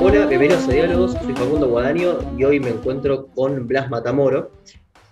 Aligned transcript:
Hola, 0.00 0.26
bienvenidos 0.26 0.66
a 0.68 0.72
Diálogos, 0.72 1.12
soy 1.12 1.34
Facundo 1.34 1.68
Guadaño 1.68 2.18
y 2.38 2.44
hoy 2.44 2.60
me 2.60 2.70
encuentro 2.70 3.26
con 3.34 3.66
Blas 3.66 3.90
Matamoro, 3.90 4.50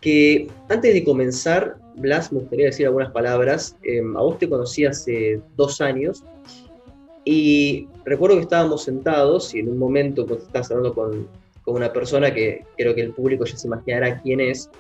que 0.01 0.49
antes 0.71 0.95
de 0.95 1.05
comenzar, 1.05 1.77
Blas, 1.97 2.33
me 2.33 2.41
gustaría 2.41 2.67
decir 2.67 2.87
algunas 2.87 3.11
palabras. 3.13 3.77
Em, 3.83 4.17
a 4.17 4.23
vos 4.23 4.39
te 4.39 4.49
conocí 4.49 4.87
hace 4.87 5.43
dos 5.57 5.83
años 5.83 6.25
y 7.25 7.89
recuerdo 8.07 8.37
que 8.37 8.43
estábamos 8.43 8.85
sentados 8.85 9.55
y 9.55 9.59
en 9.59 9.69
un 9.69 9.79
momento 9.79 10.25
vos 10.25 10.39
estabas 10.39 10.71
hablando 10.71 10.95
con, 10.95 11.29
con 11.63 11.75
una 11.75 11.93
persona 11.93 12.33
que 12.33 12.65
creo 12.79 12.95
que 12.95 13.03
el 13.03 13.13
público 13.13 13.45
ya 13.45 13.57
se 13.57 13.67
imaginará 13.67 14.23
quién 14.23 14.41
es, 14.41 14.71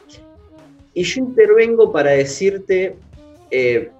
y 0.94 1.02
yo 1.02 1.20
intervengo 1.20 1.92
para 1.92 2.12
decirte, 2.12 2.96
eh, 3.50 3.90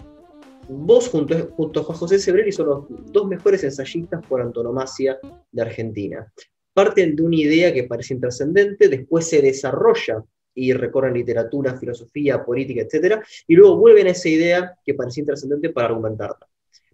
vos 0.69 1.09
junto, 1.09 1.53
junto 1.57 1.81
a 1.81 1.85
Juan 1.85 1.99
José 1.99 2.19
Sebrelli 2.19 2.53
son 2.53 2.67
los 2.67 2.85
dos 3.13 3.27
mejores 3.29 3.63
ensayistas 3.65 4.25
por 4.27 4.41
antonomasia 4.41 5.19
de 5.51 5.63
Argentina. 5.63 6.33
Parten 6.73 7.17
de 7.17 7.23
una 7.23 7.37
idea 7.37 7.73
que 7.73 7.85
parece 7.85 8.15
intrascendente, 8.15 8.89
después 8.89 9.29
se 9.29 9.41
desarrolla 9.41 10.23
y 10.55 10.73
recorren 10.73 11.15
literatura, 11.15 11.77
filosofía, 11.77 12.45
política, 12.45 12.83
etc. 12.83 13.23
Y 13.47 13.55
luego 13.55 13.77
vuelven 13.77 14.07
a 14.07 14.11
esa 14.11 14.29
idea 14.29 14.79
que 14.85 14.95
parecía 14.95 15.23
intrascendente 15.23 15.71
para 15.71 15.89
argumentarla. 15.89 16.49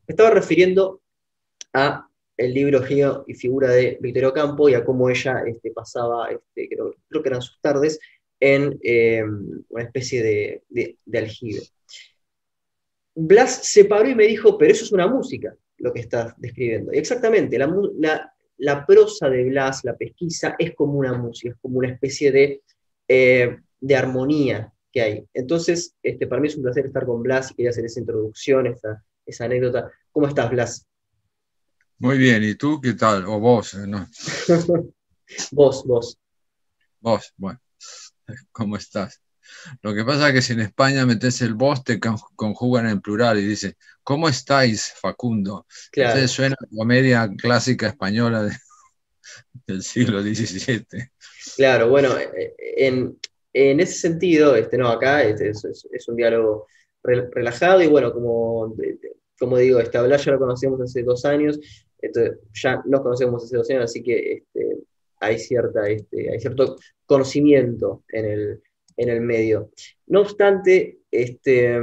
Me 0.07 0.13
estaba 0.13 0.30
refiriendo 0.30 1.01
a 1.73 2.09
el 2.37 2.55
libro 2.55 2.83
Geo 2.83 3.25
y 3.27 3.35
Figura 3.35 3.71
de 3.71 3.99
Victoria 4.01 4.33
Campo 4.33 4.69
y 4.69 4.75
a 4.75 4.85
cómo 4.85 5.09
ella 5.09 5.45
este, 5.47 5.71
pasaba, 5.71 6.30
este, 6.30 6.69
creo, 6.69 6.95
creo, 7.09 7.23
que 7.23 7.29
eran 7.29 7.43
sus 7.43 7.61
tardes, 7.61 8.01
en 8.41 8.79
eh, 8.83 9.23
una 9.69 9.85
especie 9.85 10.23
de, 10.23 10.97
de, 11.05 11.19
aljibe. 11.19 11.61
Blas 13.15 13.61
se 13.62 13.84
paró 13.84 14.09
y 14.09 14.15
me 14.15 14.27
dijo, 14.27 14.57
pero 14.57 14.73
eso 14.73 14.84
es 14.84 14.93
una 14.93 15.07
música, 15.07 15.55
lo 15.79 15.93
que 15.93 16.01
estás 16.01 16.34
describiendo. 16.39 16.93
Y 16.93 16.98
exactamente, 16.98 17.59
la, 17.59 18.33
la, 18.59 18.87
prosa 18.87 19.29
de 19.29 19.45
Blas, 19.45 19.85
la 19.85 19.96
pesquisa, 19.96 20.55
es 20.59 20.74
como 20.74 20.95
una 20.95 21.13
música, 21.15 21.51
es 21.51 21.60
como 21.60 21.79
una 21.79 21.90
especie 21.90 22.33
de, 22.33 22.63
eh, 23.09 23.59
de 23.80 23.96
armonía 23.96 24.73
que 24.90 25.02
hay. 25.02 25.24
Entonces, 25.35 25.95
este, 26.02 26.27
para 26.27 26.40
mí 26.40 26.49
es 26.49 26.57
un 26.57 26.63
placer 26.63 26.87
estar 26.87 27.05
con 27.05 27.23
Blas 27.23 27.51
y 27.51 27.55
quería 27.55 27.71
hacer 27.71 27.85
esa 27.85 28.01
introducción, 28.01 28.66
esa, 28.66 29.05
esa 29.27 29.45
anécdota. 29.45 29.90
¿Cómo 30.10 30.29
estás, 30.29 30.51
Blas? 30.51 30.87
Muy 31.99 32.18
bien, 32.18 32.43
¿y 32.43 32.55
tú 32.55 32.80
qué 32.80 32.95
tal? 32.95 33.27
O 33.27 33.38
vos, 33.38 33.74
¿no? 33.74 34.09
vos, 35.52 35.85
vos. 35.85 36.18
Vos, 37.01 37.33
bueno. 37.37 37.60
¿Cómo 38.52 38.77
estás? 38.77 39.21
Lo 39.83 39.95
que 39.95 40.05
pasa 40.05 40.29
es 40.29 40.35
que 40.35 40.43
si 40.43 40.53
en 40.53 40.61
España 40.61 41.07
metes 41.07 41.41
el 41.43 41.55
vos, 41.55 41.85
te 41.85 42.01
conjugan 42.01 42.89
en 42.89 43.01
plural 43.01 43.39
y 43.39 43.47
dice, 43.47 43.77
¿cómo 44.03 44.29
estáis, 44.29 44.93
Facundo? 45.01 45.67
Claro. 45.91 46.11
Entonces 46.11 46.31
suena 46.31 46.57
comedia 46.77 47.31
clásica 47.37 47.89
española 47.89 48.51
del 49.67 49.83
siglo 49.83 50.23
XVII. 50.23 50.87
Claro, 51.57 51.89
bueno, 51.89 52.17
eh, 52.19 52.55
en, 52.77 53.17
en 53.53 53.80
ese 53.80 53.95
sentido, 53.95 54.57
este, 54.57 54.79
no, 54.79 54.89
acá 54.89 55.23
es, 55.23 55.41
es, 55.41 56.09
un 56.09 56.17
diálogo 56.17 56.67
relajado 57.03 57.83
y 57.83 57.89
bueno, 57.89 58.13
como, 58.13 58.75
como 59.39 59.59
digo, 59.59 59.80
esta 59.80 60.01
habla 60.01 60.17
ya 60.17 60.33
lo 60.33 60.39
conocemos 60.39 60.80
hace 60.80 61.03
dos 61.03 61.25
años, 61.25 61.59
entonces 62.01 62.39
ya 62.55 62.83
nos 62.87 63.03
conocemos 63.03 63.45
hace 63.45 63.57
dos 63.57 63.69
años, 63.71 63.85
así 63.85 64.03
que 64.03 64.33
este, 64.34 64.78
hay, 65.21 65.39
cierta, 65.39 65.89
este, 65.89 66.31
hay 66.31 66.41
cierto 66.41 66.77
conocimiento 67.06 68.05
en 68.09 68.25
el, 68.25 68.62
en 68.97 69.09
el 69.09 69.21
medio. 69.21 69.71
No 70.06 70.21
obstante, 70.21 70.98
este, 71.10 71.81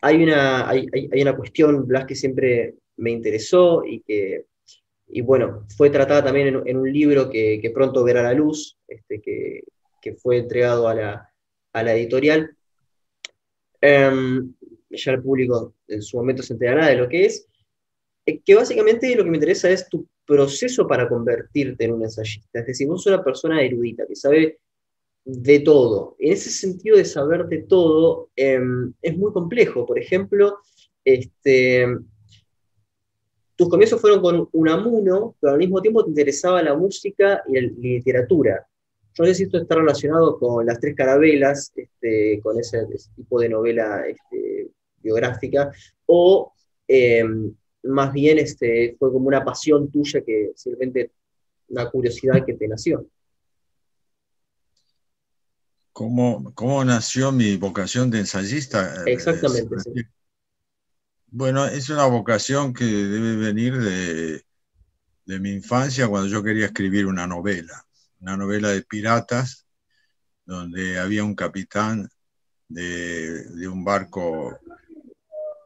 hay, 0.00 0.22
una, 0.22 0.68
hay, 0.68 0.86
hay, 0.92 1.22
una 1.22 1.36
cuestión, 1.36 1.86
Blas, 1.86 2.06
que 2.06 2.14
siempre 2.14 2.74
me 2.96 3.10
interesó 3.10 3.84
y 3.84 4.00
que, 4.00 4.46
y 5.08 5.20
bueno, 5.20 5.66
fue 5.76 5.90
tratada 5.90 6.24
también 6.24 6.62
en, 6.64 6.76
un 6.76 6.92
libro 6.92 7.30
que, 7.30 7.60
que, 7.60 7.70
pronto 7.70 8.04
verá 8.04 8.22
la 8.22 8.32
luz, 8.32 8.78
este, 8.88 9.20
que, 9.20 9.62
que 10.00 10.14
fue 10.14 10.38
entregado 10.38 10.88
a 10.88 10.94
la, 10.94 11.34
a 11.72 11.82
la 11.82 11.94
editorial. 11.94 12.56
Um, 13.82 14.54
ya 14.90 15.12
el 15.12 15.22
público 15.22 15.74
en 15.88 16.02
su 16.02 16.16
momento 16.16 16.42
se 16.42 16.54
enterará 16.54 16.86
de 16.88 16.96
lo 16.96 17.08
que 17.08 17.26
es, 17.26 17.46
eh, 18.24 18.40
que 18.40 18.54
básicamente 18.54 19.14
lo 19.14 19.24
que 19.24 19.30
me 19.30 19.36
interesa 19.36 19.70
es 19.70 19.88
tu 19.88 20.08
proceso 20.24 20.86
para 20.86 21.08
convertirte 21.08 21.84
en 21.84 21.92
un 21.92 22.02
ensayista. 22.02 22.60
Es 22.60 22.66
decir, 22.66 22.88
vos 22.88 23.02
sos 23.02 23.12
una 23.12 23.24
persona 23.24 23.62
erudita 23.62 24.06
que 24.06 24.16
sabe 24.16 24.58
de 25.26 25.58
todo. 25.58 26.14
En 26.20 26.32
ese 26.32 26.50
sentido 26.50 26.96
de 26.96 27.04
saber 27.04 27.46
de 27.46 27.58
todo 27.64 28.30
em, 28.36 28.92
es 29.02 29.18
muy 29.18 29.32
complejo. 29.32 29.84
Por 29.84 29.98
ejemplo, 29.98 30.58
este, 31.04 31.84
tus 33.56 33.68
comienzos 33.68 34.00
fueron 34.00 34.20
con 34.22 34.48
Unamuno, 34.52 35.34
pero 35.40 35.54
al 35.54 35.58
mismo 35.58 35.82
tiempo 35.82 36.04
te 36.04 36.10
interesaba 36.10 36.62
la 36.62 36.76
música 36.76 37.42
y 37.48 37.60
la 37.60 37.68
literatura. 37.76 38.66
Yo 39.14 39.24
no 39.24 39.26
sé 39.26 39.34
si 39.34 39.42
esto 39.44 39.58
está 39.58 39.74
relacionado 39.74 40.38
con 40.38 40.64
Las 40.64 40.78
Tres 40.78 40.94
Carabelas, 40.94 41.72
este, 41.74 42.40
con 42.40 42.60
ese, 42.60 42.86
tipo 43.16 43.40
de 43.40 43.48
novela 43.48 44.06
este, 44.06 44.68
biográfica, 45.02 45.72
o 46.06 46.52
em, 46.86 47.52
más 47.82 48.12
bien 48.12 48.38
este, 48.38 48.94
fue 48.96 49.10
como 49.10 49.26
una 49.26 49.44
pasión 49.44 49.90
tuya 49.90 50.20
que 50.20 50.52
simplemente 50.54 51.10
una 51.68 51.90
curiosidad 51.90 52.44
que 52.44 52.54
te 52.54 52.68
nació. 52.68 53.08
¿Cómo, 55.96 56.52
cómo 56.52 56.84
nació 56.84 57.32
mi 57.32 57.56
vocación 57.56 58.10
de 58.10 58.18
ensayista? 58.18 59.02
Exactamente. 59.06 59.76
Bueno, 61.28 61.64
es 61.64 61.88
una 61.88 62.04
vocación 62.04 62.74
que 62.74 62.84
debe 62.84 63.36
venir 63.36 63.78
de, 63.78 64.44
de 65.24 65.40
mi 65.40 65.52
infancia 65.52 66.06
cuando 66.06 66.28
yo 66.28 66.42
quería 66.42 66.66
escribir 66.66 67.06
una 67.06 67.26
novela, 67.26 67.82
una 68.20 68.36
novela 68.36 68.68
de 68.68 68.82
piratas, 68.82 69.66
donde 70.44 70.98
había 70.98 71.24
un 71.24 71.34
capitán 71.34 72.10
de, 72.68 73.44
de 73.44 73.66
un 73.66 73.82
barco 73.82 74.60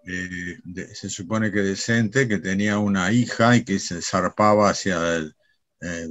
eh, 0.06 0.58
se 0.94 1.10
supone 1.10 1.50
que 1.50 1.58
decente, 1.58 2.28
que 2.28 2.38
tenía 2.38 2.78
una 2.78 3.10
hija 3.10 3.56
y 3.56 3.64
que 3.64 3.80
se 3.80 4.00
zarpaba 4.00 4.70
hacia 4.70 5.16
el, 5.16 5.34
eh, 5.80 6.06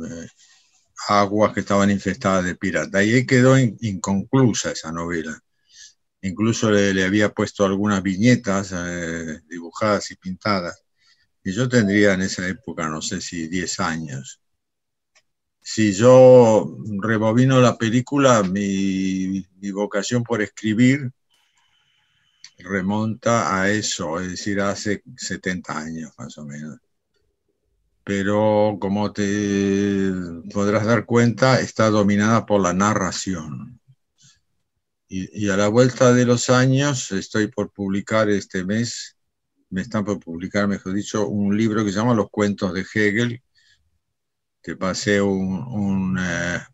aguas 1.07 1.53
que 1.53 1.61
estaban 1.61 1.91
infestadas 1.91 2.45
de 2.45 2.55
piratas. 2.55 3.05
Y 3.05 3.13
ahí 3.13 3.25
quedó 3.25 3.57
inconclusa 3.57 4.71
esa 4.71 4.91
novela. 4.91 5.39
Incluso 6.21 6.71
le, 6.71 7.03
había 7.03 7.33
puesto 7.33 7.65
algunas 7.65 8.03
viñetas 8.03 8.73
eh, 8.75 9.41
dibujadas 9.47 10.11
y 10.11 10.15
pintadas. 10.15 10.83
Y 11.43 11.53
yo 11.53 11.69
tendría 11.69 12.13
en 12.13 12.21
esa 12.21 12.47
época, 12.47 12.89
no 12.89 13.01
sé 13.01 13.21
si 13.21 13.47
10 13.47 13.79
años. 13.79 14.41
Si 15.61 15.93
yo 15.93 16.77
rebobino 17.01 17.61
la 17.61 17.77
película, 17.77 18.43
mi, 18.43 19.45
mi 19.59 19.71
vocación 19.71 20.23
por 20.23 20.41
escribir 20.41 21.11
remonta 22.59 23.61
a 23.61 23.69
eso, 23.69 24.19
es 24.19 24.31
decir, 24.31 24.59
hace 24.61 25.03
70 25.15 25.77
años 25.77 26.11
más 26.17 26.37
o 26.37 26.45
menos. 26.45 26.79
Pero 28.09 28.77
como 28.81 29.13
te 29.13 30.11
podrás 30.51 30.87
dar 30.87 31.05
cuenta, 31.05 31.61
está 31.61 31.91
dominada 31.91 32.47
por 32.47 32.59
la 32.59 32.73
narración. 32.73 33.79
Y, 35.07 35.47
a 35.47 35.55
la 35.55 35.67
vuelta 35.67 36.11
de 36.11 36.25
los 36.25 36.49
años, 36.49 37.11
estoy 37.11 37.49
por 37.49 37.71
publicar 37.71 38.27
este 38.31 38.65
mes, 38.65 39.15
me 39.69 39.81
están 39.81 40.05
por 40.05 40.19
publicar, 40.19 40.67
mejor 40.67 40.95
dicho, 40.95 41.27
un 41.27 41.55
libro 41.55 41.85
que 41.85 41.91
se 41.91 41.97
llama 41.97 42.15
Los 42.15 42.31
cuentos 42.31 42.73
de 42.73 42.81
Hegel, 42.81 43.43
que 44.63 44.75
pasé 44.75 45.17
eh, 45.17 45.21
una 45.21 46.67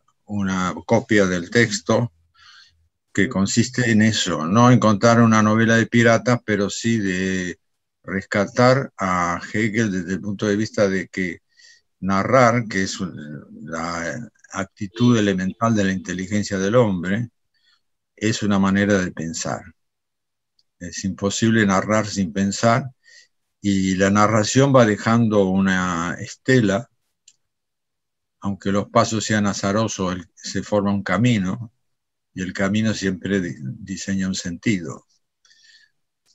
copia 0.86 1.26
del 1.26 1.50
texto 1.50 2.14
que 3.14 3.28
consiste 3.28 3.92
en 3.92 4.04
eso, 4.04 4.48
no 4.48 4.72
en 4.72 4.80
contar 4.80 5.20
una 5.20 5.44
novela 5.44 5.76
de 5.76 5.88
piratas, 5.88 6.40
pero 6.46 6.70
sí 6.70 6.98
de 6.98 7.60
rescatar 8.06 8.92
a 8.98 9.40
Hegel 9.54 9.92
desde 9.92 10.14
el 10.14 10.22
punto 10.22 10.46
de 10.48 10.56
vista 10.56 10.88
de 10.88 11.08
que 11.08 11.40
narrar, 12.00 12.68
que 12.68 12.84
es 12.84 13.00
la 13.64 14.30
actitud 14.54 15.18
elemental 15.18 15.76
de 15.76 15.84
la 15.86 15.92
inteligencia 15.92 16.58
del 16.58 16.76
hombre, 16.76 17.30
es 18.16 18.44
una 18.44 18.60
manera 18.60 19.00
de 19.00 19.12
pensar. 19.12 19.62
Es 20.80 21.04
imposible 21.06 21.66
narrar 21.66 22.08
sin 22.08 22.34
pensar 22.34 22.92
y 23.62 23.96
la 23.96 24.12
narración 24.12 24.76
va 24.76 24.86
dejando 24.86 25.46
una 25.50 26.16
estela, 26.20 26.90
aunque 28.40 28.72
los 28.72 28.90
pasos 28.90 29.26
sean 29.26 29.48
azarosos, 29.48 30.18
se 30.36 30.62
forma 30.62 30.92
un 30.92 31.02
camino, 31.04 31.74
y 32.36 32.44
el 32.44 32.54
camino 32.54 32.94
siempre 32.94 33.42
diseña 33.42 34.28
un 34.28 34.36
sentido. 34.36 35.08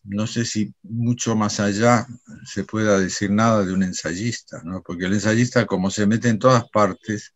No 0.04 0.26
sé 0.26 0.44
si 0.44 0.74
mucho 0.82 1.36
más 1.36 1.60
allá 1.60 2.06
se 2.44 2.64
pueda 2.64 2.98
decir 2.98 3.30
nada 3.30 3.64
de 3.64 3.72
un 3.72 3.82
ensayista, 3.82 4.62
¿no? 4.64 4.82
porque 4.82 5.06
el 5.06 5.14
ensayista 5.14 5.66
como 5.66 5.90
se 5.90 6.06
mete 6.06 6.28
en 6.28 6.38
todas 6.38 6.68
partes, 6.70 7.34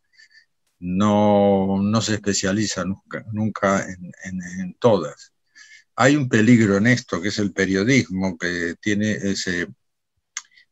no, 0.81 1.81
no 1.83 2.01
se 2.01 2.15
especializa 2.15 2.85
nunca, 2.85 3.25
nunca 3.33 3.87
en, 3.87 4.13
en, 4.61 4.75
todas. 4.79 5.33
Hay 5.97 6.17
un 6.17 6.29
peligro 6.29 6.77
en 6.77 6.89
esto, 6.89 7.21
que 7.23 7.29
es 7.29 7.39
el 7.39 7.53
periodismo, 7.53 8.37
que 8.37 8.75
tiene 8.81 9.13
ese, 9.13 9.69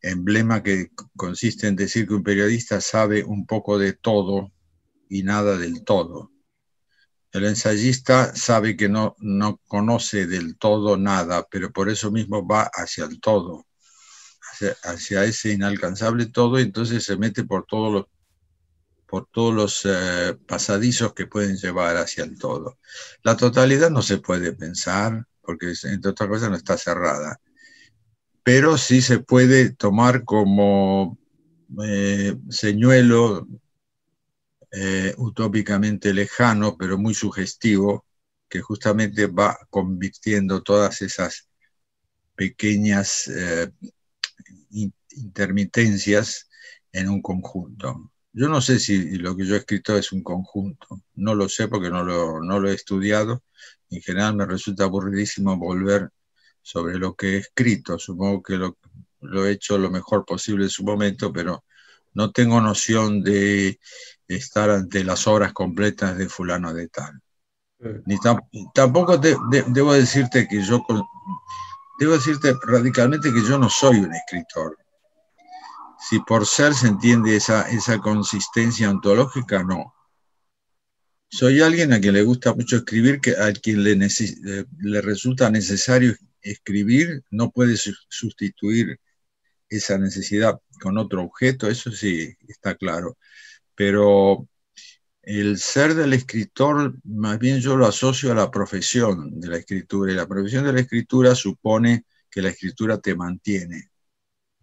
emblema 0.03 0.63
que 0.63 0.91
consiste 1.17 1.69
en 1.69 1.77
decir 1.77 2.07
que 2.07 2.15
un 2.15 2.23
periodista 2.23 2.81
sabe 2.81 3.25
un 3.25 3.47
poco 3.47 3.79
de 3.79 3.93
todo 3.93 4.53
y 5.09 5.23
nada 5.23 5.57
del 5.57 5.85
todo. 5.85 6.32
El 7.33 7.47
ensayista 7.47 8.37
sabe 8.37 8.77
que 8.77 8.91
no, 8.91 9.17
no 9.19 9.59
conoce 9.67 10.27
del 10.27 10.59
todo 10.59 10.99
nada, 10.99 11.47
pero 11.51 11.73
por 11.73 11.89
eso 11.89 12.11
mismo 12.11 12.47
va 12.47 12.71
hacia 12.75 13.07
el 13.07 13.21
todo, 13.21 13.65
hacia, 14.85 15.25
ese 15.25 15.53
inalcanzable 15.53 16.27
todo, 16.27 16.59
y 16.59 16.63
entonces 16.63 17.03
se 17.03 17.17
mete 17.17 17.45
por 17.45 17.65
todos 17.65 17.91
los, 17.91 18.05
por 19.07 19.27
todos 19.33 19.55
los 19.55 19.81
eh, 19.87 20.37
pasadizos 20.47 21.15
que 21.15 21.27
pueden 21.27 21.57
llevar 21.57 21.97
hacia 21.97 22.25
el 22.25 22.39
todo. 22.39 22.79
La 23.23 23.35
totalidad 23.35 23.91
no 23.91 24.03
se 24.03 24.19
puede 24.19 24.53
pensar, 24.53 25.27
porque 25.41 25.73
entre 25.85 26.11
otras 26.11 26.29
cosas 26.29 26.51
no 26.51 26.57
está 26.57 26.77
cerrada, 26.77 27.41
pero 28.43 28.77
sí 28.77 29.01
se 29.01 29.21
puede 29.21 29.71
tomar 29.71 30.25
como 30.25 31.19
eh, 31.83 32.37
señuelo 32.51 33.49
eh, 34.73 35.15
utópicamente 35.19 36.15
lejano, 36.15 36.77
pero 36.79 36.97
muy 36.99 37.15
sugestivo, 37.15 38.07
que 38.49 38.61
justamente 38.61 39.27
va 39.27 39.59
convirtiendo 39.71 40.63
todas 40.63 41.03
esas 41.03 41.49
pequeñas 42.35 43.29
eh, 43.29 43.71
intermitencias 45.11 46.49
en 46.93 47.09
un 47.11 47.23
conjunto. 47.23 48.11
Yo 48.33 48.49
no 48.49 48.63
sé 48.63 48.79
si 48.79 49.19
lo 49.19 49.37
que 49.37 49.47
yo 49.47 49.55
he 49.57 49.59
escrito 49.59 49.97
es 49.97 50.11
un 50.13 50.23
conjunto, 50.23 51.03
no 51.15 51.35
lo 51.35 51.49
sé 51.49 51.69
porque 51.69 51.91
no 51.91 52.03
lo, 52.03 52.69
he 52.69 52.75
estudiado. 52.75 53.43
En 53.91 54.01
general 54.01 54.37
me 54.37 54.47
resulta 54.47 54.85
aburridísimo 54.85 55.57
volver 55.59 56.11
sobre 56.63 56.99
lo 56.99 57.15
que 57.15 57.35
he 57.35 57.37
escrito. 57.39 57.99
Supongo 57.99 58.43
que 58.43 58.57
lo 59.21 59.47
he 59.47 59.53
hecho 59.53 59.77
lo 59.77 59.91
mejor 59.91 60.25
posible 60.25 60.65
en 60.65 60.71
su 60.71 60.85
momento, 60.85 61.31
pero 61.33 61.65
no 62.15 62.33
tengo 62.33 62.61
noción 62.61 63.23
de 63.23 63.79
estar 64.29 64.71
ante 64.71 65.05
las 65.05 65.27
obras 65.27 65.53
completas 65.53 66.17
de 66.17 66.29
fulano 66.29 66.73
de 66.73 66.89
tal. 66.89 67.21
Ni 68.07 68.17
tampoco 68.75 69.19
debo 69.19 69.93
decirte 69.93 70.47
que 70.47 70.63
yo, 70.63 70.85
debo 71.99 72.13
decirte 72.13 72.55
radicalmente 72.63 73.33
que 73.33 73.43
yo 73.43 73.59
no 73.59 73.69
soy 73.69 73.99
un 73.99 74.15
escritor. 74.15 74.79
Si 76.09 76.21
por 76.21 76.47
ser 76.47 76.75
se 76.75 76.89
entiende 76.89 77.37
esa, 77.37 77.69
esa 77.71 77.99
consistencia 77.99 78.91
ontológica, 78.91 79.63
no. 79.63 79.95
Soy 81.29 81.61
alguien 81.61 81.93
a 81.93 82.01
quien 82.01 82.15
le 82.15 82.23
gusta 82.23 82.55
mucho 82.55 82.77
escribir, 82.77 83.21
que 83.21 83.33
a 83.33 83.53
quien 83.53 83.83
le, 83.83 83.97
le 83.97 85.01
resulta 85.01 85.51
necesario 85.51 86.15
escribir, 86.41 87.23
no 87.31 87.51
puede 87.51 87.77
sustituir 88.09 89.01
esa 89.69 89.97
necesidad 89.97 90.61
con 90.81 90.99
otro 90.99 91.23
objeto, 91.23 91.69
eso 91.69 91.91
sí 91.91 92.37
está 92.47 92.75
claro. 92.75 93.17
Pero 93.83 94.49
el 95.23 95.59
ser 95.59 95.95
del 95.97 96.13
escritor, 96.13 96.95
más 97.03 97.37
bien 97.41 97.59
yo 97.61 97.77
lo 97.77 97.85
asocio 97.85 98.31
a 98.31 98.35
la 98.37 98.49
profesión 98.49 99.41
de 99.41 99.49
la 99.49 99.57
escritura, 99.57 100.13
y 100.13 100.15
la 100.15 100.29
profesión 100.29 100.65
de 100.65 100.73
la 100.73 100.81
escritura 100.83 101.35
supone 101.35 102.05
que 102.31 102.43
la 102.43 102.51
escritura 102.51 102.99
te 102.99 103.17
mantiene, 103.17 103.91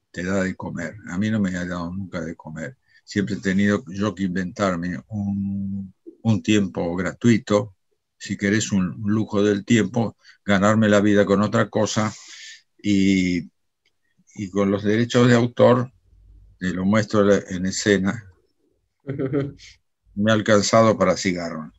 te 0.09 0.23
da 0.23 0.41
de 0.41 0.55
comer. 0.55 0.95
A 1.09 1.17
mí 1.17 1.29
no 1.29 1.41
me 1.41 1.49
ha 1.57 1.65
dado 1.65 1.91
nunca 1.91 2.21
de 2.21 2.33
comer. 2.37 2.77
Siempre 3.03 3.35
he 3.35 3.39
tenido 3.39 3.83
yo 3.89 4.15
que 4.15 4.23
inventarme 4.23 5.03
un, 5.09 5.93
un 6.21 6.41
tiempo 6.41 6.95
gratuito, 6.95 7.75
si 8.17 8.37
querés 8.37 8.71
un 8.71 9.01
lujo 9.03 9.43
del 9.43 9.65
tiempo, 9.65 10.15
ganarme 10.45 10.87
la 10.87 11.01
vida 11.01 11.25
con 11.25 11.41
otra 11.41 11.69
cosa 11.69 12.13
y 12.81 13.49
y 14.33 14.49
con 14.49 14.71
los 14.71 14.83
derechos 14.83 15.27
de 15.27 15.35
autor, 15.35 15.91
te 16.59 16.71
lo 16.71 16.85
muestro 16.85 17.29
en 17.29 17.65
escena, 17.65 18.28
me 20.15 20.31
ha 20.31 20.35
alcanzado 20.35 20.97
para 20.97 21.17
cigarro. 21.17 21.71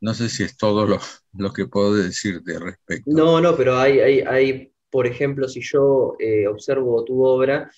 No 0.00 0.12
sé 0.12 0.28
si 0.28 0.42
es 0.42 0.56
todo 0.56 0.86
lo, 0.86 1.52
que 1.52 1.66
puedo 1.66 1.94
decirte 1.94 2.56
al 2.56 2.62
respecto. 2.62 3.10
No, 3.10 3.40
no, 3.40 3.56
pero 3.56 3.78
hay, 3.78 4.00
hay, 4.00 4.20
hay 4.20 4.72
por 4.90 5.06
ejemplo, 5.06 5.48
si 5.48 5.60
yo 5.60 6.14
eh, 6.18 6.46
observo 6.46 7.04
tu 7.04 7.24
obra, 7.24 7.70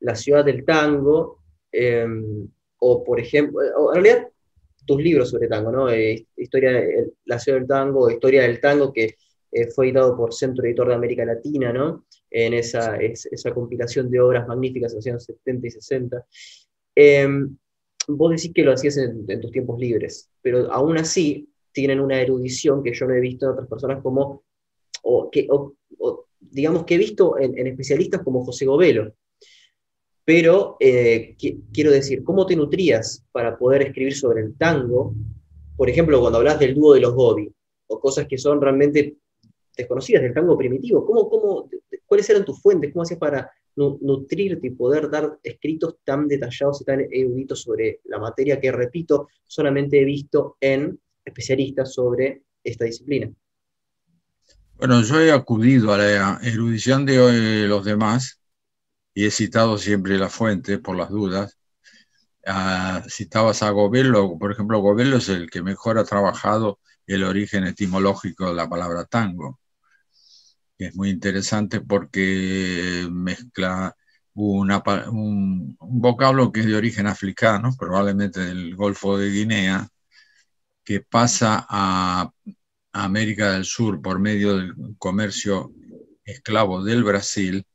La 0.00 0.14
ciudad 0.14 0.44
del 0.44 0.64
tango, 0.64 1.42
em, 1.70 2.48
o 2.78 3.04
por 3.04 3.20
ejemplo, 3.20 3.60
en 3.62 4.02
realidad 4.02 4.28
tus 4.86 5.02
libros 5.02 5.30
sobre 5.30 5.48
tango, 5.48 5.70
¿no? 5.70 5.90
Eh, 5.90 6.26
historia, 6.36 6.72
La 7.26 7.38
ciudad 7.38 7.58
del 7.58 7.68
tango, 7.68 8.10
Historia 8.10 8.42
del 8.42 8.60
tango, 8.60 8.92
que 8.92 9.16
eh, 9.52 9.70
fue 9.70 9.86
editado 9.86 10.16
por 10.16 10.34
Centro 10.34 10.64
Editor 10.64 10.88
de 10.88 10.94
América 10.94 11.24
Latina, 11.24 11.72
¿no? 11.72 12.06
en 12.34 12.52
esa, 12.52 12.96
esa 12.96 13.54
compilación 13.54 14.10
de 14.10 14.20
obras 14.20 14.46
magníficas 14.48 14.90
de 14.90 14.96
los 14.96 15.06
años 15.06 15.24
70 15.24 15.68
y 15.68 15.70
60. 15.70 16.26
Em, 16.94 17.56
vos 18.08 18.30
decís 18.30 18.52
que 18.54 18.62
lo 18.62 18.72
hacías 18.72 18.96
en, 18.96 19.40
tus 19.40 19.50
tiempos 19.50 19.78
libres, 19.78 20.30
pero 20.42 20.72
aún 20.72 20.98
así 20.98 21.48
tienen 21.72 22.00
una 22.00 22.20
erudición 22.20 22.82
que 22.82 22.94
yo 22.94 23.06
no 23.06 23.14
he 23.14 23.20
visto 23.20 23.46
en 23.46 23.52
otras 23.52 23.68
personas 23.68 24.02
como, 24.02 24.44
o, 25.02 25.30
que, 25.30 25.48
digamos 26.40 26.84
que 26.84 26.94
he 26.94 26.98
visto 26.98 27.38
en, 27.38 27.66
especialistas 27.66 28.22
como 28.22 28.44
José 28.44 28.66
Govelo. 28.66 29.12
Pero 30.26 30.76
eh, 30.80 31.36
quiero 31.72 31.90
decir, 31.90 32.24
¿cómo 32.24 32.46
te 32.46 32.56
nutrías 32.56 33.24
para 33.30 33.58
poder 33.58 33.82
escribir 33.82 34.16
sobre 34.16 34.42
el 34.42 34.56
tango? 34.56 35.14
Por 35.76 35.90
ejemplo, 35.90 36.18
cuando 36.20 36.38
hablas 36.38 36.58
del 36.58 36.74
dúo 36.74 36.94
de 36.94 37.00
los 37.00 37.14
Gobi, 37.14 37.52
o 37.88 38.00
cosas 38.00 38.26
que 38.26 38.38
son 38.38 38.60
realmente 38.60 39.18
desconocidas 39.76 40.22
del 40.22 40.32
tango 40.32 40.56
primitivo. 40.56 41.04
¿Cómo, 41.04 41.28
cómo, 41.28 41.68
¿Cuáles 42.06 42.30
eran 42.30 42.44
tus 42.44 42.60
fuentes? 42.62 42.92
¿Cómo 42.92 43.02
hacías 43.02 43.18
para 43.18 43.50
nutrirte 43.76 44.66
y 44.68 44.70
poder 44.70 45.10
dar 45.10 45.38
escritos 45.42 45.96
tan 46.04 46.28
detallados 46.28 46.80
y 46.80 46.84
tan 46.84 47.00
eruditos 47.10 47.62
sobre 47.62 48.00
la 48.04 48.18
materia 48.18 48.60
que, 48.60 48.70
repito, 48.70 49.28
solamente 49.46 50.00
he 50.00 50.04
visto 50.04 50.56
en 50.60 50.98
especialistas 51.24 51.92
sobre 51.92 52.42
esta 52.62 52.84
disciplina? 52.84 53.32
Bueno, 54.76 55.02
yo 55.02 55.20
he 55.20 55.32
acudido 55.32 55.92
a 55.92 55.98
la 55.98 56.40
erudición 56.42 57.06
de 57.06 57.66
los 57.68 57.84
demás 57.84 58.40
y 59.14 59.26
he 59.26 59.30
citado 59.30 59.78
siempre 59.78 60.18
la 60.18 60.28
fuente 60.28 60.78
por 60.78 60.96
las 60.96 61.10
dudas. 61.10 61.58
Ah, 62.46 63.02
citabas 63.08 63.62
a 63.62 63.70
Gobello, 63.70 64.36
por 64.38 64.52
ejemplo, 64.52 64.80
Gobello 64.80 65.16
es 65.16 65.28
el 65.28 65.48
que 65.48 65.62
mejor 65.62 65.98
ha 65.98 66.04
trabajado 66.04 66.80
el 67.06 67.24
origen 67.24 67.64
etimológico 67.64 68.48
de 68.48 68.54
la 68.54 68.68
palabra 68.68 69.04
tango 69.04 69.58
es 70.86 70.96
muy 70.96 71.10
interesante 71.10 71.80
porque 71.80 73.06
mezcla 73.10 73.96
un, 74.34 75.76
vocablo 75.80 76.52
que 76.52 76.60
es 76.60 76.66
de 76.66 76.76
origen 76.76 77.06
africano, 77.06 77.70
probablemente 77.78 78.40
del 78.40 78.74
Golfo 78.76 79.18
de 79.18 79.30
Guinea, 79.30 79.88
que 80.84 81.00
pasa 81.00 81.66
a 81.68 82.30
América 82.92 83.52
del 83.52 83.64
Sur 83.64 84.02
por 84.02 84.18
medio 84.20 84.56
del 84.56 84.74
comercio 84.98 85.72
esclavo 86.24 86.82
del 86.84 87.04
Brasil 87.04 87.66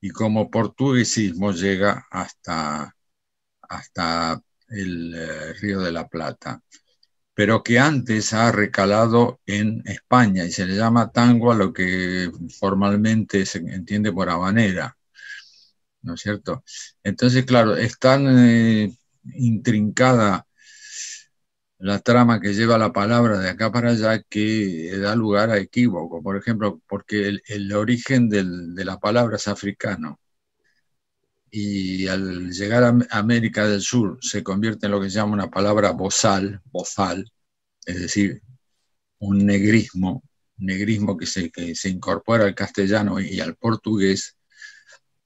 y 0.00 0.10
como 0.10 0.50
portuguesismo 0.50 1.52
llega 1.52 2.06
hasta, 2.10 2.94
hasta 3.62 4.40
el 4.68 5.14
eh, 5.14 5.52
Río 5.54 5.80
de 5.80 5.92
la 5.92 6.08
Plata 6.08 6.62
pero 7.36 7.62
que 7.62 7.78
antes 7.78 8.32
ha 8.32 8.50
recalado 8.52 9.40
en 9.46 9.82
España 9.86 10.44
y 10.46 10.52
se 10.52 10.66
le 10.66 10.76
llama 10.76 11.12
tango 11.12 11.52
a 11.52 11.56
lo 11.56 11.72
que 11.72 12.30
formalmente 12.58 13.46
se 13.46 13.58
entiende 13.58 14.12
por 14.12 14.30
habanera, 14.30 14.96
¿no 16.02 16.14
es 16.14 16.20
cierto? 16.22 16.64
Entonces, 17.02 17.44
claro, 17.46 17.76
es 17.76 17.98
tan 17.98 18.26
eh, 18.38 18.96
intrincada 19.34 20.46
la 21.78 22.00
trama 22.00 22.40
que 22.40 22.54
lleva 22.54 22.78
la 22.78 22.92
palabra 22.92 23.38
de 23.38 23.50
acá 23.50 23.70
para 23.72 23.90
allá 23.90 24.22
que 24.22 24.96
da 24.98 25.14
lugar 25.16 25.50
a 25.50 25.58
equívoco, 25.58 26.22
por 26.22 26.36
ejemplo, 26.36 26.80
porque 26.88 27.28
el, 27.46 27.72
origen 27.74 28.28
de 28.30 28.84
la 28.84 28.98
palabra 28.98 29.36
es 29.36 29.48
africano 29.48 30.20
y 31.50 32.06
al 32.08 32.50
llegar 32.50 32.84
a 32.84 32.98
América 33.10 33.66
del 33.66 33.80
Sur 33.80 34.18
se 34.20 34.42
convierte 34.42 34.86
en 34.86 34.92
lo 34.92 35.00
que 35.00 35.10
se 35.10 35.16
llama 35.16 35.34
una 35.34 35.50
palabra 35.50 35.92
bozal, 35.92 36.60
bozal, 36.66 37.30
es 37.84 38.00
decir, 38.00 38.42
un 39.18 39.46
negrismo, 39.46 40.22
negrismo 40.58 41.16
que 41.16 41.26
se, 41.26 41.50
se 41.74 41.88
incorpora 41.88 42.44
al 42.44 42.54
castellano 42.54 43.20
y 43.20 43.40
al 43.40 43.56
portugués, 43.56 44.36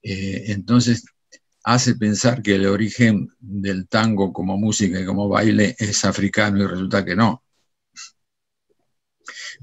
eh, 0.03 0.45
entonces 0.47 1.05
hace 1.63 1.95
pensar 1.95 2.41
que 2.41 2.55
el 2.55 2.65
origen 2.65 3.29
del 3.39 3.87
tango 3.87 4.33
como 4.33 4.57
música 4.57 4.99
y 4.99 5.05
como 5.05 5.27
baile 5.29 5.75
es 5.79 6.05
africano 6.05 6.63
y 6.63 6.67
resulta 6.67 7.05
que 7.05 7.15
no. 7.15 7.43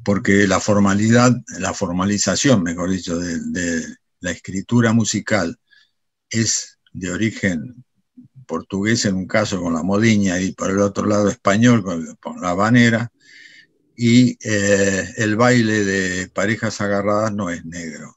Porque 0.05 0.47
la 0.47 0.61
formalidad, 0.61 1.33
la 1.59 1.75
formalización, 1.75 2.62
mejor 2.62 2.91
dicho, 2.91 3.19
de 3.19 3.83
la 4.21 4.31
escritura 4.31 4.93
musical 4.93 5.59
es 6.31 6.79
de 6.93 7.11
origen 7.11 7.85
portugués 8.47 9.05
en 9.05 9.15
un 9.15 9.27
caso 9.27 9.61
con 9.61 9.75
la 9.75 9.83
modiña 9.83 10.41
y 10.41 10.53
por 10.53 10.71
el 10.71 10.81
otro 10.81 11.07
lado 11.07 11.29
español 11.29 11.85
con, 11.85 12.41
la 12.41 12.51
habanera, 12.51 13.13
y 13.97 14.39
eh, 14.43 15.15
el 15.19 15.37
baile 15.37 15.85
de 15.85 16.29
parejas 16.29 16.81
agarradas 16.81 17.33
no 17.35 17.51
es 17.51 17.65
negro. 17.65 18.17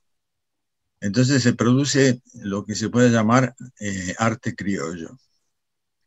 Entonces 1.02 1.44
se 1.44 1.54
produce 1.54 2.22
lo 2.36 2.64
que 2.64 2.76
se 2.76 2.90
puede 2.90 3.10
llamar 3.10 3.56
eh, 3.80 4.16
arte 4.18 4.56
criollo, 4.56 5.18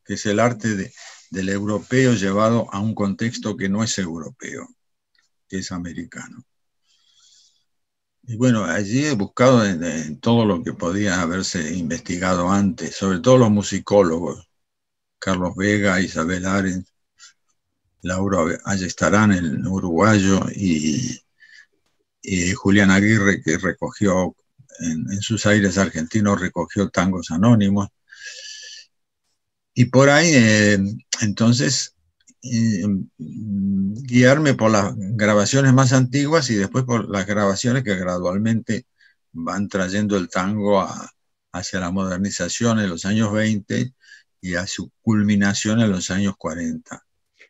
que 0.05 0.15
es 0.15 0.27
el 0.27 0.41
arte 0.41 0.93
del 1.31 1.49
europeo 1.49 2.15
llevado 2.15 2.73
a 2.73 2.81
un 2.81 2.95
contexto 2.95 3.57
que 3.57 3.69
no 3.69 3.83
es 3.83 3.99
europeo, 3.99 4.69
que 5.49 5.59
es 5.59 5.73
americano. 5.73 6.45
Y 8.27 8.37
bueno, 8.37 8.65
allí 8.65 9.05
he 9.05 9.15
buscado 9.15 9.65
en, 9.67 10.19
todo 10.21 10.47
lo 10.47 10.63
que 10.63 10.73
podía 10.73 11.21
haberse 11.21 11.75
investigado 11.77 12.51
antes, 12.51 12.97
sobre 12.97 13.21
todo 13.21 13.37
los 13.39 13.51
musicólogos, 13.51 14.49
Carlos 15.19 15.55
Vega, 15.57 16.01
Isabel 16.01 16.47
Arens, 16.47 16.87
Laura 18.03 18.59
Ayestarán, 18.65 19.33
el 19.33 19.67
uruguayo, 19.67 20.41
y, 20.55 21.21
Julián 22.55 22.91
Aguirre, 22.91 23.43
que 23.43 23.59
recogió 23.59 24.35
en, 24.81 25.21
sus 25.21 25.45
aires 25.47 25.77
argentinos, 25.79 26.41
recogió 26.41 26.89
tangos 26.89 27.31
anónimos. 27.31 27.89
Y 29.75 29.87
por 29.87 30.09
ahí, 30.09 30.31
eh, 30.35 30.79
entonces, 31.21 31.94
guiarme 34.07 34.55
por 34.55 34.71
las 34.71 34.95
grabaciones 34.97 35.73
más 35.73 35.93
antiguas 35.93 36.51
y 36.51 36.55
después 36.55 36.85
por 36.85 37.09
las 37.09 37.27
grabaciones 37.27 37.83
que 37.83 37.95
gradualmente 37.97 38.85
van 39.33 39.69
trayendo 39.69 40.17
el 40.17 40.29
tango 40.29 40.87
hacia 41.53 41.81
la 41.81 41.91
modernización 41.91 42.81
en 42.81 42.91
los 42.91 43.05
años 43.05 43.33
20 43.33 43.93
y 44.43 44.55
a 44.57 44.67
su 44.67 44.91
culminación 45.01 45.81
en 45.81 45.91
los 45.91 46.11
años 46.11 46.35
40. 46.37 47.03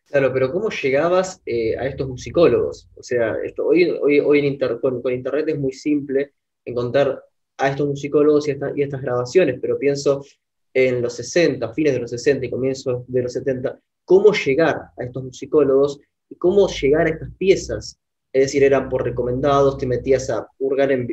Claro, 0.06 0.32
pero 0.32 0.52
¿cómo 0.52 0.70
llegabas 0.70 1.42
eh, 1.44 1.76
a 1.76 1.88
estos 1.88 2.08
musicólogos? 2.08 2.88
O 2.94 3.02
sea, 3.02 3.36
hoy, 3.58 3.90
hoy, 4.00 4.20
hoy 4.20 4.58
con, 4.80 5.02
Internet 5.12 5.48
es 5.48 5.58
muy 5.58 5.72
simple 5.72 6.34
encontrar 6.64 7.20
a 7.58 7.68
estos 7.68 7.88
musicólogos 7.88 8.46
y, 8.46 8.52
y, 8.76 8.82
estas 8.82 9.02
grabaciones, 9.02 9.58
pero 9.60 9.76
pienso 9.76 10.24
en 10.72 11.02
los 11.02 11.14
60, 11.14 11.72
fines 11.72 11.94
de 11.94 12.00
los 12.00 12.10
60 12.10 12.46
y 12.46 12.50
comienzos 12.50 13.02
de 13.08 13.22
los 13.22 13.32
70, 13.32 13.80
cómo 14.04 14.32
llegar 14.32 14.76
a 14.96 15.04
estos 15.04 15.24
musicólogos 15.24 16.00
y 16.28 16.36
cómo 16.36 16.68
llegar 16.68 17.06
a 17.06 17.10
estas 17.10 17.30
piezas. 17.38 17.98
Es 18.32 18.46
decir, 18.46 18.64
eran 18.64 18.88
por 18.88 19.04
recomendados, 19.04 19.78
te 19.78 19.86
metías 19.86 20.28
a 20.30 20.46
hurgar 20.58 20.90
en, 20.90 21.06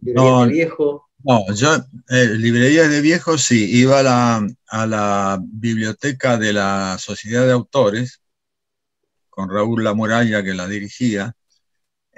librerías 0.00 0.46
de 0.46 0.52
viejo. 0.52 1.08
No, 1.24 1.44
yo, 1.52 1.74
eh, 2.08 2.26
librerías 2.36 2.90
de 2.90 3.00
viejo 3.00 3.36
sí, 3.36 3.78
iba 3.78 4.00
a 4.00 4.02
la, 4.02 4.46
a 4.68 4.86
la, 4.86 5.38
biblioteca 5.42 6.38
de 6.38 6.52
la 6.52 6.96
Sociedad 6.98 7.44
de 7.44 7.52
Autores, 7.52 8.22
con 9.28 9.50
Raúl 9.50 9.84
La 9.84 9.94
Muralla 9.94 10.42
que 10.42 10.54
la 10.54 10.66
dirigía, 10.66 11.34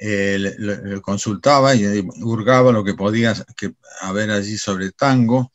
eh, 0.02 1.00
consultaba 1.02 1.74
y 1.74 1.84
hurgaba 2.22 2.72
lo 2.72 2.82
que 2.84 2.94
podía 2.94 3.34
que, 3.56 3.74
haber 4.00 4.30
allí 4.30 4.56
sobre 4.56 4.92
tango, 4.92 5.50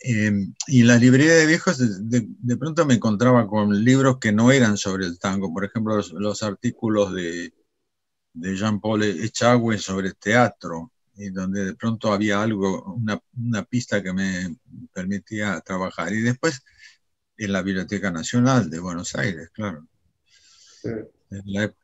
Em, 0.00 0.54
y 0.68 0.82
en 0.82 0.86
la 0.86 0.96
librería 0.96 1.34
de 1.34 1.46
viejos 1.46 1.78
de, 1.78 2.56
pronto 2.56 2.86
me 2.86 2.94
encontraba 2.94 3.48
con 3.48 3.84
libros 3.84 4.18
que 4.18 4.32
no 4.32 4.52
eran 4.52 4.76
sobre 4.76 5.06
el 5.06 5.18
tango, 5.18 5.52
por 5.52 5.64
ejemplo 5.64 5.96
los, 5.96 6.42
artículos 6.42 7.12
de, 7.12 7.52
de 8.32 8.56
Jean-Paul 8.56 9.02
Echagüe 9.02 9.78
sobre 9.78 10.12
teatro, 10.12 10.92
y 11.16 11.30
donde 11.30 11.64
de 11.64 11.74
pronto 11.74 12.12
había 12.12 12.40
algo, 12.40 12.94
una, 12.94 13.20
una, 13.36 13.64
pista 13.64 14.00
que 14.02 14.12
me 14.12 14.56
permitía 14.92 15.60
trabajar. 15.62 16.12
Y 16.12 16.20
después 16.20 16.62
en 17.36 17.52
la 17.52 17.62
Biblioteca 17.62 18.10
Nacional 18.10 18.70
de 18.70 18.78
Buenos 18.78 19.16
Aires, 19.16 19.50
claro. 19.52 19.86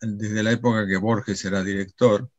desde 0.00 0.42
la 0.42 0.52
época 0.52 0.86
que 0.86 0.96
Borges 0.96 1.44
era 1.44 1.64
director, 1.64 2.30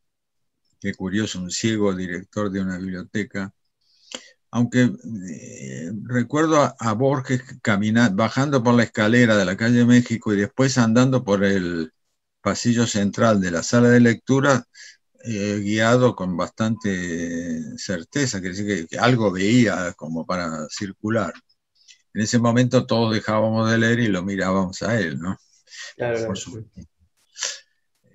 qué 0.79 0.93
curioso, 0.93 1.39
un 1.39 1.51
ciego 1.51 1.93
director 1.93 2.51
de 2.51 2.61
una 2.61 2.77
biblioteca, 2.77 3.53
aunque 4.55 4.83
eh, 4.83 5.91
recuerdo 6.03 6.73
a, 6.79 6.93
Borges 6.93 7.43
caminando, 7.61 8.15
bajando 8.15 8.63
por 8.63 8.73
la 8.73 8.83
escalera 8.83 9.35
de 9.35 9.43
la 9.43 9.57
calle 9.57 9.83
México 9.83 10.33
y 10.33 10.37
después 10.37 10.77
andando 10.77 11.25
por 11.25 11.43
el 11.43 11.91
pasillo 12.39 12.87
central 12.87 13.41
de 13.41 13.51
la 13.51 13.63
sala 13.63 13.89
de 13.89 13.99
lectura, 13.99 14.63
eh, 15.25 15.59
guiado 15.61 16.15
con 16.15 16.37
bastante 16.37 17.77
certeza, 17.77 18.39
que 18.39 18.47
decir 18.47 18.87
que, 18.87 18.97
algo 18.97 19.29
veía 19.29 19.91
como 19.91 20.25
para 20.25 20.69
circular. 20.69 21.33
En 22.13 22.21
ese 22.21 22.39
momento 22.39 22.85
todos 22.85 23.13
dejábamos 23.13 23.69
de 23.69 23.77
leer 23.77 23.99
y 23.99 24.07
lo 24.07 24.23
mirábamos 24.23 24.81
a 24.83 24.97
él, 24.97 25.19
¿no? 25.19 25.37
Claro, 25.97 26.27
por 26.27 26.37
supuesto. 26.37 26.79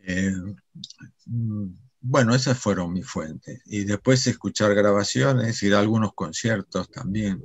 Eh, 0.06 0.32
mm, 1.26 1.68
bueno, 2.00 2.34
esas 2.34 2.58
fueron 2.58 2.92
mis 2.92 3.06
fuentes. 3.06 3.62
Y 3.66 3.84
después 3.84 4.26
escuchar 4.26 4.74
grabaciones, 4.74 5.62
ir 5.62 5.74
a 5.74 5.80
algunos 5.80 6.12
conciertos 6.14 6.90
también. 6.90 7.42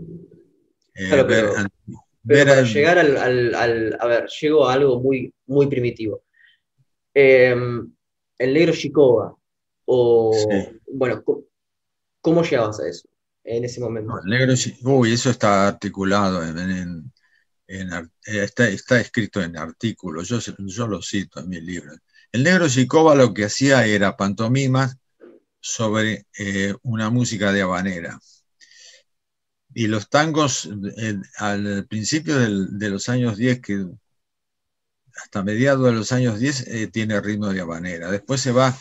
Eh, 0.95 1.07
claro, 1.09 1.27
pero, 1.27 1.53
para 2.45 2.62
llegar 2.63 2.97
al, 2.97 3.53
A 4.00 4.07
ver, 4.07 4.27
llego 4.41 4.67
a 4.67 4.74
algo 4.74 5.01
muy, 5.01 5.33
muy 5.45 5.67
primitivo. 5.67 6.24
Em, 7.13 7.91
el 8.38 8.53
negro 8.53 8.74
Chicova, 8.74 9.35
o... 9.85 10.35
Bueno, 10.88 11.24
¿cómo, 12.21 12.43
llegabas 12.43 12.79
a 12.79 12.88
eso 12.88 13.07
en 13.43 13.65
ese 13.65 13.79
momento? 13.79 14.13
el 14.24 14.29
negro 14.29 14.53
Uy, 14.83 15.13
eso 15.13 15.29
está 15.29 15.67
articulado 15.67 16.43
en... 16.43 17.12
Eh, 17.67 17.88
está, 18.25 18.69
está, 18.69 19.00
escrito 19.00 19.41
en 19.41 19.57
artículos, 19.57 20.27
yo, 20.27 20.39
yo 20.57 20.88
lo 20.88 21.01
cito 21.01 21.39
en 21.39 21.50
mi 21.50 21.62
libro. 21.62 21.95
El 22.31 22.43
negro 22.43 22.69
Chicoba 22.69 23.15
lo 23.15 23.34
que 23.34 23.45
hacía 23.45 23.86
era 23.86 24.17
pantomimas 24.17 24.98
sobre 25.60 26.27
eh, 26.38 26.75
una 26.84 27.10
música 27.10 27.51
de 27.51 27.62
habanera. 27.63 28.19
Y 29.74 29.88
los 29.88 30.10
tangos 30.10 30.69
al 31.38 31.86
principio 31.88 32.38
de 32.38 32.89
los 32.89 33.10
años 33.10 33.38
10, 33.38 33.62
que 33.62 33.86
hasta 35.15 35.43
mediados 35.43 35.86
de 35.86 35.91
los 35.93 36.12
años 36.12 36.39
10 36.39 36.67
eh, 36.67 36.88
tiene 36.88 37.19
ritmo 37.19 37.50
de 37.50 37.62
habanera. 37.62 38.12
Después 38.12 38.41
se 38.41 38.51
va 38.51 38.77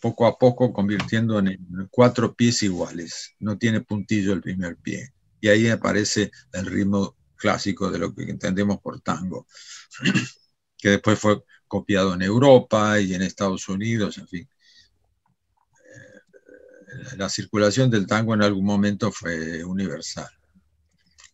poco 0.00 0.26
a 0.26 0.38
poco 0.38 0.72
convirtiendo 0.72 1.38
en 1.38 1.88
cuatro 1.90 2.34
pies 2.34 2.62
iguales. 2.62 3.34
No 3.40 3.56
tiene 3.58 3.80
puntillo 3.80 4.32
el 4.34 4.42
primer 4.42 4.76
pie. 4.76 5.12
Y 5.40 5.48
ahí 5.48 5.68
aparece 5.68 6.30
el 6.52 6.66
ritmo 6.66 7.16
clásico 7.44 7.90
de 7.90 7.98
lo 7.98 8.14
que 8.14 8.22
entendemos 8.22 8.80
por 8.80 9.02
tango, 9.02 9.46
que 10.78 10.88
después 10.88 11.18
fue 11.18 11.42
copiado 11.68 12.14
en 12.14 12.22
Europa 12.22 12.98
y 12.98 13.12
en 13.12 13.20
Estados 13.20 13.68
Unidos, 13.68 14.16
en 14.16 14.26
fin. 14.26 14.48
Eh, 15.84 17.16
la 17.18 17.28
circulación 17.28 17.90
del 17.90 18.06
tango 18.06 18.32
en 18.32 18.42
algún 18.42 18.64
momento 18.64 19.12
fue 19.12 19.62
universal. 19.62 20.30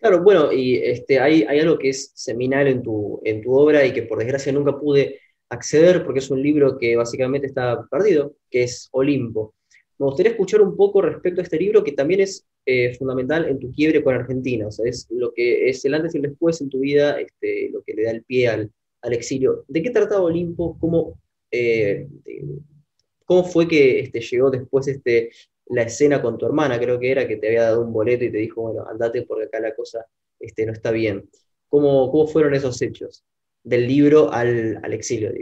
Claro, 0.00 0.20
bueno, 0.20 0.52
y 0.52 0.78
este, 0.78 1.20
hay, 1.20 1.44
algo 1.44 1.78
que 1.78 1.90
es 1.90 2.10
seminal 2.16 2.66
en 2.66 2.82
tu, 2.82 3.20
en 3.24 3.40
tu 3.40 3.54
obra 3.54 3.86
y 3.86 3.92
que 3.92 4.02
por 4.02 4.18
desgracia 4.18 4.50
nunca 4.52 4.76
pude 4.76 5.20
acceder 5.48 6.04
porque 6.04 6.18
es 6.18 6.30
un 6.30 6.42
libro 6.42 6.76
que 6.76 6.96
básicamente 6.96 7.46
está 7.46 7.86
perdido, 7.88 8.34
que 8.50 8.64
es 8.64 8.88
Olimpo. 8.90 9.54
Me 9.96 10.06
gustaría 10.06 10.32
escuchar 10.32 10.60
un 10.60 10.76
poco 10.76 11.02
respecto 11.02 11.40
a 11.40 11.44
este 11.44 11.58
libro 11.58 11.84
que 11.84 11.92
también 11.92 12.22
es 12.22 12.48
eh, 12.72 12.94
fundamental 12.94 13.48
en 13.48 13.58
tu 13.58 13.72
quiebre 13.72 14.04
con 14.04 14.14
Argentina, 14.14 14.68
o 14.68 14.70
sea, 14.70 14.88
es 14.88 15.08
lo 15.10 15.32
que 15.34 15.68
es 15.68 15.84
el 15.84 15.94
antes 15.94 16.14
y 16.14 16.18
el 16.18 16.22
después 16.22 16.60
en 16.60 16.70
tu 16.70 16.78
vida, 16.78 17.20
este, 17.20 17.68
lo 17.72 17.82
que 17.82 17.94
le 17.94 18.04
da 18.04 18.12
el 18.12 18.22
pie 18.22 18.46
al, 18.46 18.70
exilio. 19.02 19.64
¿De 19.66 19.82
qué 19.82 19.90
trataba 19.90 20.22
Olimpo? 20.22 20.78
¿Cómo, 20.78 21.18
eh, 21.50 22.06
cómo 23.24 23.42
fue 23.42 23.66
que 23.66 23.98
este, 23.98 24.20
llegó 24.20 24.50
después 24.50 24.86
este, 24.86 25.30
la 25.66 25.82
escena 25.82 26.22
con 26.22 26.38
tu 26.38 26.46
hermana? 26.46 26.78
Creo 26.78 27.00
que 27.00 27.10
era 27.10 27.26
que 27.26 27.38
te 27.38 27.48
había 27.48 27.62
dado 27.62 27.82
un 27.82 27.92
boleto 27.92 28.24
y 28.24 28.30
te 28.30 28.38
dijo, 28.38 28.62
bueno, 28.62 28.86
andate 28.86 29.22
porque 29.22 29.46
acá 29.46 29.58
la 29.58 29.74
cosa 29.74 30.06
este, 30.38 30.64
no 30.64 30.72
está 30.72 30.92
bien. 30.92 31.28
¿Cómo, 31.68 32.12
cómo 32.12 32.28
fueron 32.28 32.54
esos 32.54 32.80
hechos? 32.82 33.24
Del 33.64 33.88
libro 33.88 34.32
al, 34.32 34.80
exilio. 34.92 35.32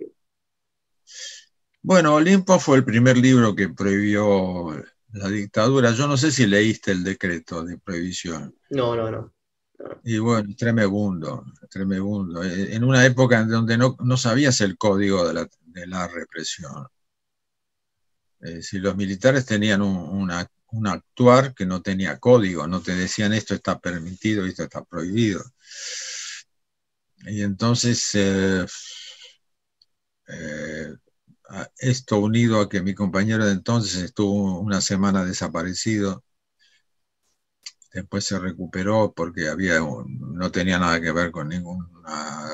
Bueno, 1.82 2.14
Olimpo 2.14 2.58
fue 2.58 2.78
el 2.78 2.85
primer 2.85 3.18
libro 3.18 3.54
que 3.54 3.68
prohibió 3.68 4.82
la 5.18 5.28
dictadura. 5.28 5.92
Yo 5.92 6.06
no 6.06 6.16
sé 6.16 6.30
si 6.32 6.46
leíste 6.46 6.92
el 6.92 7.04
decreto 7.04 7.64
de 7.64 7.78
prohibición. 7.78 8.54
No, 8.70 8.96
no, 8.96 9.10
no. 9.10 9.34
Y 10.02 10.18
bueno, 10.18 10.48
tremebundo, 10.56 11.44
tremebundo. 11.70 12.42
Eh, 12.42 12.75
en 12.75 12.84
una 12.84 13.04
época 13.04 13.40
en 13.40 13.48
donde 13.48 13.78
no, 13.78 13.96
no 14.00 14.16
sabías 14.16 14.60
el 14.60 14.76
código 14.76 15.26
de 15.26 15.34
la, 15.34 15.48
de 15.66 15.87
la 15.87 16.08
represión. 16.08 16.87
Eh, 18.40 18.62
si 18.62 18.78
los 18.78 18.96
militares 18.96 19.46
tenían 19.46 19.82
un, 19.82 20.30
un, 20.70 20.87
actuar 20.87 21.54
que 21.54 21.66
no 21.66 21.82
tenía 21.82 22.18
código, 22.18 22.66
no 22.66 22.80
te 22.82 22.94
decían 22.94 23.32
esto 23.32 23.54
está 23.54 23.78
permitido, 23.78 24.46
esto 24.46 24.64
está 24.64 24.84
prohibido. 24.84 25.42
Y 27.26 27.42
entonces, 27.42 28.10
eh, 28.14 28.66
esto 31.78 32.19
unido 32.19 32.61
a 32.61 32.69
que 32.69 32.83
mi 32.83 32.95
compañero 32.95 33.47
de 33.47 33.52
entonces 33.52 34.02
estuvo 34.02 34.61
una 34.61 34.81
semana 34.81 35.25
desaparecido, 35.25 36.25
después 37.93 38.25
se 38.25 38.38
recuperó 38.38 39.12
porque 39.14 39.49
había 39.49 39.81
no 39.81 40.50
tenía 40.50 40.78
nada 40.78 41.00
que 41.00 41.12
ver 41.12 41.31
con 41.31 41.49
ninguna 41.49 42.49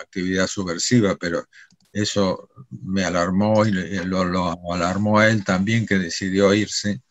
actividad 0.00 0.46
subversiva, 0.46 1.16
pero 1.16 1.44
eso 1.92 2.50
me 2.70 3.04
alarmó 3.04 3.64
y 3.66 3.72
lo, 3.72 4.20
alarmó 4.72 5.18
a 5.18 5.28
él 5.28 5.44
también 5.44 5.86
que 5.86 5.98
decidió 5.98 6.52
irse. 6.54 7.02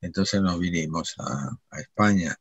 Entonces 0.00 0.42
nos 0.42 0.58
vinimos 0.60 1.14
a, 1.18 1.58
España. 1.78 2.36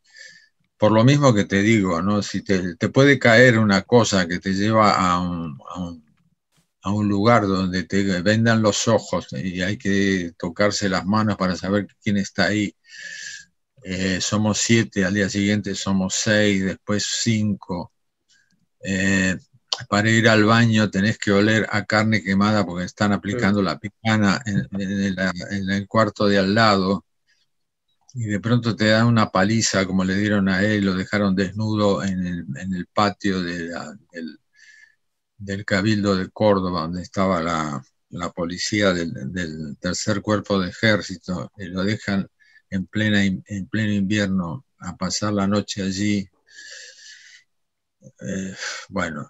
Por 0.77 0.92
lo 0.92 1.04
mismo 1.06 1.34
que 1.34 1.46
te 1.46 1.62
digo, 1.62 2.01
¿no? 2.01 2.22
Si 2.22 2.42
te, 2.44 2.75
puede 2.89 3.18
caer 3.20 3.60
una 3.60 3.84
cosa 3.84 4.27
que 4.27 4.39
te 4.39 4.54
lleva 4.54 4.92
a 4.92 5.13
a 5.13 5.20
un, 5.22 6.04
lugar 6.94 7.48
donde 7.48 7.84
te 7.84 8.22
vendan 8.22 8.62
los 8.62 8.88
ojos 8.88 9.27
y 9.34 9.62
hay 9.62 9.77
que 9.77 10.34
tocarse 10.38 10.89
las 10.89 11.06
manos 11.06 11.38
para 11.38 11.56
saber 11.56 11.88
quién 12.01 12.18
está 12.18 12.46
ahí. 12.46 12.75
Eh, 13.84 14.20
somos 14.22 14.58
siete, 14.60 15.06
al 15.06 15.13
día 15.13 15.30
siguiente 15.30 15.75
somos 15.75 16.15
seis, 16.15 16.63
después 16.65 17.06
cinco. 17.24 17.92
Eh, 18.84 19.38
para 19.89 20.10
ir 20.10 20.30
al 20.30 20.46
baño 20.46 20.89
tenés 20.89 21.18
que 21.18 21.32
oler 21.32 21.68
a 21.70 21.86
carne 21.86 22.24
quemada 22.24 22.65
porque 22.65 22.86
están 22.86 23.12
aplicando 23.12 23.62
la 23.62 23.77
picana 23.77 24.42
en, 24.46 25.70
el 25.70 25.88
cuarto 25.88 26.27
de 26.27 26.38
al 26.38 26.56
lado 26.56 27.06
y 28.13 28.25
de 28.25 28.39
pronto 28.39 28.75
te 28.75 28.88
dan 28.88 29.08
una 29.08 29.30
paliza 29.30 29.86
como 29.86 30.04
le 30.06 30.15
dieron 30.15 30.48
a 30.48 30.63
él, 30.63 30.86
lo 30.86 30.94
dejaron 30.94 31.36
desnudo 31.36 32.04
en 32.04 32.25
el, 32.25 32.88
patio 32.94 33.42
del, 33.42 33.74
Cabildo 35.65 36.15
de 36.15 36.30
Córdoba, 36.30 36.82
donde 36.82 37.01
estaba 37.01 37.42
la, 37.42 37.84
policía 38.34 38.94
del, 38.94 39.77
tercer 39.80 40.22
cuerpo 40.22 40.60
de 40.60 40.70
ejército, 40.70 41.51
y 41.58 41.65
lo 41.65 41.84
dejan 41.84 42.30
en, 42.70 42.86
plena, 42.88 43.24
en 43.24 43.68
pleno 43.68 43.94
invierno 43.94 44.65
a 44.80 44.96
pasar 44.96 45.34
la 45.34 45.48
noche 45.48 45.82
allí. 45.82 46.30
Eh, 48.01 48.56
bueno, 48.89 49.27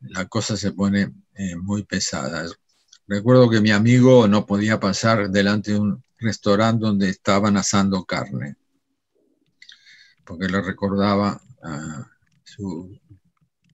la 0.00 0.26
cosa 0.26 0.56
se 0.56 0.72
pone 0.72 1.12
eh, 1.34 1.56
muy 1.56 1.84
pesada. 1.84 2.46
Recuerdo 3.06 3.50
que 3.50 3.60
mi 3.60 3.70
amigo 3.70 4.28
no 4.28 4.46
podía 4.46 4.78
pasar 4.78 5.30
delante 5.30 5.72
de 5.72 5.80
un 5.80 6.04
restaurante 6.18 6.86
donde 6.86 7.08
estaban 7.08 7.56
asando 7.56 8.04
carne, 8.04 8.56
porque 10.24 10.46
le 10.46 10.60
recordaba 10.60 11.40
su, 12.44 12.98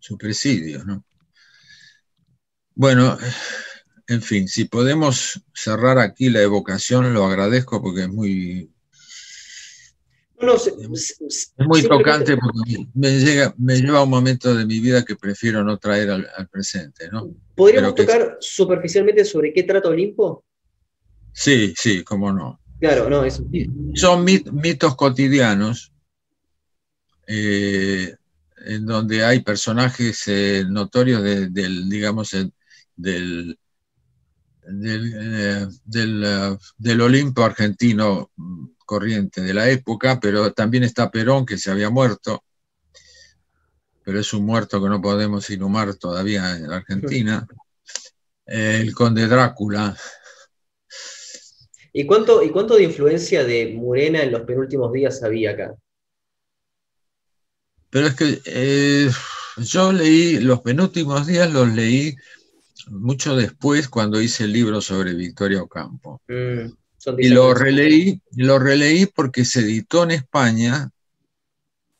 su, 0.00 0.16
presidio. 0.16 0.84
Bueno, 2.76 3.18
en 4.06 4.22
fin, 4.22 4.46
si 4.46 4.66
podemos 4.66 5.42
cerrar 5.54 5.98
aquí 5.98 6.28
la 6.28 6.42
evocación, 6.42 7.12
lo 7.12 7.24
agradezco 7.24 7.82
porque 7.82 8.02
es 8.02 8.08
muy 8.08 8.70
es 10.38 11.54
muy 11.66 11.82
tocante 11.82 12.36
porque 12.36 12.86
me, 12.92 13.18
llega, 13.18 13.54
me 13.56 13.76
lleva 13.76 14.00
a 14.00 14.02
un 14.02 14.10
momento 14.10 14.54
de 14.54 14.66
mi 14.66 14.80
vida 14.80 15.02
que 15.02 15.16
prefiero 15.16 15.64
no 15.64 15.78
traer 15.78 16.10
al, 16.10 16.48
presente. 16.50 17.08
¿no? 17.10 17.34
¿Podríamos 17.54 17.94
tocar 17.94 18.36
superficialmente 18.40 19.24
sobre 19.24 19.54
qué 19.54 19.62
trata 19.62 19.88
Olimpo? 19.88 20.44
Sí, 21.32 21.72
sí, 21.76 22.04
cómo 22.04 22.32
no. 22.32 22.60
Claro, 22.78 23.08
no, 23.08 23.24
es... 23.24 23.42
Son 23.94 24.22
mitos 24.24 24.94
cotidianos 24.96 25.92
eh, 27.26 28.14
en 28.66 28.84
donde 28.84 29.24
hay 29.24 29.40
personajes 29.40 30.22
eh, 30.26 30.64
notorios 30.68 31.22
del, 31.22 31.88
digamos, 31.88 32.34
del, 32.96 33.58
del, 34.62 35.12
eh, 36.24 36.58
del 36.76 37.00
Olimpo 37.00 37.44
argentino 37.44 38.32
corriente 38.84 39.40
de 39.42 39.54
la 39.54 39.68
época, 39.68 40.18
pero 40.20 40.52
también 40.52 40.84
está 40.84 41.10
Perón, 41.10 41.44
que 41.44 41.58
se 41.58 41.70
había 41.70 41.90
muerto, 41.90 42.44
pero 44.04 44.20
es 44.20 44.32
un 44.32 44.46
muerto 44.46 44.80
que 44.80 44.88
no 44.88 45.02
podemos 45.02 45.50
inhumar 45.50 45.94
todavía 45.96 46.56
en 46.56 46.70
la 46.70 46.76
Argentina. 46.76 47.46
El 48.46 48.94
conde 48.94 49.26
Drácula. 49.26 49.96
¿Y 51.92 52.06
cuánto, 52.06 52.42
¿Y 52.42 52.50
cuánto 52.50 52.76
de 52.76 52.84
influencia 52.84 53.42
de 53.42 53.72
Murena 53.74 54.22
en 54.22 54.30
los 54.30 54.42
penúltimos 54.42 54.92
días 54.92 55.22
había 55.24 55.50
acá? 55.52 55.74
Pero 57.90 58.06
es 58.06 58.14
que 58.14 58.40
eh, 58.44 59.10
yo 59.56 59.92
leí, 59.92 60.38
los 60.38 60.60
penúltimos 60.60 61.26
días 61.26 61.50
los 61.50 61.68
leí 61.68 62.14
mucho 62.86 63.36
después 63.36 63.88
cuando 63.88 64.20
hice 64.20 64.44
el 64.44 64.52
libro 64.52 64.80
sobre 64.80 65.14
Victoria 65.14 65.62
Ocampo. 65.62 66.22
Mm. 66.28 66.70
Y 67.18 67.28
lo 67.28 67.54
releí, 67.54 68.20
lo 68.32 68.58
releí 68.58 69.06
porque 69.06 69.44
se 69.44 69.60
editó 69.60 70.02
en 70.04 70.10
España, 70.12 70.90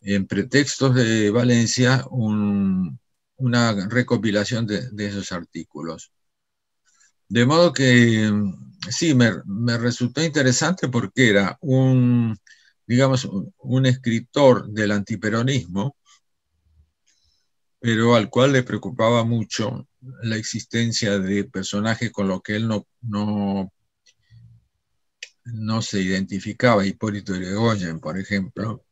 en 0.01 0.27
pretextos 0.27 0.95
de 0.95 1.31
Valencia, 1.31 2.05
una 2.11 3.89
recopilación 3.89 4.67
de, 4.67 5.07
esos 5.07 5.31
artículos. 5.31 6.11
De 7.29 7.47
modo 7.47 7.73
que 7.73 8.33
sí, 8.91 9.15
me, 9.15 9.33
resultó 9.79 10.25
interesante 10.25 10.89
porque 10.89 11.31
era 11.31 11.57
un, 11.61 12.37
digamos, 12.87 13.29
un 13.59 13.87
escritor 13.87 14.69
del 14.69 14.91
antiperonismo, 14.93 15.97
pero 17.79 18.17
al 18.17 18.29
cual 18.29 18.53
le 18.53 18.65
preocupaba 18.65 19.25
mucho 19.25 19.87
la 20.23 20.37
existencia 20.37 21.19
de 21.19 21.45
personajes 21.45 22.11
con 22.13 22.29
los 22.29 22.43
que 22.43 22.57
él 22.57 22.69
no, 22.69 22.87
no 23.03 23.73
no 25.47 25.81
se 25.83 26.01
identificaba 26.01 26.87
Hipólito 26.87 27.35
Yrigoyen, 27.35 28.01
por 28.01 28.19
ejemplo, 28.19 28.85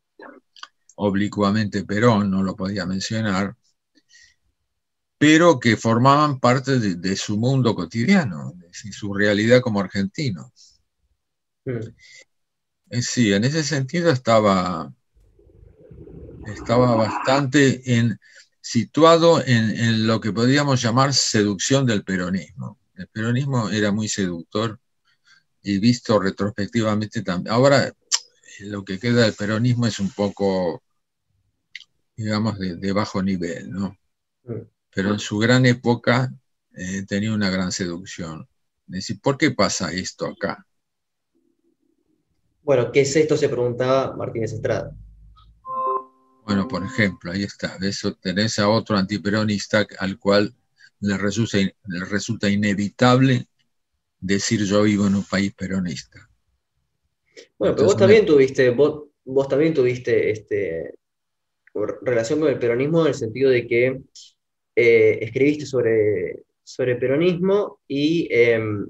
oblicuamente 0.97 1.85
Perón, 1.85 2.31
no 2.31 2.43
lo 2.43 2.55
podía 2.55 2.87
mencionar, 2.87 3.57
pero 5.19 5.59
que 5.59 5.77
formaban 5.77 6.39
parte 6.39 6.79
de, 6.79 7.17
su 7.17 7.39
mundo 7.39 7.75
cotidiano, 7.75 8.53
de 8.57 8.93
su 8.93 9.13
realidad 9.15 9.61
como 9.61 9.81
argentino. 9.81 10.53
Mm. 11.65 13.01
Sí, 13.01 13.33
en 13.33 13.45
ese 13.45 13.65
sentido 13.65 14.11
estaba, 14.11 14.93
estaba 16.47 16.95
bastante 16.95 17.97
en, 17.97 18.21
situado 18.65 19.45
en, 19.45 20.07
lo 20.07 20.23
que 20.23 20.33
podríamos 20.33 20.81
llamar 20.81 21.13
seducción 21.13 21.85
del 21.85 22.03
peronismo. 22.03 22.79
El 22.97 23.09
peronismo 23.09 23.69
era 23.69 23.93
muy 23.93 24.09
seductor 24.09 24.81
y 25.63 25.79
visto 25.79 26.19
retrospectivamente 26.19 27.21
también. 27.21 27.53
Ahora 27.53 27.93
lo 28.61 28.83
que 28.83 28.99
queda 28.99 29.21
del 29.21 29.35
peronismo 29.35 29.87
es 29.87 29.99
un 29.99 30.11
poco, 30.11 30.83
digamos, 32.17 32.59
de, 32.59 32.93
bajo 32.93 33.23
nivel, 33.23 33.71
¿no? 33.71 33.99
Pero 34.95 35.13
en 35.13 35.19
su 35.19 35.37
gran 35.37 35.67
época 35.67 36.33
eh, 36.75 37.05
tenía 37.07 37.35
una 37.35 37.51
gran 37.51 37.71
seducción. 37.71 38.49
Es 38.89 38.95
decir, 38.95 39.21
¿por 39.21 39.37
qué 39.37 39.51
pasa 39.51 39.93
esto 39.93 40.27
acá? 40.27 40.67
Bueno, 42.63 42.91
¿qué 42.91 43.03
es 43.03 43.15
esto? 43.15 43.37
Se 43.37 43.51
preguntaba 43.51 44.17
Martínez 44.17 44.55
Estrada. 44.55 44.97
Bueno, 46.45 46.69
por 46.69 46.85
ejemplo, 46.85 47.33
ahí 47.33 47.43
está. 47.43 47.79
Eso 47.81 48.15
tenés 48.17 48.59
a 48.59 48.69
otro 48.69 48.97
antiperonista 48.97 49.87
al 49.99 50.19
cual 50.19 50.55
le 51.01 51.17
resulta, 51.17 51.59
le 51.59 52.05
resulta 52.05 52.49
inevitable 52.49 53.47
decir 54.21 54.65
yo 54.65 54.83
vivo 54.83 55.07
en 55.07 55.17
un 55.17 55.25
país 55.25 55.55
peronista. 55.55 56.29
Bueno, 57.59 57.75
pero 57.75 57.87
vos 57.87 57.97
también 57.97 58.27
tuviste, 58.27 58.71
vos, 58.71 59.49
también 59.49 59.75
tuviste 59.75 60.31
este, 60.31 60.95
relación 62.03 62.41
con 62.41 62.49
el 62.49 62.59
peronismo 62.59 63.03
en 63.03 63.09
el 63.09 63.15
sentido 63.15 63.51
de 63.51 63.67
que 63.67 64.01
eh, 64.77 65.19
escribiste 65.23 65.67
sobre, 65.67 66.43
sobre 66.63 66.97
peronismo 66.97 67.81
y 67.89 68.29
em, 68.31 68.87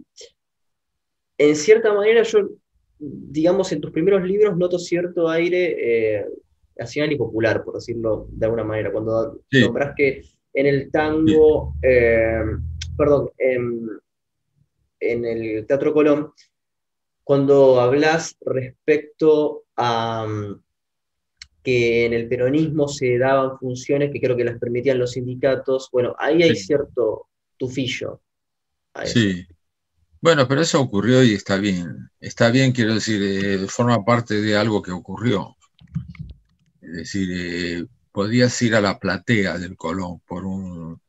en 1.38 1.56
cierta 1.56 1.92
manera 1.92 2.22
yo, 2.22 2.48
digamos, 2.98 3.70
en 3.72 3.80
tus 3.80 3.90
primeros 3.90 4.22
libros 4.22 4.56
noto 4.56 4.78
cierto 4.78 5.28
aire 5.28 6.18
eh, 6.20 6.26
nacional 6.76 7.12
y 7.12 7.16
popular, 7.16 7.64
por 7.64 7.74
decirlo 7.74 8.26
de 8.30 8.46
alguna 8.46 8.64
manera, 8.64 8.92
cuando 8.92 9.40
nombras 9.50 9.94
que 9.96 10.22
en 10.52 10.66
el 10.66 10.90
tango, 10.90 11.74
em, 11.82 12.62
perdón, 12.96 13.30
en 13.38 13.88
en 15.04 15.24
el 15.24 15.66
Teatro 15.66 15.92
Colón, 15.92 16.32
cuando 17.22 17.80
hablas 17.80 18.36
respecto 18.40 19.64
a 19.76 20.26
mm, 20.26 20.62
que 21.62 22.04
en 22.04 22.12
el 22.12 22.28
peronismo 22.28 22.88
se 22.88 23.16
daban 23.18 23.58
funciones 23.58 24.10
que 24.12 24.20
creo 24.20 24.36
que 24.36 24.44
las 24.44 24.58
permitían 24.58 24.98
los 24.98 25.12
sindicatos, 25.12 25.88
bueno, 25.90 26.14
ahí 26.18 26.42
hay 26.42 26.56
cierto 26.56 27.28
tufillo. 27.56 28.20
Sí. 29.04 29.46
Bueno, 30.20 30.46
pero 30.46 30.60
eso 30.60 30.80
ocurrió 30.80 31.22
y 31.22 31.34
está 31.34 31.56
bien. 31.56 32.10
Está 32.20 32.50
bien, 32.50 32.72
quiero 32.72 32.94
decir, 32.94 33.20
eh, 33.22 33.66
forma 33.68 34.04
parte 34.04 34.40
de 34.40 34.56
algo 34.56 34.82
que 34.82 34.90
ocurrió. 34.90 35.56
Es 36.84 36.92
decir, 36.92 37.28
eh, 37.32 37.86
podías 38.12 38.60
ir 38.62 38.74
a 38.74 38.80
la 38.80 38.98
platea 38.98 39.58
del 39.58 39.76
Colón 39.76 40.20
por 40.26 40.44
un, 40.44 41.00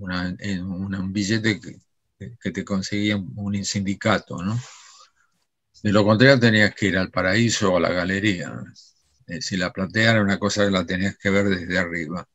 un 0.00 1.12
billete 1.12 1.60
que, 1.60 2.36
que 2.40 2.50
te 2.50 2.64
conseguían 2.64 3.26
un 3.36 3.64
sindicato, 3.64 4.42
¿no? 4.42 4.58
De 5.82 5.92
lo 5.92 6.04
contrario 6.04 6.40
tenías 6.40 6.74
que 6.74 6.86
ir 6.86 6.96
al 6.96 7.10
paraíso 7.10 7.72
o 7.72 7.76
a 7.76 7.80
la 7.80 7.92
galería. 7.92 8.52
Eh, 9.26 9.40
si 9.40 9.56
la 9.56 9.72
platea 9.72 10.12
era 10.12 10.22
una 10.22 10.38
cosa 10.38 10.64
que 10.64 10.70
la 10.70 10.86
tenías 10.86 11.16
que 11.18 11.30
ver 11.30 11.48
desde 11.48 11.78
arriba. 11.78 12.26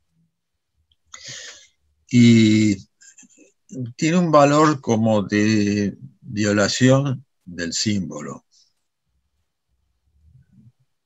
Y 2.12 2.76
tiene 3.96 4.18
un 4.18 4.32
valor 4.32 4.82
como 4.82 5.24
de 5.24 5.98
violación 6.22 7.26
del 7.46 7.74
símbolo. 7.74 8.46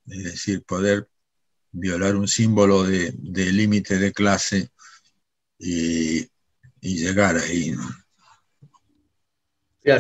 Es 0.08 0.24
decir, 0.24 0.64
poder 0.64 1.10
violar 1.72 2.16
un 2.16 2.28
símbolo 2.28 2.84
de, 2.84 3.12
límite 3.52 3.98
de 3.98 4.14
clase 4.14 4.70
y, 5.58 6.28
llegar 6.82 7.38
ahí. 7.38 7.74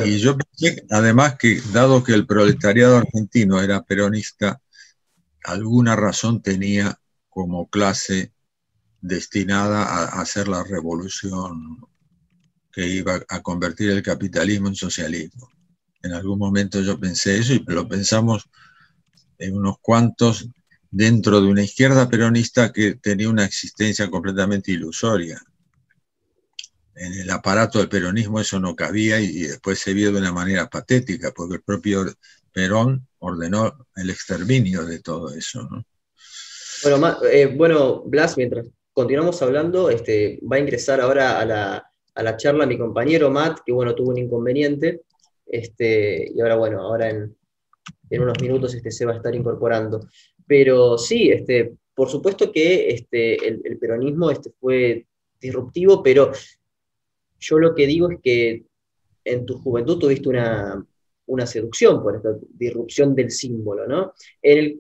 Y 0.06 0.18
yo 0.20 0.38
pensé, 0.38 0.86
además, 0.89 1.38
que 1.38 1.62
dado 1.72 2.04
que 2.04 2.13
el 2.13 2.28
proletariado 2.28 2.98
argentino 2.98 3.62
era 3.62 3.84
peronista, 3.84 4.62
alguna 5.44 5.96
razón 5.96 6.42
tenía 6.42 7.00
como 7.30 7.70
clase 7.70 8.34
destinada 9.02 9.84
a 9.84 10.22
hacer 10.22 10.48
la 10.48 10.63
revolución 10.63 11.86
que 12.72 12.88
iba 12.88 13.22
a 13.30 13.42
convertir 13.42 13.92
el 13.92 14.02
capitalismo 14.02 14.68
en 14.68 14.76
socialismo. 14.76 15.50
En 16.02 16.13
algún 16.13 16.39
momento 16.39 16.82
yo 16.82 17.00
pensé 17.00 17.38
eso 17.38 17.54
y 17.54 17.63
lo 17.68 17.88
pensamos 17.88 18.46
en 18.46 18.62
unos 19.39 19.78
cuantos 19.82 20.48
dentro 20.93 21.41
de 21.41 21.48
una 21.48 21.63
izquierda 21.63 22.08
peronista 22.08 22.72
que 22.72 22.96
tenía 22.96 23.28
una 23.28 23.46
existencia 23.46 24.10
completamente 24.12 24.72
ilusoria. 24.72 25.41
En 26.96 27.13
el 27.13 27.30
aparato 27.32 27.80
del 27.80 27.89
peronismo 27.89 28.39
eso 28.39 28.60
no 28.60 28.76
cabía 28.76 29.19
y, 29.19 29.39
después 29.39 29.80
se 29.80 29.93
vio 29.93 30.12
de 30.12 30.19
una 30.19 30.32
manera 30.32 30.69
patética, 30.69 31.32
porque 31.36 31.56
el 31.56 31.63
propio 31.63 32.06
Perón 32.52 33.08
ordenó 33.17 33.88
el 33.96 34.12
exterminio 34.12 34.86
de 34.86 35.00
todo 35.00 35.34
eso. 35.34 35.67
Bueno, 36.84 37.17
eh, 37.32 37.48
bueno, 37.48 38.04
Blas, 38.06 38.38
mientras 38.38 38.67
continuamos 38.93 39.41
hablando, 39.41 39.89
este, 39.89 40.39
va 40.50 40.58
a 40.58 40.60
ingresar 40.60 41.02
ahora 41.02 41.39
a 41.39 41.46
la, 41.46 41.91
a 42.13 42.24
la 42.24 42.38
charla 42.38 42.67
mi 42.67 42.78
compañero 42.78 43.32
Matt, 43.32 43.62
que 43.65 43.72
bueno, 43.72 43.96
tuvo 43.96 44.12
un 44.12 44.19
inconveniente, 44.19 45.02
este, 45.48 46.32
y 46.32 46.39
ahora 46.39 46.56
bueno, 46.56 46.82
ahora 46.82 47.10
en, 47.10 47.36
unos 48.21 48.41
minutos 48.41 48.73
este, 48.73 48.91
se 48.91 49.06
va 49.06 49.13
a 49.13 49.17
estar 49.17 49.34
incorporando. 49.34 50.08
Pero 50.45 50.97
sí, 50.97 51.30
este, 51.30 51.73
por 51.93 52.10
supuesto 52.10 52.52
que 52.52 52.89
este, 52.89 53.47
el, 53.47 53.78
peronismo 53.80 54.32
este, 54.32 54.52
fue 54.60 55.06
disruptivo, 55.39 56.02
pero 56.02 56.32
yo 57.39 57.60
lo 57.60 57.76
que 57.76 57.88
digo 57.88 58.10
es 58.10 58.19
que 58.21 58.65
en 59.26 59.45
tu 59.45 59.58
juventud 59.58 59.99
tuviste 59.99 60.30
una, 60.30 60.86
seducción 61.45 62.02
por 62.02 62.15
esta 62.15 62.36
disrupción 62.49 63.15
del 63.15 63.32
símbolo, 63.32 63.88
¿no? 63.88 64.13
y, 64.41 64.80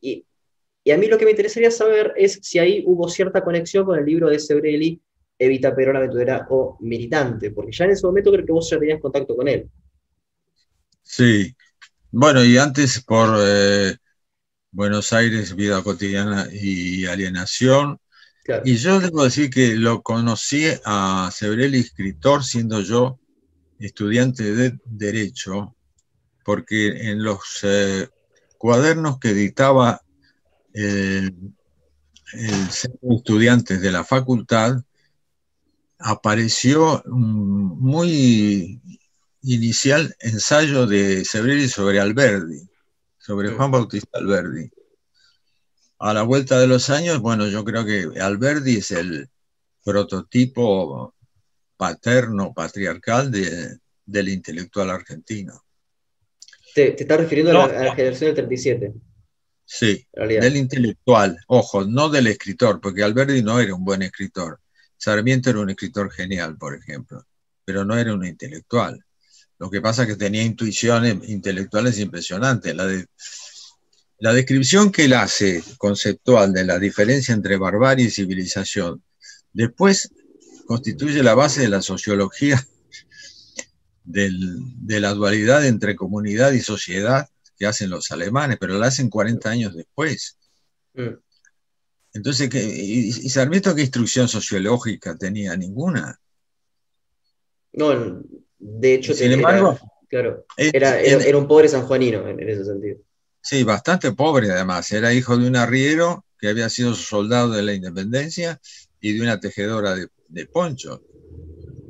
y, 0.00 0.90
a 0.90 0.98
mí 0.98 1.06
lo 1.06 1.16
que 1.16 1.24
me 1.24 1.30
interesaría 1.30 1.70
saber 1.70 2.12
es 2.16 2.40
si 2.42 2.58
ahí 2.58 2.82
hubo 2.86 3.08
cierta 3.08 3.42
conexión 3.42 3.84
con 3.84 3.98
el 3.98 4.04
libro 4.04 4.28
de 4.28 4.38
Sebrelli, 4.38 5.00
Evita 5.38 5.74
Perón 5.74 5.96
Aventurera 5.96 6.46
o 6.50 6.76
Militante, 6.80 7.50
porque 7.50 7.72
ya 7.72 7.86
en 7.86 7.92
ese 7.92 8.06
momento 8.06 8.30
creo 8.32 8.46
que 8.46 8.52
vos 8.52 8.68
ya 8.70 8.78
tenías 8.78 9.00
contacto 9.00 9.34
con 9.34 9.48
él. 9.48 9.68
Sí, 11.02 11.54
bueno, 12.16 12.44
y 12.44 12.56
antes 12.58 13.02
por 13.02 13.36
eh, 13.40 13.96
Buenos 14.70 15.12
Aires, 15.12 15.56
Vida 15.56 15.82
Cotidiana 15.82 16.46
y 16.52 17.06
Alienación. 17.06 17.98
Y 18.64 18.76
yo 18.76 19.00
debo 19.00 19.24
decir 19.24 19.50
que 19.50 19.74
lo 19.74 20.00
conocí 20.02 20.64
a 20.84 21.30
Sebrelli, 21.32 21.80
escritor, 21.80 22.44
siendo 22.44 22.80
yo 22.82 23.18
estudiante 23.80 24.54
de 24.54 24.78
Derecho, 24.84 25.74
porque 26.44 27.10
en 27.10 27.24
los 27.24 27.40
eh, 27.64 28.08
cuadernos 28.58 29.18
que 29.18 29.30
editaba 29.30 30.00
el, 30.72 31.34
el 32.32 32.70
Centro 32.70 33.08
de 33.08 33.16
Estudiantes 33.16 33.80
de 33.80 33.90
la 33.90 34.04
facultad, 34.04 34.76
apareció 35.98 37.02
muy 37.06 38.80
inicial 39.44 40.14
ensayo 40.20 40.86
de 40.86 41.24
Sebrelli 41.24 41.68
sobre 41.68 42.00
Alberdi, 42.00 42.68
sobre 43.18 43.50
Juan 43.50 43.70
Bautista 43.70 44.18
Alberdi. 44.18 44.70
A 45.98 46.14
la 46.14 46.22
vuelta 46.22 46.58
de 46.58 46.66
los 46.66 46.90
años, 46.90 47.20
bueno, 47.20 47.46
yo 47.48 47.64
creo 47.64 47.84
que 47.84 48.20
Alberdi 48.20 48.76
es 48.76 48.90
el 48.90 49.28
prototipo 49.84 51.14
paterno, 51.76 52.52
patriarcal 52.54 53.30
del 53.30 54.28
intelectual 54.28 54.90
argentino. 54.90 55.62
¿Te, 56.74 57.00
estás 57.00 57.18
refiriendo 57.18 57.52
a, 57.62 57.68
la, 57.68 57.94
generación 57.94 58.28
del 58.28 58.34
37? 58.34 58.94
Sí, 59.64 60.06
del 60.12 60.56
intelectual, 60.56 61.38
ojo, 61.46 61.84
no 61.84 62.08
del 62.08 62.26
escritor, 62.26 62.80
porque 62.80 63.02
Alberdi 63.02 63.42
no 63.42 63.60
era 63.60 63.74
un 63.74 63.84
buen 63.84 64.02
escritor. 64.02 64.60
Sarmiento 64.96 65.50
era 65.50 65.60
un 65.60 65.70
escritor 65.70 66.10
genial, 66.10 66.56
por 66.56 66.74
ejemplo, 66.74 67.24
pero 67.64 67.84
no 67.84 67.96
era 67.96 68.12
un 68.12 68.24
intelectual. 68.26 69.04
Lo 69.64 69.70
que 69.70 69.80
pasa 69.80 70.02
es 70.02 70.08
que 70.08 70.16
tenía 70.16 70.42
intuiciones 70.42 71.26
intelectuales 71.26 71.98
impresionantes. 71.98 72.76
La, 72.76 72.84
de, 72.84 73.06
la 74.18 74.34
descripción 74.34 74.92
que 74.92 75.06
él 75.06 75.14
hace 75.14 75.64
conceptual 75.78 76.52
de 76.52 76.66
la 76.66 76.78
diferencia 76.78 77.32
entre 77.32 77.56
barbarie 77.56 78.04
y 78.04 78.10
civilización, 78.10 79.02
después 79.54 80.10
constituye 80.66 81.22
la 81.22 81.34
base 81.34 81.62
de 81.62 81.68
la 81.68 81.80
sociología 81.80 82.62
de 84.04 85.00
la 85.00 85.14
dualidad 85.14 85.64
entre 85.64 85.96
comunidad 85.96 86.52
y 86.52 86.60
sociedad 86.60 87.26
que 87.56 87.64
hacen 87.64 87.88
los 87.88 88.10
alemanes, 88.10 88.58
pero 88.60 88.78
la 88.78 88.88
hacen 88.88 89.08
40 89.08 89.48
años 89.48 89.74
después. 89.74 90.36
Entonces, 92.12 92.54
y, 92.54 93.30
Sarmiento 93.30 93.74
qué 93.74 93.80
instrucción 93.80 94.28
sociológica 94.28 95.16
tenía? 95.16 95.56
Ninguna. 95.56 96.20
No, 97.72 98.22
de 98.66 98.94
hecho, 98.94 99.12
Sin 99.12 99.30
embargo, 99.32 99.78
claro, 100.08 100.46
era, 100.56 101.36
un 101.36 101.46
pobre 101.46 101.68
sanjuanino 101.68 102.26
en, 102.26 102.40
en 102.40 102.48
ese 102.48 102.64
sentido. 102.64 102.98
Sí, 103.42 103.62
bastante 103.62 104.12
pobre 104.12 104.50
además. 104.50 104.90
Era 104.90 105.12
hijo 105.12 105.36
de 105.36 105.46
un 105.46 105.56
arriero 105.56 106.24
que 106.38 106.48
había 106.48 106.70
sido 106.70 106.94
soldado 106.94 107.50
de 107.50 107.62
la 107.62 107.74
independencia 107.74 108.58
y 109.00 109.12
de 109.12 109.20
una 109.20 109.38
tejedora 109.38 109.94
de, 109.94 110.46
poncho. 110.46 111.02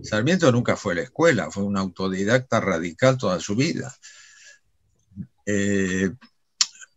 Sarmiento 0.02 0.50
nunca 0.50 0.76
fue 0.76 0.94
a 0.94 0.96
la 0.96 1.02
escuela, 1.02 1.50
fue 1.52 1.62
un 1.62 1.76
autodidacta 1.76 2.60
radical 2.60 3.16
toda 3.16 3.38
su 3.38 3.54
vida. 3.54 3.94
Eh, 5.46 6.10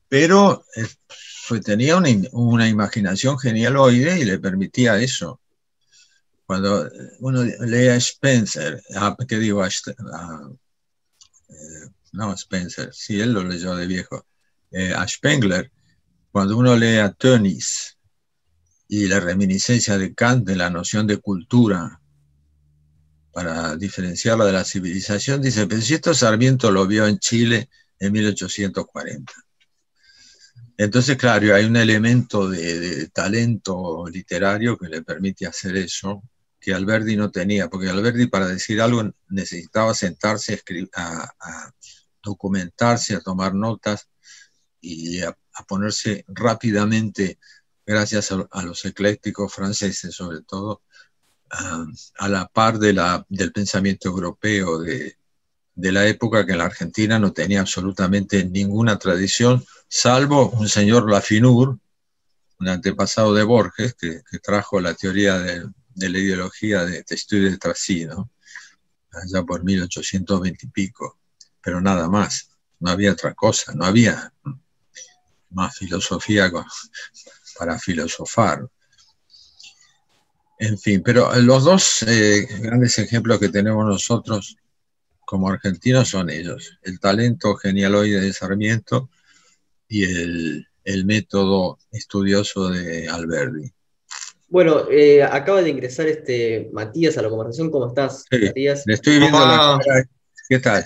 pero 0.10 0.63
eh, 0.76 1.60
tenía 1.63 1.98
una, 1.98 2.68
imaginación 2.68 3.38
genialoide 3.38 4.20
y 4.20 4.26
le 4.26 4.40
permitía 4.40 5.00
eso. 5.00 5.40
Cuando 6.48 6.90
uno 7.20 7.44
lee 7.44 7.90
a 7.90 7.98
Spencer, 7.98 8.82
¿qué 9.28 9.38
digo? 9.38 9.62
A, 9.62 9.68
eh, 9.68 9.72
no, 12.14 12.34
Spencer, 12.34 12.90
sí, 12.94 13.20
él 13.20 13.34
lo 13.34 13.44
leyó 13.44 13.76
de 13.76 13.86
viejo. 13.86 14.26
Eh, 14.72 14.94
a 14.94 15.06
Spengler, 15.06 15.70
cuando 16.32 16.58
uno 16.58 16.78
lee 16.78 17.00
a 17.00 17.12
Tönnies 17.12 17.98
y 18.88 19.08
la 19.08 19.20
reminiscencia 19.20 19.98
de 19.98 20.16
Kant 20.16 20.48
de 20.48 20.56
la 20.56 20.70
noción 20.70 21.06
de 21.06 21.18
cultura, 21.18 22.00
para 23.34 23.76
diferenciarla 23.76 24.46
de 24.46 24.54
la 24.54 24.64
civilización, 24.64 25.42
dice, 25.42 25.68
pero 25.68 25.82
si 25.82 25.94
esto 25.94 26.14
Sarmiento 26.14 26.72
lo 26.72 26.88
vio 26.88 27.06
en 27.06 27.20
Chile 27.20 27.70
en 28.00 28.14
1840. 28.14 29.34
Entonces, 30.78 31.18
claro, 31.18 31.54
hay 31.54 31.66
un 31.66 31.76
elemento 31.76 32.50
de, 32.50 33.10
talento 33.10 34.08
literario 34.08 34.78
que 34.78 34.88
le 34.88 35.04
permite 35.04 35.46
hacer 35.46 35.76
eso, 35.76 36.24
que 36.68 36.74
Alberti 36.74 37.16
no 37.16 37.32
tenía, 37.32 37.70
porque 37.70 37.88
Alberti 37.88 38.28
para 38.28 38.46
decir 38.46 38.82
algo 38.82 39.02
necesitaba 39.30 39.94
sentarse 39.94 40.62
a, 40.96 41.72
documentarse, 42.22 43.16
a 43.16 43.22
tomar 43.22 43.54
notas 43.54 44.10
y 44.82 45.22
a, 45.22 45.34
ponerse 45.66 46.26
rápidamente, 46.28 47.40
gracias 47.86 48.34
a, 48.34 48.64
los 48.64 48.84
eclécticos 48.84 49.54
franceses 49.54 50.14
sobre 50.14 50.42
todo, 50.42 50.82
a, 51.52 52.28
la 52.28 52.50
par 52.50 52.80
del 52.80 53.54
pensamiento 53.54 54.10
europeo 54.10 54.80
de, 54.80 55.16
la 55.74 56.06
época 56.06 56.46
que 56.46 56.52
en 56.52 56.58
la 56.58 56.66
Argentina 56.66 57.18
no 57.18 57.32
tenía 57.32 57.62
absolutamente 57.62 58.44
ninguna 58.44 59.00
tradición 59.00 59.64
salvo 59.88 60.50
un 60.50 60.68
señor 60.68 61.10
Lafinur, 61.10 61.80
un 62.60 62.68
antepasado 62.68 63.34
de 63.34 63.44
Borges, 63.44 63.94
que, 63.94 64.22
trajo 64.44 64.82
la 64.82 64.96
teoría 64.96 65.40
de, 65.40 65.64
la 65.98 66.20
ideología 66.20 66.86
de, 66.86 67.04
de 67.04 67.16
estudio 67.16 67.50
de 67.52 67.58
Trasino, 67.58 68.32
allá 69.12 69.44
por 69.44 69.64
1820 69.64 70.66
y 70.66 70.70
pico, 70.70 71.20
pero 71.62 71.82
nada 71.82 72.08
más, 72.10 72.50
no 72.80 72.92
había 72.92 73.12
otra 73.12 73.34
cosa, 73.34 73.74
no 73.74 73.86
había 73.86 74.32
más 75.50 75.78
filosofía 75.78 76.52
para 77.58 77.80
filosofar. 77.80 78.70
En 80.60 80.78
fin, 80.78 81.02
pero 81.04 81.34
los 81.42 81.64
dos 81.64 82.04
eh, 82.04 82.48
grandes 82.62 82.98
ejemplos 82.98 83.40
que 83.40 83.50
tenemos 83.50 83.86
nosotros 83.86 84.58
como 85.26 85.50
argentinos 85.50 86.10
son 86.10 86.30
ellos, 86.30 86.80
el 86.84 87.00
talento 87.00 87.56
genialoide 87.56 88.22
de 88.22 88.34
Sarmiento 88.34 89.10
y 89.88 90.04
el, 90.04 90.66
método 91.06 91.78
estudioso 91.92 92.70
de 92.70 93.10
Alberdi. 93.10 93.74
Bueno, 94.50 94.90
eh, 94.90 95.24
acaba 95.24 95.62
de 95.62 95.70
ingresar 95.70 96.08
este 96.08 96.70
Matías 96.72 97.18
a 97.18 97.22
la 97.22 97.30
conversación. 97.30 97.70
¿Cómo 97.70 97.88
estás, 97.88 98.26
Matías? 98.32 98.84
Le 98.86 98.94
estoy 98.94 99.20
viendo 99.20 99.40
la 99.40 99.80
¿Qué 100.50 100.60
tal? 100.60 100.86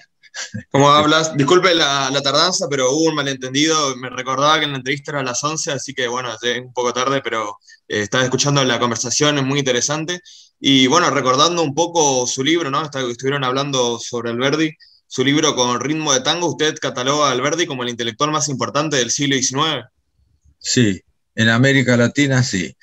¿Cómo 0.71 0.89
hablas? 0.89 1.36
Disculpe 1.36 1.76
la, 1.76 2.10
tardanza, 2.24 2.67
pero 2.69 2.91
hubo 2.91 3.10
un 3.10 3.15
malentendido. 3.15 3.95
Me 3.97 4.10
recordaba 4.10 4.60
que 4.60 4.65
en 4.65 4.71
la 4.71 4.78
entrevista 4.78 5.12
era 5.12 5.19
a 5.19 5.24
las 5.24 5.43
11, 5.43 5.71
así 5.71 5.93
que 5.93 6.08
bueno, 6.08 6.30
es 6.41 6.60
un 6.60 6.74
poco 6.74 6.93
tarde, 6.93 7.21
pero 7.24 7.58
eh, 7.88 8.02
estaba 8.02 8.24
escuchando 8.24 8.63
la 8.63 8.80
conversación, 8.80 9.38
es 9.38 9.43
muy 9.43 9.60
interesante. 9.60 10.21
Y 10.60 10.88
bueno, 10.88 11.10
recordando 11.10 11.62
un 11.62 11.76
poco 11.76 12.26
su 12.28 12.43
libro, 12.43 12.71
¿no? 12.71 12.84
Estuvieron 12.84 13.43
hablando 13.43 14.00
sobre 14.00 14.32
Alberdi, 14.32 14.71
su 15.08 15.24
libro 15.24 15.56
con 15.56 15.80
ritmo 15.80 16.13
de 16.13 16.21
tango, 16.21 16.47
usted 16.47 16.76
cataloga 16.80 17.28
a 17.28 17.32
Alberdi 17.32 17.65
como 17.65 17.84
el 17.84 17.89
intelectual 17.89 18.32
más 18.32 18.47
importante 18.47 18.97
del 18.97 19.12
siglo 19.12 19.36
XIX. 19.36 19.86
Sí, 20.60 21.02
en 21.36 21.50
América 21.50 21.97
Latina 21.97 22.43
sí. 22.43 22.76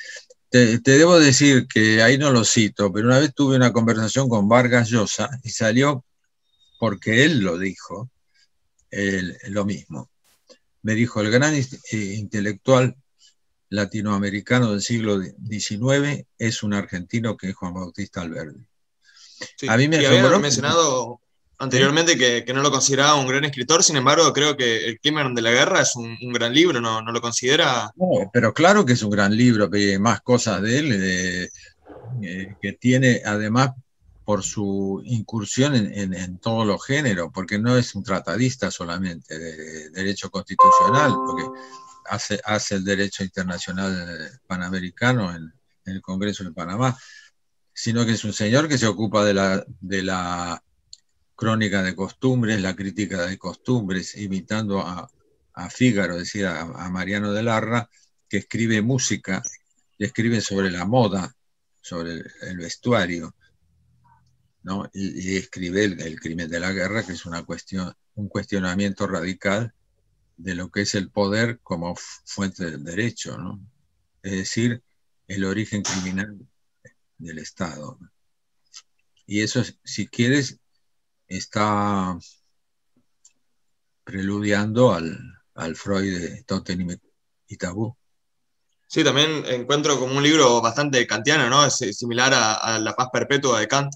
Te, 0.51 0.79
debo 0.79 1.19
decir 1.19 1.67
que 1.67 2.03
ahí 2.03 2.17
no 2.17 2.31
lo 2.31 2.45
cito, 2.45 2.91
pero 2.93 3.07
una 3.07 3.19
vez 3.19 3.35
tuve 3.35 3.57
una 3.57 3.73
conversación 3.73 4.29
con 4.29 4.49
Vargas 4.49 4.89
Llosa 4.89 5.29
y 5.43 5.51
salió 5.51 6.05
porque 6.79 7.25
él 7.25 7.41
lo 7.41 7.59
dijo, 7.59 8.11
lo 9.49 9.65
mismo. 9.65 10.11
Me 10.83 10.95
dijo, 10.95 11.21
el 11.21 11.31
gran 11.31 11.55
eh, 11.55 12.15
intelectual 12.17 12.97
latinoamericano 13.69 14.73
del 14.73 14.81
siglo 14.81 15.21
XIX 15.21 16.27
es 16.39 16.63
un 16.63 16.73
argentino 16.73 17.37
que 17.37 17.51
es 17.51 17.55
Juan 17.55 17.75
Bautista 17.75 18.23
Alberdi. 18.23 18.67
a 19.69 19.77
mí 19.77 19.89
me 19.89 20.07
había 20.07 20.39
mencionado 20.39 21.21
anteriormente 21.59 22.17
que, 22.17 22.53
no 22.53 22.63
lo 22.63 22.71
consideraba 22.71 23.17
un 23.17 23.27
gran 23.27 23.45
escritor, 23.45 23.83
sin 23.83 23.97
embargo, 23.97 24.33
creo 24.33 24.57
que 24.57 24.87
El 24.87 25.01
crimen 25.01 25.35
de 25.35 25.43
la 25.43 25.51
guerra 25.51 25.83
es 25.83 25.95
un, 25.97 26.17
gran 26.33 26.53
libro, 26.53 26.81
¿no, 26.81 27.03
¿no, 27.03 27.13
lo 27.13 27.21
considera? 27.21 27.91
No, 27.97 28.31
pero 28.33 28.55
claro 28.55 28.85
que 28.85 28.93
es 28.93 29.03
un 29.03 29.11
gran 29.11 29.37
libro, 29.37 29.71
que 29.71 29.93
hay 29.93 29.99
más 29.99 30.21
cosas 30.21 30.63
de 30.63 30.79
él, 30.79 31.51
eh, 32.23 32.55
que 32.61 32.73
tiene 32.73 33.23
además 33.25 33.73
por 34.25 34.43
su 34.43 35.01
incursión 35.07 35.75
en, 35.75 36.39
todos 36.39 36.67
los 36.67 36.85
géneros, 36.85 37.31
porque 37.33 37.59
no 37.59 37.79
es 37.79 37.95
un 37.95 38.05
tratadista 38.05 38.71
solamente 38.71 39.39
de 39.39 39.89
derecho 39.89 40.31
constitucional, 40.31 41.15
porque 41.27 41.45
hace, 42.11 42.39
hace 42.45 42.75
el 42.75 42.85
derecho 42.85 43.25
internacional 43.25 44.39
panamericano 44.47 45.35
en, 45.35 45.53
el 45.87 46.03
Congreso 46.03 46.45
de 46.45 46.53
Panamá, 46.53 46.95
sino 47.73 48.05
que 48.05 48.13
es 48.13 48.23
un 48.23 48.35
señor 48.35 48.69
que 48.69 48.77
se 48.77 48.87
ocupa 48.87 49.25
de 49.25 49.33
la, 49.33 49.65
de 49.81 50.03
la 50.03 50.63
crónica 51.39 51.85
de 51.85 51.95
costumbres, 51.95 52.61
la 52.61 52.75
crítica 52.75 53.25
de 53.25 53.39
costumbres, 53.39 54.17
imitando 54.17 54.81
a, 54.81 55.09
a 55.53 55.71
Fígaro, 55.71 56.15
es 56.15 56.25
decir, 56.25 56.47
a, 56.47 56.65
Mariano 56.91 57.33
de 57.33 57.45
Larra, 57.45 57.89
que 58.29 58.39
escribe 58.39 58.83
música, 58.83 59.41
escribe 60.01 60.41
sobre 60.41 60.73
la 60.73 60.85
moda, 60.85 61.33
sobre 61.81 62.25
el 62.43 62.59
vestuario 62.59 63.37
y, 64.93 65.37
escribe 65.37 65.85
el, 65.85 66.19
crimen 66.19 66.51
de 66.51 66.59
la 66.59 66.73
guerra, 66.73 67.07
que 67.07 67.13
es 67.13 67.25
una 67.25 67.45
cuestión, 67.45 67.95
un 68.17 68.29
cuestionamiento 68.29 69.07
radical 69.07 69.73
de 70.37 70.57
lo 70.57 70.73
que 70.73 70.81
es 70.81 70.97
el 70.97 71.09
poder 71.09 71.61
como 71.63 71.95
fuente 72.25 72.69
del 72.69 72.83
derecho, 72.83 73.39
¿no? 73.39 73.61
es 74.25 74.33
decir, 74.33 74.83
el 75.29 75.45
origen 75.45 75.83
criminal 75.83 76.37
del 77.17 77.39
Estado. 77.39 77.97
Y 79.25 79.43
eso, 79.43 79.63
si 79.85 80.09
quieres, 80.09 80.59
está 81.29 82.19
preludiando 84.05 84.93
al, 84.93 85.19
al 85.55 85.77
Freud 85.77 86.19
de 86.19 86.43
Totem 86.45 86.99
y 87.47 87.57
Tabú. 87.57 87.97
Sí, 88.87 89.05
también 89.05 89.45
encuentro 89.47 89.99
como 89.99 90.17
un 90.17 90.23
libro 90.23 90.63
bastante 90.63 91.07
kantiano, 91.07 91.51
¿no? 91.51 91.67
Es 91.67 91.77
similar 91.77 92.33
a 92.35 92.79
La 92.79 92.97
paz 92.97 93.09
perpetua 93.13 93.61
de 93.61 93.69
Kant. 93.69 93.93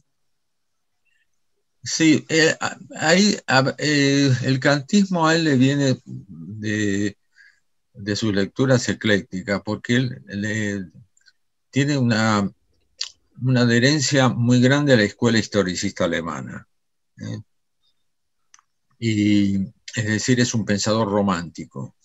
Sí, 1.85 2.25
eh, 2.29 2.57
ahí 2.97 3.37
eh, 3.79 4.33
el 4.45 4.61
cantismo 4.61 5.27
a 5.27 5.35
él 5.35 5.45
le 5.45 5.57
viene 5.57 6.01
de, 6.07 7.16
sus 8.14 8.33
lecturas 8.33 8.88
eclécticas, 8.88 9.62
porque 9.64 9.97
él 9.97 10.92
tiene 11.71 11.99
una, 11.99 12.49
una, 13.42 13.62
adherencia 13.62 14.29
muy 14.29 14.61
grande 14.61 14.92
a 14.92 14.97
la 14.97 15.03
escuela 15.03 15.38
historicista 15.38 16.05
alemana. 16.05 16.68
¿Eh? 17.22 17.40
Y 18.98 19.56
es 19.96 20.04
decir, 20.04 20.40
es 20.40 20.54
un 20.54 20.64
pensador 20.64 21.08
romántico, 21.08 21.96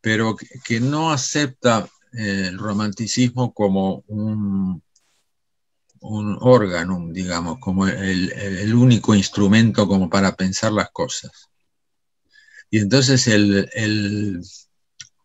pero 0.00 0.36
que 0.64 0.80
no 0.80 1.12
acepta 1.12 1.88
el 2.12 2.58
romanticismo 2.58 3.52
como 3.52 4.04
un 4.06 4.82
un 6.04 6.36
órgano, 6.40 7.08
digamos, 7.10 7.58
como 7.60 7.86
el, 7.88 8.74
único 8.74 9.14
instrumento 9.14 9.88
como 9.88 10.10
para 10.10 10.36
pensar 10.36 10.70
las 10.72 10.90
cosas. 10.90 11.48
Y 12.70 12.78
entonces 12.78 13.26
el, 13.26 14.42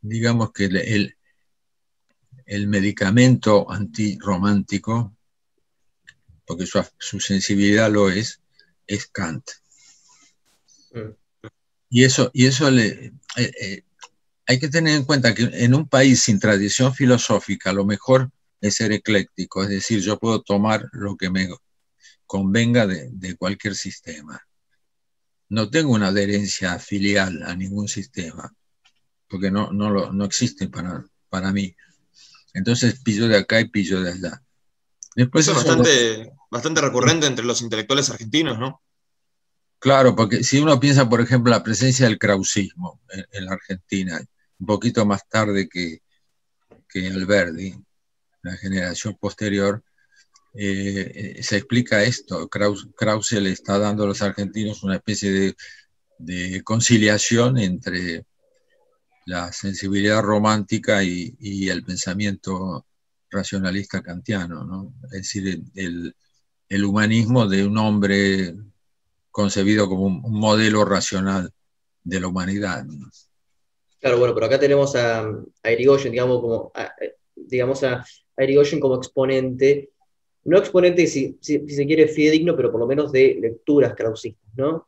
digamos 0.01 0.51
que 0.53 0.65
el, 0.65 1.17
el 2.45 2.67
medicamento 2.67 3.69
antirromántico, 3.69 5.13
porque 6.45 6.65
su, 6.65 7.19
sensibilidad 7.19 7.91
lo 7.91 8.09
es, 8.09 8.38
es 8.89 9.07
Kant. 9.07 9.49
Mm. 10.93 11.13
Y 11.91 12.03
eso, 12.03 12.29
y 12.33 12.45
eso 12.45 12.69
le, 12.69 12.87
eh, 13.37 13.51
eh, 13.61 13.83
hay 14.45 14.59
que 14.59 14.67
tener 14.67 14.95
en 14.95 15.05
cuenta 15.05 15.33
que 15.33 15.43
en 15.43 15.73
un 15.73 15.87
país 15.87 16.21
sin 16.23 16.39
tradición 16.39 16.93
filosófica, 16.93 17.71
lo 17.71 17.85
mejor 17.85 18.31
es 18.61 18.75
ser 18.75 18.91
ecléctico, 18.91 19.63
es 19.63 19.69
decir, 19.69 20.01
yo 20.01 20.19
puedo 20.19 20.41
tomar 20.41 20.87
lo 20.91 21.15
que 21.15 21.29
me 21.29 21.47
convenga 22.25 22.85
de, 22.85 23.35
cualquier 23.37 23.75
sistema. 23.75 24.41
No 25.49 25.69
tengo 25.69 25.93
una 25.93 26.07
adherencia 26.07 26.77
filial 26.79 27.43
a 27.43 27.55
ningún 27.55 27.87
sistema, 27.87 28.53
porque 29.27 29.49
no, 29.49 29.71
no, 29.71 29.89
lo, 29.89 30.11
no 30.11 30.25
existe 30.25 30.67
para, 30.67 31.03
para 31.29 31.51
mí. 31.51 31.75
Entonces 32.53 32.99
pillo 33.01 33.27
de 33.27 33.37
acá 33.37 33.61
y 33.61 33.69
pillo 33.69 34.01
de 34.01 34.11
allá. 34.11 34.43
Después 35.15 35.47
eso 35.47 35.59
es 35.59 35.65
bastante, 35.65 36.33
bastante 36.49 36.81
recurrente 36.81 37.27
entre 37.27 37.45
los 37.45 37.61
intelectuales 37.61 38.09
argentinos, 38.09 38.59
¿no? 38.59 38.81
Claro, 39.79 40.15
porque 40.15 40.43
si 40.43 40.59
uno 40.59 40.79
piensa, 40.79 41.07
por 41.07 41.21
ejemplo, 41.21 41.51
la 41.51 41.63
presencia 41.63 42.05
del 42.05 42.19
krausismo 42.19 42.99
en, 43.31 43.45
la 43.45 43.53
Argentina, 43.53 44.19
un 44.59 44.65
poquito 44.65 45.05
más 45.05 45.27
tarde 45.29 45.69
que, 45.69 46.01
que 46.87 47.07
Alberdi, 47.07 47.75
la 48.41 48.57
generación 48.57 49.15
posterior, 49.19 49.81
eh, 50.53 51.35
eh, 51.37 51.43
se 51.43 51.57
explica 51.57 52.03
esto. 52.03 52.49
Krause, 52.49 53.31
le 53.41 53.51
está 53.51 53.77
dando 53.77 54.03
a 54.03 54.07
los 54.07 54.21
argentinos 54.21 54.83
una 54.83 54.95
especie 54.95 55.55
de, 56.17 56.63
conciliación 56.63 57.57
entre 57.57 58.25
la 59.25 59.53
sensibilidad 59.53 60.21
romántica 60.21 61.03
y, 61.03 61.69
el 61.69 61.83
pensamiento 61.83 62.85
racionalista 63.29 64.01
kantiano, 64.01 64.93
es 65.05 65.11
decir, 65.11 65.63
el, 65.75 66.15
humanismo 66.85 67.47
de 67.47 67.65
un 67.65 67.77
hombre 67.77 68.55
concebido 69.31 69.87
como 69.87 70.05
un, 70.05 70.21
modelo 70.21 70.85
racional 70.85 71.51
de 72.03 72.19
la 72.19 72.27
humanidad. 72.27 72.85
Claro, 73.99 74.19
bueno, 74.19 74.33
pero 74.33 74.45
acá 74.45 74.59
tenemos 74.59 74.95
a, 74.95 75.27
a 75.63 75.71
Irigoyen, 75.71 76.11
digamos, 76.11 76.41
como 76.41 76.71
digamos, 77.35 77.83
a, 77.83 78.05
a 78.37 78.79
como 78.79 78.95
exponente, 78.95 79.91
no 80.45 80.57
exponente 80.57 81.07
si, 81.07 81.37
si, 81.41 81.67
se 81.67 81.85
quiere 81.85 82.07
fidedigno, 82.07 82.55
pero 82.55 82.71
por 82.71 82.79
lo 82.79 82.87
menos 82.87 83.11
de 83.11 83.37
lecturas 83.41 83.93
krausistas, 83.95 84.49
¿no? 84.55 84.87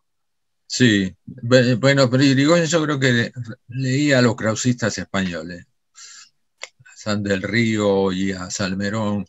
Sí, 0.65 1.13
bueno, 1.26 2.10
pero 2.10 2.24
Irigoyen 2.24 2.65
yo 2.65 2.84
creo 2.84 3.00
que 3.00 3.32
leía 3.67 4.20
a 4.20 4.22
los 4.22 4.36
krausistas 4.36 4.98
españoles, 4.98 5.65
a 6.86 6.96
San 6.96 7.24
del 7.24 7.41
Río 7.41 8.12
y 8.13 8.32
a 8.32 8.50
Salmerón, 8.50 9.26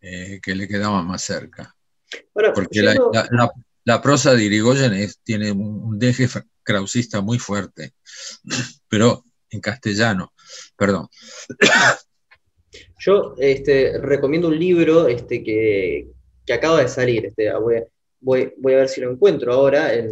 eh, 0.00 0.40
que 0.42 0.54
le 0.54 0.66
quedaban 0.66 1.06
más 1.06 1.22
cerca. 1.22 1.74
Porque 2.32 2.82
la, 2.82 4.02
prosa 4.02 4.34
de 4.34 4.44
Irigoyen 4.44 4.92
tiene 5.24 5.52
un 5.52 5.98
deje 5.98 6.26
krausista 6.62 7.20
muy 7.20 7.38
fuerte, 7.38 7.94
pero 8.88 9.24
en 9.50 9.60
castellano, 9.60 10.32
perdón. 10.76 11.08
Yo 12.98 13.34
este, 13.38 13.98
recomiendo 13.98 14.48
un 14.48 14.58
libro 14.58 15.08
este, 15.08 15.42
que, 15.42 16.08
acaba 16.52 16.80
de 16.82 16.88
salir. 16.88 17.26
Este, 17.26 17.50
voy, 18.20 18.42
a 18.42 18.76
ver 18.76 18.88
si 18.88 19.00
lo 19.00 19.10
encuentro 19.10 19.52
ahora 19.52 19.94
eh, 19.94 20.08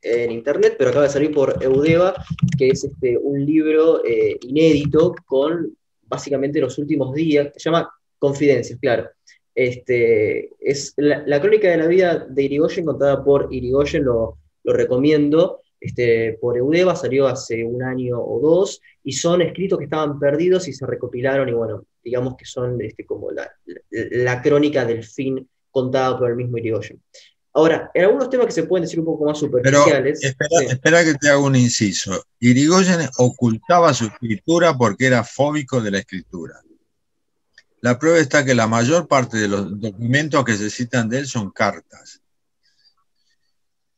en, 0.00 0.32
internet, 0.32 0.76
pero 0.78 0.90
acaba 0.90 1.06
de 1.06 1.12
salir 1.12 1.32
por 1.32 1.62
Eudeva, 1.62 2.14
que 2.58 2.68
es 2.68 2.84
este, 2.84 3.16
un 3.18 3.44
libro 3.44 4.04
eh, 4.04 4.38
inédito 4.42 5.14
con 5.26 5.76
básicamente 6.02 6.60
los 6.60 6.78
últimos 6.78 7.14
días. 7.14 7.52
Se 7.56 7.70
llama 7.70 7.90
Confidencias, 8.22 8.78
claro. 8.78 9.10
Este, 9.52 10.50
es 10.60 10.94
la, 10.96 11.40
crónica 11.40 11.68
de 11.68 11.76
la 11.76 11.88
vida 11.88 12.24
de 12.30 12.44
Irigoyen 12.44 12.84
contada 12.84 13.24
por 13.24 13.48
Irigoyen, 13.50 14.04
lo, 14.04 14.38
lo 14.62 14.72
recomiendo 14.72 15.60
este, 15.80 16.38
por 16.40 16.56
Eudeva, 16.56 16.94
salió 16.94 17.26
hace 17.26 17.64
un 17.64 17.82
año 17.82 18.16
o 18.20 18.38
dos, 18.38 18.80
y 19.02 19.12
son 19.14 19.42
escritos 19.42 19.76
que 19.76 19.86
estaban 19.86 20.20
perdidos 20.20 20.68
y 20.68 20.72
se 20.72 20.86
recopilaron, 20.86 21.48
y 21.48 21.52
bueno, 21.52 21.84
digamos 22.00 22.36
que 22.36 22.44
son 22.44 22.80
este, 22.80 23.04
como 23.04 23.32
la, 23.32 24.40
crónica 24.40 24.84
del 24.84 25.02
fin 25.02 25.48
contada 25.72 26.16
por 26.16 26.30
el 26.30 26.36
mismo 26.36 26.58
Irigoyen. 26.58 27.02
Ahora, 27.54 27.90
en 27.92 28.04
algunos 28.04 28.30
temas 28.30 28.46
que 28.46 28.52
se 28.52 28.62
pueden 28.62 28.84
decir 28.84 29.00
un 29.00 29.06
poco 29.06 29.24
más 29.24 29.36
superficiales. 29.36 30.20
Pero 30.38 30.70
espera, 30.70 31.04
que 31.04 31.14
te 31.14 31.28
haga 31.28 31.40
un 31.40 31.56
inciso. 31.56 32.24
Irigoyen 32.38 33.00
ocultaba 33.18 33.92
su 33.92 34.04
escritura 34.04 34.78
porque 34.78 35.06
era 35.06 35.24
fóbico 35.24 35.80
de 35.80 35.90
la 35.90 35.98
escritura. 35.98 36.54
La 37.82 37.98
prueba 37.98 38.18
está 38.18 38.44
que 38.44 38.54
la 38.54 38.68
mayor 38.68 39.08
parte 39.08 39.36
de 39.38 39.48
los 39.48 39.80
documentos 39.80 40.44
que 40.44 40.56
se 40.56 40.70
citan 40.70 41.08
de 41.08 41.18
él 41.18 41.26
son 41.26 41.50
cartas. 41.50 42.22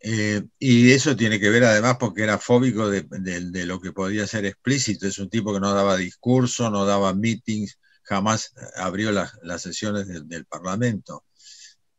Eh, 0.00 0.42
y 0.58 0.90
eso 0.92 1.14
tiene 1.16 1.38
que 1.38 1.50
ver 1.50 1.64
además 1.64 1.98
porque 2.00 2.22
era 2.22 2.38
fóbico 2.38 2.88
de, 2.88 3.66
lo 3.66 3.80
que 3.82 3.92
podía 3.92 4.26
ser 4.26 4.46
explícito. 4.46 5.06
Es 5.06 5.18
un 5.18 5.28
tipo 5.28 5.52
que 5.52 5.60
no 5.60 5.74
daba 5.74 5.98
discurso, 5.98 6.70
no 6.70 6.86
daba 6.86 7.12
meetings, 7.12 7.78
jamás 8.02 8.54
abrió 8.76 9.12
las 9.12 9.62
sesiones 9.62 10.06
del, 10.08 10.46
Parlamento. 10.46 11.26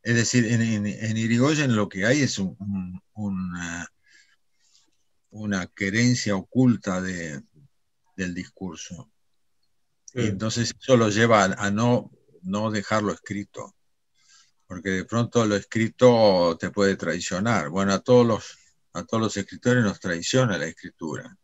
Es 0.02 0.15
decir, 0.15 0.45
en, 0.52 1.17
Irigoyen 1.17 1.76
lo 1.76 1.88
que 1.88 2.08
hay 2.08 2.21
es 2.21 2.39
una, 2.39 3.91
una, 5.30 5.67
querencia 5.67 6.36
oculta 6.36 7.00
del 7.00 8.34
discurso. 8.34 9.12
Y 10.15 10.28
entonces 10.28 10.73
eso 10.80 10.95
lo 10.95 11.10
lleva 11.10 11.43
a, 11.43 11.71
no, 11.71 12.10
no 12.43 12.71
dejarlo 12.71 13.12
escrito, 13.12 13.75
porque 14.65 14.89
de 14.89 15.06
pronto 15.06 15.45
lo 15.45 15.58
escrito 15.58 16.58
te 16.58 16.69
puede 16.71 16.95
traicionar. 16.95 17.69
Bueno, 17.69 17.91
a 17.93 17.99
todos 17.99 18.25
los, 18.25 18.58
a 18.93 19.04
todos 19.04 19.21
los 19.21 19.38
escritores 19.38 19.84
nos 19.84 19.99
traiciona 19.99 20.58
la 20.58 20.67
escritura. 20.67 21.38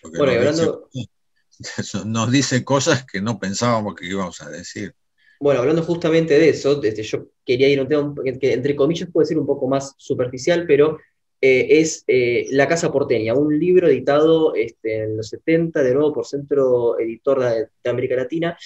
Bueno, 0.00 0.26
nos, 0.26 0.60
hablando... 0.60 0.90
dice, 0.92 1.98
nos 2.06 2.30
dice 2.30 2.64
cosas 2.64 3.04
que 3.04 3.20
no 3.20 3.38
pensábamos 3.40 3.96
que 3.96 4.06
íbamos 4.06 4.40
a 4.42 4.48
decir. 4.48 4.94
Bueno, 5.40 5.60
hablando 5.60 5.82
justamente 5.82 6.38
de 6.38 6.50
eso, 6.50 6.76
desde 6.76 7.02
yo 7.02 7.26
quería 7.44 7.68
ir 7.68 7.80
a 7.80 7.82
un 7.82 7.88
tema 7.88 8.14
que 8.40 8.52
entre 8.52 8.76
comillas 8.76 9.10
puede 9.12 9.26
ser 9.26 9.38
un 9.38 9.46
poco 9.46 9.66
más 9.66 9.92
superficial, 9.98 10.66
pero 10.68 10.98
eh, 11.40 11.80
es 11.80 12.04
eh, 12.06 12.46
La 12.50 12.66
Casa 12.66 12.90
Porteña, 12.90 13.34
un 13.34 13.58
libro 13.58 13.88
editado 13.88 14.54
este, 14.54 15.02
en 15.02 15.18
los 15.18 15.28
70, 15.28 15.82
de 15.82 15.94
nuevo 15.94 16.14
por 16.14 16.26
Centro 16.26 16.98
Editor 16.98 17.40
de, 17.40 17.90
América 17.90 18.16
Latina, 18.16 18.56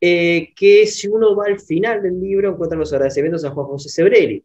eh, 0.00 0.52
que 0.54 0.86
si 0.86 1.08
uno 1.08 1.34
va 1.34 1.46
al 1.46 1.58
final 1.58 2.02
del 2.02 2.20
libro 2.20 2.50
encuentra 2.50 2.78
los 2.78 2.92
agradecimientos 2.92 3.44
a 3.44 3.50
Juan 3.50 3.66
José 3.66 3.88
Sebrelli. 3.88 4.44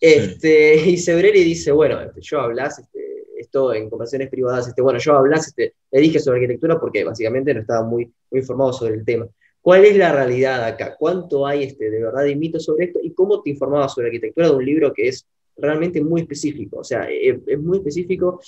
Este, 0.00 0.76
Y 0.86 0.96
Sebrelli 0.98 1.42
dice, 1.42 1.72
bueno, 1.72 2.00
este, 2.00 2.20
yo 2.20 2.40
hablas, 2.40 2.78
este, 2.78 3.24
esto 3.36 3.74
en 3.74 3.90
conversaciones 3.90 4.30
privadas, 4.30 4.68
este, 4.68 4.82
bueno, 4.82 5.00
yo 5.00 5.14
hablas, 5.14 5.48
este, 5.48 5.74
le 5.90 6.00
dije 6.00 6.20
sobre 6.20 6.38
arquitectura 6.38 6.78
porque 6.78 7.02
básicamente 7.02 7.52
no 7.54 7.60
estaba 7.60 7.84
muy, 7.84 8.12
muy 8.30 8.40
informado 8.40 8.72
sobre 8.72 8.94
el 8.94 9.04
tema. 9.04 9.28
¿Cuál 9.60 9.84
es 9.84 9.96
la 9.96 10.12
realidad 10.12 10.64
acá? 10.64 10.96
¿Cuánto 10.98 11.46
hay 11.46 11.64
este, 11.64 11.90
de 11.90 12.02
verdad 12.02 12.24
de 12.24 12.36
mitos 12.36 12.64
sobre 12.64 12.86
esto? 12.86 12.98
¿Y 13.02 13.14
cómo 13.14 13.42
te 13.42 13.50
informabas 13.50 13.94
sobre 13.94 14.08
arquitectura 14.08 14.48
de 14.48 14.56
un 14.56 14.64
libro 14.64 14.92
que 14.92 15.08
es 15.08 15.26
realmente 15.56 16.02
muy 16.02 16.22
específico, 16.22 16.78
o 16.78 16.84
sea, 16.84 17.08
es, 17.10 17.36
muy 17.60 17.78
específico 17.78 18.40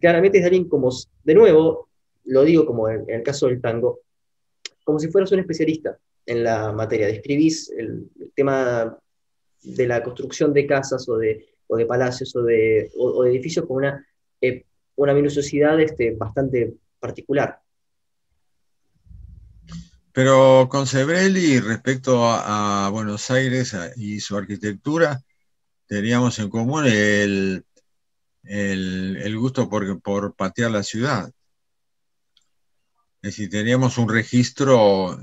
claramente 0.00 0.38
es 0.38 0.44
alguien 0.44 0.68
como, 0.68 0.90
de 1.24 1.34
nuevo, 1.34 1.88
lo 2.24 2.44
digo 2.44 2.66
como 2.66 2.88
en, 2.88 3.04
el 3.08 3.22
caso 3.22 3.46
del 3.46 3.60
tango, 3.60 4.00
como 4.84 4.98
si 4.98 5.08
fueras 5.08 5.32
un 5.32 5.40
especialista 5.40 5.98
en 6.26 6.44
la 6.44 6.72
materia, 6.72 7.06
describís 7.06 7.70
el, 7.70 8.08
tema 8.34 8.96
de 9.62 9.86
la 9.86 10.02
construcción 10.02 10.52
de 10.52 10.66
casas 10.66 11.08
o 11.08 11.16
de, 11.16 11.46
o 11.66 11.76
de 11.76 11.86
palacios 11.86 12.34
o 12.36 12.42
de, 12.42 12.90
o, 12.96 13.24
edificios 13.24 13.66
con 13.66 13.78
una, 13.78 14.06
eh, 14.40 14.64
una 14.96 15.14
minuciosidad 15.14 15.80
este, 15.80 16.12
bastante 16.12 16.74
particular. 17.00 17.60
Pero 20.12 20.68
con 20.70 20.86
Sebrelli, 20.86 21.60
respecto 21.60 22.24
a, 22.24 22.88
Buenos 22.90 23.30
Aires 23.30 23.76
y 23.96 24.20
su 24.20 24.36
arquitectura, 24.36 25.20
teníamos 25.88 26.38
en 26.38 26.50
común 26.50 26.86
el, 26.86 27.64
el, 28.44 29.38
gusto 29.38 29.68
por, 29.68 30.00
por, 30.00 30.34
patear 30.36 30.70
la 30.70 30.82
ciudad. 30.82 31.32
Es 33.22 33.32
decir, 33.32 33.50
teníamos 33.50 33.98
un 33.98 34.08
registro 34.08 35.18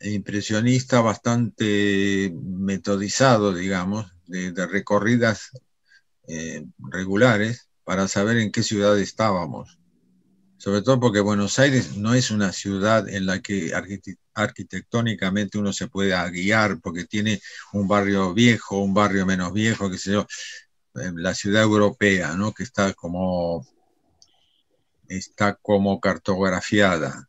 impresionista 0.00 1.00
bastante 1.00 2.34
metodizado, 2.34 3.54
digamos, 3.54 4.10
de, 4.26 4.52
recorridas 4.66 5.50
eh, 6.26 6.64
regulares 6.78 7.68
para 7.84 8.08
saber 8.08 8.38
en 8.38 8.50
qué 8.50 8.62
ciudad 8.62 8.98
estábamos. 8.98 9.78
Sobre 10.58 10.82
todo 10.82 10.98
porque 10.98 11.20
Buenos 11.20 11.60
Aires 11.60 11.96
no 11.96 12.14
es 12.14 12.32
una 12.32 12.52
ciudad 12.52 13.08
en 13.08 13.26
la 13.26 13.40
que 13.40 13.72
arquitectónicamente 14.34 15.56
uno 15.56 15.72
se 15.72 15.86
puede 15.86 16.12
guiar 16.32 16.80
porque 16.80 17.04
tiene 17.04 17.40
un 17.72 17.86
barrio 17.86 18.34
viejo, 18.34 18.78
un 18.78 18.92
barrio 18.92 19.24
menos 19.24 19.52
viejo, 19.52 19.88
qué 19.88 19.98
sé 19.98 20.12
yo, 20.12 20.26
la 20.94 21.32
ciudad 21.34 21.62
europea, 21.62 22.34
¿no? 22.34 22.52
que 22.52 22.64
está 22.64 22.92
como, 22.94 23.64
está 25.06 25.54
como 25.54 26.00
cartografiada. 26.00 27.28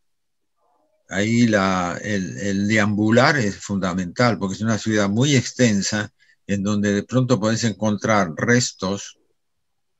Ahí 1.08 1.46
la, 1.46 2.00
el, 2.02 2.36
el 2.36 2.66
deambular 2.66 3.36
es 3.36 3.56
fundamental 3.56 4.38
porque 4.38 4.56
es 4.56 4.60
una 4.60 4.78
ciudad 4.78 5.08
muy 5.08 5.36
extensa 5.36 6.12
en 6.48 6.64
donde 6.64 6.92
de 6.92 7.04
pronto 7.04 7.38
puedes 7.38 7.62
encontrar 7.62 8.32
restos 8.36 9.20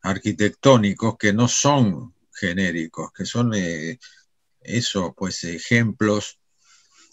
arquitectónicos 0.02 1.16
que 1.16 1.32
no 1.32 1.46
son 1.46 2.12
genéricos, 2.40 3.12
que 3.12 3.26
son 3.26 3.52
eh, 3.54 3.98
pues 5.16 5.44
ejemplos 5.44 6.40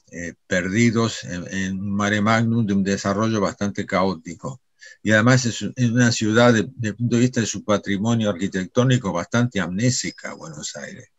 eh, 0.09 0.35
perdidos 0.47 1.25
en, 1.25 1.79
un 1.79 1.93
mare 1.93 2.21
magnum 2.21 2.65
de 2.65 2.73
un 2.73 2.83
desarrollo 2.83 3.41
bastante 3.41 3.85
caótico. 3.85 4.61
Y 5.03 5.11
además 5.11 5.45
es, 5.45 5.61
una 5.61 6.11
ciudad, 6.11 6.53
desde 6.53 6.87
el 6.89 6.95
punto 6.95 7.15
de 7.17 7.21
vista 7.21 7.41
de 7.41 7.45
su 7.45 7.63
patrimonio 7.63 8.29
arquitectónico, 8.29 9.11
bastante 9.11 9.59
amnésica, 9.59 10.33
Buenos 10.33 10.75
Aires. 10.77 11.09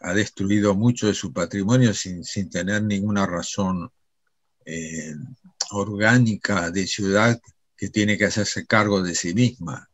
Ha 0.00 0.12
destruido 0.12 0.74
mucho 0.74 1.06
de 1.06 1.14
su 1.14 1.32
patrimonio 1.32 1.94
sin, 1.94 2.24
sin 2.24 2.50
tener 2.50 2.82
ninguna 2.82 3.26
razón 3.26 3.92
eh, 4.64 5.14
orgánica 5.70 6.70
de 6.70 6.86
ciudad 6.86 7.40
que 7.76 7.88
tiene 7.88 8.18
que 8.18 8.24
hacerse 8.24 8.66
cargo 8.66 9.02
de 9.02 9.14
sí 9.14 9.34
misma. 9.34 9.88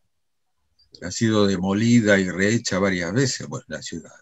Ha 1.03 1.11
sido 1.11 1.47
demolida 1.47 2.19
y 2.19 2.31
rehecha 2.31 2.79
varias 2.79 3.13
veces 3.13 3.47
bueno, 3.47 3.65
la 3.69 3.83
ciudad. 3.83 4.13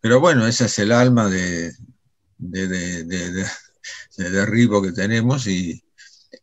Pero 0.00 0.20
bueno, 0.20 0.46
ese 0.46 0.66
es 0.66 0.78
el 0.78 0.92
alma 0.92 1.28
de, 1.28 1.72
de, 2.36 2.68
de, 3.04 3.46
derribo 4.16 4.82
que 4.82 4.92
tenemos 4.92 5.46
y, 5.46 5.80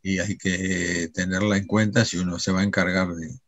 hay 0.04 0.36
que 0.36 1.10
tenerla 1.14 1.56
en 1.56 1.66
cuenta 1.66 2.04
si 2.04 2.18
uno 2.18 2.38
se 2.38 2.50
va 2.50 2.60
a 2.60 2.64
encargar 2.64 3.14
de, 3.14 3.38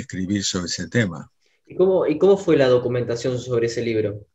escribir 0.00 0.44
sobre 0.44 0.66
ese 0.66 0.88
tema. 0.88 1.30
¿Y 1.66 1.74
cómo, 1.74 2.06
¿Y 2.06 2.16
cómo 2.18 2.36
fue 2.36 2.56
la 2.56 2.68
documentación 2.68 3.38
sobre 3.38 3.66
ese 3.66 3.82
libro? 3.82 4.26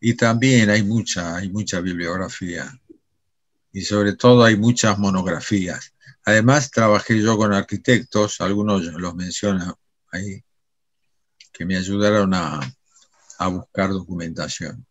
Y 0.00 0.14
también 0.14 0.70
hay 0.70 0.82
mucha, 0.82 1.36
hay 1.36 1.50
mucha 1.50 1.80
bibliografía 1.80 2.72
y 3.72 3.82
sobre 3.82 4.14
todo 4.14 4.44
hay 4.44 4.56
muchas 4.56 4.98
monografías. 4.98 5.93
Además, 6.24 6.70
trabajé 6.70 7.20
yo 7.20 7.36
con 7.36 7.52
arquitectos, 7.52 8.40
algunos 8.40 8.82
los 8.84 9.14
menciono 9.14 9.78
ahí, 10.10 10.42
que 11.52 11.64
me 11.64 11.76
ayudaron 11.76 12.34
a, 12.34 12.60
a 13.38 13.48
buscar 13.48 13.90
documentación 13.90 14.86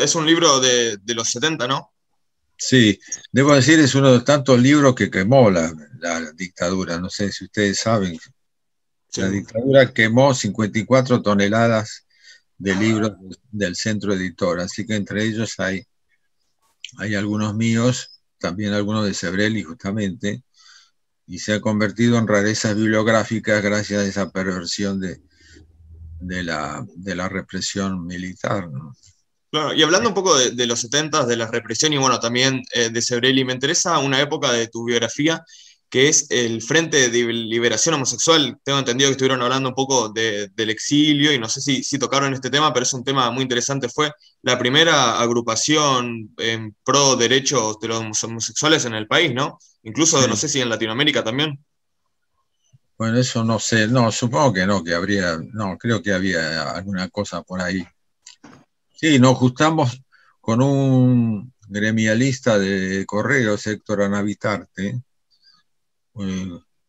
es 0.00 0.14
un 0.14 0.26
libro 0.26 0.60
de, 0.60 0.98
los 1.14 1.30
70, 1.30 1.66
¿no? 1.66 1.92
Sí, 2.56 2.98
debo 3.30 3.54
decir, 3.54 3.78
es 3.78 3.94
uno 3.94 4.12
de 4.12 4.20
tantos 4.20 4.58
libros 4.58 4.94
que 4.94 5.10
quemó 5.10 5.50
la, 5.50 5.72
dictadura. 6.34 6.98
No 6.98 7.08
sé 7.08 7.30
si 7.30 7.44
ustedes 7.44 7.78
saben. 7.78 8.18
La 9.16 9.28
dictadura 9.28 9.92
quemó 9.92 10.34
54 10.34 11.22
toneladas 11.22 12.06
de 12.56 12.74
libros 12.74 13.12
del 13.50 13.76
centro 13.76 14.12
editor, 14.12 14.60
así 14.60 14.84
que 14.84 14.96
entre 14.96 15.24
ellos 15.24 15.54
hay, 15.58 15.86
hay 16.98 17.14
algunos 17.14 17.54
míos, 17.54 18.17
también 18.38 18.72
algunos 18.72 19.04
de 19.04 19.14
Sebrelli 19.14 19.62
justamente, 19.62 20.42
y 21.26 21.38
se 21.38 21.54
ha 21.54 21.60
convertido 21.60 22.16
en 22.18 22.26
rarezas 22.26 22.74
bibliográficas 22.74 23.62
gracias 23.62 24.02
a 24.02 24.06
esa 24.06 24.30
perversión 24.30 25.00
de, 25.00 25.20
de, 26.20 26.42
la, 26.42 26.84
de 26.96 27.14
la 27.14 27.28
represión 27.28 28.06
militar. 28.06 28.70
¿no? 28.70 28.94
Claro, 29.50 29.74
y 29.74 29.82
hablando 29.82 30.10
un 30.10 30.14
poco 30.14 30.36
de, 30.36 30.66
los 30.66 30.80
70, 30.80 31.24
de 31.24 31.36
la 31.36 31.46
represión 31.46 31.92
y 31.92 31.96
bueno, 31.96 32.20
también 32.20 32.62
eh, 32.72 32.90
de 32.90 33.02
Sebrelli, 33.02 33.44
me 33.44 33.54
interesa 33.54 33.98
una 33.98 34.20
época 34.20 34.52
de 34.52 34.68
tu 34.68 34.84
biografía 34.84 35.42
que 35.90 36.08
es 36.08 36.26
el 36.30 36.62
Frente 36.62 37.08
de 37.08 37.32
Liberación 37.32 37.94
Homosexual. 37.94 38.58
Tengo 38.62 38.78
entendido 38.78 39.08
que 39.08 39.12
estuvieron 39.12 39.42
hablando 39.42 39.70
un 39.70 39.74
poco 39.74 40.08
del 40.10 40.70
exilio 40.70 41.32
y 41.32 41.38
no 41.38 41.48
sé 41.48 41.60
si, 41.60 41.82
si, 41.82 41.98
tocaron 41.98 42.34
este 42.34 42.50
tema, 42.50 42.72
pero 42.72 42.84
es 42.84 42.92
un 42.92 43.04
tema 43.04 43.30
muy 43.30 43.42
interesante. 43.42 43.88
Fue 43.88 44.12
la 44.42 44.58
primera 44.58 45.18
agrupación 45.18 46.30
en 46.38 46.76
pro 46.84 47.16
derechos 47.16 47.80
de 47.80 47.88
los 47.88 48.24
homosexuales 48.24 48.84
en 48.84 48.94
el 48.94 49.06
país, 49.06 49.32
¿no? 49.34 49.58
Incluso, 49.82 50.26
no 50.28 50.36
sé 50.36 50.48
si 50.48 50.60
en 50.60 50.68
Latinoamérica 50.68 51.24
también. 51.24 51.58
Bueno, 52.98 53.18
eso 53.18 53.44
no 53.44 53.58
sé, 53.58 53.86
no, 53.86 54.10
supongo 54.10 54.52
que 54.52 54.66
no, 54.66 54.82
que 54.82 54.92
habría, 54.92 55.38
no, 55.52 55.78
creo 55.78 56.02
que 56.02 56.12
había 56.12 56.70
alguna 56.70 57.08
cosa 57.08 57.42
por 57.42 57.60
ahí 57.60 57.86
Sí, 59.00 59.20
nos 59.20 59.36
juntamos 59.36 60.02
con 60.40 60.60
un, 60.60 61.52
gremialista 61.68 62.58
de 62.58 63.04
correos, 63.06 63.66
Héctor 63.66 64.02
Anavitarte, 64.02 65.00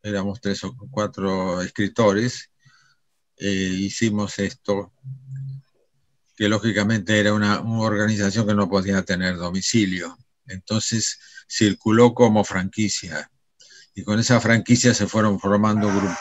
éramos 0.01 0.41
tres 0.41 0.63
o 0.63 0.75
cuatro 0.89 1.61
escritores, 1.61 2.49
eh, 3.38 3.47
hicimos 3.47 4.38
esto, 4.39 4.91
que 6.36 6.49
lógicamente 6.49 7.19
era 7.19 7.34
una, 7.34 7.61
organización 7.61 8.47
que 8.47 8.53
no 8.53 8.69
podía 8.69 9.03
tener 9.03 9.38
domicilio. 9.38 10.17
Entonces 10.47 11.19
circuló 11.47 12.13
como 12.13 12.43
franquicia 12.43 13.30
y 13.93 14.03
con 14.03 14.19
esa 14.19 14.39
franquicia 14.39 14.93
se 14.93 15.07
fueron 15.07 15.39
formando 15.39 15.88
grupos 15.88 16.17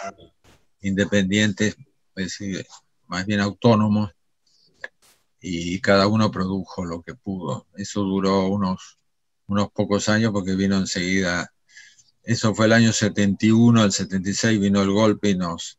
independientes, 0.80 1.76
más 3.06 3.26
bien 3.26 3.40
autónomos, 3.40 4.12
y 5.40 5.80
cada 5.80 6.08
uno 6.08 6.30
produjo 6.30 6.84
lo 6.84 7.02
que 7.02 7.14
pudo. 7.14 7.66
Eso 7.76 8.02
duró 8.02 8.48
unos, 8.48 8.98
unos 9.46 9.70
pocos 9.70 10.08
años 10.08 10.32
porque 10.32 10.54
vino 10.56 10.76
enseguida, 10.76 11.52
eso 12.28 12.54
fue 12.54 12.66
el 12.66 12.74
año 12.74 12.92
71, 12.92 13.84
el 13.84 13.90
76 13.90 14.60
vino 14.60 14.82
el 14.82 14.90
golpe 14.90 15.30
y 15.30 15.34
nos, 15.34 15.78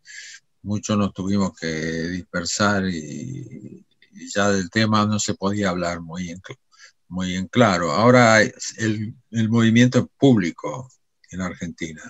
muchos 0.63 0.97
nos 0.97 1.13
tuvimos 1.13 1.55
que 1.55 1.67
dispersar 1.67 2.89
y, 2.89 3.85
ya 4.33 4.49
del 4.49 4.71
tema 4.71 5.05
no 5.05 5.19
se 5.19 5.35
podía 5.35 5.69
hablar 5.69 6.01
muy 6.01 6.31
en, 6.31 6.41
muy 7.07 7.35
en 7.35 7.47
claro. 7.47 7.91
Ahora 7.91 8.41
el, 8.41 9.13
el 9.29 9.49
movimiento 9.49 9.99
es 9.99 10.05
público 10.17 10.91
en 11.29 11.41
Argentina. 11.41 12.01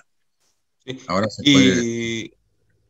Ahora 1.07 1.27
se 1.29 1.43
puede 1.43 2.31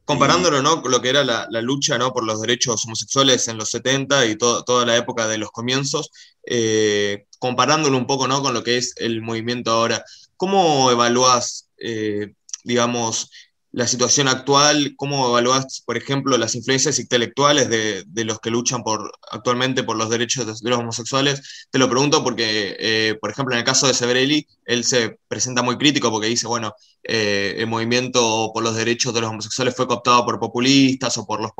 comparándolo 0.09 0.63
¿no? 0.63 0.81
con 0.81 0.89
lo 0.89 1.03
que 1.03 1.09
era 1.09 1.23
la, 1.23 1.61
lucha 1.61 1.99
¿no? 1.99 2.11
por 2.11 2.23
los 2.23 2.41
derechos 2.41 2.83
homosexuales 2.83 3.47
en 3.47 3.57
los 3.57 3.69
70 3.69 4.25
y 4.25 4.37
toda 4.37 4.83
la 4.83 4.97
época 4.97 5.27
de 5.27 5.37
los 5.37 5.51
comienzos, 5.51 6.09
eh, 6.47 7.27
comparándolo 7.37 7.95
un 7.95 8.07
poco 8.07 8.27
¿no? 8.27 8.41
con 8.41 8.55
lo 8.55 8.63
que 8.63 8.77
es 8.77 8.95
el 8.97 9.21
movimiento 9.21 9.69
ahora, 9.69 10.03
¿cómo 10.39 10.89
evalúas, 10.91 11.69
eh, 11.77 12.33
digamos, 12.63 13.29
la 13.71 13.85
situación 13.85 14.27
actual, 14.27 14.93
cómo 14.95 15.29
evalúas, 15.29 15.83
por 15.85 15.95
ejemplo, 15.95 16.37
las 16.37 16.55
influencias 16.55 16.97
intelectuales 16.97 17.69
de, 17.69 18.25
los 18.25 18.39
que 18.39 18.49
luchan 18.49 18.83
por, 18.83 19.11
actualmente 19.31 19.83
por 19.83 19.95
los 19.95 20.09
derechos 20.09 20.61
de, 20.61 20.69
los 20.69 20.79
homosexuales. 20.79 21.67
Te 21.69 21.77
lo 21.77 21.87
pregunto 21.87 22.23
porque, 22.23 22.75
eh, 22.79 23.15
por 23.21 23.29
ejemplo, 23.29 23.53
en 23.53 23.59
el 23.59 23.65
caso 23.65 23.85
de 23.85 23.93
Severelli, 23.93 24.47
él 24.65 24.83
se 24.83 25.19
presenta 25.27 25.61
muy 25.61 25.77
crítico 25.77 26.09
porque 26.09 26.27
dice, 26.27 26.47
bueno, 26.47 26.73
eh, 27.03 27.55
el 27.57 27.67
movimiento 27.67 28.49
por 28.53 28.63
los 28.63 28.75
derechos 28.75 29.13
de 29.13 29.21
los 29.21 29.29
homosexuales 29.29 29.75
fue 29.75 29.87
cooptado 29.87 30.25
por 30.25 30.39
populistas 30.39 31.17
o 31.19 31.27
por 31.27 31.39
los 31.39 31.51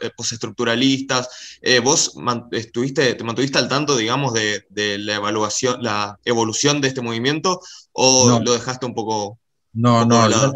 eh, 0.00 0.10
postestructuralistas. 0.16 1.58
¿Vos 1.82 2.14
estuviste, 2.52 3.14
te 3.14 3.24
mantuviste 3.24 3.58
al 3.58 3.68
tanto, 3.68 3.96
digamos, 3.96 4.34
de, 4.34 4.64
la 4.98 5.16
evaluación, 5.16 5.82
la 5.82 6.16
evolución 6.24 6.80
de 6.80 6.88
este 6.88 7.02
movimiento 7.02 7.60
o 7.92 8.38
lo 8.40 8.52
dejaste 8.52 8.86
un 8.86 8.94
poco... 8.94 9.40
No, 9.72 10.06
no, 10.06 10.28
no 10.28 10.52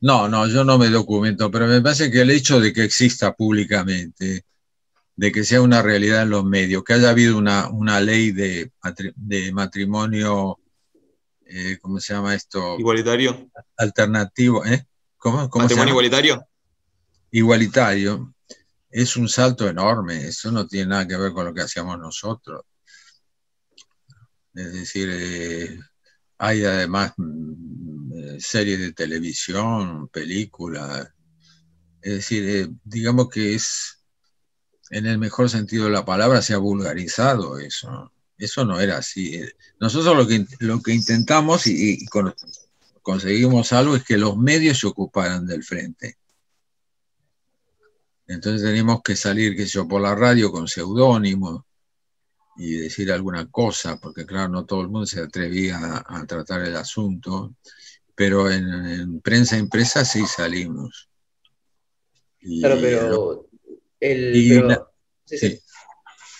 no, 0.00 0.28
no, 0.28 0.46
yo 0.46 0.64
no 0.64 0.78
me 0.78 0.88
documento, 0.88 1.50
pero 1.50 1.66
me 1.66 1.80
parece 1.80 2.10
que 2.10 2.20
el 2.20 2.30
hecho 2.30 2.60
de 2.60 2.72
que 2.72 2.84
exista 2.84 3.34
públicamente, 3.34 4.44
de 5.16 5.32
que 5.32 5.44
sea 5.44 5.62
una 5.62 5.82
realidad 5.82 6.22
en 6.22 6.30
los 6.30 6.44
medios, 6.44 6.84
que 6.84 6.92
haya 6.92 7.10
habido 7.10 7.38
una, 7.38 7.68
una 7.70 8.00
ley 8.00 8.32
de, 8.32 8.72
de 9.16 9.52
matrimonio, 9.52 10.58
eh, 11.46 11.78
¿cómo 11.80 12.00
se 12.00 12.12
llama 12.12 12.34
esto? 12.34 12.76
Igualitario. 12.78 13.50
Alternativo, 13.76 14.64
¿eh? 14.66 14.86
¿Cómo, 15.16 15.48
¿Matrimonio 15.54 15.92
igualitario? 15.92 16.46
Igualitario. 17.30 18.34
Es 18.90 19.16
un 19.16 19.28
salto 19.28 19.68
enorme, 19.68 20.26
eso 20.26 20.50
no 20.52 20.66
tiene 20.66 20.88
nada 20.88 21.08
que 21.08 21.16
ver 21.16 21.32
con 21.32 21.46
lo 21.46 21.54
que 21.54 21.62
hacíamos 21.62 21.98
nosotros. 21.98 22.62
Es 24.54 24.72
decir, 24.72 25.08
eh, 25.12 25.78
hay 26.38 26.64
además 26.64 27.12
series 28.40 28.78
de 28.78 28.92
televisión, 28.92 30.08
películas. 30.08 31.08
Es 32.00 32.12
decir, 32.12 32.48
eh, 32.48 32.68
digamos 32.84 33.28
que 33.28 33.54
es, 33.54 34.02
en 34.90 35.06
el 35.06 35.18
mejor 35.18 35.50
sentido 35.50 35.86
de 35.86 35.90
la 35.90 36.04
palabra, 36.04 36.42
se 36.42 36.54
ha 36.54 36.58
vulgarizado 36.58 37.58
eso. 37.58 38.12
Eso 38.38 38.64
no 38.64 38.80
era 38.80 38.98
así. 38.98 39.40
Nosotros 39.80 40.16
lo 40.16 40.26
que, 40.26 40.46
lo 40.60 40.80
que 40.82 40.92
intentamos 40.92 41.66
y, 41.66 42.04
conseguimos 43.02 43.72
algo 43.72 43.96
es 43.96 44.04
que 44.04 44.18
los 44.18 44.36
medios 44.36 44.78
se 44.78 44.86
ocuparan 44.86 45.46
del 45.46 45.64
frente. 45.64 46.18
Entonces 48.26 48.62
teníamos 48.62 49.02
que 49.02 49.16
salir, 49.16 49.56
qué 49.56 49.64
sé 49.64 49.72
yo, 49.72 49.88
por 49.88 50.02
la 50.02 50.14
radio 50.14 50.50
con 50.50 50.66
seudónimos 50.68 51.62
y 52.56 52.72
decir 52.72 53.12
alguna 53.12 53.50
cosa, 53.50 53.98
porque 54.00 54.26
claro, 54.26 54.48
no 54.48 54.64
todo 54.64 54.80
el 54.80 54.88
mundo 54.88 55.06
se 55.06 55.20
atrevía 55.20 56.04
a 56.06 56.26
tratar 56.26 56.62
el 56.62 56.76
asunto 56.76 57.54
pero 58.16 58.50
en, 58.50 59.20
prensa 59.20 59.58
impresa 59.58 60.04
sí 60.04 60.26
salimos. 60.26 61.08
claro, 62.40 62.76
pero, 62.80 63.46
el, 64.00 64.66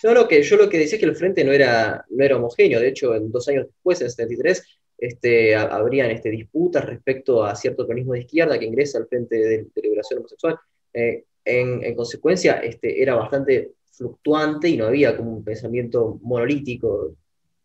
No, 0.03 0.15
lo 0.15 0.27
que, 0.27 0.43
yo 0.43 0.57
lo 0.57 0.69
que 0.69 0.79
decía 0.79 0.97
es 0.97 1.01
que 1.01 1.09
el 1.09 1.17
frente 1.17 1.45
no 1.45 1.53
era, 1.53 2.05
no 2.09 2.25
era 2.25 2.37
homogéneo, 2.37 2.81
de 2.81 2.89
hecho, 2.89 3.15
en 3.15 3.31
dos 3.31 3.47
años 3.49 3.67
después, 3.67 4.01
en 4.01 4.11
73, 4.11 4.63
este, 4.99 5.55
habrían 5.55 6.11
este, 6.11 6.31
disputas 6.31 6.85
respecto 6.85 7.45
a 7.45 7.55
cierto 7.55 7.83
organismo 7.83 8.15
de 8.15 8.21
izquierda 8.21 8.59
que 8.59 8.65
ingresa 8.65 8.99
al 8.99 9.09
Frente 9.09 9.37
de, 9.37 9.67
Liberación 9.83 10.21
Homosexual. 10.21 10.59
Eh, 10.95 11.25
en, 11.45 11.95
consecuencia, 11.95 12.55
este, 12.55 13.03
era 13.03 13.15
bastante 13.15 13.73
fluctuante 13.93 14.69
y 14.69 14.77
no 14.79 14.87
había 14.87 15.17
como 15.17 15.37
un 15.37 15.45
pensamiento 15.45 16.19
monolítico. 16.23 17.15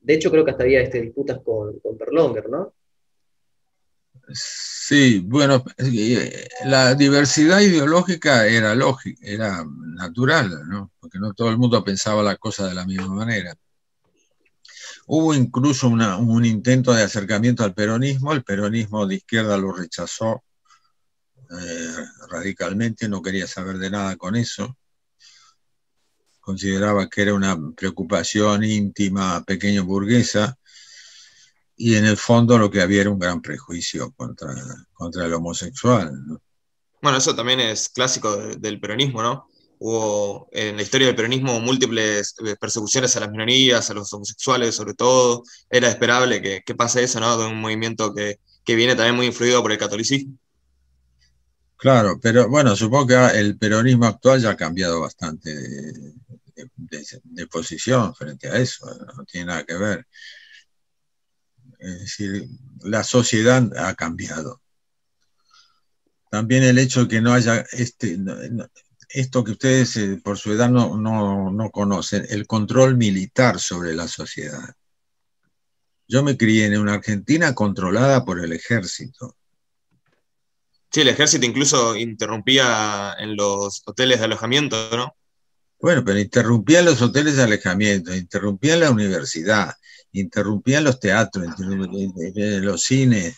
De 0.02 0.16
hecho, 0.16 0.30
creo 0.30 0.44
que 0.44 0.52
hasta 0.52 0.64
había 0.64 0.82
este, 0.82 1.02
disputas 1.02 1.40
con, 1.40 1.80
con 1.80 1.98
Perlonger, 1.98 2.50
¿no? 2.50 2.74
Sí, 4.34 5.20
bueno, 5.20 5.64
eh, 5.78 6.48
la 6.66 6.96
diversidad 6.96 7.60
ideológica 7.62 8.48
era 8.48 8.76
lógica, 8.76 9.26
era 9.26 9.66
natural, 9.66 10.68
¿no? 10.68 10.92
Porque 11.00 11.20
no 11.20 11.34
todo 11.34 11.50
el 11.50 11.58
mundo 11.58 11.84
pensaba 11.84 12.24
la 12.24 12.36
cosa 12.36 12.68
de 12.68 12.76
la 12.76 12.86
misma 12.86 13.08
manera. 13.08 13.56
Hubo 15.08 15.34
incluso 15.34 15.88
un 15.88 16.46
intento 16.46 16.94
de 16.94 17.04
acercamiento 17.04 17.64
al 17.64 17.74
peronismo, 17.74 18.34
el 18.34 18.44
peronismo 18.44 19.06
de 19.08 19.16
izquierda 19.16 19.58
lo 19.58 19.74
rechazó 19.74 20.44
eh, 21.52 21.96
radicalmente, 22.30 23.10
no 23.10 23.22
quería 23.22 23.48
saber 23.48 23.78
de 23.78 23.90
nada 23.90 24.16
con 24.16 24.36
eso. 24.36 24.78
Consideraba 26.40 27.10
que 27.10 27.24
era 27.24 27.34
una 27.34 27.58
preocupación 27.76 28.64
íntima, 28.64 29.44
pequeño 29.44 29.86
burguesa, 29.86 30.58
y 31.84 31.96
en 31.96 32.06
el 32.06 32.16
fondo 32.16 32.60
lo 32.60 32.70
que 32.70 32.80
había 32.80 33.02
era 33.02 33.10
un 33.10 33.18
gran 33.18 33.42
prejuicio 33.42 34.12
contra, 34.12 34.54
contra 34.94 35.26
el 35.26 35.34
homosexual. 35.34 36.12
Bueno, 37.02 37.18
eso 37.18 37.36
también 37.36 37.60
es 37.60 37.90
clásico 37.90 38.38
del 38.38 38.80
peronismo, 38.80 39.24
¿no? 39.24 39.48
Hubo 39.80 40.48
en 40.52 40.76
la 40.76 40.84
historia 40.84 41.08
del 41.08 41.16
peronismo 41.16 41.60
múltiples 41.60 42.36
eh, 42.46 42.56
persecuciones 42.62 43.16
a 43.16 43.22
las 43.22 43.32
minorías, 43.32 43.90
a 43.90 43.96
los 43.96 44.14
homosexuales 44.14 44.76
sobre 44.76 44.94
todo. 44.94 45.42
Era 45.72 45.90
esperable 45.90 46.40
que, 46.40 46.62
que 46.64 46.76
pase 46.76 47.02
eso, 47.02 47.20
¿no? 47.20 47.36
De 47.36 47.48
un 47.48 47.60
movimiento 47.60 48.14
que, 48.14 48.40
que 48.64 48.76
viene 48.76 48.96
también 48.96 49.16
muy 49.16 49.26
influido 49.26 49.64
por 49.64 49.72
el 49.72 49.80
catolicismo. 49.80 50.38
Claro, 51.78 52.20
pero 52.22 52.48
bueno, 52.48 52.76
supongo 52.76 53.08
que 53.08 53.40
el 53.40 53.58
peronismo 53.58 54.06
actual 54.06 54.40
ya 54.40 54.52
ha 54.52 54.56
cambiado 54.56 55.02
bastante 55.02 55.52
de, 55.56 56.14
de, 57.24 57.48
posición 57.48 58.14
frente 58.14 58.50
a 58.50 58.58
eso, 58.58 58.86
no 59.18 59.26
tiene 59.26 59.48
nada 59.48 59.64
que 59.64 59.74
ver. 59.74 60.06
Es 61.82 62.00
decir, 62.00 62.48
la 62.84 63.04
sociedad 63.04 63.70
ha 63.76 63.96
cambiado. 63.96 64.62
También 66.30 66.64
el 66.64 66.78
hecho 66.78 67.02
de 67.02 67.08
que 67.08 67.22
no 67.22 67.34
haya 67.34 67.66
este, 67.72 68.18
esto 69.10 69.44
que 69.44 69.52
ustedes 69.52 69.98
eh, 69.98 70.22
por 70.24 70.38
su 70.38 70.54
edad 70.54 70.70
no, 70.70 70.96
no, 70.98 71.70
conocen, 71.72 72.26
el 72.30 72.46
control 72.48 72.96
militar 72.96 73.60
sobre 73.60 73.94
la 73.94 74.08
sociedad. 74.08 74.76
Yo 76.08 76.24
me 76.24 76.38
crié 76.38 76.68
en 76.68 76.78
una 76.78 76.94
Argentina 76.94 77.56
controlada 77.56 78.24
por 78.24 78.40
el 78.40 78.54
ejército. 78.54 79.36
Sí, 80.92 81.02
el 81.02 81.10
ejército 81.10 81.46
incluso 81.46 81.96
interrumpía 81.96 83.16
en 83.18 83.36
los 83.36 83.82
hoteles 83.86 84.20
de 84.20 84.26
alojamiento, 84.26 84.96
¿no? 84.96 85.16
Bueno, 85.80 86.04
pero 86.06 86.20
interrumpía 86.20 86.84
los 86.84 87.02
hoteles 87.02 87.38
de 87.38 87.44
alojamiento, 87.44 88.14
interrumpía 88.14 88.78
la 88.78 88.92
universidad, 88.92 89.74
interrumpían 90.14 90.84
los 90.84 91.00
teatros, 91.00 91.48
los 91.60 92.84
cines, 92.84 93.36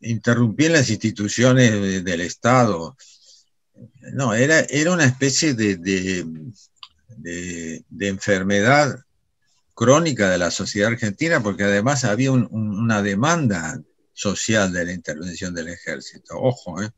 interrumpían 0.00 0.72
las 0.72 0.90
instituciones 0.90 2.04
del 2.04 2.20
Estado. 2.20 2.96
No, 4.12 4.34
era, 4.34 4.60
era 4.60 4.92
una 4.92 5.04
especie 5.04 5.54
de, 5.54 5.76
de, 7.16 7.84
enfermedad 8.00 9.04
crónica 9.74 10.28
de 10.28 10.38
la 10.38 10.50
sociedad 10.50 10.92
argentina, 10.92 11.42
porque 11.42 11.64
además 11.64 12.04
había 12.04 12.32
una 12.32 13.02
demanda 13.02 13.80
social 14.12 14.72
de 14.72 14.84
la 14.84 14.92
intervención 14.92 15.54
del 15.54 15.68
ejército. 15.68 16.34
Ojo, 16.36 16.82
¿eh? 16.82 16.90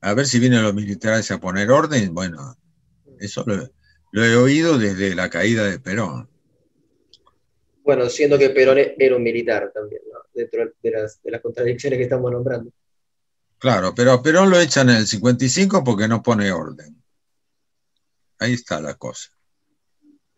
A 0.00 0.12
ver 0.12 0.26
si 0.26 0.38
vienen 0.38 0.62
los 0.62 0.74
militares 0.74 1.30
a 1.30 1.40
poner 1.40 1.70
orden. 1.70 2.12
Bueno, 2.12 2.58
eso 3.18 3.42
lo, 3.46 3.70
lo 4.14 4.24
he 4.24 4.36
oído 4.36 4.78
desde 4.78 5.12
la 5.16 5.28
caída 5.28 5.64
de 5.64 5.80
Perón. 5.80 6.28
Bueno, 7.82 8.08
siendo 8.08 8.38
que 8.38 8.50
Perón 8.50 8.78
era 8.78 9.16
un 9.16 9.24
militar 9.24 9.72
también, 9.74 10.02
¿no? 10.12 10.20
dentro 10.32 10.70
de 10.80 10.90
las, 10.92 11.20
de 11.20 11.32
las 11.32 11.40
contradicciones 11.40 11.96
que 11.96 12.04
estamos 12.04 12.30
nombrando. 12.30 12.70
Claro, 13.58 13.92
pero 13.92 14.12
a 14.12 14.22
Perón 14.22 14.50
lo 14.50 14.60
echan 14.60 14.88
en 14.88 14.98
el 14.98 15.06
55 15.08 15.82
porque 15.82 16.06
no 16.06 16.22
pone 16.22 16.52
orden. 16.52 17.02
Ahí 18.38 18.52
está 18.52 18.80
la 18.80 18.94
cosa. 18.94 19.30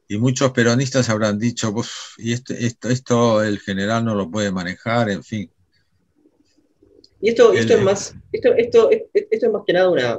Y 0.08 0.16
muchos 0.16 0.52
peronistas 0.52 1.10
habrán 1.10 1.38
dicho, 1.38 1.74
y 2.16 2.32
este, 2.32 2.64
esto, 2.64 2.88
esto 2.88 3.44
el 3.44 3.58
general 3.58 4.06
no 4.06 4.14
lo 4.14 4.30
puede 4.30 4.50
manejar, 4.52 5.10
en 5.10 5.22
fin. 5.22 5.52
Y 7.20 7.28
esto, 7.28 7.52
esto 7.52 7.74
es 7.74 7.82
más, 7.82 8.14
esto, 8.32 8.54
esto, 8.54 8.88
esto 8.90 9.46
es 9.46 9.52
más 9.52 9.62
que 9.66 9.72
nada 9.74 9.90
una, 9.90 10.18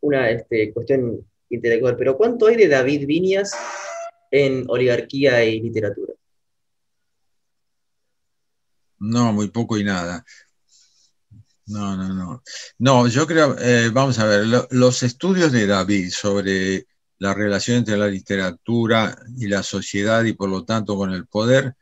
una 0.00 0.30
este, 0.30 0.72
cuestión 0.72 1.24
intelectual, 1.50 1.96
pero 1.96 2.16
¿cuánto 2.16 2.46
hay 2.46 2.56
de 2.56 2.68
David 2.68 3.06
Viñas 3.06 3.52
en 4.30 4.64
oligarquía 4.68 5.44
y 5.44 5.60
literatura? 5.60 6.14
No, 8.98 9.32
muy 9.32 9.48
poco 9.48 9.78
y 9.78 9.84
nada. 9.84 10.24
No, 11.66 11.96
no, 11.96 12.12
no. 12.12 12.42
No, 12.78 13.06
yo 13.08 13.26
creo, 13.26 13.56
eh, 13.58 13.90
vamos 13.90 14.18
a 14.18 14.26
ver, 14.26 14.44
los 14.70 15.02
estudios 15.02 15.52
de 15.52 15.66
David 15.66 16.10
sobre 16.10 16.86
la 17.18 17.34
relación 17.34 17.78
entre 17.78 17.96
la 17.96 18.08
literatura 18.08 19.16
y 19.38 19.46
la 19.46 19.62
sociedad 19.62 20.24
y 20.24 20.32
por 20.32 20.48
lo 20.48 20.64
tanto 20.64 20.96
con 20.96 21.12
el 21.12 21.26
poder 21.26 21.76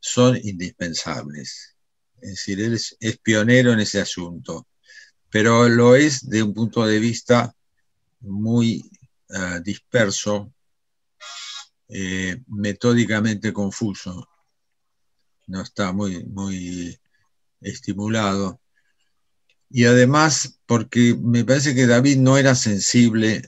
son 0.00 0.38
indispensables. 0.42 1.76
Es 2.20 2.30
decir, 2.30 2.60
él 2.60 2.74
es, 2.74 2.96
pionero 3.22 3.72
en 3.72 3.80
ese 3.80 4.00
asunto, 4.00 4.66
pero 5.28 5.68
lo 5.68 5.96
es 5.96 6.28
de 6.28 6.42
un 6.42 6.54
punto 6.54 6.86
de 6.86 6.98
vista 6.98 7.52
muy 8.20 8.88
eh, 9.28 9.60
disperso, 9.62 10.52
eh, 11.88 12.42
metódicamente 12.48 13.52
confuso. 13.52 14.28
No 15.46 15.62
está 15.62 15.92
muy, 15.92 16.24
muy 16.24 16.98
estimulado. 17.60 18.60
Y 19.68 19.84
además, 19.84 20.60
porque 20.66 21.16
me 21.20 21.44
parece 21.44 21.74
que 21.74 21.86
David 21.86 22.18
no 22.18 22.38
era 22.38 22.54
sensible 22.54 23.42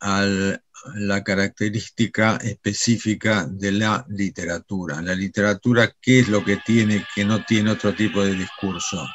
a 0.00 0.58
la 0.94 1.22
característica 1.22 2.36
específica 2.36 3.46
de 3.46 3.72
la 3.72 4.04
literatura. 4.08 5.00
La 5.00 5.14
literatura, 5.14 5.94
¿qué 6.00 6.20
es 6.20 6.28
lo 6.28 6.44
que 6.44 6.56
tiene 6.56 7.06
que 7.14 7.24
no 7.24 7.44
tiene 7.44 7.70
otro 7.70 7.94
tipo 7.94 8.22
de 8.24 8.34
discurso? 8.34 9.06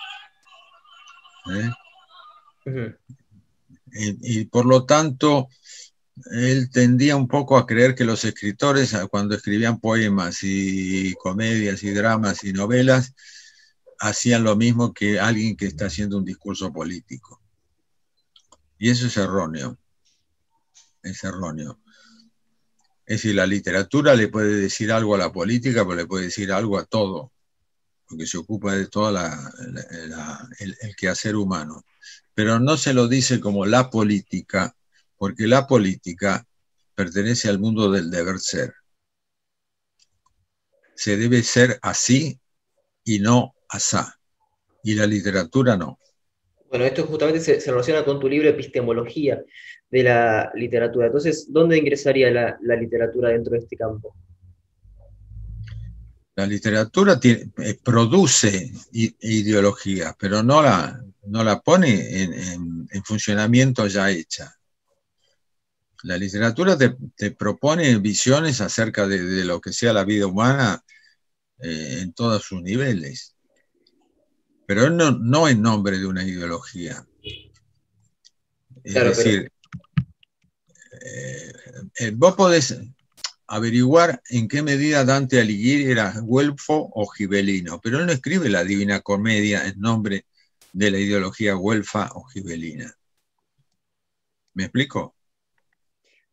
¿Eh? 1.52 1.72
Y, 3.98 4.46
por 4.46 4.66
lo 4.66 4.86
tanto, 4.86 5.50
él 6.32 6.70
tendía 6.72 7.16
un 7.16 7.28
poco 7.28 7.58
a 7.58 7.66
creer 7.66 7.96
que 7.96 8.06
los 8.06 8.24
escritores, 8.26 8.96
cuando 9.10 9.36
escribían 9.36 9.80
poemas 9.80 10.40
y 10.42 11.14
comedias 11.16 11.84
y 11.84 11.92
dramas 11.92 12.44
y 12.44 12.54
novelas, 12.54 13.14
hacían 14.00 14.44
lo 14.44 14.56
mismo 14.56 14.94
que 14.94 15.20
alguien 15.20 15.58
que 15.58 15.66
está 15.66 15.88
haciendo 15.88 16.18
un 16.18 16.26
discurso 16.26 16.72
político. 16.72 17.42
Y 18.78 18.90
eso 18.90 19.08
es 19.08 19.18
erróneo 19.18 19.78
es 21.08 21.24
erróneo. 21.24 21.80
Es 23.06 23.22
decir, 23.22 23.36
la 23.36 23.48
literatura 23.48 24.16
le 24.16 24.28
puede 24.28 24.56
decir 24.56 24.92
algo 24.92 25.16
a 25.16 25.20
la 25.20 25.32
política, 25.32 25.84
pero 25.86 25.96
le 25.96 26.06
puede 26.06 26.26
decir 26.26 26.52
algo 26.52 26.78
a 26.78 26.86
todo, 26.86 27.32
porque 28.08 28.28
se 28.28 28.38
ocupa 28.38 28.76
de 28.76 28.88
todo 28.88 29.18
el, 30.60 30.96
quehacer 30.98 31.36
humano. 31.36 31.86
Pero 32.38 32.60
no 32.60 32.78
se 32.78 32.94
lo 32.94 33.08
dice 33.08 33.40
como 33.40 33.66
la 33.66 33.90
política, 33.90 34.76
porque 35.18 35.48
la 35.48 35.66
política 35.66 36.46
pertenece 36.94 37.50
al 37.50 37.58
mundo 37.58 37.90
del 37.90 38.12
deber 38.12 38.38
ser. 38.38 38.76
Se 40.94 41.18
debe 41.18 41.42
ser 41.42 41.80
así 41.82 42.40
y 43.04 43.18
no 43.18 43.56
asá. 43.68 44.20
Y 44.84 44.94
la 44.94 45.08
literatura 45.08 45.78
no. 45.78 45.98
Bueno, 46.70 46.86
esto 46.86 47.08
justamente 47.08 47.40
se, 47.40 47.72
relaciona 47.72 48.06
con 48.06 48.20
tu 48.20 48.30
libro 48.30 48.48
Epistemología 48.50 49.44
de 49.90 50.04
la 50.04 50.52
literatura. 50.54 51.08
Entonces, 51.08 51.52
¿dónde 51.52 51.80
ingresaría 51.80 52.30
la, 52.30 52.76
literatura 52.76 53.30
dentro 53.30 53.54
de 53.54 53.60
este 53.62 53.76
campo? 53.76 54.16
La 56.36 56.46
literatura 56.46 57.20
eh, 57.24 57.80
produce 57.84 58.72
ideología, 58.92 60.16
pero 60.20 60.44
no 60.44 60.62
la, 60.62 61.04
no 61.28 61.44
la 61.44 61.60
pone 61.62 62.24
en, 62.24 63.04
funcionamiento 63.04 63.88
ya 63.88 64.10
hecha. 64.10 64.54
La 66.04 66.18
literatura 66.18 66.78
te, 66.78 67.32
propone 67.32 67.98
visiones 67.98 68.62
acerca 68.62 69.08
de, 69.08 69.46
lo 69.46 69.62
que 69.62 69.74
sea 69.74 69.94
la 69.94 70.04
vida 70.04 70.28
humana 70.28 70.84
eh, 71.60 72.00
en 72.02 72.14
todos 72.14 72.44
sus 72.44 72.62
niveles 72.62 73.38
pero 74.68 74.90
no, 74.90 75.12
no 75.12 75.48
en 75.48 75.62
nombre 75.62 75.98
de 75.98 76.06
una 76.06 76.24
ideología. 76.24 77.08
Es 78.84 78.94
decir, 78.94 79.50
eh, 81.06 81.54
eh, 82.00 82.12
vos 82.14 82.36
podés 82.36 82.78
averiguar 83.48 84.22
en 84.30 84.50
qué 84.50 84.62
medida 84.62 85.06
Dante 85.06 85.40
Alighieri 85.40 85.90
era 85.90 86.14
güelfo 86.20 86.90
o 86.94 87.08
gibelino, 87.08 87.80
pero 87.82 88.00
él 88.00 88.06
no 88.06 88.12
escribe 88.12 88.50
la 88.50 88.66
Divina 88.66 89.00
Comedia 89.00 89.66
en 89.66 89.80
nombre 89.80 90.26
de 90.74 90.92
la 90.92 91.00
ideología 91.00 91.54
güelfa 91.54 92.10
o 92.14 92.24
gibelina. 92.26 92.96
¿Me 94.54 94.64
explico? 94.64 95.16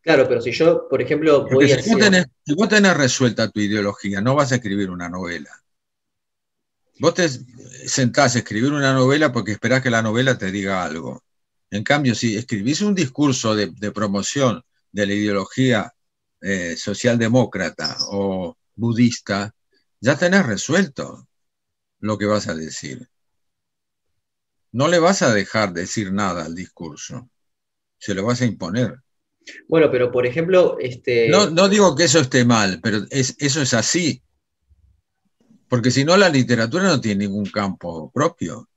Claro, 0.01 0.29
pero 0.29 0.41
si 0.41 0.53
yo, 0.53 0.87
por 0.89 1.01
ejemplo, 1.01 1.49
voy 1.49 1.69
si, 1.69 1.83
si 1.83 2.55
vos 2.55 2.69
tenés 2.69 2.97
resuelta 2.97 3.51
tu 3.51 3.61
ideología, 3.61 4.21
no 4.21 4.35
vas 4.35 4.53
a 4.53 4.57
escribir 4.57 4.91
una 4.91 5.09
novela. 5.09 5.51
Vos 6.99 7.15
te 7.15 7.29
sentás 7.29 8.37
a 8.37 8.39
escribir 8.39 8.73
una 8.73 8.93
novela 8.93 9.33
porque 9.33 9.53
esperás 9.53 9.83
que 9.83 9.91
la 9.91 10.03
novela 10.03 10.39
te 10.39 10.53
diga 10.53 10.85
algo. 10.85 11.25
En 11.71 11.83
cambio, 11.83 12.15
si 12.15 12.37
escribís 12.37 12.83
un 12.83 12.95
discurso 12.95 13.57
de, 13.57 13.91
promoción 13.91 14.63
de 14.93 15.07
la 15.07 15.15
ideología 15.15 15.93
eh, 16.41 16.77
socialdemócrata 16.77 17.97
o 18.11 18.57
budista, 18.77 19.55
ya 20.01 20.17
tenés 20.17 20.47
resuelto 20.47 21.27
lo 21.99 22.17
que 22.17 22.27
vas 22.27 22.47
a 22.47 22.55
decir. 22.55 23.09
No 24.75 24.89
le 24.89 24.99
vas 24.99 25.23
a 25.23 25.33
dejar 25.33 25.73
decir 25.73 26.13
nada 26.13 26.45
al 26.45 26.57
discurso, 26.57 27.31
se 27.97 28.13
lo 28.13 28.25
vas 28.25 28.43
a 28.43 28.45
imponer. 28.45 28.97
Bueno, 29.69 29.89
pero 29.89 30.11
por 30.11 30.27
ejemplo, 30.27 30.79
este... 30.81 31.29
No, 31.29 31.49
no 31.49 31.69
digo 31.69 31.95
que 31.95 32.05
eso 32.05 32.19
esté 32.19 32.45
mal, 32.45 32.81
pero 32.83 32.99
es, 33.11 33.37
eso 33.39 33.63
es 33.63 33.73
así. 33.73 34.21
Porque 35.69 35.93
si 35.93 36.05
no, 36.05 36.17
la 36.17 36.29
literatura 36.29 36.83
no 36.83 37.01
tiene 37.01 37.27
ningún 37.27 37.47
campo 37.47 38.11
propio. 38.11 38.69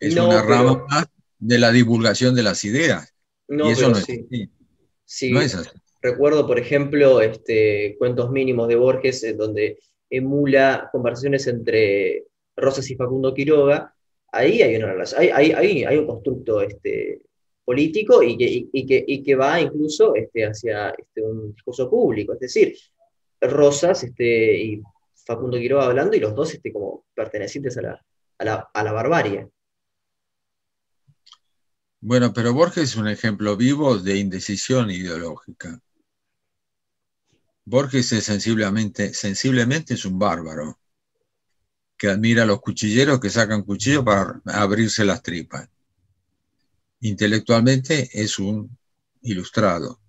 Es 0.00 0.16
una 0.16 0.40
rama 0.42 0.86
más 0.88 1.06
de 1.38 1.58
la 1.58 1.70
divulgación 1.70 2.34
de 2.34 2.44
las 2.44 2.64
ideas. 2.64 3.14
No, 3.46 3.68
y 3.68 3.72
eso 3.72 3.90
no 3.90 3.98
es 3.98 4.04
así. 4.04 4.50
Sí. 5.04 5.32
No 5.32 5.42
es 5.42 5.54
así. 5.54 5.68
Recuerdo, 6.00 6.46
por 6.46 6.58
ejemplo, 6.58 7.20
este, 7.20 7.94
cuentos 7.98 8.30
mínimos 8.30 8.68
de 8.68 8.76
Borges, 8.76 9.22
en 9.22 9.36
donde 9.36 9.80
emula 10.08 10.88
conversaciones 10.90 11.46
entre 11.46 12.24
Rosas 12.56 12.88
y 12.88 12.96
Facundo 12.96 13.34
Quiroga. 13.34 13.94
Ahí 14.32 14.62
hay 14.62 14.76
una 14.76 14.92
relación, 14.92 15.22
hay, 15.32 15.96
un 15.96 16.06
constructo 16.06 16.60
este, 16.60 17.22
político 17.64 18.22
y 18.22 18.36
que, 18.36 19.34
va 19.34 19.60
incluso 19.60 20.14
este, 20.14 20.44
hacia 20.44 20.90
este, 20.90 21.22
un 21.22 21.54
discurso 21.54 21.88
público. 21.88 22.34
Es 22.34 22.40
decir, 22.40 22.74
Rosas 23.40 24.04
y 24.18 24.82
Facundo 25.28 25.58
Quiroga 25.58 25.84
hablando 25.84 26.16
y 26.16 26.20
los 26.20 26.34
dos 26.34 26.54
este, 26.54 26.72
como 26.72 27.04
pertenecientes 27.14 27.76
a 27.76 27.82
la, 28.44 28.92
barbarie. 28.92 29.48
Bueno, 32.00 32.32
pero 32.32 32.54
Borges 32.54 32.84
es 32.84 32.96
un 32.96 33.08
ejemplo 33.08 33.56
vivo 33.56 33.98
de 33.98 34.16
indecisión 34.16 34.90
ideológica. 34.90 35.80
Borges 37.64 38.12
es 38.12 38.24
sensiblemente, 38.24 39.12
sensiblemente 39.12 39.94
es 39.94 40.06
un 40.06 40.18
bárbaro 40.18 40.78
que 41.98 42.08
admira 42.08 42.44
a 42.44 42.46
los 42.46 42.60
cuchilleros 42.60 43.18
que 43.18 43.28
sacan 43.28 43.62
cuchillos 43.62 44.04
para 44.04 44.40
abrirse 44.46 45.04
las 45.04 45.22
tripas. 45.22 45.68
Intelectualmente 47.00 48.08
es 48.12 48.38
un 48.38 48.78
ilustrado. 49.22 50.00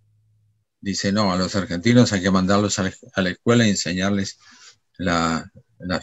Dice, 0.80 1.12
no, 1.12 1.34
a 1.34 1.38
los 1.38 1.56
argentinos 1.56 2.14
hay 2.14 2.22
que 2.22 2.32
mandarlos 2.32 2.80
a 2.80 2.84
la 3.22 3.30
escuela 3.30 3.66
y 3.66 3.72
enseñarles 3.72 4.38
las 4.98 5.50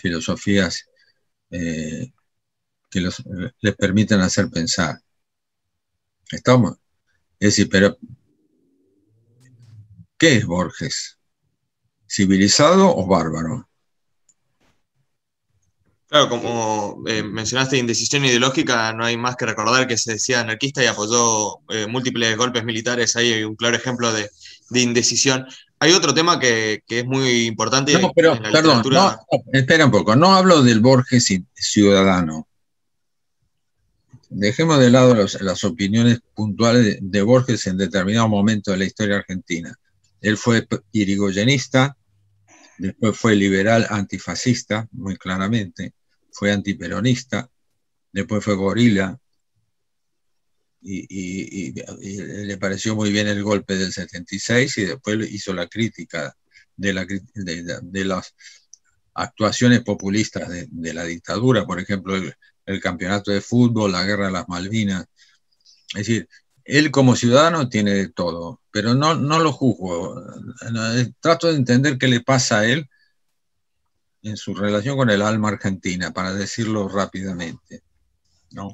filosofías 0.02 0.88
eh, 1.50 2.12
que 2.90 3.00
les 3.60 3.76
permiten 3.76 4.20
hacer 4.20 4.50
pensar. 4.50 5.00
¿Estamos? 6.30 6.76
Es 7.38 7.50
decir, 7.50 7.68
pero 7.70 7.96
¿qué 10.18 10.36
es 10.36 10.46
Borges? 10.46 11.18
¿Civilizado 12.08 12.94
o 12.96 13.06
bárbaro? 13.06 13.65
Claro, 16.08 16.28
como 16.28 17.02
eh, 17.08 17.22
mencionaste 17.22 17.78
indecisión 17.78 18.24
ideológica, 18.24 18.92
no 18.92 19.04
hay 19.04 19.16
más 19.16 19.34
que 19.34 19.46
recordar 19.46 19.88
que 19.88 19.96
se 19.96 20.12
decía 20.12 20.40
anarquista 20.40 20.82
y 20.82 20.86
apoyó 20.86 21.58
eh, 21.70 21.86
múltiples 21.88 22.36
golpes 22.36 22.64
militares. 22.64 23.16
Ahí 23.16 23.32
hay 23.32 23.42
un 23.42 23.56
claro 23.56 23.76
ejemplo 23.76 24.12
de, 24.12 24.30
de 24.70 24.80
indecisión. 24.80 25.46
Hay 25.78 25.92
otro 25.92 26.14
tema 26.14 26.38
que, 26.40 26.82
es 26.86 27.04
muy 27.04 27.46
importante. 27.46 27.92
No, 27.98 28.12
pero, 28.14 28.40
perdón, 28.40 28.82
espera 29.52 29.84
un 29.84 29.90
poco, 29.90 30.16
no 30.16 30.34
hablo 30.34 30.62
del 30.62 30.80
Borges 30.80 31.28
ciudadano. 31.54 32.48
Dejemos 34.28 34.80
de 34.80 34.90
lado 34.90 35.14
las 35.14 35.64
opiniones 35.64 36.20
puntuales 36.34 36.98
de, 37.00 37.22
Borges 37.22 37.66
en 37.66 37.76
determinado 37.76 38.28
momento 38.28 38.70
de 38.70 38.78
la 38.78 38.84
historia 38.84 39.16
argentina. 39.16 39.76
Él 40.20 40.36
fue 40.36 40.66
irigoyenista, 40.92 41.96
después 42.78 43.16
fue 43.16 43.34
liberal 43.34 43.86
antifascista, 43.88 44.88
muy 44.92 45.16
claramente, 45.16 45.94
fue 46.30 46.52
antiperonista, 46.52 47.50
después 48.12 48.44
fue 48.44 48.54
gorila, 48.54 49.18
y, 50.88 51.72
le 52.44 52.56
pareció 52.58 52.94
muy 52.94 53.10
bien 53.10 53.26
el 53.26 53.42
golpe 53.42 53.76
del 53.76 53.92
76 53.92 54.78
y 54.78 54.84
después 54.84 55.32
hizo 55.32 55.52
la 55.52 55.66
crítica 55.66 56.36
de, 56.76 56.92
la, 56.92 57.06
de, 57.34 58.04
las 58.04 58.34
actuaciones 59.14 59.82
populistas 59.82 60.48
de, 60.48 60.94
la 60.94 61.04
dictadura, 61.04 61.66
por 61.66 61.80
ejemplo, 61.80 62.14
el, 62.14 62.80
campeonato 62.80 63.30
de 63.30 63.40
fútbol, 63.40 63.92
la 63.92 64.04
guerra 64.04 64.26
de 64.26 64.32
las 64.32 64.48
Malvinas. 64.48 65.06
Es 65.94 66.06
decir, 66.06 66.28
él 66.66 66.90
como 66.90 67.16
ciudadano 67.16 67.68
tiene 67.68 67.92
de 67.92 68.08
todo, 68.08 68.60
pero 68.70 68.94
no, 68.94 69.14
no 69.14 69.38
lo 69.38 69.52
juzgo. 69.52 70.22
Trato 71.20 71.48
de 71.48 71.56
entender 71.56 71.98
qué 71.98 72.08
le 72.08 72.20
pasa 72.20 72.60
a 72.60 72.66
él 72.66 72.88
en 74.22 74.36
su 74.36 74.54
relación 74.54 74.96
con 74.96 75.10
el 75.10 75.22
alma 75.22 75.48
argentina, 75.48 76.12
para 76.12 76.34
decirlo 76.34 76.88
rápidamente. 76.88 77.82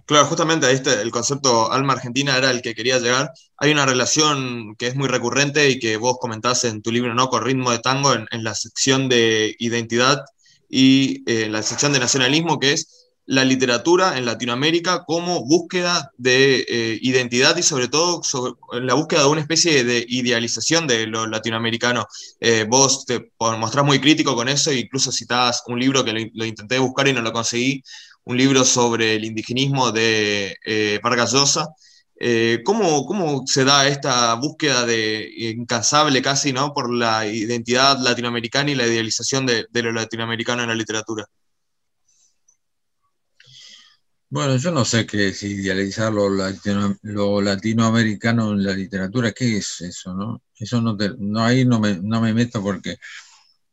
Claro, 0.06 0.26
justamente 0.26 0.66
a 0.66 0.70
este, 0.70 1.00
el 1.00 1.10
concepto 1.10 1.72
alma 1.72 1.94
argentina 1.94 2.36
era 2.36 2.50
el 2.50 2.62
que 2.62 2.74
quería 2.74 2.98
llegar. 2.98 3.32
Hay 3.56 3.72
una 3.72 3.84
relación 3.84 4.76
que 4.76 4.86
es 4.86 4.94
muy 4.94 5.08
recurrente 5.08 5.68
y 5.70 5.78
que 5.78 5.96
vos 5.96 6.18
comentás 6.20 6.64
en 6.64 6.82
tu 6.82 6.92
libro, 6.92 7.14
¿no? 7.14 7.28
Con 7.28 7.44
ritmo 7.44 7.70
de 7.70 7.80
tango, 7.80 8.14
en, 8.14 8.44
la 8.44 8.54
sección 8.54 9.08
de 9.08 9.56
identidad 9.58 10.24
y 10.68 11.22
en 11.26 11.46
eh, 11.46 11.48
la 11.48 11.62
sección 11.62 11.92
de 11.92 11.98
nacionalismo, 11.98 12.60
que 12.60 12.72
es 12.74 13.01
la 13.26 13.44
literatura 13.44 14.18
en 14.18 14.26
Latinoamérica 14.26 15.04
como 15.04 15.44
búsqueda 15.44 16.10
de 16.16 16.66
eh, 16.68 16.98
identidad 17.02 17.56
y 17.56 17.62
sobre 17.62 17.88
todo 17.88 18.20
la 18.72 18.94
búsqueda 18.94 19.22
de 19.22 19.28
una 19.28 19.40
especie 19.40 19.84
de 19.84 20.04
idealización 20.08 20.86
de 20.86 21.06
lo 21.06 21.26
latinoamericano. 21.26 22.06
Eh, 22.40 22.66
vos 22.68 23.04
te 23.06 23.30
mostrás 23.38 23.84
muy 23.84 24.00
crítico 24.00 24.34
con 24.34 24.48
eso 24.48 24.70
e 24.70 24.80
incluso 24.80 25.12
citás 25.12 25.62
un 25.66 25.78
libro 25.78 26.04
que 26.04 26.30
lo, 26.32 26.44
intenté 26.44 26.78
buscar 26.78 27.08
y 27.08 27.12
no 27.12 27.22
lo 27.22 27.32
conseguí, 27.32 27.82
un 28.24 28.36
libro 28.36 28.64
sobre 28.64 29.16
el 29.16 29.24
indigenismo 29.24 29.92
de 29.92 30.56
eh, 30.64 31.00
Vargas 31.02 31.32
Llosa. 31.32 31.68
Eh, 32.24 32.62
¿cómo, 32.64 33.42
se 33.46 33.64
da 33.64 33.88
esta 33.88 34.34
búsqueda 34.34 34.86
de 34.86 35.28
incansable 35.56 36.22
casi 36.22 36.52
¿no? 36.52 36.72
por 36.72 36.92
la 36.94 37.26
identidad 37.26 37.98
latinoamericana 37.98 38.70
y 38.70 38.76
la 38.76 38.86
idealización 38.86 39.44
de, 39.44 39.66
lo 39.72 39.90
latinoamericano 39.90 40.62
en 40.62 40.68
la 40.68 40.74
literatura? 40.76 41.26
Bueno, 44.32 44.56
yo 44.56 44.70
no 44.70 44.84
sé 44.86 45.04
qué 45.06 45.28
es 45.28 45.42
idealizar 45.42 46.10
lo, 46.10 46.30
latinoamericano 47.42 48.52
en 48.52 48.64
la 48.64 48.72
literatura. 48.72 49.32
¿Qué 49.32 49.58
es 49.58 49.82
eso? 49.82 50.14
No, 50.14 50.42
eso 50.56 50.80
no, 50.80 50.96
no 51.18 51.44
ahí 51.44 51.66
no 51.66 51.78
me, 51.78 51.98
no 52.00 52.18
me 52.22 52.32
meto 52.32 52.62
porque 52.62 52.96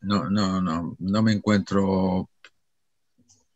no, 0.01 0.29
no, 0.29 0.61
no, 0.61 0.97
no 0.99 1.23
me 1.23 1.31
encuentro 1.33 2.29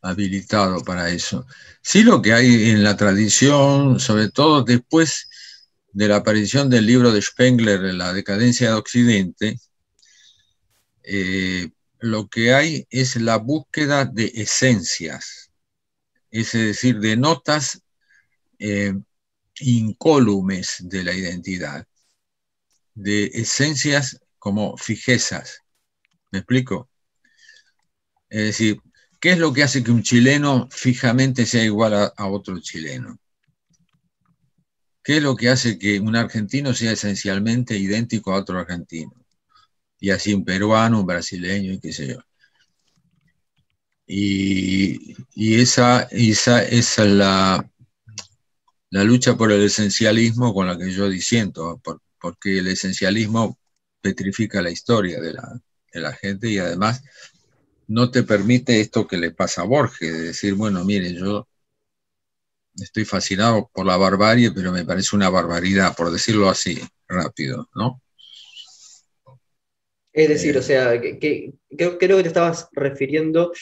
habilitado 0.00 0.82
para 0.82 1.10
eso. 1.10 1.46
Sí 1.82 2.04
lo 2.04 2.22
que 2.22 2.32
hay 2.32 2.70
en 2.70 2.82
la 2.82 2.96
tradición, 2.96 4.00
sobre 4.00 4.30
todo 4.30 4.64
después 4.64 5.28
de 5.92 6.08
la 6.08 6.16
aparición 6.16 6.70
del 6.70 6.86
libro 6.86 7.12
de 7.12 7.20
Spengler, 7.22 7.80
La 7.94 8.14
decadencia 8.14 8.68
de 8.70 8.74
Occidente, 8.76 9.60
eh, 11.02 11.70
lo 11.98 12.28
que 12.28 12.54
hay 12.54 12.86
es 12.90 13.16
la 13.16 13.36
búsqueda 13.36 14.06
de 14.06 14.32
esencias, 14.34 15.43
es 16.40 16.52
decir, 16.52 17.00
de 17.00 17.16
notas 17.16 17.82
eh, 18.58 18.94
incólumes 19.60 20.76
de 20.80 21.04
la 21.04 21.12
identidad, 21.12 21.86
de 22.94 23.26
esencias 23.26 24.20
como 24.38 24.76
fijezas. 24.76 25.60
¿Me 26.30 26.40
explico? 26.40 26.88
Es 28.28 28.44
decir, 28.46 28.80
¿Qué 29.24 29.32
es 29.32 29.38
lo 29.38 29.54
que 29.54 29.62
hace 29.62 29.82
que 29.82 29.90
un 29.90 30.02
chileno 30.02 30.68
fijamente 30.70 31.46
sea 31.46 31.64
igual 31.64 31.94
a, 31.94 32.26
otro 32.26 32.60
chileno? 32.60 33.18
¿Qué 35.02 35.16
es 35.16 35.22
lo 35.22 35.34
que 35.34 35.48
hace 35.48 35.78
que 35.78 35.98
un 35.98 36.14
argentino 36.14 36.74
sea 36.74 36.92
esencialmente 36.92 37.74
idéntico 37.74 38.32
a 38.32 38.40
otro 38.40 38.58
argentino? 38.58 39.14
Y 39.98 40.10
así 40.10 40.34
un 40.34 40.44
peruano, 40.44 41.00
un 41.00 41.06
brasileño 41.06 41.72
y 41.72 41.80
qué 41.80 41.90
sé 41.90 42.08
yo. 42.08 42.18
Y, 44.06 45.14
esa, 45.60 46.02
esa, 46.10 46.62
es 46.62 46.98
la, 46.98 47.70
la 48.90 49.04
lucha 49.04 49.36
por 49.36 49.50
el 49.50 49.62
esencialismo 49.62 50.52
con 50.52 50.66
la 50.66 50.78
que 50.78 50.90
yo 50.90 51.08
disiento, 51.08 51.80
porque 52.20 52.58
el 52.58 52.68
esencialismo 52.68 53.58
petrifica 54.00 54.62
la 54.62 54.70
historia 54.70 55.20
de 55.20 55.32
la, 55.32 55.60
de 55.92 56.00
la 56.00 56.12
gente 56.12 56.48
y 56.50 56.58
además 56.58 57.02
no 57.86 58.10
te 58.10 58.22
permite 58.22 58.80
esto 58.80 59.06
que 59.06 59.16
le 59.16 59.30
pasa 59.30 59.62
a 59.62 59.66
Borges, 59.66 60.12
de 60.12 60.22
decir, 60.22 60.54
bueno, 60.54 60.84
mire, 60.84 61.12
yo 61.14 61.48
estoy 62.76 63.04
fascinado 63.04 63.70
por 63.72 63.86
la 63.86 63.96
barbarie, 63.96 64.50
pero 64.52 64.72
me 64.72 64.84
parece 64.84 65.16
una 65.16 65.30
barbaridad, 65.30 65.94
por 65.96 66.10
decirlo 66.10 66.48
así, 66.48 66.80
rápido, 67.08 67.68
¿no? 67.74 68.00
Es 70.12 70.28
decir, 70.28 70.56
eh. 70.56 70.58
o 70.58 70.62
sea, 70.62 71.00
que, 71.00 71.52
creo, 71.76 71.98
que 71.98 72.08
te 72.08 72.28
estabas 72.28 72.68
refiriendo 72.72 73.52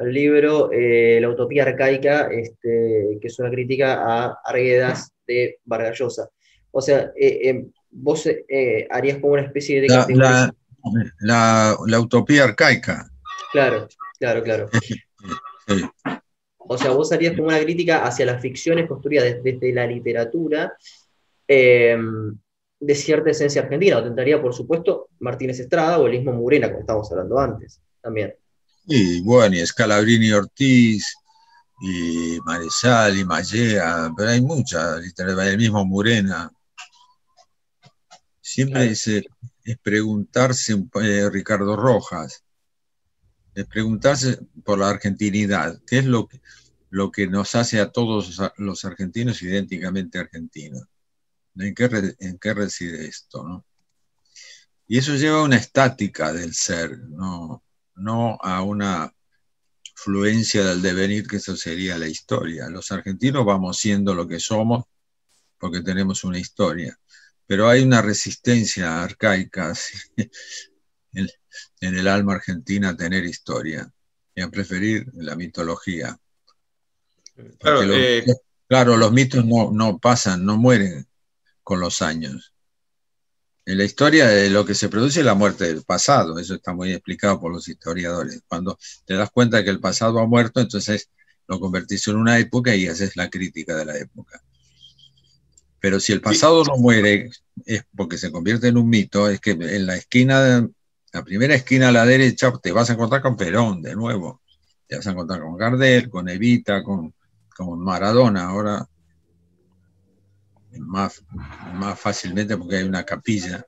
al 0.00 0.12
libro 0.12 0.70
eh, 0.72 1.18
La 1.20 1.28
utopía 1.28 1.64
arcaica, 1.64 2.28
este, 2.32 3.18
que 3.20 3.28
es 3.28 3.38
una 3.38 3.50
crítica 3.50 4.02
a 4.02 4.38
Arguedas 4.44 5.12
de 5.26 5.58
Vargallosa. 5.64 6.28
O 6.70 6.80
sea, 6.80 7.12
eh, 7.16 7.66
vos 7.90 8.28
harías 8.90 9.18
como 9.18 9.34
una 9.34 9.42
especie 9.42 9.80
de... 9.80 9.88
la 11.20 12.00
utopía 12.00 12.44
arcaica. 12.44 13.10
Claro, 13.52 13.88
claro, 14.18 14.42
claro. 14.42 14.70
O 16.72 16.78
sea, 16.78 16.92
vos 16.92 17.10
harías 17.10 17.34
como 17.34 17.48
una 17.48 17.58
crítica 17.60 18.04
hacia 18.04 18.24
las 18.24 18.40
ficciones 18.40 18.86
construidas 18.86 19.42
desde, 19.42 19.72
la 19.72 19.88
literatura 19.88 20.72
em, 21.48 22.38
de 22.78 22.94
cierta 22.94 23.30
esencia 23.30 23.62
argentina. 23.62 23.98
O 23.98 24.04
tentaría, 24.04 24.40
por 24.40 24.54
supuesto, 24.54 25.08
Martínez 25.18 25.58
Estrada 25.58 25.98
o 25.98 26.06
el 26.06 26.12
mismo 26.12 26.32
Murena, 26.32 26.68
como 26.68 26.80
estábamos 26.80 27.10
hablando 27.10 27.40
antes, 27.40 27.80
también. 28.00 28.36
Y 28.92 29.20
bueno, 29.20 29.54
y 29.54 29.64
Scalabrini 29.64 30.32
Ortiz, 30.32 31.14
y 31.80 32.40
Marechal, 32.44 33.16
y 33.16 33.24
Mallea, 33.24 34.12
pero 34.16 34.30
hay 34.30 34.40
muchas 34.40 35.00
el 35.16 35.58
mismo 35.58 35.84
Murena. 35.84 36.50
Siempre 38.40 38.90
es, 38.90 39.06
es, 39.06 39.24
preguntarse, 39.80 40.74
eh, 41.02 41.30
Ricardo 41.30 41.76
Rojas, 41.76 42.42
de 43.54 43.64
preguntarse 43.64 44.40
por 44.64 44.80
la 44.80 44.88
argentinidad, 44.88 45.80
qué 45.86 45.98
es 45.98 46.06
lo 46.06 46.26
que, 46.26 46.40
lo 46.88 47.12
que 47.12 47.28
nos 47.28 47.54
hace 47.54 47.78
a 47.78 47.92
todos 47.92 48.40
los 48.56 48.84
argentinos 48.84 49.40
idénticamente 49.40 50.18
argentinos. 50.18 50.82
¿En 51.54 51.76
qué, 51.76 52.16
en 52.18 52.38
qué 52.38 52.54
reside 52.54 53.06
esto? 53.06 53.44
¿no? 53.46 53.64
Y 54.88 54.98
eso 54.98 55.14
lleva 55.14 55.38
a 55.38 55.44
una 55.44 55.58
estática 55.58 56.32
del 56.32 56.54
ser, 56.54 56.98
no, 56.98 57.62
no 57.94 58.38
a 58.42 58.62
una 58.62 59.12
fluencia 59.94 60.64
del 60.64 60.82
devenir, 60.82 61.26
que 61.26 61.36
eso 61.36 61.56
sería 61.56 61.98
la 61.98 62.08
historia. 62.08 62.68
Los 62.68 62.90
argentinos 62.90 63.44
vamos 63.44 63.78
siendo 63.78 64.14
lo 64.14 64.26
que 64.26 64.40
somos 64.40 64.84
porque 65.58 65.82
tenemos 65.82 66.24
una 66.24 66.38
historia, 66.38 66.98
pero 67.46 67.68
hay 67.68 67.82
una 67.82 68.00
resistencia 68.00 69.02
arcaica 69.02 69.74
en 71.12 71.28
el 71.80 72.08
alma 72.08 72.34
argentina 72.34 72.96
tener 72.96 73.24
historia 73.24 73.92
y 74.34 74.40
a 74.40 74.48
preferir 74.48 75.06
la 75.14 75.36
mitología. 75.36 76.18
Eh, 77.36 78.24
claro, 78.66 78.96
los, 78.96 79.12
mitos 79.12 79.44
no, 79.44 79.70
no, 79.72 79.98
pasan, 79.98 80.44
no 80.44 80.56
mueren 80.56 81.06
con 81.62 81.80
los 81.80 82.02
años. 82.02 82.54
En 83.66 83.78
la 83.78 83.84
historia 83.84 84.26
de 84.26 84.50
lo 84.50 84.64
que 84.64 84.74
se 84.74 84.88
produce 84.88 85.20
es 85.20 85.26
la 85.26 85.34
muerte 85.34 85.66
del 85.66 85.82
pasado, 85.84 86.38
eso 86.38 86.54
está 86.54 86.72
muy 86.72 86.92
explicado 86.92 87.38
por 87.38 87.52
los 87.52 87.68
historiadores. 87.68 88.42
Cuando 88.48 88.78
te 89.04 89.14
das 89.14 89.30
cuenta 89.30 89.62
que 89.62 89.70
el 89.70 89.80
pasado 89.80 90.18
ha 90.18 90.26
muerto, 90.26 90.60
entonces 90.60 91.10
lo 91.46 91.60
convertís 91.60 92.06
en 92.08 92.16
una 92.16 92.38
época 92.38 92.74
y 92.74 92.86
haces 92.86 93.16
la 93.16 93.28
crítica 93.28 93.76
de 93.76 93.84
la 93.84 93.98
época. 93.98 94.42
Pero 95.80 96.00
si 96.00 96.12
el 96.12 96.20
pasado 96.20 96.64
no 96.64 96.76
muere, 96.76 97.30
es 97.64 97.84
porque 97.96 98.18
se 98.18 98.30
convierte 98.30 98.68
en 98.68 98.76
un 98.76 98.88
mito, 98.88 99.28
es 99.28 99.40
que 99.40 99.52
en 99.52 99.86
la 99.86 99.96
esquina 99.96 100.42
de, 100.42 100.68
la 101.12 101.24
primera 101.24 101.54
esquina 101.54 101.88
a 101.88 101.92
la 101.92 102.06
derecha 102.06 102.52
te 102.62 102.72
vas 102.72 102.88
a 102.90 102.92
encontrar 102.92 103.22
con 103.22 103.36
Perón 103.36 103.82
de 103.82 103.94
nuevo. 103.96 104.40
Te 104.86 104.96
vas 104.96 105.06
a 105.06 105.10
encontrar 105.10 105.40
con 105.40 105.56
Gardel, 105.56 106.08
con 106.08 106.28
Evita, 106.28 106.82
con, 106.82 107.14
con 107.56 107.80
Maradona. 107.80 108.44
Ahora 108.44 108.86
más, 110.78 111.22
más 111.74 111.98
fácilmente 111.98 112.56
porque 112.56 112.76
hay 112.76 112.84
una 112.84 113.04
capilla. 113.04 113.64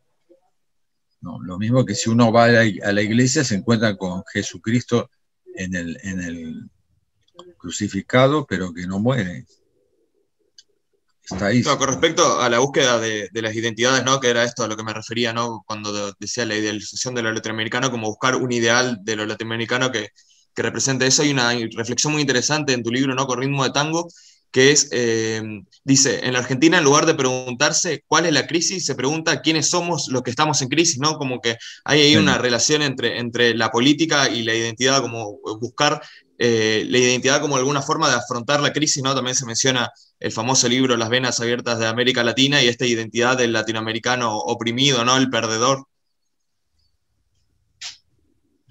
No, 1.20 1.40
lo 1.42 1.58
mismo 1.58 1.84
que 1.84 1.94
si 1.94 2.10
uno 2.10 2.32
va 2.32 2.44
a 2.44 2.48
la, 2.48 3.02
iglesia 3.02 3.44
se 3.44 3.54
encuentra 3.54 3.96
con 3.96 4.24
Jesucristo 4.32 5.10
en 5.54 5.74
el, 5.74 5.98
en 6.02 6.20
el 6.20 6.70
crucificado, 7.56 8.44
pero 8.46 8.72
que 8.72 8.86
no 8.86 8.98
muere. 8.98 9.46
Está 11.22 11.46
ahí. 11.46 11.62
con 11.62 11.86
respecto 11.86 12.40
a 12.40 12.48
la 12.48 12.58
búsqueda 12.58 12.98
de, 12.98 13.30
las 13.34 13.54
identidades, 13.54 14.04
¿no? 14.04 14.18
que 14.18 14.28
era 14.28 14.42
esto 14.42 14.64
a 14.64 14.68
lo 14.68 14.76
que 14.76 14.82
me 14.82 14.92
refería 14.92 15.32
¿no? 15.32 15.62
cuando 15.66 16.12
decía 16.18 16.44
la 16.44 16.56
idealización 16.56 17.14
de 17.14 17.22
lo 17.22 17.32
latinoamericano, 17.32 17.90
como 17.92 18.08
buscar 18.08 18.34
un 18.34 18.50
ideal 18.50 18.98
de 19.02 19.14
lo 19.14 19.24
latinoamericano 19.24 19.92
que, 19.92 20.08
que 20.54 20.62
represente 20.62 21.06
eso. 21.06 21.22
Hay 21.22 21.30
una 21.30 21.52
reflexión 21.76 22.12
muy 22.12 22.22
interesante 22.22 22.72
en 22.72 22.82
tu 22.82 22.90
libro, 22.90 23.14
¿no? 23.14 23.26
con 23.26 23.40
ritmo 23.40 23.62
de 23.62 23.70
tango, 23.70 24.08
que 24.52 24.70
es, 24.70 24.88
eh, 24.92 25.42
dice, 25.82 26.26
en 26.26 26.34
la 26.34 26.40
Argentina 26.40 26.78
en 26.78 26.84
lugar 26.84 27.06
de 27.06 27.14
preguntarse 27.14 28.04
cuál 28.06 28.26
es 28.26 28.32
la 28.32 28.46
crisis, 28.46 28.84
se 28.84 28.94
pregunta 28.94 29.40
quiénes 29.40 29.68
somos 29.70 30.08
los 30.08 30.22
que 30.22 30.30
estamos 30.30 30.60
en 30.60 30.68
crisis, 30.68 30.98
¿no? 30.98 31.16
Como 31.16 31.40
que 31.40 31.56
hay 31.84 32.02
ahí 32.02 32.16
una 32.16 32.36
relación 32.36 32.82
entre, 32.82 33.18
entre 33.18 33.54
la 33.54 33.70
política 33.70 34.28
y 34.28 34.42
la 34.42 34.54
identidad, 34.54 35.00
como 35.00 35.38
buscar 35.58 36.02
eh, 36.38 36.84
la 36.88 36.98
identidad 36.98 37.40
como 37.40 37.56
alguna 37.56 37.80
forma 37.80 38.10
de 38.10 38.16
afrontar 38.16 38.60
la 38.60 38.72
crisis, 38.72 39.02
¿no? 39.02 39.14
También 39.14 39.34
se 39.34 39.46
menciona 39.46 39.90
el 40.20 40.32
famoso 40.32 40.68
libro 40.68 40.96
Las 40.96 41.08
venas 41.08 41.40
abiertas 41.40 41.78
de 41.78 41.86
América 41.86 42.22
Latina 42.22 42.62
y 42.62 42.68
esta 42.68 42.84
identidad 42.84 43.38
del 43.38 43.52
latinoamericano 43.52 44.36
oprimido, 44.36 45.04
¿no? 45.04 45.16
El 45.16 45.30
perdedor. 45.30 45.86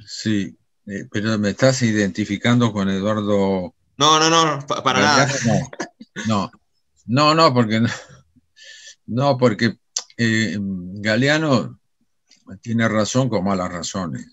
Sí, 0.06 0.56
eh, 0.86 1.06
pero 1.12 1.40
me 1.40 1.50
estás 1.50 1.82
identificando 1.82 2.72
con 2.72 2.88
Eduardo 2.90 3.74
no, 4.02 4.30
no, 4.30 4.58
no, 4.58 4.66
para 4.66 5.00
nada. 5.00 5.30
No, 6.28 6.52
no, 7.06 7.36
no, 7.36 7.54
porque 7.54 7.82
no, 9.06 9.38
porque 9.38 9.78
eh, 10.18 10.58
Galeano 10.60 11.80
tiene 12.62 12.88
razón 12.88 13.30
con 13.30 13.44
malas 13.44 13.72
razones. 13.72 14.26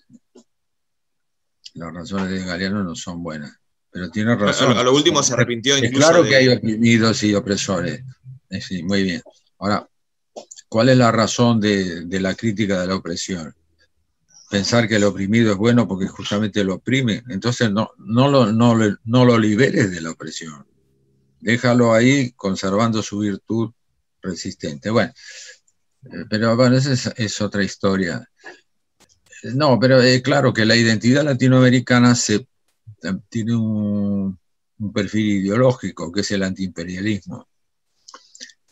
Las 1.75 1.93
razones 1.93 2.31
de 2.31 2.45
Galeano 2.45 2.83
no 2.83 2.95
son 2.95 3.21
buenas, 3.21 3.55
pero 3.91 4.09
tiene 4.09 4.35
razón. 4.35 4.75
A, 4.75 4.83
lo 4.83 4.93
último 4.93 5.21
se 5.21 5.33
arrepintió 5.33 5.77
incluso. 5.77 5.97
claro 5.97 6.23
que 6.23 6.35
hay 6.35 6.49
oprimidos 6.49 7.21
y 7.23 7.35
opresores. 7.35 8.03
Eh, 8.49 8.61
sí, 8.61 8.81
muy 8.81 9.03
bien. 9.03 9.21
Ahora, 9.59 9.87
¿cuál 10.67 10.89
es 10.89 10.97
la 10.97 11.11
razón 11.11 11.59
de 11.59 12.19
la 12.19 12.33
crítica 12.33 12.81
de 12.81 12.87
la 12.87 12.95
opresión? 12.95 13.55
Pensar 14.49 14.87
que 14.87 14.95
el 14.95 15.03
oprimido 15.03 15.51
es 15.51 15.57
bueno 15.57 15.87
porque 15.87 16.07
justamente 16.07 16.63
lo 16.63 16.75
oprime, 16.75 17.23
entonces 17.29 17.71
no, 17.71 17.91
no, 17.97 18.27
lo, 18.27 18.51
no, 18.51 19.25
lo 19.25 19.37
liberes 19.37 19.91
de 19.91 20.01
la 20.01 20.11
opresión. 20.11 20.65
Déjalo 21.39 21.93
ahí 21.93 22.31
conservando 22.31 23.01
su 23.03 23.19
virtud 23.19 23.71
resistente. 24.21 24.89
Bueno, 24.89 25.13
eh, 26.05 26.25
pero 26.29 26.55
bueno, 26.57 26.75
esa 26.75 27.13
es, 27.15 27.41
otra 27.41 27.63
historia. 27.63 28.27
No, 29.55 29.79
pero 29.79 30.01
es 30.01 30.21
claro 30.21 30.51
que 30.51 30.65
la 30.65 30.75
identidad 30.75 31.23
latinoamericana 31.23 32.15
se, 32.15 32.35
eh, 32.35 33.13
tiene 33.29 33.55
un, 33.55 34.37
un 34.79 34.93
perfil 34.93 35.43
ideológico, 35.43 36.11
que 36.11 36.21
es 36.21 36.31
el 36.31 36.43
antiimperialismo. 36.43 37.47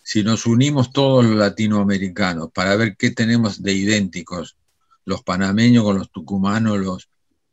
Si 0.03 0.23
nos 0.23 0.45
unimos 0.45 0.91
todos 0.91 1.25
los 1.25 1.35
latinoamericanos 1.35 2.49
para 2.51 2.75
ver 2.75 2.95
qué 2.97 3.11
tenemos 3.11 3.61
de 3.61 3.73
idénticos 3.73 4.57
los 5.07 5.23
panameños 5.23 5.85
con 5.85 5.97
los 5.97 6.11
tucumanos, 6.11 6.77
los, 6.79 7.09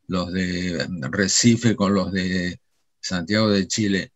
los 0.08 0.32
de 0.32 0.88
Recife 1.02 1.76
con 1.76 1.94
los 1.94 2.10
de 2.10 2.60
Santiago 3.00 3.48
de 3.48 3.68
Chile. 3.68 4.12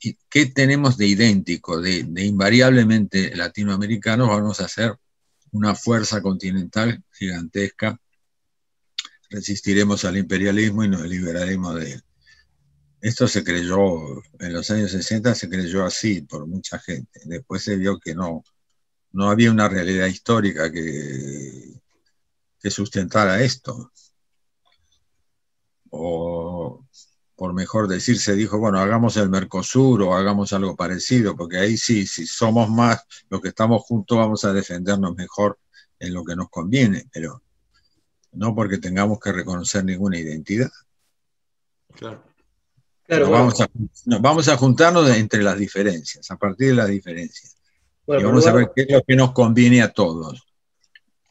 ¿Y 0.00 0.18
qué 0.28 0.46
tenemos 0.46 0.96
de 0.96 1.06
idéntico, 1.06 1.80
de, 1.80 1.98
invariablemente 2.16 3.36
latinoamericanos? 3.36 4.28
Vamos 4.28 4.60
a 4.60 4.64
hacer 4.64 4.96
una 5.52 5.76
fuerza 5.76 6.20
continental 6.20 7.00
gigantesca. 7.12 7.96
Resistiremos 9.30 10.04
al 10.04 10.16
imperialismo 10.16 10.82
y 10.82 10.88
nos 10.88 11.06
liberaremos 11.06 11.76
de 11.76 11.92
él. 11.92 12.02
Esto 13.00 13.28
se 13.28 13.44
creyó, 13.44 14.20
en 14.40 14.52
los 14.52 14.68
años 14.72 14.90
60 14.90 15.36
se 15.36 15.48
creyó 15.48 15.84
así 15.84 16.22
por 16.22 16.44
mucha 16.48 16.80
gente. 16.80 17.20
Después 17.24 17.62
se 17.62 17.76
vio 17.76 18.00
que 18.00 18.16
no, 18.16 18.42
no 19.12 19.30
había 19.30 19.52
una 19.52 19.68
realidad 19.68 20.08
histórica 20.08 20.72
que, 20.72 21.79
que 22.60 22.70
sustentara 22.70 23.42
esto. 23.42 23.90
O, 25.90 26.84
por 27.34 27.54
mejor 27.54 27.88
decir, 27.88 28.18
se 28.18 28.34
dijo, 28.34 28.58
bueno, 28.58 28.78
hagamos 28.78 29.16
el 29.16 29.30
Mercosur 29.30 30.02
o 30.02 30.14
hagamos 30.14 30.52
algo 30.52 30.76
parecido, 30.76 31.34
porque 31.34 31.56
ahí 31.56 31.76
sí, 31.76 32.06
si 32.06 32.26
somos 32.26 32.68
más 32.68 33.02
los 33.30 33.40
que 33.40 33.48
estamos 33.48 33.82
juntos, 33.82 34.18
vamos 34.18 34.44
a 34.44 34.52
defendernos 34.52 35.16
mejor 35.16 35.58
en 35.98 36.14
lo 36.14 36.24
que 36.24 36.36
nos 36.36 36.50
conviene, 36.50 37.08
pero 37.10 37.42
no 38.32 38.54
porque 38.54 38.78
tengamos 38.78 39.18
que 39.18 39.32
reconocer 39.32 39.84
ninguna 39.84 40.18
identidad. 40.18 40.70
Claro. 41.94 42.22
vamos, 43.08 43.60
a, 43.60 43.68
vamos, 44.20 44.48
a, 44.48 44.56
juntarnos 44.56 45.08
entre 45.16 45.42
las 45.42 45.58
diferencias, 45.58 46.30
a 46.30 46.36
partir 46.36 46.68
de 46.68 46.74
las 46.74 46.88
diferencias. 46.88 47.56
y 48.06 48.22
vamos 48.22 48.46
a 48.46 48.52
ver 48.52 48.70
qué 48.74 48.82
es 48.82 48.90
lo 48.90 49.02
que 49.02 49.16
nos 49.16 49.32
conviene 49.32 49.82
a 49.82 49.92
todos. 49.92 50.46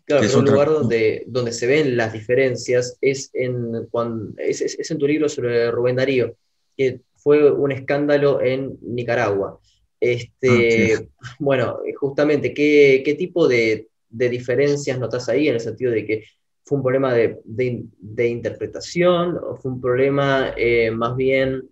Claro, 0.10 0.26
pero 0.26 0.40
un 0.40 0.46
lugar 0.46 0.70
donde, 0.70 1.24
donde 1.28 1.52
se 1.52 1.68
ven 1.68 1.96
las 1.96 2.14
diferencias 2.14 2.98
es 3.00 3.30
en, 3.32 3.86
cuando, 3.92 4.34
es, 4.40 4.90
en 4.90 4.98
tu 4.98 5.06
libro 5.06 5.30
sobre 5.30 5.70
Rubén 5.70 5.98
Darío, 5.98 6.36
que 6.76 7.02
fue 7.16 7.52
un 7.52 7.72
escándalo 7.72 8.42
en 8.42 8.76
Nicaragua. 8.82 9.60
Este, 10.00 10.96
ah, 10.96 11.36
Bueno, 11.38 11.78
justamente, 11.96 12.56
¿qué, 12.56 13.04
qué 13.06 13.14
tipo 13.14 13.48
de, 13.48 13.90
de, 14.10 14.30
diferencias 14.30 14.98
notas 14.98 15.30
ahí 15.30 15.48
en 15.48 15.54
el 15.54 15.60
sentido 15.60 15.92
de 15.92 16.04
que 16.04 16.24
fue 16.64 16.80
un 16.80 16.84
problema 16.84 17.14
de, 17.14 17.38
de, 17.46 18.28
interpretación 18.28 19.38
o 19.38 19.58
fue 19.58 19.74
un 19.74 19.80
problema 19.80 20.56
eh, 20.58 20.90
más 20.90 21.16
bien 21.16 21.70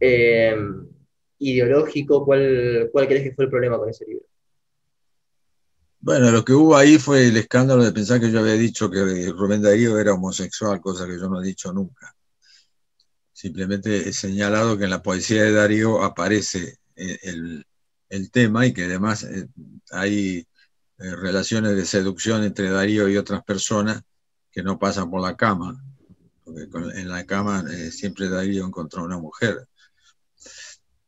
eh, 0.00 0.54
ideológico? 1.38 2.26
¿Cuál, 2.26 2.90
¿Cuál 2.92 3.08
crees 3.08 3.22
que 3.22 3.32
fue 3.32 3.46
el 3.46 3.50
problema 3.50 3.78
con 3.78 3.88
ese 3.88 4.04
libro? 4.04 4.26
Bueno, 6.02 6.30
lo 6.30 6.44
que 6.44 6.54
hubo 6.54 6.76
ahí 6.76 6.98
fue 6.98 7.28
el 7.28 7.36
escándalo 7.36 7.84
de 7.84 7.92
pensar 7.92 8.20
que 8.20 8.30
yo 8.30 8.40
había 8.40 8.54
dicho 8.54 8.90
que 8.90 9.30
Rubén 9.36 9.60
Darío 9.60 9.98
era 9.98 10.14
homosexual, 10.14 10.80
cosa 10.80 11.06
que 11.06 11.18
yo 11.18 11.28
no 11.28 11.42
he 11.42 11.46
dicho 11.46 11.72
nunca. 11.74 12.14
Simplemente 13.32 14.08
he 14.08 14.12
señalado 14.12 14.78
que 14.78 14.84
en 14.84 14.90
la 14.90 15.02
poesía 15.02 15.42
de 15.42 15.52
Darío 15.52 16.02
aparece 16.02 16.78
eh, 16.96 17.18
el, 17.22 18.30
tema 18.30 18.66
y 18.66 18.72
que 18.72 18.84
además 18.84 19.24
eh, 19.24 19.48
hay 19.90 20.46
eh, 20.98 21.16
relaciones 21.16 21.76
de 21.76 21.84
seducción 21.84 22.44
entre 22.44 22.70
Darío 22.70 23.08
y 23.08 23.16
otras 23.18 23.44
personas 23.44 24.02
que 24.50 24.62
no 24.62 24.78
pasan 24.78 25.10
por 25.10 25.20
la 25.20 25.36
cama, 25.36 25.84
porque 26.44 26.66
en 26.98 27.08
la 27.08 27.26
cama 27.26 27.64
siempre 27.90 28.28
Darío 28.28 28.66
encontró 28.66 29.04
una 29.04 29.18
mujer 29.18 29.68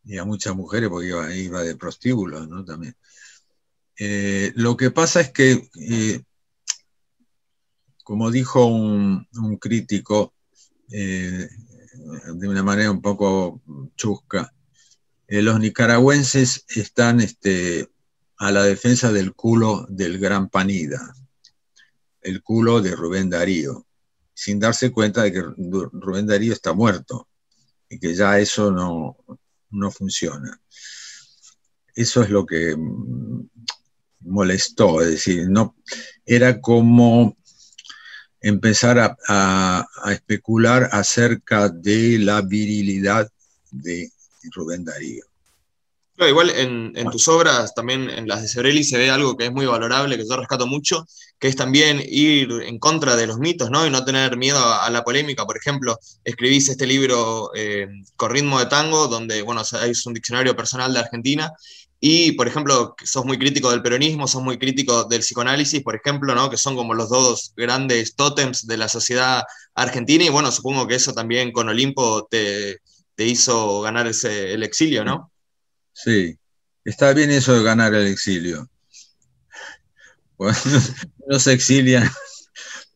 y 0.04 0.18
a 0.18 0.24
muchas 0.24 0.54
mujeres 0.54 0.90
porque 0.90 1.08
iba, 1.08 1.34
iba 1.34 1.62
de 1.62 1.76
prostíbulos, 1.76 2.48
¿no? 2.48 2.64
También. 2.64 2.94
Eh, 4.04 4.52
lo 4.56 4.76
que 4.76 4.90
pasa 4.90 5.20
es 5.20 5.30
que, 5.30 5.70
eh, 5.76 6.24
como 8.02 8.32
dijo 8.32 8.66
un, 8.66 9.28
crítico 9.60 10.34
eh, 10.90 11.48
de 12.34 12.48
una 12.48 12.64
manera 12.64 12.90
un 12.90 13.00
poco 13.00 13.62
chusca, 13.94 14.52
los 15.28 15.60
nicaragüenses 15.60 16.64
están 16.66 17.20
este, 17.20 17.90
a 18.38 18.50
la 18.50 18.64
defensa 18.64 19.12
del 19.12 19.34
culo 19.34 19.86
del 19.88 20.18
gran 20.18 20.48
Panida, 20.48 21.14
el 22.22 22.42
culo 22.42 22.80
de 22.80 22.96
Rubén 22.96 23.30
Darío, 23.30 23.86
sin 24.34 24.58
darse 24.58 24.90
cuenta 24.90 25.22
de 25.22 25.32
que 25.32 25.42
Rubén 25.42 26.26
Darío 26.26 26.52
está 26.52 26.72
muerto 26.72 27.28
y 27.88 28.00
que 28.00 28.16
ya 28.16 28.40
eso 28.40 28.72
no, 28.72 29.16
no 29.70 29.90
funciona. 29.92 30.60
Eso 31.94 32.22
es 32.22 32.30
lo 32.30 32.44
que 32.44 32.74
molestó, 34.24 35.00
es 35.00 35.10
decir, 35.10 35.48
no, 35.48 35.76
era 36.26 36.60
como 36.60 37.36
empezar 38.42 39.16
a, 39.28 39.86
especular 40.10 40.88
acerca 40.92 41.68
de 41.68 42.18
la 42.18 42.42
virilidad 42.42 43.30
de 43.70 44.10
Rubén 44.54 44.84
Darío. 44.84 45.24
igual 46.18 46.50
en, 46.50 47.10
tus 47.10 47.28
obras, 47.28 47.74
también 47.74 48.10
en 48.10 48.26
las 48.28 48.42
de 48.42 48.48
Sebrelli, 48.48 48.84
se 48.84 48.98
ve 48.98 49.10
algo 49.10 49.36
que 49.36 49.46
es 49.46 49.52
muy 49.52 49.66
valorable, 49.66 50.16
que 50.16 50.26
yo 50.28 50.36
rescato 50.36 50.66
mucho, 50.66 51.06
que 51.38 51.48
es 51.48 51.56
también 51.56 52.00
ir 52.04 52.50
en 52.64 52.78
contra 52.78 53.16
de 53.16 53.26
los 53.26 53.38
mitos, 53.38 53.70
¿no? 53.70 53.86
Y 53.86 53.90
no 53.90 54.04
tener 54.04 54.36
miedo 54.36 54.58
a, 54.58 54.88
la 54.90 55.02
polémica. 55.02 55.44
Por 55.44 55.56
ejemplo, 55.56 55.98
escribís 56.24 56.68
este 56.68 56.86
libro 56.86 57.50
eh, 57.54 57.88
con 58.16 58.30
ritmo 58.30 58.58
de 58.58 58.66
tango, 58.66 59.08
donde, 59.08 59.42
bueno, 59.42 59.62
hay 59.80 59.92
un 60.06 60.14
diccionario 60.14 60.54
personal 60.54 60.92
de 60.92 61.00
Argentina, 61.00 61.52
y, 62.04 62.32
por 62.32 62.48
ejemplo, 62.48 62.96
sos 63.04 63.24
muy 63.24 63.38
crítico 63.38 63.70
del 63.70 63.80
peronismo, 63.80 64.26
sos 64.26 64.42
muy 64.42 64.58
crítico 64.58 65.04
del 65.04 65.20
psicoanálisis, 65.20 65.84
por 65.84 65.94
ejemplo, 65.94 66.34
¿no? 66.34 66.50
que 66.50 66.56
son 66.56 66.74
como 66.74 66.94
los 66.94 67.08
dos 67.08 67.52
grandes 67.56 68.16
tótems 68.16 68.66
de 68.66 68.76
la 68.76 68.88
sociedad 68.88 69.44
argentina. 69.72 70.24
Y 70.24 70.28
bueno, 70.28 70.50
supongo 70.50 70.88
que 70.88 70.96
eso 70.96 71.12
también 71.12 71.52
con 71.52 71.68
Olimpo 71.68 72.26
te, 72.28 72.80
hizo 73.18 73.82
ganar 73.82 74.08
ese, 74.08 74.52
el 74.52 74.64
exilio, 74.64 75.04
¿no? 75.04 75.30
Sí, 75.92 76.36
está 76.84 77.12
bien 77.12 77.30
eso 77.30 77.54
de 77.54 77.62
ganar 77.62 77.94
el 77.94 78.08
exilio. 78.08 78.68
no 81.28 81.38
se 81.38 81.52
exilian 81.52 82.10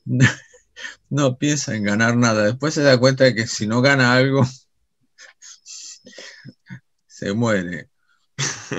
no 1.11 1.38
piensa 1.38 1.76
en 1.76 1.84
ganar 1.84 2.16
nada. 2.16 2.42
Después 2.42 2.74
se 2.74 2.82
da 2.82 2.98
cuenta 2.98 3.22
de 3.22 3.36
que 3.36 3.46
si 3.46 3.68
no 3.68 3.82
gana 3.82 4.14
algo, 4.14 4.44
se 7.07 7.32
muere. 7.34 7.88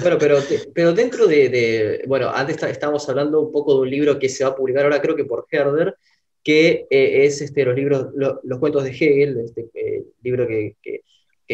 Bueno, 0.01 0.17
pero, 0.19 0.37
pero 0.73 0.93
dentro 0.93 1.27
de, 1.27 2.03
bueno, 2.07 2.29
antes 2.29 2.61
estábamos 2.61 3.07
hablando 3.09 3.41
un 3.41 3.51
poco 3.51 3.75
de 3.75 3.81
un 3.81 3.89
libro 3.89 4.19
que 4.19 4.29
se 4.29 4.43
va 4.43 4.51
a 4.51 4.55
publicar 4.55 4.83
ahora, 4.83 5.01
creo 5.01 5.15
que 5.15 5.25
por 5.25 5.47
Herder, 5.49 5.95
que 6.43 6.87
eh, 6.89 7.25
es 7.25 7.41
este, 7.41 7.65
los 7.65 7.75
libros, 7.75 8.07
los 8.15 8.59
cuentos 8.59 8.83
de 8.83 8.91
Hegel, 8.91 9.39
este 9.39 9.69
eh, 9.73 10.03
libro 10.21 10.47
que, 10.47 10.75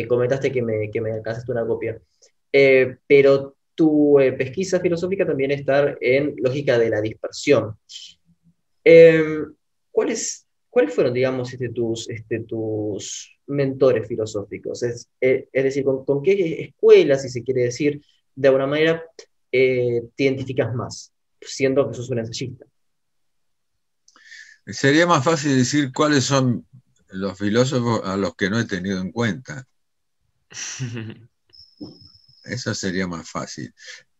comentaste 0.07 0.51
que 0.51 0.61
me, 0.61 0.91
que 0.91 1.01
me 1.01 1.11
alcanzaste 1.11 1.51
una 1.51 1.65
copia. 1.65 1.99
Eh, 2.51 2.97
pero 3.07 3.55
tu 3.73 4.17
pesquisa 4.37 4.79
filosófica 4.79 5.25
también 5.25 5.49
está 5.51 5.95
en 5.99 6.35
lógica 6.37 6.77
de 6.77 6.89
la 6.89 7.01
dispersión. 7.01 7.75
Em, 8.83 9.53
¿cuáles, 9.89 10.42
¿Cuáles 10.73 10.95
fueron, 10.95 11.13
digamos, 11.13 11.53
este, 11.53 11.69
tus, 11.69 12.09
este, 12.09 12.39
tus 12.39 13.37
mentores 13.45 14.07
filosóficos? 14.07 14.81
Es, 14.81 15.07
es 15.21 15.63
decir, 15.63 15.83
¿con, 15.83 16.03
¿con, 16.03 16.23
qué 16.23 16.63
escuelas, 16.63 17.21
si 17.21 17.29
se 17.29 17.43
quiere 17.43 17.65
decir, 17.65 18.03
de 18.33 18.47
alguna 18.47 18.65
manera, 18.65 19.03
te 19.51 20.09
identificas 20.17 20.73
más, 20.73 21.13
siendo 21.39 21.87
que 21.87 21.95
sos 21.95 22.09
un 22.09 22.17
ensayista? 22.17 22.65
Sería 24.65 25.05
más 25.05 25.23
fácil 25.23 25.55
decir 25.55 25.91
cuáles 25.93 26.23
son 26.23 26.65
los 27.09 27.37
filósofos 27.37 28.01
a 28.03 28.17
los 28.17 28.35
que 28.35 28.49
no 28.49 28.59
he 28.59 28.65
tenido 28.65 28.99
en 28.99 29.11
cuenta. 29.11 29.67
Eso 32.45 32.73
sería 32.73 33.05
más 33.05 33.29
fácil. 33.29 33.71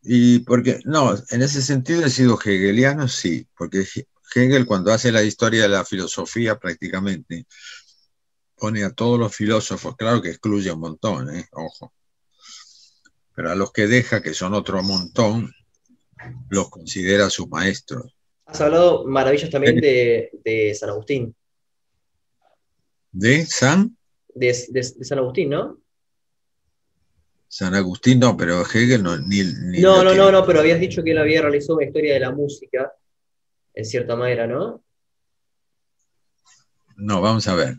Y 0.04 0.38
porque, 0.42 0.82
no, 0.86 1.16
en 1.32 1.42
ese 1.42 1.64
sentido 1.64 2.06
he 2.06 2.12
sido 2.12 2.40
hegeliano, 2.40 3.08
sí, 3.08 3.48
porque 3.58 3.86
Hegel 4.34 4.66
cuando 4.66 4.92
hace 4.92 5.12
la 5.12 5.24
historia 5.24 5.64
de 5.64 5.70
la 5.70 5.86
filosofía 5.86 6.58
prácticamente 6.60 7.46
pone 8.56 8.84
a 8.84 8.92
todos 8.92 9.20
los 9.20 9.36
filósofos, 9.36 9.96
claro 9.96 10.22
que 10.22 10.30
excluye 10.30 10.72
un 10.72 10.80
montón, 10.80 11.36
¿eh? 11.36 11.48
ojo, 11.52 11.94
pero 13.36 13.52
a 13.52 13.56
los 13.56 13.72
que 13.72 13.88
deja, 13.88 14.22
que 14.22 14.34
son 14.34 14.54
otro 14.54 14.82
montón, 14.84 15.52
los 16.50 16.70
considera 16.70 17.30
sus 17.30 17.48
maestros. 17.50 18.16
Has 18.46 18.62
hablado 18.62 19.06
maravillas 19.06 19.50
también 19.50 19.80
de, 19.80 20.78
San 20.80 20.90
Agustín. 20.90 21.36
¿De 23.12 23.46
San? 23.46 23.98
De, 24.34 24.54
San 24.54 25.20
Agustín, 25.20 25.50
¿no? 25.50 25.80
San 27.48 27.76
Agustín 27.76 28.20
no, 28.20 28.36
pero 28.36 28.62
Hegel 28.62 29.04
no. 29.04 29.18
Ni, 29.18 29.44
no, 29.80 30.04
no, 30.04 30.16
no, 30.16 30.32
no, 30.32 30.46
pero 30.46 30.60
habías 30.60 30.80
dicho 30.80 31.04
que 31.04 31.12
él 31.12 31.20
había 31.20 31.42
realizado 31.42 31.76
una 31.76 31.86
historia 31.86 32.16
de 32.16 32.20
la 32.20 32.32
música, 32.32 32.92
en 33.74 33.86
cierta 33.86 34.16
manera, 34.16 34.48
¿no? 34.48 34.84
No, 36.96 37.22
vamos 37.22 37.48
a 37.48 37.56
ver. 37.56 37.78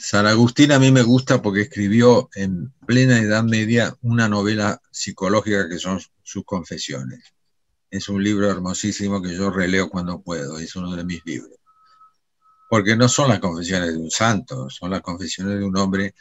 San 0.00 0.26
Agustín 0.26 0.72
a 0.72 0.78
mí 0.78 0.90
me 0.90 1.02
gusta 1.02 1.40
porque 1.40 1.62
escribió 1.62 2.28
en 2.34 2.72
plena 2.86 3.20
Edad 3.20 3.44
Media 3.44 3.96
una 4.02 4.28
novela 4.28 4.80
psicológica 4.90 5.68
que 5.68 5.78
son 5.78 6.00
sus 6.22 6.44
confesiones. 6.44 7.32
Es 7.90 8.08
un 8.08 8.22
libro 8.22 8.50
hermosísimo 8.50 9.22
que 9.22 9.34
yo 9.34 9.50
releo 9.50 9.88
cuando 9.88 10.20
puedo, 10.20 10.58
es 10.58 10.74
uno 10.76 10.94
de 10.96 11.04
mis 11.04 11.24
libros. 11.24 11.58
Porque 12.68 12.96
no 12.96 13.08
son 13.08 13.28
las 13.28 13.38
confesiones 13.38 13.92
de 13.92 13.98
un 13.98 14.10
santo, 14.10 14.68
son 14.68 14.90
las 14.90 15.00
confesiones 15.00 15.58
de 15.58 15.64
un 15.64 15.76
hombre 15.76 16.14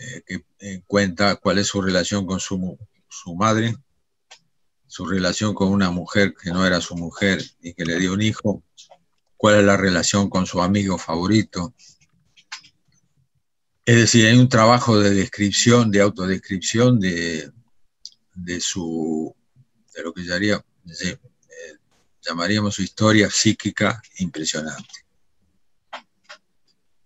eh, 0.00 0.22
que 0.26 0.44
eh, 0.58 0.82
cuenta 0.86 1.36
cuál 1.36 1.58
es 1.58 1.66
su 1.66 1.82
relación 1.82 2.26
con 2.26 2.40
su, 2.40 2.78
su 3.08 3.34
madre, 3.34 3.76
su 4.92 5.06
relación 5.06 5.54
con 5.54 5.68
una 5.68 5.90
mujer 5.90 6.34
que 6.34 6.50
no 6.50 6.66
era 6.66 6.78
su 6.82 6.94
mujer 6.94 7.42
y 7.62 7.72
que 7.72 7.86
le 7.86 7.98
dio 7.98 8.12
un 8.12 8.20
hijo, 8.20 8.62
cuál 9.38 9.60
es 9.60 9.64
la 9.64 9.78
relación 9.78 10.28
con 10.28 10.44
su 10.44 10.60
amigo 10.60 10.98
favorito. 10.98 11.72
Es 13.86 13.96
decir, 13.96 14.26
hay 14.26 14.36
un 14.36 14.50
trabajo 14.50 15.00
de 15.00 15.14
descripción, 15.14 15.90
de 15.90 16.02
autodescripción 16.02 17.00
de, 17.00 17.50
de 18.34 18.60
su 18.60 19.34
de 19.94 20.02
lo 20.02 20.12
que 20.12 20.24
eh, 20.24 21.18
llamaríamos 22.20 22.74
su 22.74 22.82
historia 22.82 23.30
psíquica 23.30 24.02
impresionante. 24.18 25.06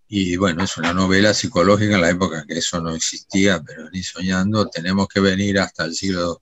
Y 0.09 0.35
bueno, 0.35 0.65
es 0.65 0.75
una 0.75 0.93
novela 0.93 1.33
psicológica 1.33 1.95
en 1.95 2.01
la 2.01 2.09
época 2.09 2.43
que 2.45 2.57
eso 2.57 2.81
no 2.81 2.93
existía, 2.93 3.63
pero 3.63 3.89
ni 3.91 4.03
soñando, 4.03 4.69
tenemos 4.69 5.07
que 5.07 5.21
venir 5.21 5.57
hasta 5.59 5.85
el 5.85 5.95
siglo 5.95 6.41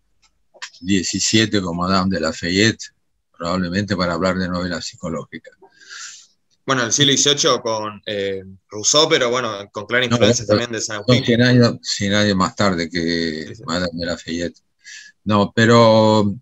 XVII 0.80 1.62
como 1.62 1.84
Madame 1.84 2.16
de 2.16 2.22
Lafayette, 2.22 2.94
probablemente 3.38 3.96
para 3.96 4.14
hablar 4.14 4.38
de 4.38 4.48
novela 4.48 4.82
psicológica. 4.82 5.52
Bueno, 6.66 6.84
el 6.84 6.92
siglo 6.92 7.14
XVIII 7.14 7.62
con 7.62 8.02
eh, 8.08 8.44
Rousseau, 8.70 9.08
pero 9.08 9.30
bueno, 9.30 9.70
con 9.72 9.86
clara 9.86 10.06
influencia 10.06 10.48
también 10.48 10.72
de 10.72 10.82
San 10.82 10.98
Agustín. 10.98 11.24
sin 11.82 12.12
nadie 12.12 12.34
más 12.34 12.56
tarde 12.56 12.90
que 12.90 13.54
Madame 13.66 13.92
de 13.94 14.06
Lafayette. 14.06 14.58
No, 15.24 15.52
pero 15.56 16.36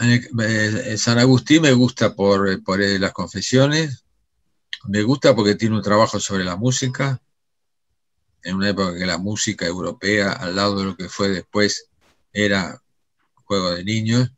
eh, 0.00 0.96
San 0.98 1.18
Agustín 1.18 1.62
me 1.62 1.72
gusta 1.72 2.14
por, 2.14 2.48
eh, 2.48 2.98
las 2.98 3.12
confesiones, 3.12 4.04
me 4.84 5.02
gusta 5.02 5.34
porque 5.34 5.54
tiene 5.54 5.76
un 5.76 5.82
trabajo 5.82 6.20
sobre 6.20 6.44
la 6.44 6.56
música, 6.56 7.22
en 8.42 8.56
una 8.56 8.70
época 8.70 8.98
que 8.98 9.06
la 9.06 9.18
música 9.18 9.66
europea, 9.66 10.32
al 10.32 10.56
lado 10.56 10.78
de 10.78 10.84
lo 10.84 10.96
que 10.96 11.08
fue 11.08 11.28
después, 11.28 11.88
era 12.32 12.82
juego 13.44 13.72
de 13.72 13.84
niños, 13.84 14.30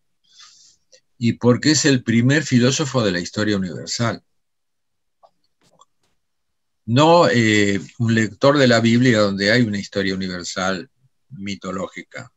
y 1.19 1.35
porque 1.35 1.73
es 1.73 1.85
el 1.85 2.03
primer 2.03 2.43
filósofo 2.43 3.03
de 3.03 3.13
la 3.13 3.21
historia 3.21 3.57
universal. 3.57 4.23
No 6.87 7.29
eh, 7.29 7.81
un 7.99 8.15
lector 8.15 8.59
de 8.59 8.67
la 8.67 8.81
Biblia 8.81 9.21
donde 9.21 9.51
hay 9.51 9.63
una 9.63 9.79
historia 9.79 10.15
universal 10.15 10.91
mitológica, 11.31 12.31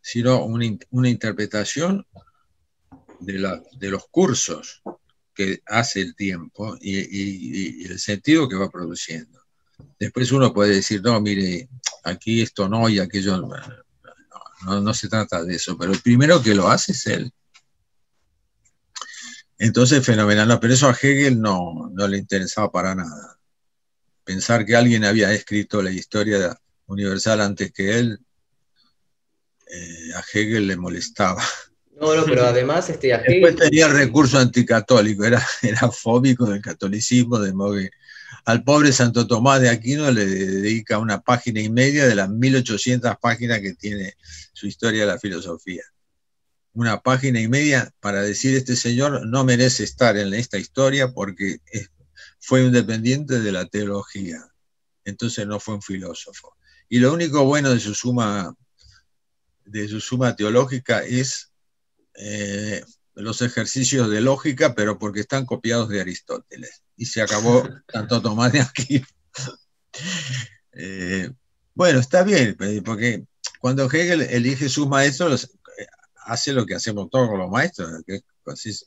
sino 0.00 0.44
una, 0.44 1.08
interpretación 1.08 2.06
de, 3.20 3.60
de, 3.78 3.90
los 3.90 4.06
cursos 4.08 4.82
que 5.34 5.60
hace 5.66 6.00
el 6.00 6.16
tiempo 6.16 6.76
y, 6.80 7.84
el 7.84 7.98
sentido 7.98 8.48
que 8.48 8.56
va 8.56 8.70
produciendo. 8.70 9.40
Después 9.98 10.32
uno 10.32 10.52
puede 10.52 10.76
decir, 10.76 11.02
no, 11.02 11.20
mire, 11.20 11.68
aquí 12.04 12.40
esto 12.40 12.68
no 12.68 12.88
y 12.88 12.98
aquello 12.98 13.36
no, 13.36 13.50
no, 14.64 14.80
no 14.80 14.94
se 14.94 15.08
trata 15.08 15.42
de 15.44 15.56
eso, 15.56 15.76
pero 15.76 15.92
el 15.92 16.00
primero 16.00 16.42
que 16.42 16.54
lo 16.54 16.68
hace 16.68 16.92
es 16.92 17.06
él. 17.06 17.32
Entonces, 19.58 20.04
fenomenal. 20.04 20.58
pero 20.60 20.74
eso 20.74 20.88
a 20.88 20.96
Hegel 21.00 21.40
no, 21.40 21.90
no, 21.92 22.08
le 22.08 22.18
interesaba 22.18 22.70
para 22.70 22.94
nada. 22.94 23.38
Pensar 24.24 24.66
que 24.66 24.76
alguien 24.76 25.04
había 25.04 25.32
escrito 25.32 25.82
la 25.82 25.90
historia 25.90 26.58
universal 26.86 27.40
antes 27.40 27.72
que 27.72 27.98
él 27.98 28.20
eh, 29.68 30.10
a 30.14 30.20
Hegel 30.32 30.66
le 30.66 30.76
molestaba. 30.76 31.42
No, 31.98 32.14
no, 32.14 32.24
pero 32.26 32.44
además 32.44 32.90
este, 32.90 33.14
a 33.14 33.22
Hegel... 33.22 33.40
Después 33.40 33.56
tenía 33.56 33.86
el 33.86 33.92
recurso 33.92 34.38
anticatólico, 34.38 35.24
era, 35.24 35.42
era 35.62 35.90
fóbico 35.90 36.44
del 36.44 36.60
catolicismo, 36.60 37.38
de 37.38 37.54
modo 37.54 37.74
que 37.74 37.90
al 38.44 38.64
pobre 38.64 38.92
Santo 38.92 39.26
Tomás 39.26 39.60
de 39.60 39.68
Aquino 39.68 40.10
le 40.10 40.26
dedica 40.26 40.98
una 40.98 41.20
página 41.20 41.60
y 41.60 41.68
media 41.68 42.06
de 42.06 42.14
las 42.14 42.28
1800 42.28 43.16
páginas 43.20 43.60
que 43.60 43.74
tiene 43.74 44.14
su 44.52 44.66
historia 44.66 45.02
de 45.02 45.06
la 45.06 45.18
filosofía. 45.18 45.82
Una 46.72 47.00
página 47.00 47.40
y 47.40 47.48
media 47.48 47.92
para 48.00 48.22
decir 48.22 48.54
este 48.54 48.76
señor 48.76 49.26
no 49.26 49.44
merece 49.44 49.84
estar 49.84 50.16
en 50.16 50.34
esta 50.34 50.58
historia 50.58 51.12
porque 51.12 51.60
fue 52.38 52.64
un 52.64 52.72
dependiente 52.72 53.40
de 53.40 53.52
la 53.52 53.66
teología, 53.66 54.46
entonces 55.04 55.46
no 55.46 55.58
fue 55.58 55.74
un 55.74 55.82
filósofo. 55.82 56.56
Y 56.88 56.98
lo 56.98 57.12
único 57.12 57.44
bueno 57.44 57.70
de 57.70 57.80
su 57.80 57.94
suma 57.94 58.54
de 59.64 59.88
su 59.88 60.00
suma 60.00 60.36
teológica 60.36 61.00
es 61.00 61.50
eh, 62.14 62.84
los 63.14 63.42
ejercicios 63.42 64.08
de 64.10 64.20
lógica, 64.20 64.74
pero 64.74 64.98
porque 64.98 65.20
están 65.20 65.44
copiados 65.44 65.88
de 65.88 66.00
Aristóteles. 66.00 66.82
Y 66.96 67.06
se 67.06 67.22
acabó 67.22 67.68
tanto 67.86 68.20
Tomás 68.22 68.52
de 68.52 68.60
aquí. 68.60 69.04
Eh, 70.72 71.30
bueno, 71.74 72.00
está 72.00 72.22
bien, 72.22 72.56
porque 72.84 73.24
cuando 73.60 73.90
Hegel 73.90 74.22
elige 74.22 74.68
sus 74.68 74.88
maestros, 74.88 75.50
hace 76.24 76.52
lo 76.52 76.66
que 76.66 76.74
hacemos 76.74 77.08
todos 77.10 77.36
los 77.38 77.50
maestros, 77.50 78.02
que 78.06 78.20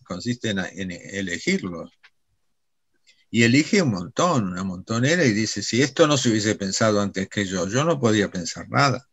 consiste 0.03 0.49
en, 0.49 0.60
en 0.60 0.91
elegirlos. 0.91 1.91
Y 3.32 3.43
elige 3.43 3.82
un 3.82 3.91
montón, 3.91 4.49
una 4.49 4.64
montonera, 4.64 5.24
y 5.24 5.34
dice, 5.34 5.62
si 5.62 5.84
esto 5.84 6.07
no 6.07 6.18
se 6.18 6.30
hubiese 6.30 6.55
pensado 6.55 6.99
antes 6.99 7.30
que 7.30 7.45
yo, 7.45 7.68
yo 7.68 7.84
no 7.84 7.99
podía 7.99 8.32
pensar 8.32 8.68
nada. 8.70 9.07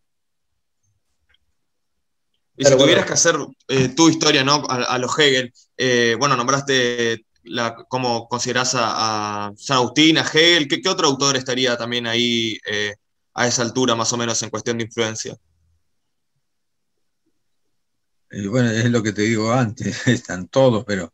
Y 2.57 2.65
si 2.65 2.77
tuvieras 2.77 3.05
que 3.05 3.13
hacer 3.13 3.37
eh, 3.69 3.89
tu 3.89 4.09
historia, 4.09 4.43
¿no? 4.43 4.65
A, 4.69 4.99
los 4.99 5.19
Hegel, 5.19 5.53
eh, 5.77 6.17
bueno, 6.19 6.37
nombraste 6.37 7.26
la, 7.47 7.77
cómo 7.89 8.29
considerás 8.29 8.73
a, 8.75 9.53
San 9.57 9.79
Agustín, 9.79 10.19
a 10.19 10.23
Hegel, 10.23 10.69
¿qué, 10.69 10.89
otro 10.89 11.07
autor 11.07 11.37
estaría 11.37 11.77
también 11.77 12.07
ahí 12.07 12.59
eh, 12.71 12.95
a 13.35 13.47
esa 13.47 13.63
altura, 13.63 13.95
más 13.95 14.13
o 14.13 14.17
menos, 14.17 14.43
en 14.43 14.51
cuestión 14.51 14.79
de 14.79 14.85
influencia? 14.85 15.37
bueno, 18.51 18.71
es 18.71 18.91
lo 18.91 19.03
que 19.03 19.13
te 19.13 19.23
digo 19.23 19.53
antes, 19.53 20.07
están 20.09 20.49
todos, 20.49 20.85
pero 20.85 21.13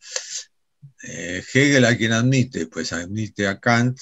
eh, 1.02 1.42
Hegel 1.52 1.84
a 1.84 1.96
quien 1.96 2.12
admite, 2.12 2.66
pues 2.66 2.92
admite 2.92 3.46
a 3.46 3.58
Kant, 3.60 3.98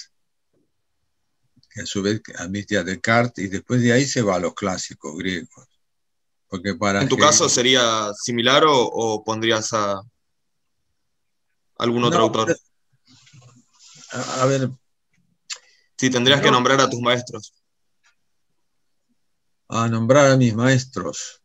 que 1.70 1.82
a 1.82 1.86
su 1.86 2.02
vez 2.02 2.20
admite 2.36 2.76
a 2.76 2.84
Descartes, 2.84 3.44
y 3.44 3.48
después 3.48 3.80
de 3.80 3.92
ahí 3.92 4.04
se 4.04 4.22
va 4.22 4.36
a 4.36 4.40
los 4.40 4.54
clásicos 4.54 5.16
griegos. 5.16 5.66
Porque 6.48 6.74
para 6.74 7.02
¿En 7.02 7.08
tu 7.08 7.16
caso 7.16 7.48
sería 7.48 8.10
similar 8.20 8.64
o, 8.66 9.22
pondrías 9.24 9.72
a 9.72 10.02
algún 11.80 12.04
otro 12.04 12.20
autor? 12.20 12.56
A, 14.12 14.46
ver. 14.46 14.70
Si 15.96 16.10
tendrías 16.10 16.40
que 16.40 16.50
nombrar 16.50 16.80
a 16.80 16.90
tus 16.90 17.00
maestros. 17.00 17.54
A 19.68 19.88
nombrar 19.88 20.30
a 20.30 20.36
mis 20.36 20.54
maestros. 20.54 21.42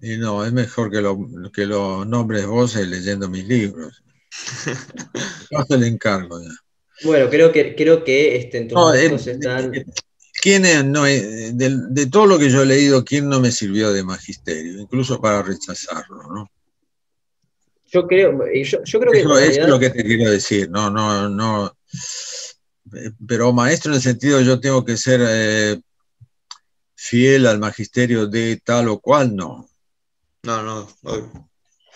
Y 0.00 0.18
no, 0.18 0.44
es 0.44 0.52
mejor 0.52 0.90
que 0.90 1.00
lo, 1.00 1.18
que 1.52 1.66
lo 1.66 2.04
nombres 2.04 2.46
vos 2.46 2.74
leyendo 2.76 3.28
mis 3.28 3.46
libros. 3.46 4.02
Yo 5.50 5.64
te 5.64 5.78
le 5.78 5.86
encargo 5.88 6.40
ya. 6.40 6.54
Bueno, 7.04 7.28
creo 7.28 7.52
que, 7.52 7.74
creo 7.74 8.04
que 8.04 8.36
este, 8.36 8.58
en 8.58 8.68
no, 8.68 8.94
eh, 8.94 9.14
están... 9.14 9.72
¿Quién 10.40 10.92
no, 10.92 11.04
de, 11.04 12.08
todo 12.10 12.26
lo 12.26 12.38
que 12.38 12.50
yo 12.50 12.62
he 12.62 12.66
leído, 12.66 13.04
¿quién 13.04 13.28
no 13.28 13.40
me 13.40 13.50
sirvió 13.50 13.92
de 13.92 14.04
magisterio? 14.04 14.78
Incluso 14.80 15.20
para 15.20 15.42
rechazarlo, 15.42 16.22
¿no? 16.32 16.50
Yo 17.88 18.06
creo, 18.06 18.32
yo, 18.52 18.84
yo 18.84 19.00
creo 19.00 19.12
que... 19.12 19.20
Eso, 19.20 19.38
es 19.38 19.68
lo 19.68 19.78
que 19.78 19.90
te 19.90 20.04
quiero 20.04 20.30
decir, 20.30 20.68
no, 20.70 20.90
no, 20.90 21.28
no. 21.28 21.76
Pero 23.26 23.52
maestro 23.52 23.92
en 23.92 23.96
el 23.96 24.02
sentido 24.02 24.40
yo 24.40 24.60
tengo 24.60 24.84
que 24.84 24.96
ser 24.96 25.20
eh, 25.26 25.80
fiel 26.94 27.46
al 27.46 27.58
magisterio 27.58 28.26
de 28.26 28.60
tal 28.64 28.88
o 28.88 28.98
cual, 28.98 29.34
no. 29.34 29.68
No, 30.42 30.62
no. 30.62 30.88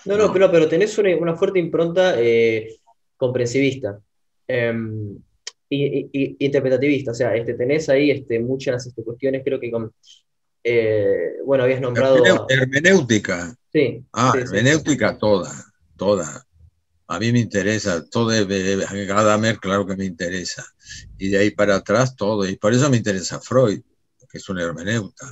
No, 0.07 0.17
no, 0.17 0.33
pero, 0.33 0.51
pero 0.51 0.69
tenés 0.69 0.97
una, 0.99 1.37
fuerte 1.37 1.59
impronta 1.59 2.15
eh, 2.19 2.77
comprensivista 3.17 4.01
em, 4.49 5.19
y, 5.69 6.45
interpretativista. 6.45 7.11
O 7.11 7.15
sea, 7.15 7.35
este, 7.35 7.55
tenés 7.55 7.89
ahí 7.89 8.11
este, 8.11 8.41
muchas 8.41 8.87
este, 8.87 9.03
cuestiones, 9.03 9.43
creo 9.45 9.61
que 9.61 9.71
con. 9.71 9.93
Eh, 10.63 11.35
bueno, 11.45 11.65
habías 11.65 11.81
nombrado. 11.81 12.47
Hermenéutica. 12.49 13.55
Sí. 13.73 14.03
Ah, 14.13 14.33
hermenéutica 14.37 15.17
toda, 15.17 15.53
toda. 16.01 16.47
A 17.09 17.19
mí 17.19 17.31
me 17.31 17.41
interesa, 17.41 18.03
todo 18.09 18.31
Gadamer, 18.31 19.59
claro 19.59 19.87
que 19.87 19.97
me 19.97 20.07
interesa. 20.07 20.65
Y 21.19 21.29
de 21.29 21.37
ahí 21.37 21.51
para 21.51 21.77
atrás 21.77 22.17
todo. 22.17 22.49
Y 22.49 22.57
por 22.57 22.73
eso 22.73 22.89
me 22.89 22.97
interesa 22.97 23.39
Freud, 23.39 23.83
que 24.31 24.39
es 24.39 24.49
un 24.49 24.59
hermeneuta. 24.59 25.31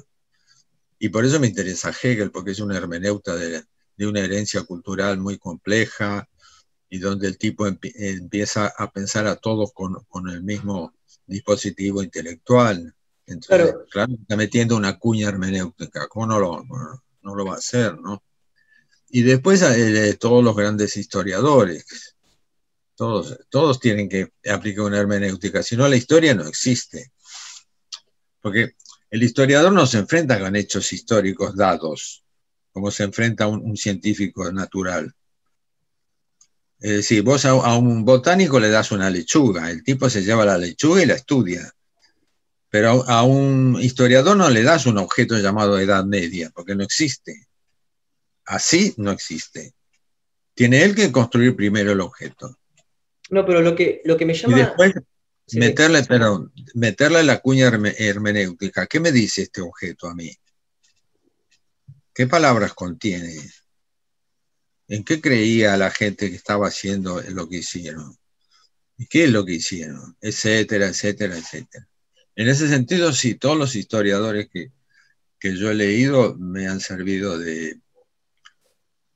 Y 0.99 1.09
por 1.09 1.25
eso 1.25 1.41
me 1.41 1.47
interesa 1.47 1.89
Hegel, 1.91 2.31
porque 2.31 2.51
es 2.51 2.61
un 2.61 2.73
hermeneuta 2.73 3.35
de, 3.35 3.65
de 3.97 4.07
una 4.07 4.21
herencia 4.21 4.63
cultural 4.65 5.17
muy 5.19 5.39
compleja 5.39 6.29
y 6.91 6.99
donde 6.99 7.29
el 7.29 7.39
tipo 7.39 7.67
empieza 7.67 8.67
a 8.77 8.91
pensar 8.91 9.27
a 9.27 9.37
todos 9.37 9.73
con, 9.73 9.95
con 10.09 10.29
el 10.29 10.43
mismo 10.43 10.93
dispositivo 11.27 12.03
intelectual. 12.03 12.95
Entonces, 13.25 13.75
claro. 13.91 14.13
está 14.21 14.37
metiendo 14.37 14.77
una 14.77 14.99
cuña 14.99 15.29
hermenéutica, 15.29 16.09
¿cómo 16.09 16.27
no 16.27 16.39
lo, 16.39 16.63
no 17.23 17.35
lo 17.35 17.47
va 17.47 17.55
a 17.55 17.59
hacer? 17.59 17.99
¿no? 17.99 18.23
Y 19.11 19.23
después 19.23 19.63
eh, 19.63 20.17
todos 20.21 20.45
los 20.45 20.55
grandes 20.55 20.97
historiadores, 20.97 22.15
todos, 22.95 23.39
todos 23.49 23.81
tienen 23.81 24.09
que 24.09 24.33
aplicar 24.51 24.85
una 24.85 24.99
hermenéutica, 24.99 25.63
si 25.63 25.77
no 25.77 25.89
la 25.89 25.97
historia 25.97 26.35
no 26.35 26.47
existe. 26.47 27.13
Porque 28.41 28.75
el 29.11 29.23
historiador 29.23 29.73
no 29.73 29.87
se 29.87 29.99
enfrenta 29.99 30.39
con 30.39 30.55
hechos 30.57 30.93
históricos 30.93 31.57
dados, 31.57 32.25
como 32.73 32.91
se 32.91 33.05
enfrenta 33.05 33.47
un, 33.47 33.77
científico 33.77 34.53
natural. 34.53 35.15
Es 36.81 36.91
decir, 36.93 37.23
vos 37.23 37.45
a, 37.45 37.77
un 37.77 38.05
botánico 38.05 38.61
le 38.61 38.69
das 38.69 38.93
una 38.93 39.11
lechuga, 39.11 39.71
el 39.71 39.83
tipo 39.83 40.11
se 40.11 40.23
lleva 40.23 40.45
la 40.45 40.59
lechuga 40.59 41.03
y 41.03 41.07
la 41.07 41.15
estudia. 41.15 41.73
Pero 42.71 43.09
a, 43.09 43.23
un 43.23 43.79
historiador 43.81 44.37
no 44.37 44.51
le 44.51 44.63
das 44.63 44.87
un 44.87 44.99
objeto 44.99 45.39
llamado 45.39 45.79
Edad 45.79 46.05
Media, 46.05 46.51
porque 46.55 46.75
no 46.75 46.85
existe. 46.85 47.48
Así 48.49 48.95
no 48.97 49.11
existe. 49.11 49.75
Tiene 50.55 50.83
él 50.83 50.95
que 50.95 51.13
construir 51.13 51.55
primero 51.55 51.93
el 51.93 52.01
objeto. 52.01 52.59
No, 53.31 53.45
pero 53.45 53.61
lo 53.61 53.77
que, 53.77 54.01
lo 54.05 54.17
que 54.17 54.25
me 54.25 54.33
llama... 54.33 54.57
Y 54.57 54.61
después 54.61 54.95
meterle, 55.53 56.03
perdón, 56.05 56.53
meterle 56.75 57.23
la 57.23 57.41
cuña 57.41 57.71
hermenéutica. 57.99 58.87
¿Qué 58.87 59.01
me 59.01 59.13
dice 59.13 59.43
este 59.43 59.61
objeto 59.61 60.09
a 60.09 60.15
mí? 60.15 60.35
¿Qué 62.15 62.27
palabras 62.27 62.73
contiene? 62.73 63.37
¿En 64.89 65.05
qué 65.05 65.21
creía 65.21 65.77
la 65.77 65.91
gente 65.91 66.31
que 66.31 66.37
estaba 66.37 66.69
haciendo 66.69 67.21
lo 67.29 67.49
que 67.51 67.59
hicieron? 67.59 68.17
¿Y 68.97 69.07
qué 69.07 69.25
es 69.25 69.31
lo 69.31 69.45
que 69.45 69.53
hicieron? 69.53 70.17
Etcétera, 70.23 70.89
etcétera, 70.89 71.37
etcétera. 71.37 71.87
En 72.35 72.49
ese 72.49 72.67
sentido, 72.67 73.13
sí, 73.13 73.35
todos 73.35 73.59
los 73.59 73.77
historiadores 73.77 74.49
que, 74.51 74.73
yo 75.41 75.71
he 75.71 75.75
leído 75.75 76.35
me 76.37 76.67
han 76.67 76.81
servido 76.81 77.39
de, 77.39 77.79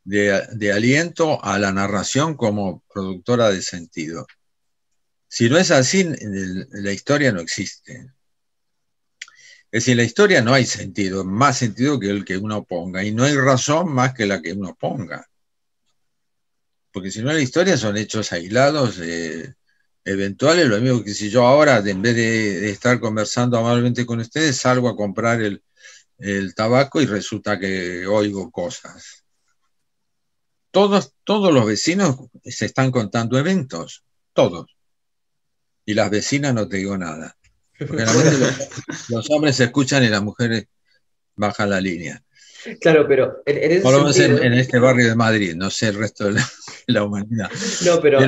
de, 0.05 0.73
aliento 0.73 1.43
a 1.45 1.59
la 1.59 1.73
narración 1.73 2.37
como 2.37 2.83
productora 2.93 3.51
de 3.51 3.63
sentido. 3.63 4.27
Si 5.29 5.49
no 5.49 5.59
es 5.59 5.71
así, 5.71 6.07
la 6.71 6.93
historia 6.93 7.33
no 7.33 7.41
existe. 7.41 8.13
Es 9.71 9.85
decir, 9.85 9.93
en 9.93 9.99
la 9.99 10.05
historia 10.05 10.43
no 10.43 10.53
hay 10.53 10.67
sentido, 10.67 11.25
más 11.25 11.59
sentido 11.59 11.99
que 11.99 12.11
el 12.11 12.25
que 12.25 12.37
uno 12.37 12.65
ponga, 12.65 13.03
y 13.05 13.13
no 13.13 13.25
hay 13.25 13.35
razón 13.37 13.93
más 13.93 14.13
que 14.13 14.27
la 14.27 14.43
que 14.43 14.53
uno 14.53 14.77
ponga. 14.79 15.27
Porque 16.93 17.11
si 17.11 17.23
no, 17.23 17.33
la 17.33 17.41
historia 17.41 17.79
son 17.79 17.97
hechos 17.97 18.33
aislados, 18.33 18.99
eh, 19.01 19.55
eventuales, 20.05 20.67
lo 20.67 20.79
mismo 20.81 21.03
que 21.03 21.15
si 21.15 21.31
yo 21.31 21.47
ahora, 21.47 21.79
en 21.79 22.03
vez 22.03 22.17
de, 22.17 22.71
estar 22.71 23.01
conversando 23.01 23.57
amablemente 23.59 24.05
con 24.05 24.21
ustedes, 24.21 24.59
salgo 24.59 24.89
a 24.91 24.97
comprar 24.97 25.41
el, 25.41 25.63
el 26.19 26.55
tabaco 26.55 27.01
y 27.01 27.07
resulta 27.07 27.59
que 27.59 28.07
oigo 28.07 28.51
cosas. 28.51 29.22
Todos, 30.73 31.13
todos 31.25 31.53
los 31.53 31.67
vecinos 31.67 32.17
se 32.45 32.65
están 32.65 32.91
contando 32.91 33.39
eventos, 33.39 34.05
todos. 34.33 34.67
Y 35.85 35.93
las 35.93 36.11
vecinas 36.11 36.55
no 36.55 36.67
te 36.67 36.79
digo 36.79 36.97
nada. 36.97 37.37
Porque 37.79 38.05
los, 39.09 39.31
hombres 39.31 39.57
se 39.57 39.65
escuchan 39.65 40.03
y 40.03 40.09
las 40.09 40.23
mujeres 40.23 40.67
bajan 41.37 41.71
la 41.71 41.81
línea. 41.81 42.23
Claro, 42.81 43.07
pero 43.07 43.43
en, 43.45 44.55
este 44.55 44.79
barrio 44.79 45.09
de 45.09 45.15
Madrid, 45.15 45.55
no 45.55 45.69
sé 45.69 45.89
el 45.89 45.97
resto 45.97 46.33
de 46.33 46.41
la, 46.87 47.05
humanidad. 47.05 47.51
No, 47.85 48.01
pero, 48.01 48.19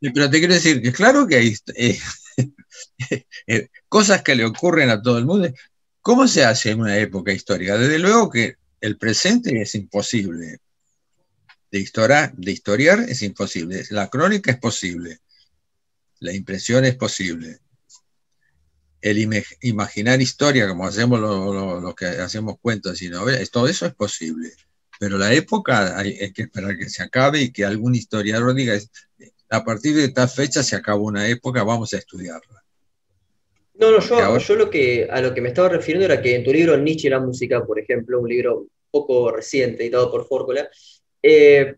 pero, 0.00 0.30
te 0.30 0.38
quiero 0.40 0.54
decir 0.54 0.82
que 0.82 0.92
claro 0.92 1.26
que 1.26 1.36
hay 1.36 1.54
eh, 1.76 1.98
eh, 3.46 3.68
cosas 3.88 4.22
que 4.22 4.34
le 4.34 4.44
ocurren 4.44 4.90
a 4.90 5.00
todo 5.00 5.16
el 5.16 5.24
mundo. 5.24 5.48
¿Cómo 6.02 6.28
se 6.28 6.44
hace 6.44 6.72
en 6.72 6.80
una 6.80 6.98
época 6.98 7.32
histórica? 7.32 7.78
Desde 7.78 7.98
luego 7.98 8.28
que 8.28 8.56
el 8.80 8.98
presente 8.98 9.62
es 9.62 9.74
imposible. 9.74 10.58
De, 11.70 11.78
historia, 11.78 12.32
de 12.36 12.52
historiar 12.52 13.00
es 13.08 13.22
imposible. 13.22 13.82
La 13.90 14.08
crónica 14.08 14.50
es 14.50 14.58
posible. 14.58 15.20
La 16.20 16.32
impresión 16.32 16.84
es 16.84 16.96
posible 16.96 17.60
el 19.00 19.18
imaginar 19.62 20.20
historia, 20.20 20.68
como 20.68 20.86
hacemos 20.86 21.20
los 21.20 21.94
que 21.94 22.06
hacemos 22.06 22.56
cuentos 22.60 23.00
y 23.02 23.08
novelas, 23.08 23.50
todo 23.50 23.68
eso 23.68 23.86
es 23.86 23.94
posible. 23.94 24.50
Pero 24.98 25.16
la 25.16 25.32
época 25.32 25.96
hay, 25.96 26.32
que 26.32 26.42
esperar 26.42 26.76
que 26.76 26.88
se 26.88 27.02
acabe 27.02 27.40
y 27.40 27.52
que 27.52 27.64
algún 27.64 27.94
historiador 27.94 28.54
diga, 28.54 28.76
a 29.50 29.64
partir 29.64 29.94
de 29.94 30.08
tal 30.08 30.28
fecha 30.28 30.62
se 30.62 30.74
acaba 30.74 30.98
una 30.98 31.28
época, 31.28 31.62
vamos 31.62 31.94
a 31.94 31.98
estudiarla. 31.98 32.64
No, 33.74 33.92
no, 33.92 34.00
yo, 34.00 34.38
yo 34.38 34.56
lo 34.56 34.68
que, 34.68 35.06
a 35.08 35.20
lo 35.20 35.32
que 35.32 35.40
me 35.40 35.48
estaba 35.50 35.68
refiriendo 35.68 36.06
era 36.06 36.20
que 36.20 36.34
en 36.34 36.42
tu 36.42 36.52
libro 36.52 36.76
Nietzsche 36.76 37.06
y 37.06 37.10
la 37.10 37.20
música, 37.20 37.64
por 37.64 37.78
ejemplo, 37.78 38.18
un 38.18 38.28
libro 38.28 38.66
poco 38.90 39.30
reciente, 39.30 39.84
editado 39.84 40.10
por 40.10 40.26
Fórcula, 40.26 40.68
eh, 41.22 41.76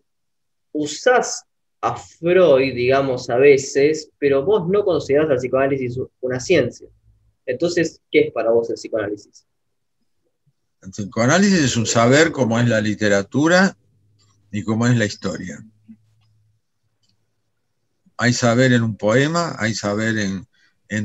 usás 0.71 1.43
a 1.81 1.95
Freud, 1.95 2.75
digamos, 2.75 3.29
a 3.29 3.37
veces, 3.37 4.11
pero 4.19 4.45
vos 4.45 4.67
no 4.67 4.85
considerás 4.85 5.29
al 5.29 5.37
psicoanálisis 5.37 5.99
una 6.19 6.39
ciencia. 6.39 6.87
Entonces, 7.45 8.01
¿qué 8.11 8.27
es 8.27 8.31
para 8.31 8.51
vos 8.51 8.69
el 8.69 8.75
psicoanálisis? 8.75 9.45
El 10.81 10.91
psicoanálisis 10.91 11.59
es 11.59 11.75
un 11.75 11.87
saber 11.87 12.31
cómo 12.31 12.59
es 12.59 12.67
la 12.67 12.81
literatura 12.81 13.75
y 14.51 14.63
cómo 14.63 14.85
es 14.87 14.95
la 14.95 15.05
historia. 15.05 15.63
Hay 18.17 18.33
saber 18.33 18.73
en 18.73 18.83
un 18.83 18.95
poema, 18.95 19.55
hay 19.57 19.73
saber 19.73 20.17
en, 20.19 20.47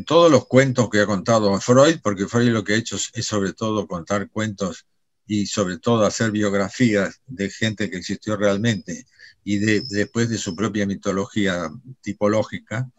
todos 0.04 0.30
los 0.30 0.46
cuentos 0.46 0.90
que 0.90 1.00
ha 1.00 1.06
contado 1.06 1.58
Freud, 1.60 2.00
porque 2.02 2.26
Freud 2.26 2.48
lo 2.48 2.64
que 2.64 2.74
ha 2.74 2.76
hecho 2.76 2.96
es, 2.96 3.26
sobre 3.26 3.52
todo 3.52 3.86
contar 3.86 4.28
cuentos 4.28 4.84
y 5.26 5.46
sobre 5.46 5.78
todo 5.78 6.04
hacer 6.04 6.30
biografías 6.30 7.20
de 7.26 7.50
gente 7.50 7.90
que 7.90 7.96
existió 7.96 8.36
realmente 8.36 9.06
y 9.44 9.58
después 9.58 10.28
de 10.28 10.38
su 10.38 10.56
propia 10.56 10.86
mitología 10.86 11.70
tipológica. 12.00 12.90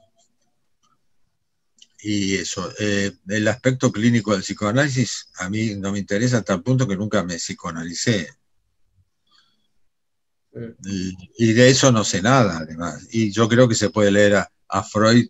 Y 2.00 2.36
eso, 2.36 2.72
eh, 2.80 3.12
el 3.28 3.48
aspecto 3.50 3.92
clínico 3.92 4.32
del 4.32 4.44
psicoanálisis 4.44 5.28
a 5.40 5.50
mí 5.50 5.76
no 5.76 5.92
me 5.92 6.00
interesa 6.00 6.38
hasta 6.38 6.54
el 6.54 6.64
punto 6.64 6.88
que 6.88 6.96
nunca 6.96 7.22
me 7.22 7.38
psicoanalicé. 7.38 8.30
Y, 11.38 11.54
de 11.54 11.70
eso 11.70 11.92
no 11.92 12.06
sé 12.06 12.22
nada, 12.22 12.60
además. 12.60 13.06
Y 13.12 13.30
yo 13.32 13.50
creo 13.50 13.68
que 13.68 13.76
se 13.76 13.90
puede 13.90 14.12
leer 14.12 14.36
a, 14.70 14.84
Freud, 14.84 15.28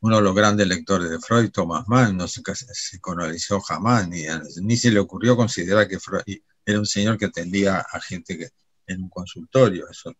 uno 0.00 0.16
de 0.16 0.22
los 0.22 0.34
grandes 0.34 0.66
lectores 0.66 1.10
de 1.10 1.18
Freud, 1.18 1.50
Thomas 1.50 1.86
Mann, 1.88 2.16
no 2.16 2.28
se 2.28 2.42
psicoanalizó 2.42 3.60
jamás, 3.60 4.08
ni, 4.08 4.24
ni 4.62 4.76
se 4.76 4.90
le 4.90 5.00
ocurrió 5.00 5.36
considerar 5.36 5.88
que 5.88 5.98
Freud 5.98 6.38
era 6.64 6.78
un 6.78 6.86
señor 6.86 7.16
que 7.16 7.26
atendía 7.26 7.78
a 7.78 8.00
gente 8.00 8.36
que, 8.36 8.48
en 8.86 9.02
un 9.02 9.08
consultorio. 9.08 9.88
Eso. 9.88 10.12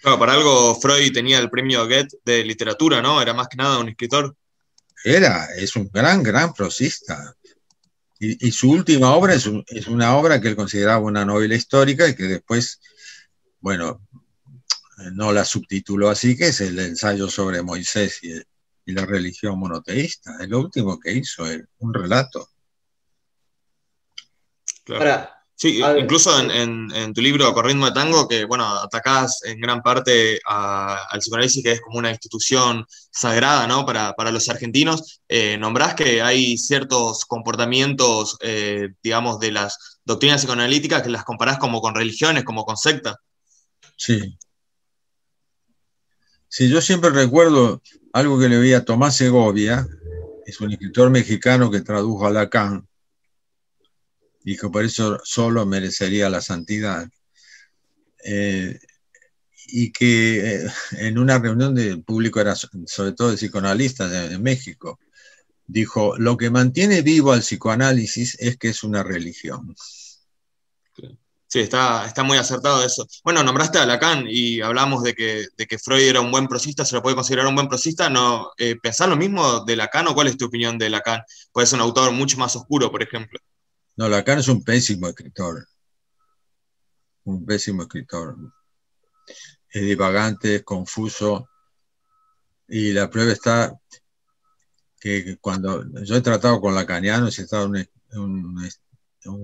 Claro, 0.00 0.18
para 0.18 0.34
algo 0.34 0.78
Freud 0.80 1.12
tenía 1.12 1.38
el 1.38 1.50
premio 1.50 1.84
Goethe 1.86 2.18
de 2.24 2.44
literatura, 2.44 3.00
¿no? 3.00 3.20
Era 3.22 3.34
más 3.34 3.48
que 3.48 3.56
nada 3.56 3.78
un 3.78 3.88
escritor. 3.88 4.36
Era, 5.04 5.46
es 5.56 5.76
un 5.76 5.88
gran, 5.92 6.22
gran 6.22 6.52
prosista. 6.52 7.34
Y, 8.18 8.50
su 8.50 8.70
última 8.70 9.14
obra 9.14 9.34
es, 9.34 9.48
es, 9.66 9.88
una 9.88 10.16
obra 10.16 10.40
que 10.40 10.48
él 10.48 10.56
consideraba 10.56 11.00
una 11.00 11.26
novela 11.26 11.54
histórica 11.54 12.08
y 12.08 12.14
que 12.14 12.22
después, 12.22 12.80
bueno, 13.60 14.00
no 15.12 15.32
la 15.32 15.44
subtituló 15.44 16.08
así, 16.08 16.34
que 16.34 16.48
es 16.48 16.62
el 16.62 16.78
ensayo 16.78 17.28
sobre 17.28 17.62
Moisés 17.62 18.20
y, 18.22 18.40
la 18.92 19.06
religión 19.06 19.58
monoteísta. 19.58 20.36
Es 20.40 20.48
lo 20.48 20.60
último 20.60 20.98
que 20.98 21.12
hizo, 21.12 21.46
él, 21.46 21.66
un 21.78 21.92
relato. 21.92 22.48
Claro. 24.84 25.28
Sí, 25.58 25.80
incluso 25.98 26.38
en, 26.38 27.14
tu 27.14 27.22
libro 27.22 27.54
Corriendo 27.54 27.86
de 27.86 27.92
Tango, 27.92 28.28
que 28.28 28.44
bueno, 28.44 28.66
atacás 28.66 29.40
en 29.44 29.58
gran 29.58 29.80
parte 29.80 30.38
al 30.44 31.18
psicoanálisis, 31.18 31.64
que 31.64 31.72
es 31.72 31.80
como 31.80 31.98
una 31.98 32.10
institución 32.10 32.84
sagrada 33.10 33.66
¿no? 33.66 33.86
para, 33.86 34.30
los 34.30 34.50
argentinos, 34.50 35.22
eh, 35.28 35.56
nombrás 35.56 35.94
que 35.94 36.20
hay 36.20 36.58
ciertos 36.58 37.24
comportamientos, 37.24 38.36
eh, 38.42 38.90
digamos, 39.02 39.40
de 39.40 39.52
las 39.52 39.98
doctrinas 40.04 40.42
psicoanalíticas 40.42 41.02
que 41.02 41.08
las 41.08 41.24
comparás 41.24 41.56
como 41.56 41.80
con 41.80 41.94
religiones, 41.94 42.44
como 42.44 42.66
con 42.66 42.76
secta. 42.76 43.16
Sí. 43.96 44.38
Sí, 46.48 46.68
yo 46.68 46.80
siempre 46.80 47.10
recuerdo 47.10 47.82
algo 48.12 48.38
que 48.38 48.48
le 48.48 48.58
vi 48.58 48.72
a 48.72 48.84
Tomás 48.84 49.16
Segovia, 49.16 49.86
es 50.46 50.60
un 50.60 50.72
escritor 50.72 51.10
mexicano 51.10 51.70
que 51.70 51.80
tradujo 51.80 52.26
a 52.26 52.30
Lacan 52.30 52.86
y 54.44 54.56
que 54.56 54.68
por 54.68 54.84
eso 54.84 55.20
solo 55.24 55.66
merecería 55.66 56.30
la 56.30 56.40
santidad. 56.40 57.08
Eh, 58.24 58.78
y 59.68 59.92
que 59.92 60.54
eh, 60.54 60.70
en 60.92 61.18
una 61.18 61.38
reunión 61.38 61.74
del 61.74 62.02
público 62.02 62.40
era 62.40 62.54
sobre 62.54 63.12
todo 63.12 63.30
de 63.30 63.36
psicoanalistas 63.36 64.10
de, 64.30 64.38
México, 64.38 65.00
dijo, 65.66 66.16
lo 66.16 66.36
que 66.36 66.50
mantiene 66.50 67.02
vivo 67.02 67.32
al 67.32 67.40
psicoanálisis 67.40 68.36
es 68.38 68.56
que 68.56 68.68
es 68.68 68.84
una 68.84 69.02
religión. 69.02 69.74
Sí, 71.48 71.60
está, 71.60 72.06
está 72.06 72.24
muy 72.24 72.38
acertado 72.38 72.84
eso. 72.84 73.06
Bueno, 73.22 73.42
nombraste 73.42 73.78
a 73.78 73.86
Lacan 73.86 74.24
y 74.28 74.60
hablamos 74.60 75.04
de 75.04 75.14
que, 75.14 75.46
de 75.56 75.66
que 75.66 75.78
Freud 75.78 76.02
era 76.02 76.20
un 76.20 76.32
buen 76.32 76.48
prosista, 76.48 76.84
se 76.84 76.96
lo 76.96 77.02
puede 77.02 77.14
considerar 77.14 77.46
un 77.46 77.54
buen 77.54 77.68
prosista. 77.68 78.10
No, 78.10 78.50
eh, 78.58 78.76
¿Pensás 78.82 79.08
lo 79.08 79.16
mismo 79.16 79.64
de 79.64 79.76
Lacan 79.76 80.08
o 80.08 80.14
cuál 80.14 80.26
es 80.26 80.36
tu 80.36 80.46
opinión 80.46 80.76
de 80.76 80.90
Lacan? 80.90 81.22
Puede 81.52 81.68
ser 81.68 81.78
un 81.78 81.82
autor 81.82 82.10
mucho 82.12 82.36
más 82.36 82.56
oscuro, 82.56 82.90
por 82.90 83.02
ejemplo. 83.02 83.38
No, 83.96 84.08
Lacan 84.08 84.40
es 84.40 84.48
un 84.48 84.64
pésimo 84.64 85.08
escritor. 85.08 85.68
Un 87.24 87.46
pésimo 87.46 87.82
escritor. 87.82 88.36
Es 89.70 89.82
divagante, 89.82 90.56
es 90.56 90.62
confuso. 90.64 91.48
Y 92.68 92.92
la 92.92 93.08
prueba 93.08 93.32
está 93.32 93.72
que 94.98 95.36
cuando 95.40 95.84
yo 96.02 96.16
he 96.16 96.20
tratado 96.20 96.60
con 96.60 96.74
lacanianos, 96.74 97.38
he 97.38 97.42
estado 97.42 97.66
en 97.66 97.88
un, 98.14 98.70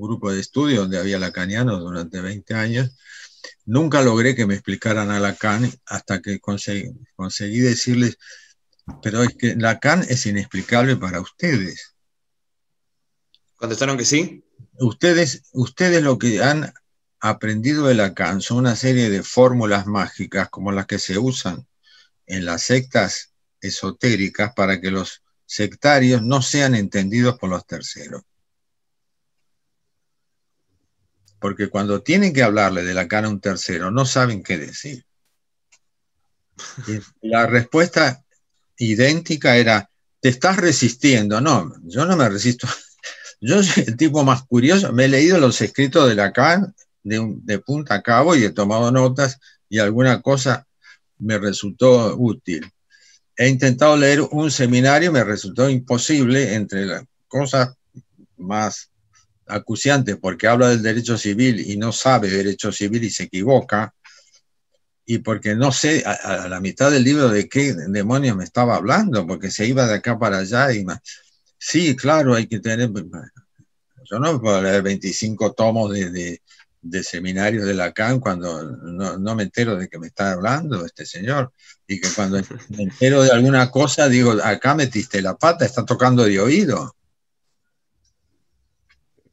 grupo 0.00 0.32
de 0.32 0.40
estudio 0.40 0.80
donde 0.80 0.98
había 0.98 1.18
lacanianos 1.18 1.80
durante 1.80 2.20
20 2.20 2.54
años, 2.54 2.90
nunca 3.64 4.02
logré 4.02 4.34
que 4.34 4.46
me 4.46 4.54
explicaran 4.54 5.10
a 5.10 5.20
Lacan 5.20 5.70
hasta 5.86 6.20
que 6.20 6.40
conseguí, 6.40 6.90
conseguí 7.14 7.60
decirles, 7.60 8.18
pero 9.02 9.22
es 9.22 9.30
que 9.36 9.54
Lacan 9.56 10.04
es 10.08 10.26
inexplicable 10.26 10.96
para 10.96 11.20
ustedes. 11.20 11.94
¿Contestaron 13.56 13.96
que 13.96 14.04
sí? 14.04 14.44
Ustedes, 14.78 15.44
ustedes 15.52 16.02
lo 16.02 16.18
que 16.18 16.42
han 16.42 16.72
aprendido 17.20 17.86
de 17.86 17.94
Lacan 17.94 18.40
son 18.40 18.58
una 18.58 18.74
serie 18.74 19.08
de 19.08 19.22
fórmulas 19.22 19.86
mágicas 19.86 20.48
como 20.50 20.72
las 20.72 20.86
que 20.86 20.98
se 20.98 21.18
usan 21.18 21.66
en 22.26 22.44
las 22.44 22.62
sectas 22.62 23.32
esotéricas 23.60 24.52
para 24.54 24.80
que 24.80 24.90
los 24.90 25.22
sectarios 25.46 26.22
no 26.22 26.42
sean 26.42 26.74
entendidos 26.74 27.38
por 27.38 27.50
los 27.50 27.66
terceros. 27.66 28.22
Porque 31.42 31.68
cuando 31.68 32.02
tienen 32.02 32.32
que 32.32 32.44
hablarle 32.44 32.84
de 32.84 32.94
Lacan 32.94 33.24
a 33.24 33.28
un 33.28 33.40
tercero, 33.40 33.90
no 33.90 34.06
saben 34.06 34.44
qué 34.44 34.56
decir. 34.56 35.04
La 37.20 37.46
respuesta 37.46 38.24
idéntica 38.78 39.56
era, 39.56 39.90
te 40.20 40.28
estás 40.28 40.56
resistiendo. 40.56 41.40
No, 41.40 41.74
yo 41.82 42.06
no 42.06 42.16
me 42.16 42.28
resisto 42.28 42.68
yo 43.40 43.60
soy 43.60 43.84
el 43.88 43.96
tipo 43.96 44.22
más 44.22 44.44
curioso, 44.44 44.92
me 44.92 45.06
he 45.06 45.08
leído 45.08 45.38
los 45.38 45.60
escritos 45.60 46.08
de 46.08 46.14
Lacan 46.14 46.74
de, 47.02 47.34
de 47.42 47.58
punta 47.58 47.96
a 47.96 48.02
cabo 48.02 48.36
y 48.36 48.44
he 48.44 48.50
tomado 48.50 48.92
notas 48.92 49.40
y 49.68 49.80
alguna 49.80 50.22
cosa 50.22 50.68
me 51.18 51.38
resultó 51.38 52.16
útil. 52.16 52.70
He 53.36 53.48
intentado 53.48 53.96
leer 53.96 54.20
un 54.20 54.50
seminario, 54.52 55.10
me 55.10 55.24
resultó 55.24 55.68
imposible 55.68 56.54
entre 56.54 56.86
las 56.86 57.04
cosas 57.26 57.74
más 58.36 58.91
acuciantes, 59.46 60.16
porque 60.16 60.48
habla 60.48 60.70
del 60.70 60.82
derecho 60.82 61.18
civil 61.18 61.60
y 61.60 61.76
no 61.76 61.92
sabe 61.92 62.30
derecho 62.30 62.72
civil 62.72 63.04
y 63.04 63.10
se 63.10 63.24
equivoca, 63.24 63.94
y 65.04 65.18
porque 65.18 65.54
no 65.54 65.72
sé 65.72 66.04
a, 66.06 66.48
la 66.48 66.60
mitad 66.60 66.90
del 66.90 67.04
libro 67.04 67.28
de 67.28 67.48
qué 67.48 67.74
demonios 67.74 68.36
me 68.36 68.44
estaba 68.44 68.76
hablando, 68.76 69.26
porque 69.26 69.50
se 69.50 69.66
iba 69.66 69.86
de 69.86 69.94
acá 69.94 70.18
para 70.18 70.38
allá 70.38 70.72
y. 70.72 70.84
Sí, 71.58 71.94
claro, 71.94 72.34
hay 72.34 72.46
que 72.46 72.58
tener... 72.58 72.90
Yo 74.04 74.18
no 74.18 74.40
puedo 74.40 74.60
leer 74.60 74.82
25 74.82 75.52
tomos 75.52 75.92
de, 75.92 76.40
de, 76.80 77.02
seminarios 77.04 77.64
de 77.64 77.74
Lacan 77.74 78.18
cuando 78.18 78.64
no, 78.64 79.34
me 79.36 79.44
entero 79.44 79.76
de 79.76 79.88
que 79.88 79.98
me 79.98 80.08
está 80.08 80.32
hablando 80.32 80.84
este 80.84 81.06
señor. 81.06 81.52
Y 81.86 82.00
que 82.00 82.08
cuando 82.10 82.40
me 82.70 82.82
entero 82.82 83.22
de 83.22 83.30
alguna 83.30 83.70
cosa, 83.70 84.08
digo, 84.08 84.32
acá 84.42 84.74
metiste 84.74 85.22
la 85.22 85.36
pata, 85.36 85.64
está 85.64 85.84
tocando 85.84 86.24
de 86.24 86.40
oído. 86.40 86.96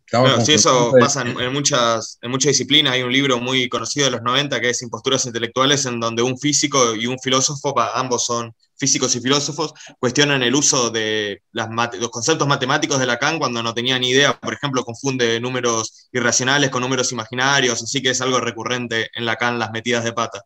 Claro, 0.09 0.43
sí, 0.43 0.53
eso 0.53 0.91
pasa 0.99 1.21
en, 1.21 1.53
muchas, 1.53 2.17
en 2.21 2.31
muchas 2.31 2.49
disciplinas. 2.49 2.93
Hay 2.93 3.03
un 3.03 3.11
libro 3.11 3.39
muy 3.39 3.69
conocido 3.69 4.05
de 4.05 4.11
los 4.11 4.23
90 4.23 4.59
que 4.59 4.69
es 4.71 4.81
Imposturas 4.81 5.25
Intelectuales, 5.25 5.85
en 5.85 5.99
donde 5.99 6.23
un 6.23 6.37
físico 6.37 6.95
y 6.95 7.05
un 7.05 7.19
filósofo, 7.19 7.79
ambos 7.79 8.25
son 8.25 8.53
físicos 8.75 9.15
y 9.15 9.21
filósofos, 9.21 9.73
cuestionan 9.99 10.41
el 10.41 10.55
uso 10.55 10.89
de 10.89 11.43
las 11.51 11.69
los 11.99 12.09
conceptos 12.09 12.47
matemáticos 12.47 12.99
de 12.99 13.05
Lacan 13.05 13.37
cuando 13.37 13.61
no 13.61 13.73
tenían 13.73 14.01
ni 14.01 14.09
idea. 14.09 14.39
Por 14.39 14.53
ejemplo, 14.53 14.83
confunde 14.83 15.39
números 15.39 16.07
irracionales 16.11 16.71
con 16.71 16.81
números 16.81 17.11
imaginarios, 17.11 17.83
así 17.83 18.01
que 18.01 18.09
es 18.09 18.21
algo 18.21 18.39
recurrente 18.39 19.09
en 19.13 19.25
Lacan 19.25 19.59
las 19.59 19.71
metidas 19.71 20.03
de 20.03 20.13
pata. 20.13 20.43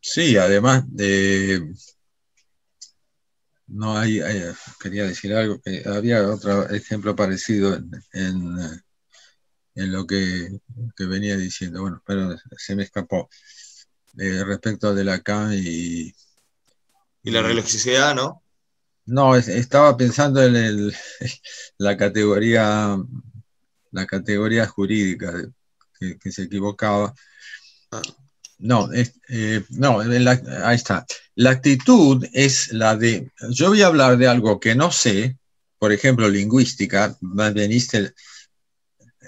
Sí, 0.00 0.36
además 0.36 0.84
de 0.86 1.74
no 3.66 3.96
hay, 3.96 4.20
quería 4.80 5.04
decir 5.04 5.34
algo, 5.34 5.60
que 5.60 5.82
había 5.86 6.28
otro 6.28 6.68
ejemplo 6.70 7.16
parecido 7.16 7.74
en, 7.74 7.90
en, 9.74 9.92
lo 9.92 10.06
que, 10.06 10.48
venía 10.98 11.36
diciendo, 11.36 11.82
bueno, 11.82 12.02
pero 12.06 12.36
se 12.56 12.76
me 12.76 12.82
escapó. 12.84 13.28
Eh, 14.18 14.44
respecto 14.44 14.94
de 14.94 15.04
Lacan 15.04 15.54
y... 15.54 16.14
Y 17.24 17.30
la 17.30 17.40
religiosidad, 17.40 18.14
¿no? 18.14 18.42
No, 19.06 19.36
estaba 19.36 19.96
pensando 19.96 20.42
en 20.42 20.56
el, 20.56 20.96
la 21.78 21.96
categoría 21.96 22.98
la 23.92 24.06
categoría 24.06 24.66
jurídica 24.66 25.32
que, 26.20 26.32
se 26.32 26.42
equivocaba. 26.42 27.14
Ah. 27.92 28.02
No, 28.62 28.88
eh, 28.92 29.64
no, 29.70 29.98
ahí 29.98 30.76
está. 30.76 31.04
La 31.34 31.50
actitud 31.50 32.24
es 32.32 32.72
la 32.72 32.96
de, 32.96 33.28
yo 33.50 33.70
voy 33.70 33.82
a 33.82 33.88
hablar 33.88 34.16
de 34.16 34.28
algo 34.28 34.60
que 34.60 34.76
no 34.76 34.92
sé, 34.92 35.36
por 35.80 35.90
ejemplo, 35.90 36.28
lingüística, 36.28 37.16
Beniste 37.20 38.14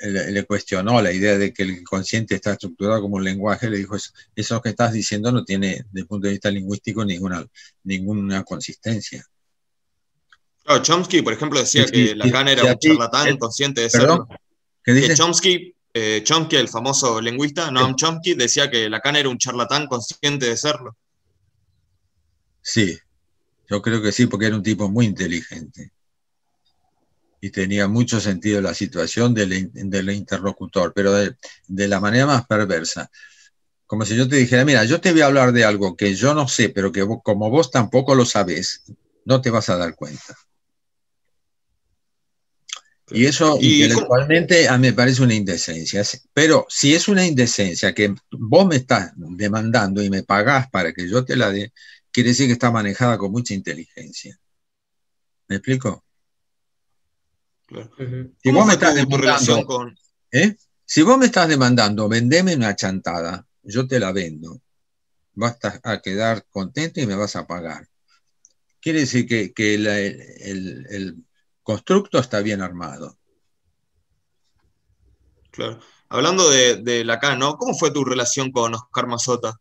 le, 0.03 0.31
le, 0.31 0.45
cuestionó 0.45 1.03
la 1.03 1.11
idea 1.11 1.37
de 1.37 1.53
que 1.53 1.65
el 1.65 1.83
consciente 1.83 2.37
está 2.37 2.53
estructurado 2.53 3.03
como 3.03 3.17
un 3.17 3.25
lenguaje, 3.25 3.69
le 3.69 3.79
dijo, 3.79 3.97
eso, 4.37 4.63
que 4.63 4.69
estás 4.69 4.93
diciendo 4.93 5.33
no 5.33 5.45
tiene, 5.45 5.85
desde 5.87 6.01
el 6.01 6.07
punto 6.07 6.29
de 6.29 6.35
vista 6.35 6.51
lingüístico, 6.53 7.05
ninguna, 7.05 7.45
ninguna 7.83 8.45
consistencia. 8.45 9.27
Chomsky, 10.83 11.23
por 11.23 11.33
ejemplo, 11.33 11.59
decía 11.59 11.87
que 11.87 12.15
Lacan 12.15 12.47
era 12.47 12.65
un 12.65 12.79
charlatán 12.79 13.37
consciente 13.37 13.81
de 13.81 13.91
serlo. 13.91 14.29
¿Qué 14.85 14.93
dice? 14.93 15.15
Chomsky 15.17 15.74
eh, 15.97 16.23
Chomsky, 16.25 16.57
el 16.57 16.69
famoso 16.69 17.21
lingüista, 17.21 17.71
Noam 17.71 17.95
Chomsky, 17.95 18.35
decía 18.35 18.69
que 18.69 18.91
Lacan 18.91 19.15
era 19.15 19.29
un 19.29 19.39
charlatán 19.39 19.87
consciente 19.87 20.47
de 20.47 20.57
serlo. 20.57 20.97
Sí, 22.61 22.99
yo 23.69 23.81
creo 23.81 24.03
que 24.03 24.11
sí, 24.11 24.27
porque 24.27 24.47
era 24.47 24.57
un 24.57 24.63
tipo 24.63 24.91
muy 24.91 25.07
inteligente. 25.07 25.93
Y 27.41 27.51
tenía 27.51 27.87
mucho 27.87 28.21
sentido 28.21 28.61
la 28.61 28.75
situación 28.75 29.35
del, 29.35 29.53
interlocutor, 29.53 30.93
pero 30.95 31.13
de, 31.13 31.89
la 31.89 32.01
manera 32.01 32.27
más 32.27 32.45
perversa. 32.47 33.09
Como 33.87 34.05
si 34.05 34.17
yo 34.17 34.27
te 34.27 34.37
dijera, 34.37 34.65
mira, 34.65 34.85
yo 34.85 35.01
te 35.01 35.13
voy 35.13 35.21
a 35.21 35.27
hablar 35.27 35.53
de 35.53 35.65
algo 35.65 35.95
que 35.95 36.15
yo 36.17 36.35
no 36.35 36.49
sé, 36.49 36.71
pero 36.71 36.91
que 36.91 37.07
como 37.23 37.51
vos 37.51 37.71
tampoco 37.71 38.15
lo 38.17 38.25
sabés, 38.25 38.83
no 39.27 39.41
te 39.41 39.51
vas 39.51 39.69
a 39.69 39.77
dar 39.77 39.95
cuenta. 39.95 40.35
Y 43.11 43.27
eso 43.27 43.59
intelectualmente 43.61 44.69
a 44.69 44.79
mí 44.79 44.89
me 44.89 44.93
parece 44.95 45.23
una 45.23 45.35
indecencia. 45.35 46.03
Pero 46.33 46.67
si 46.69 46.95
es 46.95 47.09
una 47.09 47.27
indecencia 47.27 47.95
que 47.95 48.15
vos 48.31 48.67
me 48.67 48.77
estás 48.77 49.13
demandando 49.15 50.03
y 50.03 50.09
me 50.09 50.23
pagás 50.23 50.71
para 50.71 50.93
que 50.93 51.09
yo 51.09 51.25
te 51.25 51.37
la 51.37 51.51
dé, 51.51 51.73
quiere 52.11 52.31
decir 52.31 52.47
que 52.47 52.55
está 52.55 52.71
manejada 52.71 53.19
con 53.19 53.31
mucha 53.31 53.53
inteligencia. 53.53 54.39
¿Me 55.49 55.57
explico? 55.57 56.05
Si 58.43 58.51
vos 58.51 58.67
me 58.67 58.75
estás 58.75 58.95
demandando, 58.95 59.93
¿eh? 60.31 60.57
Si 60.85 61.03
vos 61.03 61.19
me 61.19 61.27
estás 61.27 61.49
demandando, 61.49 62.09
vendeme 62.09 62.55
una 62.55 62.77
chantada, 62.77 63.47
yo 63.63 63.87
te 63.87 63.99
la 63.99 64.13
vendo. 64.13 64.61
Vas 65.33 65.59
a 65.83 66.01
quedar 66.01 66.47
contento 66.49 67.01
y 67.01 67.07
me 67.07 67.17
vas 67.17 67.37
a 67.37 67.47
pagar. 67.47 67.89
Quiere 68.81 69.01
decir 69.01 69.27
que, 69.27 69.75
el, 69.75 71.25
constructo 71.65 72.21
está 72.21 72.41
bien 72.41 72.63
armado. 72.63 73.19
Claro. 75.51 75.81
Hablando 76.09 76.49
de, 76.49 76.77
de 76.77 77.05
Lacan, 77.05 77.41
¿no? 77.41 77.57
¿Cómo 77.57 77.77
fue 77.77 77.91
tu 77.91 78.05
relación 78.05 78.53
con 78.53 78.75
Oscar 78.75 79.09
Mazota? 79.09 79.59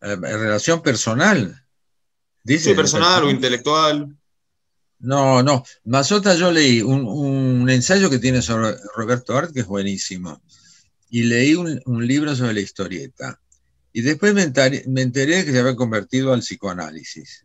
Eh, 0.00 0.16
relación 0.16 0.82
personal. 0.82 1.64
Dice, 2.44 2.70
sí, 2.70 2.76
personal 2.76 3.24
o 3.24 3.30
intelectual. 3.30 4.16
No, 5.00 5.42
no. 5.42 5.64
Mazota 5.84 6.34
yo 6.34 6.50
leí 6.50 6.80
un, 6.82 7.68
ensayo 7.68 8.08
que 8.08 8.18
tiene 8.18 8.42
sobre 8.42 8.76
Roberto 8.94 9.36
Art 9.36 9.52
que 9.52 9.60
es 9.60 9.66
buenísimo. 9.66 10.40
Y 11.10 11.24
leí 11.24 11.54
un, 11.54 12.06
libro 12.06 12.34
sobre 12.36 12.54
la 12.54 12.60
historieta. 12.60 13.40
Y 13.92 14.02
después 14.02 14.34
me 14.34 14.42
enteré, 14.42 15.44
que 15.44 15.52
se 15.52 15.58
había 15.58 15.76
convertido 15.76 16.32
al 16.32 16.40
psicoanálisis. 16.40 17.44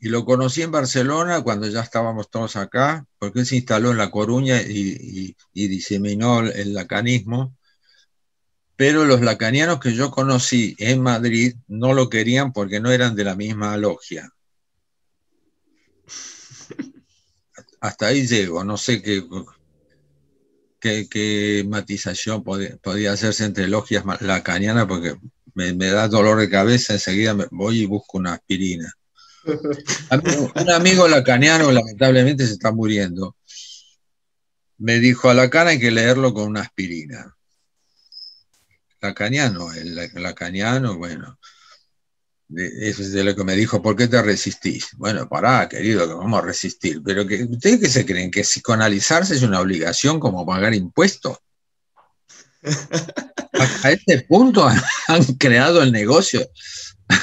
Y 0.00 0.08
lo 0.08 0.24
conocí 0.24 0.62
en 0.62 0.70
Barcelona 0.70 1.42
cuando 1.42 1.68
ya 1.68 1.82
estábamos 1.82 2.30
todos 2.30 2.56
acá, 2.56 3.06
porque 3.18 3.40
él 3.40 3.46
se 3.46 3.56
instaló 3.56 3.90
en 3.90 3.98
La 3.98 4.10
Coruña 4.10 4.62
y, 4.62 5.36
y 5.52 5.68
diseminó 5.68 6.40
el 6.40 6.74
lacanismo. 6.74 7.56
Pero 8.76 9.04
los 9.04 9.20
lacanianos 9.20 9.78
que 9.78 9.94
yo 9.94 10.10
conocí 10.10 10.74
en 10.78 11.02
Madrid 11.02 11.54
no 11.68 11.92
lo 11.92 12.08
querían 12.08 12.52
porque 12.52 12.80
no 12.80 12.90
eran 12.90 13.14
de 13.14 13.24
la 13.24 13.36
misma 13.36 13.76
logia. 13.76 14.32
hasta 17.80 18.06
ahí 18.06 18.26
llego, 18.26 18.64
no 18.64 18.76
sé 18.76 19.02
qué, 19.02 19.24
qué, 20.80 21.64
matización 21.68 22.42
podía, 22.42 23.12
hacerse 23.12 23.44
entre 23.44 23.68
logias 23.68 24.04
lacanianas, 24.20 24.86
porque 24.86 25.16
me, 25.54 25.72
da 25.72 26.08
dolor 26.08 26.38
de 26.38 26.50
cabeza, 26.50 26.94
enseguida 26.94 27.34
me 27.34 27.46
voy 27.50 27.80
y 27.80 27.86
busco 27.86 28.18
una 28.18 28.34
aspirina. 28.34 28.92
Un 29.44 30.70
amigo 30.70 31.08
lacaniano 31.08 31.70
lamentablemente 31.70 32.46
se 32.46 32.52
está 32.52 32.72
muriendo. 32.72 33.36
Me 34.78 34.98
dijo, 34.98 35.28
a 35.28 35.34
Lacan 35.34 35.68
hay 35.68 35.78
que 35.78 35.90
leerlo 35.90 36.32
con 36.32 36.48
una 36.48 36.62
aspirina. 36.62 37.36
Lacaniano, 39.00 39.72
el 39.72 39.94
lacaniano, 40.14 40.98
bueno, 40.98 41.38
eso 42.56 43.02
es 43.02 43.12
de 43.12 43.22
lo 43.22 43.36
que 43.36 43.44
me 43.44 43.54
dijo, 43.54 43.80
¿por 43.80 43.94
qué 43.96 44.08
te 44.08 44.20
resistís? 44.20 44.88
Bueno, 44.96 45.28
pará, 45.28 45.68
querido, 45.68 46.06
que 46.08 46.14
vamos 46.14 46.42
a 46.42 46.46
resistir. 46.46 47.00
Pero 47.04 47.26
que, 47.26 47.44
¿ustedes 47.44 47.80
qué 47.80 47.88
se 47.88 48.04
creen? 48.06 48.30
¿Que 48.30 48.42
psicoanalizarse 48.42 49.34
es 49.34 49.42
una 49.42 49.60
obligación 49.60 50.18
como 50.18 50.44
pagar 50.44 50.74
impuestos? 50.74 51.38
A, 53.82 53.90
este 53.90 54.22
punto 54.22 54.66
han, 54.66 55.24
creado 55.38 55.82
el 55.82 55.92
negocio 55.92 56.48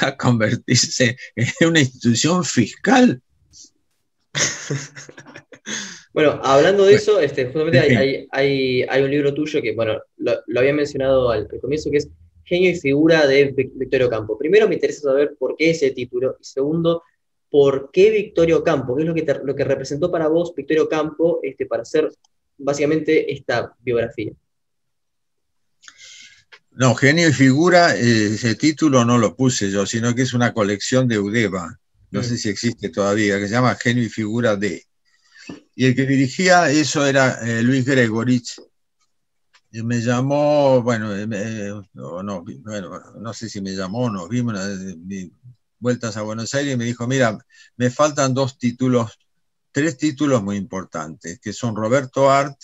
a 0.02 0.16
convertirse 0.16 1.16
en 1.36 1.68
una 1.68 1.80
institución 1.80 2.44
fiscal. 2.44 3.20
Bueno, 6.18 6.40
hablando 6.42 6.84
de 6.84 6.94
eso, 6.94 7.20
este, 7.20 7.44
justamente 7.44 7.78
hay, 7.78 8.26
hay, 8.88 9.02
un 9.02 9.10
libro 9.10 9.32
tuyo 9.32 9.62
que, 9.62 9.72
bueno, 9.72 10.00
lo, 10.16 10.32
había 10.58 10.72
mencionado 10.72 11.30
al 11.30 11.46
comienzo, 11.60 11.92
que 11.92 11.98
es 11.98 12.08
genio 12.44 12.70
y 12.70 12.74
figura 12.74 13.24
de 13.26 13.54
Victorio 13.74 14.10
Campo. 14.10 14.36
Primero 14.36 14.66
me 14.66 14.74
interesa 14.74 15.02
saber 15.02 15.36
por 15.38 15.54
qué 15.56 15.70
ese 15.70 15.92
título 15.92 16.36
y 16.40 16.44
segundo, 16.44 17.02
por 17.50 17.90
qué 17.92 18.10
Victorio 18.10 18.64
Campo, 18.64 18.96
qué 18.96 19.02
es 19.02 19.08
lo 19.08 19.14
que, 19.14 19.26
lo 19.44 19.54
que 19.54 19.62
representó 19.64 20.10
para 20.10 20.26
vos 20.26 20.52
Victorio 20.56 20.88
Campo 20.88 21.40
este, 21.42 21.66
para 21.66 21.82
hacer 21.82 22.10
básicamente 22.56 23.32
esta 23.32 23.76
biografía. 23.78 24.32
No, 26.78 26.94
genio 26.94 27.28
y 27.28 27.32
figura, 27.32 27.96
eh, 27.96 28.34
ese 28.34 28.54
título 28.54 29.04
no 29.04 29.18
lo 29.18 29.34
puse 29.34 29.68
yo, 29.68 29.84
sino 29.84 30.14
que 30.14 30.22
es 30.22 30.32
una 30.32 30.54
colección 30.54 31.08
de 31.08 31.18
Udeva, 31.18 31.76
no 32.12 32.22
sé 32.22 32.38
si 32.38 32.48
existe 32.48 32.90
todavía, 32.90 33.36
que 33.40 33.48
se 33.48 33.54
llama 33.54 33.74
Genio 33.74 34.04
y 34.04 34.08
Figura 34.08 34.54
de. 34.54 34.86
Y 35.74 35.86
el 35.86 35.96
que 35.96 36.06
dirigía 36.06 36.70
eso 36.70 37.04
era 37.04 37.40
eh, 37.42 37.64
Luis 37.64 37.84
Gregorich, 37.84 38.60
me 39.72 40.00
llamó, 40.00 40.80
bueno, 40.80 41.16
eh, 41.16 41.74
no, 41.94 42.22
no, 42.22 43.34
sé 43.34 43.48
si 43.48 43.60
me 43.60 43.74
llamó, 43.74 44.08
nos 44.08 44.28
vimos 44.28 44.54
vueltas 45.80 46.16
a 46.16 46.22
Buenos 46.22 46.54
Aires 46.54 46.74
y 46.74 46.76
me 46.76 46.84
dijo, 46.84 47.08
mira, 47.08 47.44
me 47.76 47.90
faltan 47.90 48.34
dos 48.34 48.56
títulos, 48.56 49.18
tres 49.72 49.98
títulos 49.98 50.44
muy 50.44 50.56
importantes, 50.56 51.40
que 51.40 51.52
son 51.52 51.74
Roberto 51.74 52.30
Art, 52.30 52.56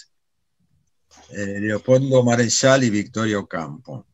eh, 1.34 1.60
Leopoldo 1.60 2.22
Marechal 2.22 2.84
y 2.84 2.90
Victorio 2.90 3.46
Campo. 3.46 4.06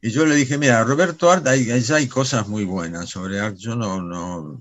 Y 0.00 0.10
yo 0.10 0.26
le 0.26 0.34
dije, 0.34 0.58
mira, 0.58 0.82
Roberto 0.82 1.30
Art, 1.30 1.46
hay, 1.46 1.70
hay 1.70 2.08
cosas 2.08 2.48
muy 2.48 2.64
buenas 2.64 3.08
sobre 3.08 3.38
Art, 3.38 3.56
yo 3.56 3.76
no, 3.76 4.02
no, 4.02 4.60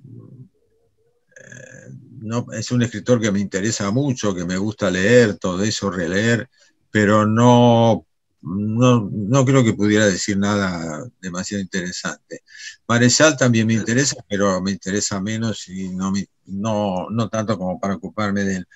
eh, 1.36 1.90
no, 2.20 2.46
es 2.54 2.70
un 2.70 2.84
escritor 2.84 3.20
que 3.20 3.32
me 3.32 3.40
interesa 3.40 3.90
mucho, 3.90 4.36
que 4.36 4.46
me 4.46 4.58
gusta 4.58 4.92
leer, 4.92 5.40
todo 5.40 5.64
eso, 5.64 5.90
releer, 5.90 6.48
pero 6.92 7.26
no, 7.26 8.06
no, 8.44 9.46
creo 9.46 9.64
que 9.64 9.74
pudiera 9.74 10.06
decir 10.06 10.38
nada 10.38 11.04
demasiado 11.20 11.64
interesante. 11.64 12.44
Marechal 12.88 13.36
también 13.36 13.66
me 13.66 13.74
interesa, 13.74 14.18
pero 14.30 14.62
me 14.62 14.72
interesa 14.72 15.20
menos 15.20 15.68
y 15.70 15.90
no, 15.90 16.14
no, 16.46 17.10
no 17.10 17.30
tanto 17.30 17.58
como 17.58 17.80
para 17.80 17.96
ocuparme 17.96 18.44
de 18.44 18.58
él. 18.58 18.68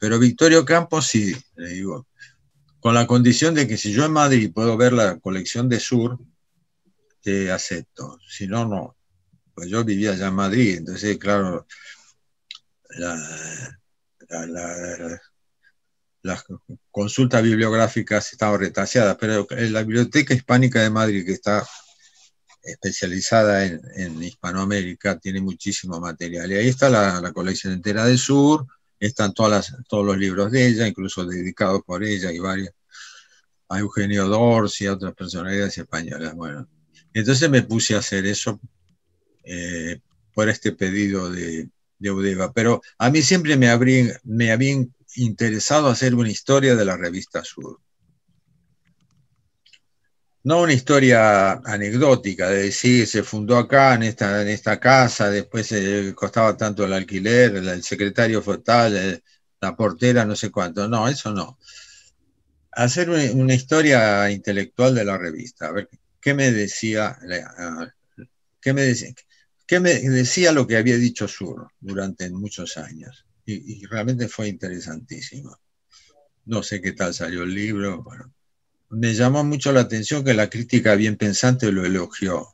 Pero 0.00 0.18
Victorio 0.18 0.64
Campos 0.64 1.06
sí, 1.06 1.36
le 1.56 1.68
digo, 1.68 2.08
con 2.80 2.94
la 2.94 3.06
condición 3.06 3.54
de 3.54 3.68
que 3.68 3.76
si 3.76 3.92
yo 3.92 4.04
en 4.06 4.12
Madrid 4.12 4.50
puedo 4.52 4.76
ver 4.76 4.92
la 4.92 5.20
colección 5.20 5.68
de 5.68 5.78
Sur, 5.78 6.18
te 7.22 7.52
acepto. 7.52 8.18
Si 8.26 8.46
no, 8.46 8.66
no. 8.66 8.96
Pues 9.54 9.68
yo 9.68 9.84
vivía 9.84 10.12
allá 10.12 10.28
en 10.28 10.34
Madrid, 10.34 10.78
entonces, 10.78 11.18
claro, 11.18 11.66
las 16.22 16.44
consultas 16.90 17.42
bibliográficas 17.42 18.32
estaban 18.32 18.60
retaseadas, 18.60 19.16
pero 19.20 19.46
la 19.50 19.82
Biblioteca 19.82 20.34
Hispánica 20.34 20.82
de 20.82 20.90
Madrid, 20.90 21.26
que 21.26 21.32
está 21.32 21.66
especializada 22.62 23.64
en, 23.64 24.22
Hispanoamérica, 24.22 25.18
tiene 25.18 25.40
muchísimo 25.40 26.00
material. 26.00 26.50
Y 26.50 26.56
ahí 26.56 26.68
está 26.68 26.88
la, 26.88 27.32
colección 27.32 27.72
entera 27.72 28.04
del 28.06 28.18
sur, 28.18 28.66
están 29.00 29.32
todas 29.32 29.74
todos 29.88 30.06
los 30.06 30.18
libros 30.18 30.52
de 30.52 30.68
ella, 30.68 30.86
incluso 30.86 31.24
dedicados 31.26 31.82
por 31.84 32.04
ella 32.04 32.30
y 32.30 32.38
varios. 32.38 32.70
A 33.68 33.78
Eugenio 33.78 34.26
Dors 34.28 34.80
y 34.80 34.86
a 34.86 34.92
otras 34.92 35.14
personalidades 35.14 35.78
españolas. 35.78 36.34
Bueno, 36.34 36.68
entonces 37.14 37.48
me 37.48 37.62
puse 37.62 37.94
a 37.94 37.98
hacer 37.98 38.26
eso 38.26 38.60
eh, 39.44 40.00
por 40.34 40.48
este 40.48 40.72
pedido 40.72 41.30
de, 41.30 41.70
de 41.98 42.10
Udeva. 42.10 42.52
Pero 42.52 42.82
a 42.98 43.10
mí 43.10 43.22
siempre 43.22 43.56
me, 43.56 43.68
me 44.24 44.52
había 44.52 44.84
interesado 45.16 45.88
hacer 45.88 46.14
una 46.14 46.30
historia 46.30 46.74
de 46.74 46.84
la 46.84 46.96
revista 46.96 47.44
Sur. 47.44 47.80
No 50.50 50.62
una 50.62 50.72
historia 50.72 51.52
anecdótica 51.64 52.48
de 52.48 52.64
decir 52.64 53.06
se 53.06 53.22
fundó 53.22 53.56
acá, 53.56 53.94
en 53.94 54.02
esta, 54.02 54.42
en 54.42 54.48
esta 54.48 54.80
casa, 54.80 55.30
después 55.30 55.72
costaba 56.16 56.56
tanto 56.56 56.84
el 56.84 56.92
alquiler, 56.92 57.54
el, 57.54 57.84
secretario 57.84 58.42
fue 58.42 58.58
tal, 58.58 59.22
la 59.60 59.76
portera, 59.76 60.24
no 60.24 60.34
sé 60.34 60.50
cuánto. 60.50 60.88
No, 60.88 61.06
eso 61.06 61.30
no. 61.30 61.56
Hacer 62.72 63.10
una, 63.10 63.54
historia 63.54 64.28
intelectual 64.28 64.92
de 64.92 65.04
la 65.04 65.16
revista. 65.16 65.68
A 65.68 65.70
ver, 65.70 65.88
¿qué 66.20 66.34
me 66.34 66.50
decía? 66.50 67.16
¿Qué 68.60 68.72
me 68.72 68.82
decía? 68.82 69.14
que 69.68 69.78
me 69.78 70.00
decía 70.00 70.50
lo 70.50 70.66
que 70.66 70.78
había 70.78 70.96
dicho 70.96 71.28
Sur 71.28 71.68
durante 71.78 72.28
muchos 72.28 72.76
años. 72.76 73.24
Y, 73.46 73.86
realmente 73.86 74.26
fue 74.26 74.48
interesantísimo. 74.48 75.56
No 76.46 76.64
sé 76.64 76.80
qué 76.80 76.90
tal 76.90 77.14
salió 77.14 77.44
el 77.44 77.54
libro. 77.54 78.02
Bueno, 78.02 78.32
me 78.90 79.14
llamó 79.14 79.44
mucho 79.44 79.72
la 79.72 79.80
atención 79.80 80.24
que 80.24 80.34
la 80.34 80.50
crítica 80.50 80.94
bien 80.94 81.16
pensante 81.16 81.70
lo 81.72 81.84
elogió. 81.84 82.48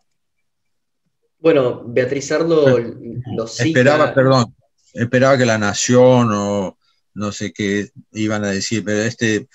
Bueno, 1.38 1.82
Beatriz 1.86 2.30
Ardo 2.32 2.78
lo 2.78 3.44
Esperaba, 3.44 4.14
perdón, 4.14 4.54
esperaba 4.92 5.38
que 5.38 5.46
La 5.46 5.58
Nación 5.58 6.30
o 6.32 6.78
no 7.14 7.32
sé 7.32 7.52
qué 7.52 7.90
iban 8.12 8.44
a 8.44 8.50
decir, 8.50 8.84
pero 8.84 9.02
este, 9.02 9.48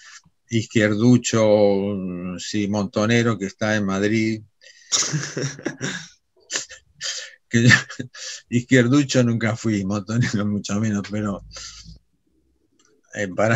izquierducho, 0.49 1.95
sí, 2.37 2.67
montonero 2.67 3.37
que 3.37 3.45
está 3.45 3.75
en 3.75 3.85
Madrid. 3.85 4.41
que 7.49 7.67
izquierducho 8.49 9.23
nunca 9.23 9.55
fui, 9.55 9.85
montonero 9.85 10.45
mucho 10.45 10.79
menos, 10.79 11.03
pero 11.11 11.45
eh, 13.13 13.27
para, 13.27 13.55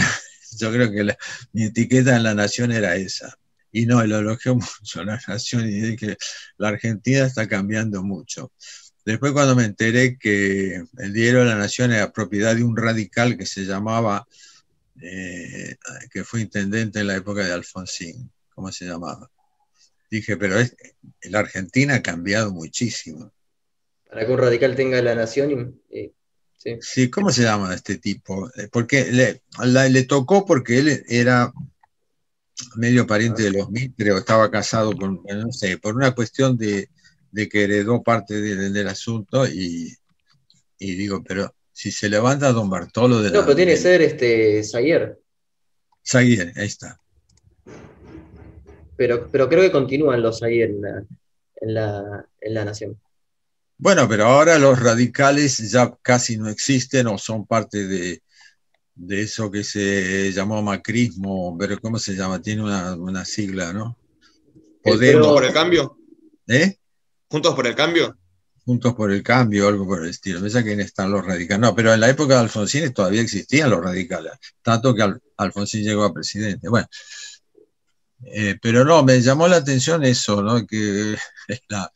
yo 0.57 0.71
creo 0.71 0.91
que 0.91 1.15
mi 1.53 1.65
etiqueta 1.65 2.15
en 2.15 2.23
la 2.23 2.33
nación 2.33 2.71
era 2.71 2.95
esa. 2.95 3.37
Y 3.71 3.85
no, 3.85 4.05
lo 4.05 4.19
elogió 4.19 4.55
mucho 4.55 5.03
la 5.03 5.19
nación 5.27 5.67
y 5.67 5.71
dije 5.71 5.95
que 5.95 6.17
la 6.57 6.69
Argentina 6.69 7.25
está 7.25 7.47
cambiando 7.47 8.03
mucho. 8.03 8.51
Después 9.05 9.33
cuando 9.33 9.55
me 9.55 9.65
enteré 9.65 10.17
que 10.17 10.83
el 10.97 11.13
diario 11.13 11.41
de 11.41 11.45
la 11.45 11.55
Nación 11.55 11.91
era 11.91 12.11
propiedad 12.11 12.55
de 12.55 12.63
un 12.63 12.75
radical 12.75 13.37
que 13.37 13.45
se 13.45 13.63
llamaba, 13.63 14.27
eh, 14.99 15.75
que 16.11 16.23
fue 16.23 16.41
intendente 16.41 17.01
en 17.01 17.07
la 17.07 17.15
época 17.15 17.45
de 17.45 17.53
Alfonsín, 17.53 18.31
¿cómo 18.49 18.71
se 18.71 18.85
llamaba? 18.85 19.29
Dije, 20.09 20.37
pero 20.37 20.55
la 21.21 21.39
Argentina 21.39 21.95
ha 21.95 22.01
cambiado 22.01 22.51
muchísimo. 22.51 23.31
Para 24.09 24.25
que 24.25 24.31
un 24.31 24.39
radical 24.39 24.75
tenga 24.75 24.99
la 25.03 25.13
Nación, 25.13 25.81
y, 25.91 26.11
sí. 26.81 27.09
¿cómo 27.09 27.31
se 27.31 27.43
llama 27.43 27.73
este 27.73 27.97
tipo? 27.97 28.49
Eh, 28.55 28.67
porque 28.71 29.11
le, 29.11 29.41
le 29.89 30.03
tocó 30.03 30.45
porque 30.45 30.79
él 30.79 31.03
era 31.07 31.51
medio 32.75 33.05
pariente 33.05 33.43
de 33.43 33.51
los 33.51 33.69
Mitre 33.69 34.11
o 34.11 34.17
estaba 34.17 34.49
casado 34.49 34.95
con, 34.95 35.21
no 35.23 35.51
sé, 35.51 35.77
por 35.77 35.95
una 35.95 36.13
cuestión 36.13 36.57
de 36.57 36.89
de 37.35 37.49
que 37.49 37.65
heredó 37.65 38.01
parte 38.01 38.39
del 38.39 38.87
asunto 38.87 39.45
y, 39.45 39.93
digo, 40.79 41.21
pero 41.21 41.53
si 41.73 41.91
se 41.91 42.07
levanta 42.07 42.53
don 42.53 42.69
Bartolo 42.69 43.21
de 43.21 43.29
No, 43.29 43.41
pero 43.41 43.57
tiene 43.57 43.73
que 43.73 43.77
ser 43.77 44.01
este 44.01 44.63
Zaguer. 44.63 45.19
Zaguer, 46.07 46.53
ahí 46.55 46.67
está. 46.67 46.97
Pero, 48.95 49.27
pero 49.29 49.49
creo 49.49 49.61
que 49.63 49.71
continúan 49.73 50.21
los 50.21 50.39
Zaguer 50.39 50.69
en 50.69 50.81
la, 51.73 52.25
en, 52.39 52.53
la, 52.53 52.63
nación. 52.63 52.97
Bueno, 53.77 54.07
pero 54.07 54.25
ahora 54.25 54.57
los 54.57 54.79
radicales 54.79 55.57
ya 55.69 55.93
casi 56.01 56.37
no 56.37 56.49
existen 56.49 57.07
o 57.07 57.17
son 57.17 57.45
parte 57.45 57.85
de, 57.87 58.21
eso 59.09 59.51
que 59.51 59.63
se 59.63 60.31
llamó 60.31 60.61
macrismo, 60.61 61.57
pero 61.57 61.79
¿cómo 61.81 61.99
se 61.99 62.15
llama? 62.15 62.41
Tiene 62.41 62.63
una, 62.63 63.25
sigla, 63.25 63.73
¿no? 63.73 63.97
Podemos. 64.81 65.27
por 65.27 65.43
el 65.43 65.53
cambio? 65.53 65.97
¿Eh? 66.47 66.77
¿Juntos 67.27 67.53
por 67.53 67.67
el 67.67 67.75
cambio? 67.75 68.17
Juntos 68.63 68.93
por 68.95 69.11
el 69.11 69.21
cambio, 69.21 69.67
algo 69.67 69.85
por 69.85 70.03
el 70.03 70.09
estilo. 70.09 70.39
Me 70.39 70.49
que 70.49 70.73
están 70.81 71.11
los 71.11 71.25
radicales. 71.25 71.59
No, 71.59 71.75
pero 71.75 71.93
en 71.93 71.99
la 71.99 72.09
época 72.09 72.35
de 72.35 72.39
Alfonsín 72.41 72.93
todavía 72.93 73.21
existían 73.21 73.69
los 73.69 73.83
radicales, 73.83 74.31
tanto 74.61 74.95
que 74.95 75.03
Alfonsín 75.35 75.83
llegó 75.83 76.05
a 76.05 76.13
presidente. 76.13 76.69
Bueno, 76.69 76.87
eh, 78.23 78.57
pero 78.61 78.85
no, 78.85 79.03
me 79.03 79.19
llamó 79.21 79.47
la 79.49 79.57
atención 79.57 80.03
eso, 80.05 80.41
¿no? 80.41 80.65
Que 80.65 81.15
la, 81.69 81.91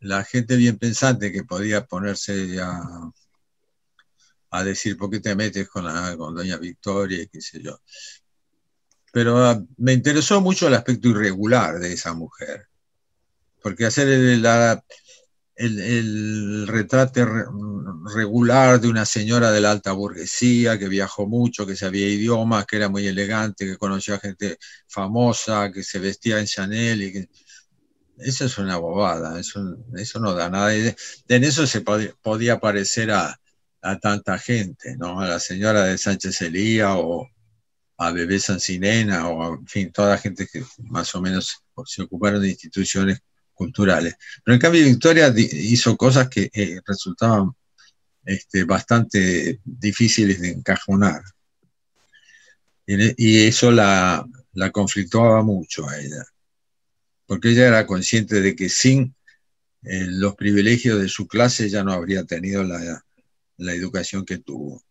la 0.00 0.24
gente 0.24 0.56
bien 0.56 0.78
pensante 0.78 1.32
que 1.32 1.44
podía 1.44 1.86
ponerse 1.86 2.60
a, 2.60 3.10
a 4.50 4.64
decir 4.64 4.96
por 4.96 5.10
qué 5.10 5.20
te 5.20 5.34
metes 5.34 5.68
con, 5.68 5.84
la, 5.84 6.16
con 6.16 6.34
doña 6.34 6.56
Victoria 6.56 7.22
y 7.22 7.28
qué 7.28 7.40
sé 7.40 7.62
yo. 7.62 7.80
Pero 9.12 9.44
ah, 9.44 9.62
me 9.78 9.92
interesó 9.92 10.40
mucho 10.40 10.68
el 10.68 10.74
aspecto 10.74 11.08
irregular 11.08 11.78
de 11.78 11.92
esa 11.92 12.14
mujer 12.14 12.68
porque 13.62 13.86
hacer 13.86 14.08
el, 14.08 14.44
el, 15.56 16.66
retrato 16.66 17.26
regular 18.14 18.80
de 18.80 18.88
una 18.88 19.04
señora 19.04 19.50
de 19.50 19.60
la 19.60 19.72
alta 19.72 19.92
burguesía 19.92 20.78
que 20.78 20.88
viajó 20.88 21.26
mucho, 21.26 21.66
que 21.66 21.76
sabía 21.76 22.08
idiomas, 22.08 22.66
que 22.66 22.76
era 22.76 22.88
muy 22.88 23.06
elegante, 23.06 23.66
que 23.66 23.76
conocía 23.76 24.14
a 24.14 24.20
gente 24.20 24.58
famosa, 24.86 25.70
que 25.72 25.82
se 25.82 25.98
vestía 25.98 26.38
en 26.38 26.46
Chanel 26.46 27.02
y 27.02 27.12
que... 27.12 27.28
Eso 28.20 28.44
es 28.46 28.58
una 28.58 28.76
bobada, 28.76 29.38
eso, 29.38 29.60
no 30.20 30.34
da 30.34 30.50
nada. 30.50 30.74
En 30.74 31.44
eso 31.44 31.66
se 31.66 31.82
podía, 31.82 32.58
parecer 32.58 33.10
a, 33.10 33.38
tanta 34.02 34.38
gente, 34.38 34.96
¿no? 34.96 35.20
A 35.20 35.28
la 35.28 35.38
señora 35.38 35.84
de 35.84 35.98
Sánchez 35.98 36.42
Elía 36.42 36.96
o 36.96 37.28
a 37.98 38.12
Bebé 38.12 38.38
Sancinena 38.38 39.28
o, 39.28 39.54
en 39.54 39.66
fin, 39.66 39.92
toda 39.92 40.10
la 40.10 40.18
gente 40.18 40.48
que 40.52 40.62
más 40.78 41.14
o 41.14 41.20
menos 41.20 41.62
se 41.86 42.02
ocuparon 42.02 42.42
de 42.42 42.50
instituciones 42.50 43.20
culturales. 43.54 44.16
Pero 44.44 44.54
en 44.54 44.60
cambio 44.60 44.84
Victoria 44.84 45.32
hizo 45.36 45.96
cosas 45.96 46.28
que 46.28 46.50
eh, 46.52 46.80
resultaban 46.86 47.52
este, 48.24 48.64
bastante 48.64 49.60
difíciles 49.64 50.40
de 50.40 50.50
encajonar. 50.50 51.22
Y 52.86 53.46
eso 53.46 53.70
la 53.70 54.24
conflictuaba 54.72 55.42
mucho 55.42 55.88
a 55.88 55.98
ella, 55.98 56.24
porque 57.28 57.50
ella 57.50 57.68
era 57.68 57.86
consciente 57.86 58.40
de 58.40 58.56
que 58.56 58.70
sin 58.70 59.14
eh, 59.82 60.06
los 60.08 60.34
privilegios 60.34 60.98
de 60.98 61.08
su 61.08 61.28
clase 61.28 61.68
ya 61.68 61.84
no 61.84 61.92
habría 61.92 62.24
tenido 62.24 62.64
la, 62.64 63.04
educación 63.58 64.24
que 64.24 64.38
tuvo 64.38 64.82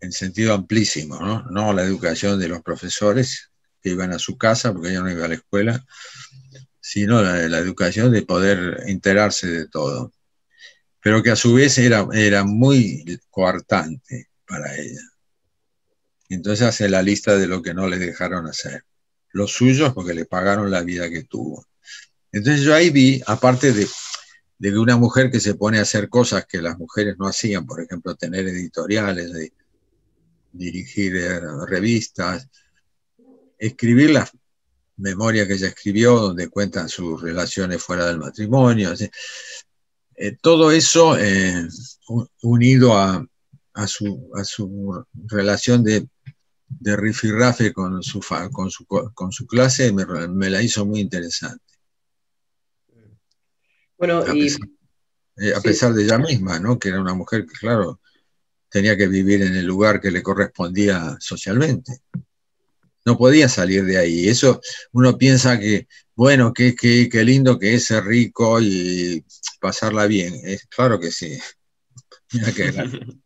en 0.00 0.10
sentido 0.10 0.52
amplísimo, 0.52 1.20
¿no? 1.20 1.44
No 1.50 1.72
la 1.72 1.84
educación 1.84 2.40
de 2.40 2.48
los 2.48 2.62
profesores 2.62 3.52
que 3.80 3.90
iban 3.90 4.12
a 4.12 4.18
su 4.18 4.36
casa, 4.36 4.72
porque 4.72 4.90
ella 4.90 5.02
no 5.02 5.10
iba 5.12 5.26
a 5.26 5.28
la 5.28 5.34
escuela, 5.34 5.86
sino 6.80 7.22
la, 7.22 7.36
la 7.48 7.58
educación 7.58 8.10
de 8.10 8.22
poder 8.22 8.82
enterarse 8.86 9.46
de 9.46 9.68
todo, 9.68 10.12
pero 11.00 11.22
que 11.22 11.30
a 11.30 11.36
su 11.36 11.54
vez 11.54 11.78
era, 11.78 12.06
era 12.12 12.42
muy 12.42 13.20
coartante 13.30 14.28
para 14.44 14.74
ella. 14.76 15.02
Entonces 16.28 16.66
hace 16.66 16.88
la 16.88 17.02
lista 17.02 17.36
de 17.36 17.46
lo 17.46 17.62
que 17.62 17.74
no 17.74 17.86
le 17.86 17.98
dejaron 17.98 18.46
hacer. 18.46 18.84
Los 19.32 19.52
suyos 19.52 19.92
porque 19.92 20.14
le 20.14 20.24
pagaron 20.24 20.70
la 20.70 20.82
vida 20.82 21.08
que 21.10 21.24
tuvo. 21.24 21.64
Entonces 22.32 22.62
yo 22.62 22.74
ahí 22.74 22.90
vi, 22.90 23.20
aparte 23.26 23.72
de, 23.72 23.86
de 24.58 24.78
una 24.78 24.96
mujer 24.96 25.30
que 25.30 25.40
se 25.40 25.54
pone 25.54 25.78
a 25.78 25.82
hacer 25.82 26.08
cosas 26.08 26.46
que 26.46 26.62
las 26.62 26.78
mujeres 26.78 27.16
no 27.18 27.26
hacían, 27.26 27.66
por 27.66 27.82
ejemplo, 27.82 28.14
tener 28.14 28.46
editoriales, 28.46 29.32
dirigir 30.52 31.16
eh, 31.16 31.40
revistas, 31.66 32.48
escribir 33.58 34.10
las 34.10 34.32
memoria 35.00 35.46
que 35.46 35.54
ella 35.54 35.68
escribió, 35.68 36.18
donde 36.18 36.48
cuentan 36.48 36.88
sus 36.88 37.20
relaciones 37.20 37.82
fuera 37.82 38.06
del 38.06 38.18
matrimonio. 38.18 38.92
Eh, 40.16 40.36
todo 40.40 40.70
eso 40.70 41.16
eh, 41.18 41.66
unido 42.42 42.96
a, 42.96 43.26
su, 43.86 44.30
a, 44.34 44.44
su, 44.44 45.04
relación 45.26 45.82
de, 45.82 46.06
de 46.78 46.96
rifirrafe 46.96 47.72
con 47.72 48.02
su, 48.02 48.20
con 48.52 48.70
su, 48.70 48.86
con 48.86 49.32
su 49.32 49.46
clase 49.46 49.92
me, 49.92 50.50
la 50.50 50.62
hizo 50.62 50.86
muy 50.86 51.00
interesante. 51.00 51.64
Bueno, 53.98 54.20
a, 54.20 54.34
y, 54.34 54.44
pesar, 54.44 54.68
eh, 55.36 55.52
a 55.54 55.60
pesar 55.60 55.92
de 55.92 56.04
ella 56.04 56.18
misma, 56.18 56.58
¿no? 56.58 56.78
que 56.78 56.88
era 56.88 57.00
una 57.00 57.14
mujer 57.14 57.44
que, 57.44 57.52
claro, 57.52 58.00
tenía 58.70 58.96
que 58.96 59.08
vivir 59.08 59.42
en 59.42 59.56
el 59.56 59.66
lugar 59.66 60.00
que 60.00 60.10
le 60.10 60.22
correspondía 60.22 61.16
socialmente 61.20 62.00
no 63.04 63.16
podía 63.16 63.48
salir 63.48 63.84
de 63.84 63.98
ahí. 63.98 64.28
Eso 64.28 64.60
uno 64.92 65.16
piensa 65.16 65.58
que, 65.58 65.88
bueno, 66.14 66.52
qué, 66.52 66.74
qué, 66.74 67.24
lindo 67.24 67.58
que 67.58 67.74
es 67.74 67.84
ser 67.86 68.04
rico 68.04 68.60
y 68.60 69.24
pasarla 69.60 70.06
bien. 70.06 70.34
Es 70.44 70.66
claro 70.66 71.00
que 71.00 71.10
sí. 71.10 71.38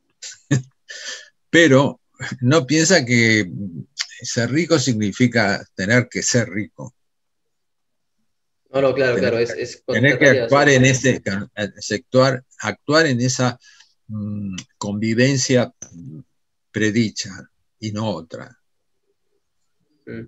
Pero 1.51 2.01
no 2.41 2.67
piensa 2.67 3.05
que 3.05 3.51
ser 4.23 4.51
rico 4.51 4.79
significa 4.79 5.65
tener 5.75 6.09
que 6.09 6.23
ser 6.23 6.49
rico. 6.49 6.95
No, 8.71 8.81
no, 8.81 8.95
claro, 8.95 9.17
claro. 9.19 9.39
Es, 9.39 9.83
tener 9.87 10.19
que 10.19 10.29
actuar 10.29 10.69
en 10.69 10.85
ese 10.85 11.23
sector, 11.79 12.45
actuar 12.61 13.07
en 13.07 13.21
esa 13.21 13.59
mm, 14.09 14.57
convivencia 14.79 15.73
predicha 16.73 17.31
y 17.79 17.93
no 17.93 18.11
otra. 18.11 18.59
Mm. 20.07 20.27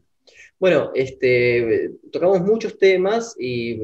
Bueno, 0.59 0.93
este, 0.95 1.91
tocamos 2.13 2.41
muchos 2.41 2.79
temas 2.79 3.35
y 3.39 3.81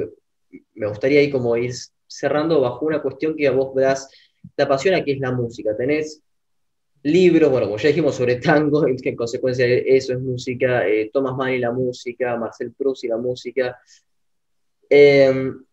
me 0.74 0.86
gustaría 0.86 1.30
como 1.30 1.56
ir 1.56 1.72
cerrando 2.06 2.60
bajo 2.60 2.86
una 2.86 3.02
cuestión 3.02 3.36
que 3.36 3.48
a 3.48 3.52
vos 3.52 3.74
das, 3.74 4.08
te 4.54 4.62
apasiona, 4.62 5.04
que 5.04 5.12
es 5.12 5.18
la 5.18 5.32
música. 5.32 5.76
Tenés 5.76 6.22
libros, 7.02 7.50
bueno, 7.50 7.66
como 7.66 7.78
ya 7.78 7.88
dijimos 7.88 8.14
sobre 8.14 8.36
tango, 8.36 8.84
que 9.02 9.08
en 9.08 9.16
consecuencia 9.16 9.66
eso 9.66 10.12
es 10.12 10.20
música, 10.20 10.86
eh, 10.88 11.10
Thomas 11.12 11.36
Mann 11.36 11.54
y 11.54 11.58
la 11.58 11.72
música, 11.72 12.36
Marcel 12.36 12.72
Proust 12.72 13.04
y 13.04 13.08
la 13.08 13.16
música. 13.16 13.78
Em, 14.88 15.64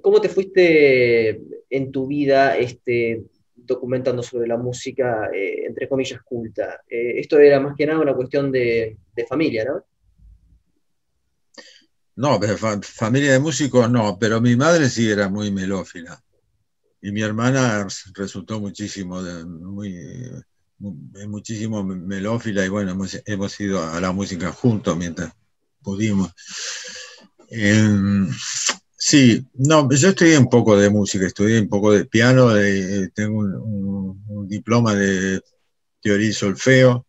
¿Cómo 0.00 0.20
te 0.20 0.28
fuiste 0.28 1.40
en 1.68 1.90
tu 1.90 2.06
vida 2.06 2.56
este, 2.56 3.24
documentando 3.70 4.22
sobre 4.22 4.46
la 4.46 4.56
música, 4.56 5.30
eh, 5.32 5.66
entre 5.66 5.88
comillas, 5.88 6.22
culta. 6.22 6.82
Eh, 6.88 7.20
esto 7.20 7.38
era 7.38 7.60
más 7.60 7.76
que 7.76 7.86
nada 7.86 8.00
una 8.00 8.14
cuestión 8.14 8.50
de, 8.50 8.96
familia, 9.28 9.64
¿no? 9.64 9.84
No, 12.16 12.40
familia 12.82 13.32
de 13.32 13.38
músicos 13.38 13.90
no, 13.90 14.18
pero 14.18 14.40
mi 14.40 14.56
madre 14.56 14.88
sí 14.88 15.10
era 15.10 15.28
muy 15.28 15.50
melófila. 15.50 16.22
Y 17.02 17.12
mi 17.12 17.22
hermana 17.22 17.86
resultó 18.14 18.60
muchísimo, 18.60 19.22
muy, 19.46 19.96
muchísimo 20.78 21.82
melófila 21.82 22.64
y 22.64 22.68
bueno, 22.68 22.96
hemos, 23.26 23.60
ido 23.60 23.82
a 23.82 24.00
la 24.00 24.12
música 24.12 24.52
juntos 24.52 24.96
mientras 24.96 25.32
pudimos. 25.82 26.30
Em, 27.48 28.28
sí, 28.96 29.46
no, 29.54 29.88
yo 29.90 30.08
estudié 30.10 30.38
un 30.38 30.48
poco 30.48 30.76
de 30.76 30.90
música, 30.90 31.26
estudié 31.26 31.60
un 31.60 31.68
poco 31.68 31.92
de 31.92 32.04
piano, 32.04 32.50
tengo 33.14 33.40
un, 33.40 34.46
diploma 34.46 34.94
de 34.94 35.40
teoría 36.02 36.28
y 36.28 36.32
solfeo, 36.32 37.06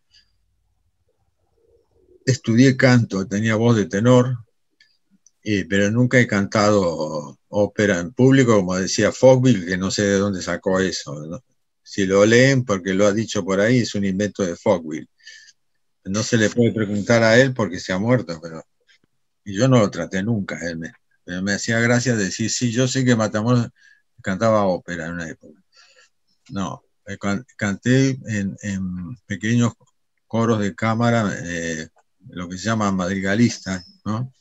estudié 2.24 2.76
canto, 2.76 3.26
tenía 3.26 3.56
voz 3.56 3.76
de 3.76 3.86
tenor, 3.86 4.38
pero 5.42 5.90
nunca 5.90 6.18
he 6.20 6.26
cantado 6.26 7.38
ópera 7.54 8.00
en 8.00 8.12
público, 8.12 8.56
como 8.56 8.76
decía 8.76 9.12
Fogville, 9.12 9.66
que 9.66 9.76
no 9.76 9.90
sé 9.90 10.02
de 10.02 10.18
dónde 10.18 10.42
sacó 10.42 10.80
eso. 10.80 11.42
Si 11.82 12.06
lo 12.06 12.24
leen, 12.24 12.64
porque 12.64 12.94
lo 12.94 13.06
ha 13.06 13.12
dicho 13.12 13.44
por 13.44 13.60
ahí, 13.60 13.80
es 13.80 13.94
un 13.94 14.04
invento 14.04 14.42
de 14.42 14.56
Fogville. 14.56 15.08
No 16.04 16.22
se 16.22 16.36
le 16.36 16.50
puede 16.50 16.72
preguntar 16.72 17.22
a 17.22 17.38
él 17.38 17.54
porque 17.54 17.78
se 17.78 17.92
ha 17.92 17.98
muerto, 17.98 18.40
pero 18.42 18.64
y 19.44 19.54
yo 19.54 19.68
no 19.68 19.78
lo 19.78 19.90
traté 19.90 20.22
nunca. 20.22 20.58
Él 20.62 20.78
me, 20.78 20.92
me 21.42 21.52
hacía 21.52 21.78
gracia 21.80 22.16
decir, 22.16 22.50
sí, 22.50 22.70
yo 22.70 22.88
sé 22.88 23.04
que 23.04 23.16
Matamoros 23.16 23.68
cantaba 24.22 24.64
ópera 24.64 25.06
en 25.06 25.12
una 25.12 25.28
época. 25.28 25.60
No, 26.50 26.82
eh, 27.06 27.18
canté 27.56 28.18
en, 28.26 28.56
pequeños 29.26 29.72
coros 30.26 30.60
de 30.60 30.74
cámara, 30.74 31.30
eh, 31.44 31.88
lo 32.28 32.48
que 32.48 32.56
se 32.56 32.64
llama 32.64 32.92
madrigalista, 32.92 33.84
¿no? 34.04 34.32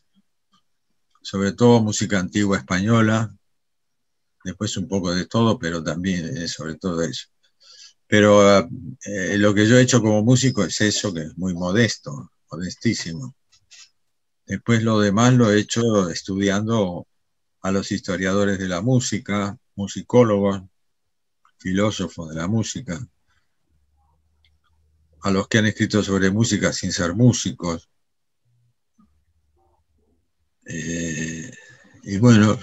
Sobre 1.22 1.52
todo 1.54 1.82
música 1.82 2.20
antigua 2.20 2.58
española, 2.58 3.34
después 4.44 4.76
un 4.78 4.88
poco 4.88 5.14
de 5.14 5.26
todo, 5.26 5.60
pero 5.60 5.84
también 5.84 6.38
eh, 6.38 6.48
sobre 6.48 6.76
todo 6.76 7.02
eso. 7.04 7.28
Pero 8.08 8.60
eh, 8.60 9.38
lo 9.38 9.54
que 9.54 9.68
yo 9.68 9.78
he 9.78 9.82
hecho 9.82 10.02
como 10.02 10.24
músico 10.24 10.64
es 10.64 10.82
eso, 10.82 11.14
que 11.14 11.22
es 11.22 11.38
muy 11.38 11.54
modesto, 11.54 12.32
modestísimo. 12.52 13.36
Después 14.46 14.84
lo 14.84 15.00
demás 15.00 15.34
lo 15.34 15.52
he 15.52 15.60
hecho 15.60 16.10
estudiando 16.10 17.08
a 17.62 17.72
los 17.72 17.92
historiadores 17.92 18.60
de 18.60 18.68
la 18.68 18.82
música, 18.82 19.58
musicólogos, 19.76 20.64
filósofos 21.58 22.30
de 22.30 22.36
la 22.36 22.48
música, 22.48 23.00
a 25.22 25.32
los 25.32 25.48
que 25.48 25.60
han 25.60 25.68
escrito 25.68 26.04
sobre 26.04 26.32
música 26.32 26.74
sin 26.74 26.92
ser 26.92 27.14
músicos, 27.16 27.91
eh, 30.74 31.52
y 32.04 32.18
bueno, 32.18 32.60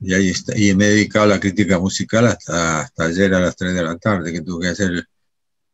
y 0.00 0.14
ahí 0.14 0.30
está, 0.30 0.56
y 0.56 0.74
me 0.74 0.86
he 0.86 0.90
dedicado 0.90 1.24
a 1.24 1.28
la 1.28 1.40
crítica 1.40 1.78
musical 1.78 2.26
hasta, 2.26 2.80
hasta 2.80 3.04
ayer 3.04 3.34
a 3.34 3.40
las 3.40 3.56
3 3.56 3.74
de 3.74 3.82
la 3.82 3.96
tarde, 3.96 4.32
que 4.32 4.42
tuve 4.42 4.66
que 4.66 4.72
hacer 4.72 5.08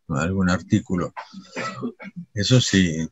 algún 0.09 0.51
artículo. 0.51 1.12
Eso 2.35 2.60
sí, 2.60 3.09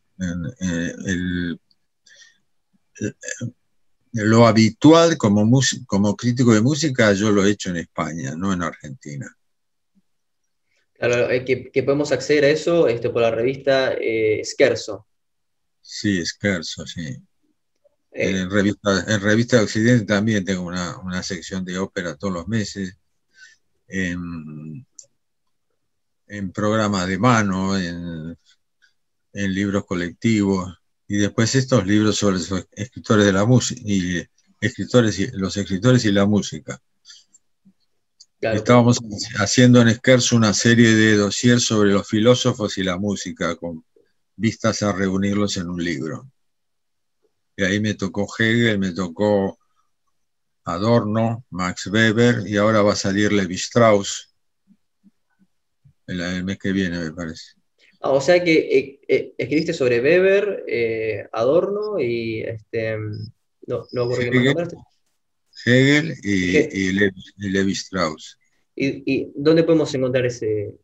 lo 4.12 4.47
habitual 4.47 5.16
como, 5.16 5.60
como 5.86 6.16
crítico 6.16 6.55
de 6.55 6.60
música 6.60 7.12
yo 7.12 7.31
lo 7.31 7.44
he 7.44 7.51
hecho 7.51 7.70
en 7.70 7.77
España, 7.78 8.35
no 8.36 8.52
en 8.52 8.62
Argentina. 8.62 9.27
Claro, 10.94 11.31
eh, 11.31 11.44
que, 11.44 11.82
podemos 11.85 12.10
acceder 12.10 12.44
a 12.44 12.48
eso 12.48 12.89
este, 12.89 13.10
por 13.10 13.23
la 13.23 13.31
revista 13.31 13.94
eh, 13.94 14.43
Scherzo. 14.44 15.06
Sí, 15.81 16.24
Scherzo, 16.24 16.85
sí. 16.86 17.16
En 18.20 18.51
revista, 18.51 19.05
en 19.07 19.20
revista 19.20 19.59
de 19.59 19.62
Occidente 19.62 20.05
también 20.05 20.45
tengo 20.45 20.62
una, 20.62 21.23
sección 21.23 21.65
de 21.65 21.78
ópera 21.78 22.16
todos 22.16 22.35
los 22.35 22.49
meses. 22.49 22.99
En, 23.86 24.85
en 26.27 26.51
programas 26.51 27.07
de 27.07 27.16
mano, 27.16 27.78
en, 27.78 28.36
libros 29.32 29.86
colectivos. 29.86 30.74
Y 31.07 31.19
después 31.19 31.55
estos 31.55 31.86
libros 31.86 32.16
sobre 32.16 32.39
los 32.39 32.66
escritores 32.73 33.24
de 33.24 33.32
la 33.32 33.47
música 33.47 33.81
y 33.85 34.20
escritores 34.61 35.16
y, 35.20 35.28
los 35.28 35.57
escritores 35.57 36.05
y 36.05 36.11
la 36.11 36.27
música. 36.27 36.82
Estábamos 38.40 38.99
haciendo 39.39 39.81
en 39.81 39.95
Scherzo 39.95 40.35
una 40.35 40.53
serie 40.53 40.93
de 40.93 41.16
dossiers 41.16 41.62
sobre 41.65 41.93
los 41.93 42.09
filósofos 42.09 42.78
y 42.78 42.82
la 42.82 42.99
música, 42.99 43.55
con 43.55 43.85
vistas 44.35 44.82
a 44.82 44.93
reunirlos 44.93 45.57
en 45.57 45.69
un 45.69 45.85
libro. 45.85 46.28
Y 47.59 47.65
ahí 47.65 47.81
me 47.81 47.95
tocó 47.95 48.25
Hegel, 48.39 48.79
me 48.79 48.93
tocó 48.93 49.59
Adorno, 50.63 51.45
Max 51.51 51.89
Weber, 51.89 52.47
y 52.47 52.57
ahora 52.57 52.83
va 52.83 52.93
a 52.93 52.97
salir 52.97 53.33
Levi 53.33 53.57
Strauss 53.57 54.33
el, 56.07 56.45
mes 56.45 56.57
que 56.57 56.71
viene, 56.71 57.01
me 57.01 57.11
parece. 57.11 57.55
Ah, 58.01 58.11
o 58.11 58.21
sea 58.21 58.45
que 58.45 58.53
eh, 58.53 59.01
eh, 59.09 59.35
escribiste 59.37 59.73
sobre 59.73 60.01
Weber, 60.01 60.65
eh, 60.69 61.29
Adorno 61.33 61.99
y 61.99 62.43
este. 62.43 62.97
No, 63.67 63.89
no 63.91 64.09
Hegel, 64.13 64.69
Hegel 65.67 66.15
y, 66.23 66.93
Levi, 67.51 67.73
Strauss. 67.73 68.39
¿Y, 68.77 69.33
dónde 69.35 69.65
podemos 69.65 69.93
encontrar 69.93 70.27
ese. 70.27 70.77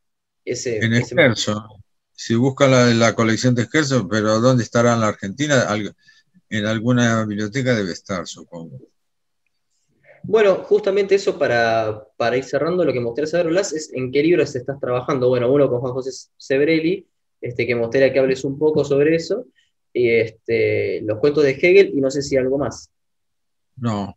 ese 0.45 0.79
en 0.79 1.05
Scherzo. 1.05 1.69
Si 2.13 2.35
buscan 2.35 2.73
la, 2.73 2.87
la, 2.87 3.15
colección 3.15 3.55
de 3.55 3.67
Scherzo, 3.67 4.09
pero 4.09 4.41
¿dónde 4.41 4.65
estará 4.65 4.95
en 4.95 5.01
la 5.01 5.09
Argentina? 5.09 5.69
En 6.59 6.67
alguna 6.67 7.25
biblioteca 7.25 7.75
debe 7.75 7.93
estar, 7.93 8.27
supongo. 8.27 8.79
Bueno, 10.23 10.57
justamente 10.65 11.17
eso 11.17 11.39
para, 11.39 12.07
ir 12.37 12.45
cerrando, 12.45 12.85
lo 12.85 12.93
que 12.93 13.01
me 13.01 13.07
gustaría 13.07 13.27
saber, 13.27 13.49
Blas, 13.49 13.73
es 13.73 13.93
en 13.93 14.11
qué 14.11 14.23
libros 14.23 14.55
estás 14.57 14.81
trabajando. 14.81 15.29
Bueno, 15.29 15.53
uno 15.53 15.69
con 15.69 15.81
Juan 15.81 15.93
José 15.93 16.31
Sebrelli, 16.37 17.07
este, 17.41 17.67
que 17.67 17.75
me 17.75 17.83
gustaría 17.83 18.13
que 18.13 18.19
hables 18.19 18.45
un 18.45 18.59
poco 18.59 18.85
sobre 18.85 19.17
eso, 19.17 19.47
y 19.93 20.09
este, 20.09 21.03
los 21.03 21.19
cuentos 21.19 21.45
de 21.45 21.51
Hegel, 21.51 21.93
y 21.95 22.01
no 22.01 22.11
sé 22.11 22.23
si 22.23 22.37
algo 22.37 22.57
más. 22.57 22.91
No, 23.77 24.17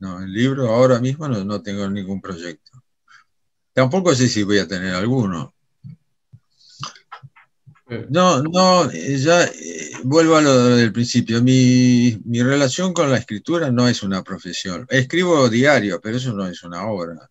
no, 0.00 0.22
el 0.22 0.32
libro 0.32 0.68
ahora 0.68 0.98
mismo 0.98 1.28
no, 1.28 1.44
no 1.44 1.62
tengo 1.62 1.88
ningún 1.88 2.22
proyecto. 2.22 2.82
Tampoco 3.74 4.14
sé 4.14 4.28
si 4.28 4.42
voy 4.42 4.58
a 4.58 4.66
tener 4.66 4.94
alguno. 4.94 5.54
No, 8.08 8.42
no, 8.42 8.88
eh, 8.90 9.18
ya 9.18 9.44
eh, 9.44 9.90
vuelvo 10.04 10.36
a 10.36 10.40
lo 10.42 10.76
del 10.76 10.92
principio. 10.92 11.42
Mi, 11.42 12.16
relación 12.42 12.92
con 12.92 13.10
la 13.10 13.18
escritura 13.18 13.70
no 13.72 13.88
es 13.88 14.02
una 14.02 14.22
profesión. 14.22 14.86
Escribo 14.88 15.48
diario, 15.48 16.00
pero 16.00 16.16
eso 16.16 16.32
no 16.32 16.46
es 16.46 16.62
una 16.62 16.86
obra. 16.86 17.28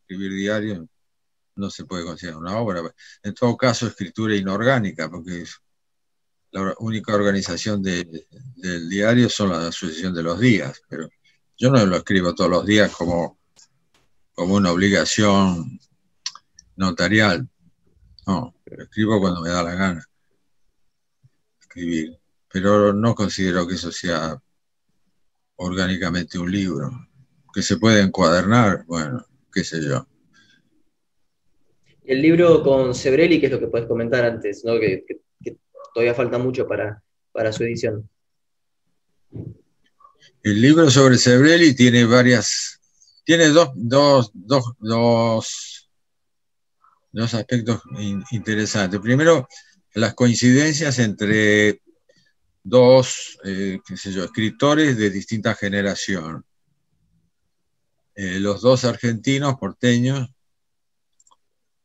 Escribir 0.00 0.32
diario 0.32 0.88
no 1.56 1.70
se 1.70 1.84
puede 1.84 2.04
considerar 2.04 2.38
una 2.38 2.56
obra. 2.58 2.82
En 3.22 3.34
todo 3.34 3.56
caso, 3.56 3.86
escritura 3.86 4.34
inorgánica, 4.34 5.10
porque 5.10 5.44
la 6.52 6.74
única 6.78 7.14
organización 7.14 7.82
del 7.82 8.88
diario 8.88 9.28
son 9.28 9.50
la 9.50 9.68
asociación 9.68 10.14
de 10.14 10.22
los 10.22 10.40
días, 10.40 10.80
pero 10.88 11.08
yo 11.58 11.70
no 11.70 11.84
lo 11.84 11.96
escribo 11.96 12.34
todos 12.34 12.50
los 12.50 12.64
días 12.64 12.90
como, 12.92 13.38
como 14.34 14.54
una 14.54 14.72
obligación 14.72 15.78
notarial. 16.76 17.46
No, 18.26 18.54
escribo 18.78 19.20
cuando 19.20 19.40
me 19.40 19.50
da 19.50 19.62
la 19.62 19.74
gana 19.74 20.10
escribir, 21.70 22.18
pero 22.52 22.92
no 22.92 23.14
considero 23.14 23.66
que 23.66 23.74
eso 23.74 23.92
sea 23.92 24.40
orgánicamente 25.56 26.38
un 26.38 26.50
libro. 26.50 26.90
Que 27.52 27.62
se 27.62 27.76
puede 27.76 28.00
encuadernar, 28.02 28.84
bueno, 28.86 29.24
qué 29.52 29.64
sé 29.64 29.80
yo. 29.82 30.06
El 32.04 32.22
libro 32.22 32.62
con 32.62 32.94
Sebrelli, 32.94 33.40
¿qué 33.40 33.46
es 33.46 33.52
lo 33.52 33.60
que 33.60 33.68
puedes 33.68 33.86
comentar 33.86 34.24
antes? 34.24 34.62
Que, 34.62 35.04
todavía 35.92 36.14
falta 36.14 36.38
mucho 36.38 36.66
para, 36.66 37.02
para 37.32 37.52
su 37.52 37.64
edición. 37.64 38.08
El 40.42 40.60
libro 40.60 40.88
sobre 40.90 41.18
Sebrelli 41.18 41.74
tiene 41.74 42.04
varias, 42.04 42.80
tiene 43.24 43.48
dos, 43.48 43.70
dos, 43.74 44.30
dos, 44.34 44.74
dos 44.78 45.79
dos 47.12 47.34
aspectos 47.34 47.80
interesantes. 48.30 49.00
Primero, 49.00 49.48
las 49.94 50.14
coincidencias 50.14 50.98
entre 50.98 51.82
dos, 52.62 53.38
eh, 53.44 53.80
qué 53.86 53.96
sé 53.96 54.12
yo, 54.12 54.24
escritores 54.24 54.96
de 54.96 55.10
distinta 55.10 55.54
generación. 55.54 56.44
Eh, 58.14 58.38
los 58.40 58.60
dos 58.60 58.84
argentinos, 58.84 59.56
porteños, 59.58 60.28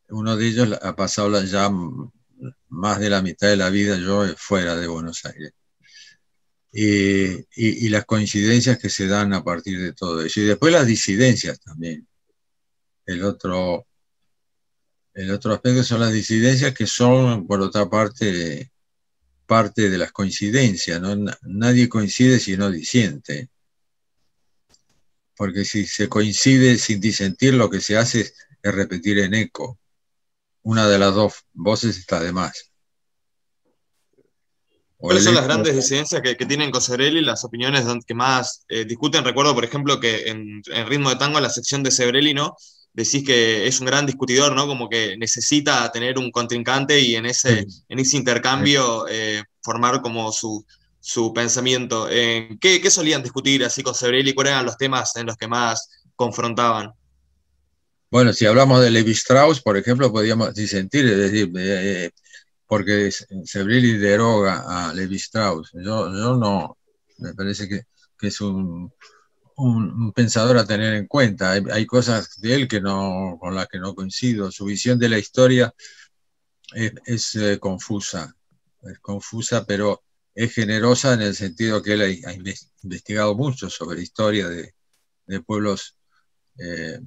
uno 0.09 0.35
de 0.35 0.47
ellos 0.47 0.77
ha 0.81 0.95
pasado 0.95 1.43
ya 1.43 1.69
más 2.69 2.99
de 2.99 3.09
la 3.09 3.21
mitad 3.21 3.47
de 3.47 3.57
la 3.57 3.69
vida 3.69 3.97
yo 3.97 4.25
fuera 4.37 4.75
de 4.75 4.87
Buenos 4.87 5.25
Aires. 5.25 5.53
y, 6.71 7.89
las 7.89 8.05
coincidencias 8.05 8.77
que 8.77 8.89
se 8.89 9.07
dan 9.07 9.33
a 9.33 9.43
partir 9.43 9.81
de 9.81 9.93
todo 9.93 10.21
eso. 10.21 10.41
Y 10.41 10.43
después 10.43 10.73
las 10.73 10.85
disidencias 10.85 11.59
también. 11.59 12.07
El 13.05 13.23
otro 13.23 13.87
el 15.15 15.31
otro 15.31 15.53
aspecto 15.53 15.81
son 15.83 16.01
las 16.01 16.11
disidencias 16.11 16.73
que 16.73 16.85
son, 16.85 17.47
por 17.47 17.61
otra 17.61 17.89
parte, 17.89 18.71
parte 19.45 19.89
de 19.89 19.97
las 19.97 20.11
coincidencias. 20.11 20.99
¿no? 20.99 21.15
Nadie 21.43 21.87
coincide 21.87 22.37
si 22.37 22.57
no 22.57 22.69
disiente. 22.69 23.49
Porque 25.37 25.63
si 25.63 25.85
se 25.85 26.09
coincide 26.09 26.77
sin 26.77 26.99
disentir, 26.99 27.53
lo 27.53 27.69
que 27.69 27.79
se 27.79 27.97
hace 27.97 28.21
es, 28.21 28.33
repetir 28.61 29.19
en 29.19 29.35
eco. 29.35 29.79
una 30.63 30.87
de 30.89 30.97
las 30.97 31.13
dos 31.13 31.45
voces 31.53 31.97
está 31.97 32.19
de 32.19 32.33
más. 32.33 32.71
¿Cuáles 34.97 35.23
son 35.23 35.35
las 35.35 35.45
grandes 35.45 35.75
disidencias 35.75 36.21
que, 36.21 36.35
tienen 36.45 36.71
Cosebrelli, 36.71 37.21
las 37.21 37.43
opiniones 37.45 37.85
que 38.07 38.15
más 38.15 38.65
eh, 38.67 38.85
discuten? 38.85 39.23
Recuerdo, 39.23 39.53
por 39.53 39.63
ejemplo, 39.63 39.99
que 39.99 40.29
en, 40.29 40.63
en, 40.65 40.87
Ritmo 40.87 41.09
de 41.09 41.17
Tango, 41.17 41.39
la 41.39 41.49
sección 41.49 41.83
de 41.83 41.91
Sebrelli, 41.91 42.33
¿no? 42.33 42.55
Decís 42.95 43.25
que 43.25 43.67
es 43.67 43.81
un 43.81 43.87
gran 43.87 44.05
discutidor, 44.05 44.55
¿no? 44.55 44.67
Como 44.67 44.87
que 44.87 45.17
necesita 45.17 45.91
tener 45.91 46.17
un 46.17 46.31
contrincante 46.31 46.97
y 46.97 47.15
en 47.15 47.25
ese, 47.25 47.67
en 47.89 47.99
ese 47.99 48.15
intercambio 48.15 49.05
eh, 49.09 49.43
formar 49.61 50.01
como 50.01 50.31
su, 50.31 50.65
su 51.01 51.33
pensamiento. 51.33 52.07
Eh, 52.09 52.57
¿qué, 52.61 52.79
¿qué, 52.79 52.89
solían 52.89 53.21
discutir 53.21 53.65
así 53.65 53.83
con 53.83 53.93
Sebrelli? 53.93 54.33
¿Cuáles 54.33 54.53
eran 54.53 54.65
los 54.65 54.77
temas 54.77 55.13
en 55.17 55.25
los 55.25 55.35
que 55.35 55.49
más 55.49 55.89
confrontaban? 56.15 56.93
Bueno, 58.09 58.31
si 58.31 58.45
hablamos 58.45 58.81
de 58.81 58.91
Levi 58.91 59.11
Strauss, 59.11 59.59
por 59.59 59.75
ejemplo, 59.75 60.09
podríamos 60.09 60.53
disentir, 60.53 61.05
es 61.05 61.17
decir, 61.17 61.51
eh, 61.57 62.11
porque 62.65 63.11
Sebrelli 63.43 63.97
deroga 63.97 64.63
a 64.67 64.93
Levi 64.93 65.17
Strauss. 65.17 65.71
Yo, 65.73 66.07
yo 66.13 66.37
no, 66.37 66.77
me 67.17 67.33
parece 67.33 67.67
que, 67.67 67.81
que 68.17 68.27
es 68.27 68.39
un, 68.39 68.89
un, 69.57 70.11
pensador 70.13 70.57
a 70.57 70.65
tener 70.65 70.93
en 70.93 71.07
cuenta. 71.07 71.51
Hay, 71.51 71.85
cosas 71.85 72.39
de 72.41 72.55
él 72.55 72.67
que 72.67 72.81
no, 72.81 73.37
con 73.39 73.55
las 73.55 73.67
que 73.67 73.79
no 73.79 73.95
coincido. 73.95 74.51
Su 74.51 74.65
visión 74.65 74.99
de 74.99 75.09
la 75.09 75.19
historia 75.19 75.73
es, 76.73 77.35
eh, 77.35 77.59
confusa, 77.59 78.35
es 78.83 78.99
confusa, 78.99 79.65
pero 79.65 80.03
es 80.33 80.53
generosa 80.53 81.13
en 81.13 81.21
el 81.21 81.35
sentido 81.35 81.81
que 81.81 81.93
él 81.93 82.23
ha, 82.25 82.33
investigado 82.83 83.35
mucho 83.35 83.69
sobre 83.69 84.01
historia 84.01 84.49
de, 84.49 84.73
de 85.27 85.41
pueblos 85.41 85.97
eh, 86.59 86.99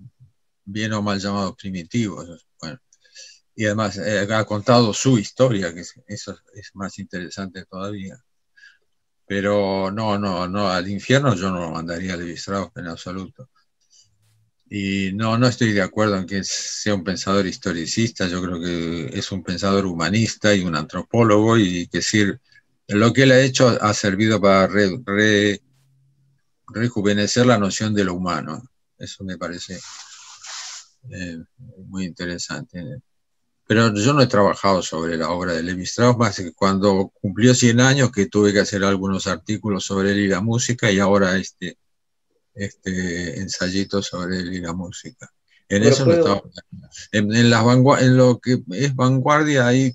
bien 0.65 0.93
o 0.93 1.03
mal 1.03 1.21
llamados 1.21 1.57
primitivos. 1.57 2.47
Bueno, 2.61 2.79
y 3.55 3.67
además 3.67 3.99
eh, 3.99 4.27
ha 4.33 4.45
contado 4.45 4.93
su 4.95 5.19
historia, 5.19 5.75
que 5.75 5.81
eso 6.07 6.39
es 6.55 6.71
más 6.75 6.99
interesante 6.99 7.65
todavía. 7.67 8.17
Pero 9.29 9.91
no, 9.91 10.19
no, 10.19 10.49
no, 10.49 10.69
al 10.69 10.89
infierno 10.89 11.35
yo 11.35 11.51
no 11.51 11.61
lo 11.61 11.71
mandaría 11.71 12.15
a 12.15 12.17
Levi 12.17 12.33
Strauss 12.33 12.71
en 12.77 12.87
absoluto. 12.89 13.51
Y 14.71 15.13
no, 15.13 15.39
no 15.39 15.47
estoy 15.47 15.73
de 15.73 15.83
acuerdo 15.83 16.17
en 16.17 16.27
que 16.27 16.43
sea 16.45 16.95
un 16.95 17.05
pensador 17.05 17.47
historicista, 17.47 18.27
yo 18.27 18.43
creo 18.43 18.61
que 18.61 19.19
es 19.19 19.33
un 19.33 19.43
pensador 19.43 19.87
humanista 19.87 20.55
y 20.55 20.63
un 20.63 20.77
antropólogo 20.77 21.57
y 21.57 21.87
que 21.89 21.99
decir, 21.99 22.41
lo 22.89 23.13
que 23.13 23.23
él 23.25 23.33
ha 23.33 23.41
hecho 23.41 23.69
ha 23.81 23.95
servido 23.95 24.41
para 24.41 24.69
rejuvenecer 26.69 27.47
la 27.47 27.59
noción 27.59 27.95
de 27.95 28.05
lo 28.05 28.15
humano. 28.15 28.63
Eso 28.99 29.25
me 29.25 29.39
parece 29.39 29.79
eh, 31.11 31.39
muy 31.87 32.05
interesante. 32.07 32.83
Pero 33.69 33.95
yo 33.95 34.15
no 34.15 34.23
he 34.23 34.27
trabajado 34.27 34.81
sobre 34.81 35.19
la 35.19 35.29
obra 35.29 35.53
de 35.53 35.63
Levi 35.63 35.83
Strauss, 35.83 36.17
más 36.17 36.37
que 36.37 36.55
cuando 36.55 37.13
cumplió 37.21 37.55
100 37.55 37.81
años 37.81 38.11
que 38.11 38.25
tuve 38.25 38.51
que 38.51 38.61
hacer 38.61 38.83
algunos 38.83 39.27
artículos 39.27 39.85
sobre 39.85 40.13
él 40.13 40.21
y 40.21 40.27
la 40.27 40.41
música 40.41 40.91
y 40.91 40.99
ahora 40.99 41.37
este, 41.37 41.77
este 42.55 43.39
ensayito 43.39 44.03
sobre 44.03 44.39
él 44.39 44.55
y 44.55 44.61
la 44.61 44.73
música. 44.73 45.31
En 45.69 45.83
eso 45.83 46.07
no 46.07 46.15
estaba, 46.15 46.41
en, 47.13 47.51
las 47.51 48.01
en 48.01 48.17
lo 48.17 48.39
que 48.39 48.63
es 48.71 48.97
vanguardia 48.97 49.67
hay 49.67 49.95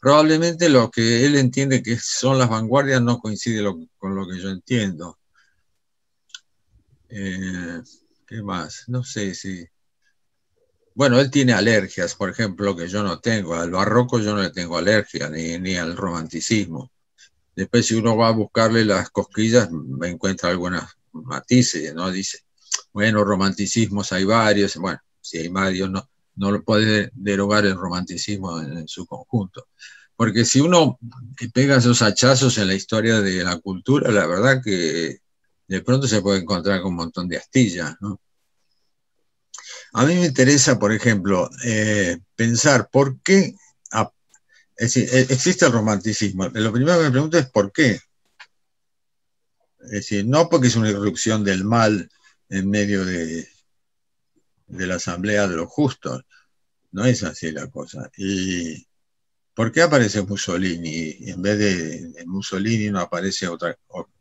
probablemente 0.00 0.70
lo 0.70 0.90
que 0.90 1.26
él 1.26 1.36
entiende 1.36 1.82
que 1.82 1.98
son 1.98 2.38
las 2.38 2.48
vanguardias 2.48 3.02
no 3.02 3.18
coincide 3.18 3.62
con 3.98 4.14
lo 4.16 4.26
que 4.26 4.40
yo 4.40 4.48
entiendo. 4.48 5.18
Eh, 7.10 7.82
¿Qué 8.26 8.42
más? 8.42 8.84
No 8.86 9.04
sé 9.04 9.34
si... 9.34 9.66
Bueno, 10.98 11.20
él 11.20 11.30
tiene 11.30 11.52
alergias, 11.52 12.16
por 12.16 12.28
ejemplo, 12.28 12.74
que 12.74 12.88
yo 12.88 13.04
no 13.04 13.20
tengo. 13.20 13.54
Al 13.54 13.70
barroco 13.70 14.18
yo 14.18 14.34
no 14.34 14.42
le 14.42 14.50
tengo 14.50 14.76
alergia, 14.76 15.30
ni, 15.30 15.56
ni 15.56 15.76
al 15.76 15.96
romanticismo. 15.96 16.90
Después, 17.54 17.86
si 17.86 17.94
uno 17.94 18.16
va 18.16 18.26
a 18.26 18.32
buscarle 18.32 18.84
las 18.84 19.08
cosquillas, 19.10 19.70
me 19.70 20.08
encuentra 20.08 20.50
algunas 20.50 20.96
matices, 21.12 21.94
¿no? 21.94 22.10
Dice, 22.10 22.40
bueno, 22.92 23.22
romanticismos 23.22 24.10
hay 24.10 24.24
varios. 24.24 24.74
Bueno, 24.78 24.98
si 25.20 25.38
hay 25.38 25.46
varios, 25.46 25.88
no, 25.88 26.10
no 26.34 26.50
lo 26.50 26.64
puede 26.64 27.12
derogar 27.14 27.64
el 27.64 27.76
romanticismo 27.76 28.60
en, 28.60 28.88
su 28.88 29.06
conjunto. 29.06 29.68
Porque 30.16 30.44
si 30.44 30.58
uno 30.60 30.98
pega 31.54 31.76
esos 31.76 32.02
hachazos 32.02 32.58
en 32.58 32.66
la 32.66 32.74
historia 32.74 33.20
de 33.20 33.44
la 33.44 33.56
cultura, 33.58 34.10
la 34.10 34.26
verdad 34.26 34.60
que 34.64 35.18
de 35.68 35.80
pronto 35.82 36.08
se 36.08 36.22
puede 36.22 36.40
encontrar 36.40 36.82
con 36.82 36.90
un 36.90 36.96
montón 36.96 37.28
de 37.28 37.36
astillas, 37.36 37.94
¿no? 38.00 38.20
A 39.92 40.04
mí 40.04 40.14
me 40.14 40.26
interesa, 40.26 40.78
por 40.78 40.92
ejemplo, 40.92 41.48
eh, 41.64 42.18
pensar 42.36 42.88
por 42.90 43.20
qué 43.22 43.54
e, 44.78 45.26
existe 45.28 45.66
el 45.66 45.72
romanticismo. 45.72 46.48
Lo 46.48 46.72
primero 46.72 46.98
que 46.98 47.04
me 47.04 47.10
pregunto 47.10 47.38
es 47.38 47.50
por 47.50 47.72
qué. 47.72 47.98
Es 49.80 49.90
decir, 49.90 50.24
no 50.26 50.48
porque 50.48 50.68
es 50.68 50.76
una 50.76 50.90
irrupción 50.90 51.42
del 51.42 51.64
mal 51.64 52.08
en 52.48 52.70
medio 52.70 53.04
de, 53.04 53.48
la 54.68 54.96
asamblea 54.96 55.48
de 55.48 55.56
los 55.56 55.68
justos. 55.68 56.22
No 56.92 57.04
es 57.04 57.24
así 57.24 57.50
la 57.50 57.68
cosa. 57.68 58.08
¿Y 58.16 58.86
por 59.52 59.72
qué 59.72 59.82
aparece 59.82 60.22
Mussolini? 60.22 61.16
En 61.28 61.42
vez 61.42 61.58
de, 61.58 62.24
Mussolini 62.26 62.90
no 62.90 63.00
aparece 63.00 63.48
otra, 63.48 63.76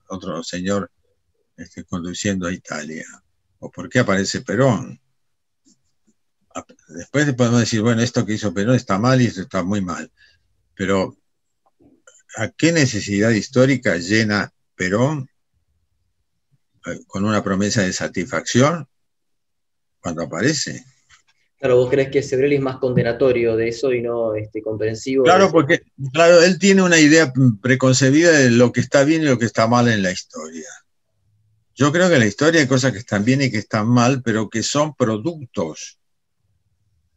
otro 0.08 0.44
señor 0.44 0.92
este, 1.56 1.84
conduciendo 1.84 2.48
a 2.48 2.54
Italia. 2.54 3.06
¿O 3.60 3.70
por 3.70 3.90
qué 3.90 4.00
aparece 4.00 4.42
Perón? 4.42 5.00
Después 6.90 7.34
podemos 7.34 7.60
decir, 7.60 7.82
bueno, 7.82 8.02
esto 8.02 8.26
que 8.26 8.34
hizo 8.34 8.54
Perón 8.54 8.76
está 8.76 8.98
mal 8.98 9.22
y 9.22 9.26
esto 9.26 9.42
está 9.42 9.64
muy 9.64 9.82
mal. 9.82 10.12
Pero, 10.76 11.18
¿a 12.38 12.50
qué 12.50 12.72
necesidad 12.72 13.32
histórica 13.32 13.98
llena 13.98 14.54
Perón 14.76 15.30
eh, 16.86 17.00
con 17.08 17.26
una 17.26 17.44
promesa 17.44 17.82
de 17.82 17.94
satisfacción 17.94 18.88
cuando 20.00 20.24
aparece? 20.24 20.86
Claro, 21.60 21.78
vos 21.78 21.90
crees 21.90 22.10
que 22.10 22.22
Sebrelli 22.22 22.56
es 22.56 22.62
más 22.62 22.78
condenatorio 22.78 23.56
de 23.56 23.70
eso 23.70 23.92
y 23.92 24.02
no 24.02 24.36
este, 24.36 24.62
comprensivo. 24.62 25.24
Claro, 25.24 25.52
porque 25.52 25.82
claro, 26.14 26.44
él 26.44 26.60
tiene 26.60 26.84
una 26.84 27.00
idea 27.00 27.34
preconcebida 27.62 28.32
de 28.32 28.52
lo 28.52 28.72
que 28.72 28.80
está 28.80 29.04
bien 29.04 29.24
y 29.24 29.26
lo 29.26 29.40
que 29.40 29.46
está 29.46 29.68
mal 29.68 29.88
en 29.88 30.04
la 30.04 30.12
historia. 30.12 30.68
Yo 31.74 31.92
creo 31.92 32.10
que 32.10 32.16
en 32.16 32.22
la 32.22 32.28
historia 32.28 32.62
hay 32.62 32.68
cosas 32.68 32.92
que 32.92 33.00
están 33.00 33.26
bien 33.26 33.42
y 33.42 33.50
que 33.50 33.58
están 33.58 33.88
mal, 33.88 34.22
pero 34.24 34.50
que 34.50 34.62
son 34.62 34.96
productos 34.96 35.97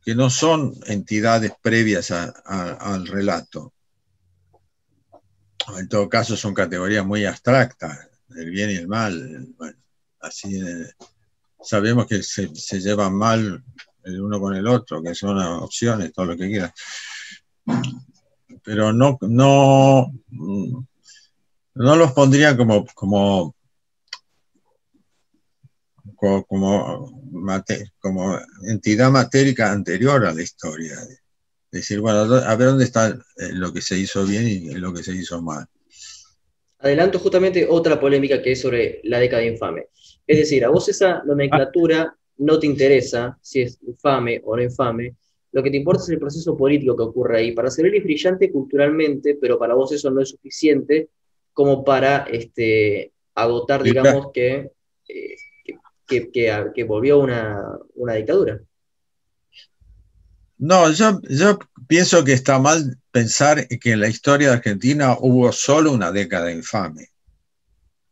que 0.02 0.14
no 0.14 0.30
son 0.30 0.74
entidades 0.86 1.52
previas 1.60 2.10
al 2.10 3.06
relato. 3.06 3.72
En 5.78 5.88
todo 5.88 6.08
caso, 6.08 6.36
son 6.36 6.54
categorías 6.54 7.04
muy 7.04 7.24
abstractas, 7.24 8.08
el 8.36 8.50
bien 8.50 8.70
y 8.70 8.76
el 8.76 8.88
mal. 8.88 9.54
así 10.20 10.60
sabemos 11.62 12.06
que 12.06 12.22
se, 12.22 12.48
llevan 12.80 13.14
mal 13.14 13.62
el 14.04 14.20
uno 14.20 14.40
con 14.40 14.54
el 14.54 14.66
otro, 14.66 15.02
que 15.02 15.14
son 15.14 15.38
opciones, 15.38 16.12
todo 16.12 16.26
lo 16.26 16.36
que 16.36 16.48
quieras. 16.48 16.72
Pero 18.62 18.92
no, 18.92 19.18
no, 19.22 20.12
no 21.74 21.96
los 21.96 22.12
pondría 22.12 22.56
como, 22.56 22.86
como 22.94 23.54
como, 26.20 27.10
como 27.98 28.38
entidad 28.68 29.10
matérica 29.10 29.72
anterior 29.72 30.26
a 30.26 30.34
la 30.34 30.42
historia. 30.42 30.96
Decir, 31.72 32.00
bueno, 32.00 32.20
a 32.20 32.56
ver 32.56 32.68
dónde 32.68 32.84
está 32.84 33.08
eh, 33.08 33.52
lo 33.52 33.72
que 33.72 33.80
se 33.80 33.98
hizo 33.98 34.26
bien 34.26 34.46
y 34.46 34.74
lo 34.74 34.92
que 34.92 35.02
se 35.02 35.14
hizo 35.14 35.40
mal. 35.40 35.66
Adelanto 36.78 37.18
justamente 37.18 37.66
otra 37.68 38.00
polémica 38.00 38.42
que 38.42 38.52
es 38.52 38.60
sobre 38.60 39.00
la 39.04 39.18
década 39.18 39.44
infame. 39.44 39.88
Es 40.26 40.38
decir, 40.38 40.64
a 40.64 40.70
vos 40.70 40.88
esa 40.88 41.22
nomenclatura 41.24 42.14
no 42.38 42.58
te 42.58 42.66
interesa 42.66 43.38
si 43.40 43.62
es 43.62 43.78
infame 43.86 44.40
o 44.44 44.56
no 44.56 44.62
infame. 44.62 45.16
Lo 45.52 45.62
que 45.62 45.70
te 45.70 45.76
importa 45.76 46.02
es 46.02 46.08
el 46.10 46.18
proceso 46.18 46.56
político 46.56 46.96
que 46.96 47.02
ocurre 47.02 47.38
ahí. 47.38 47.52
Para 47.52 47.70
ser 47.70 47.94
es 47.94 48.04
brillante 48.04 48.50
culturalmente, 48.50 49.36
pero 49.40 49.58
para 49.58 49.74
vos 49.74 49.92
eso 49.92 50.10
no 50.10 50.22
es 50.22 50.30
suficiente 50.30 51.10
como 51.52 51.84
para 51.84 52.24
este, 52.30 53.12
agotar, 53.34 53.82
digamos, 53.82 54.28
que 54.32 54.70
eh, 55.08 55.36
que, 56.10 56.84
volvió 56.84 57.18
una, 57.18 57.62
una 57.94 58.14
dictadura. 58.14 58.60
No, 60.58 60.90
yo, 60.92 61.20
yo 61.22 61.58
pienso 61.88 62.22
que 62.22 62.34
está 62.34 62.58
mal 62.58 62.98
pensar 63.10 63.66
que 63.66 63.92
en 63.92 64.00
la 64.00 64.08
historia 64.08 64.48
de 64.48 64.54
Argentina 64.56 65.16
hubo 65.18 65.50
solo 65.52 65.92
una 65.92 66.12
década 66.12 66.52
infame. 66.52 67.08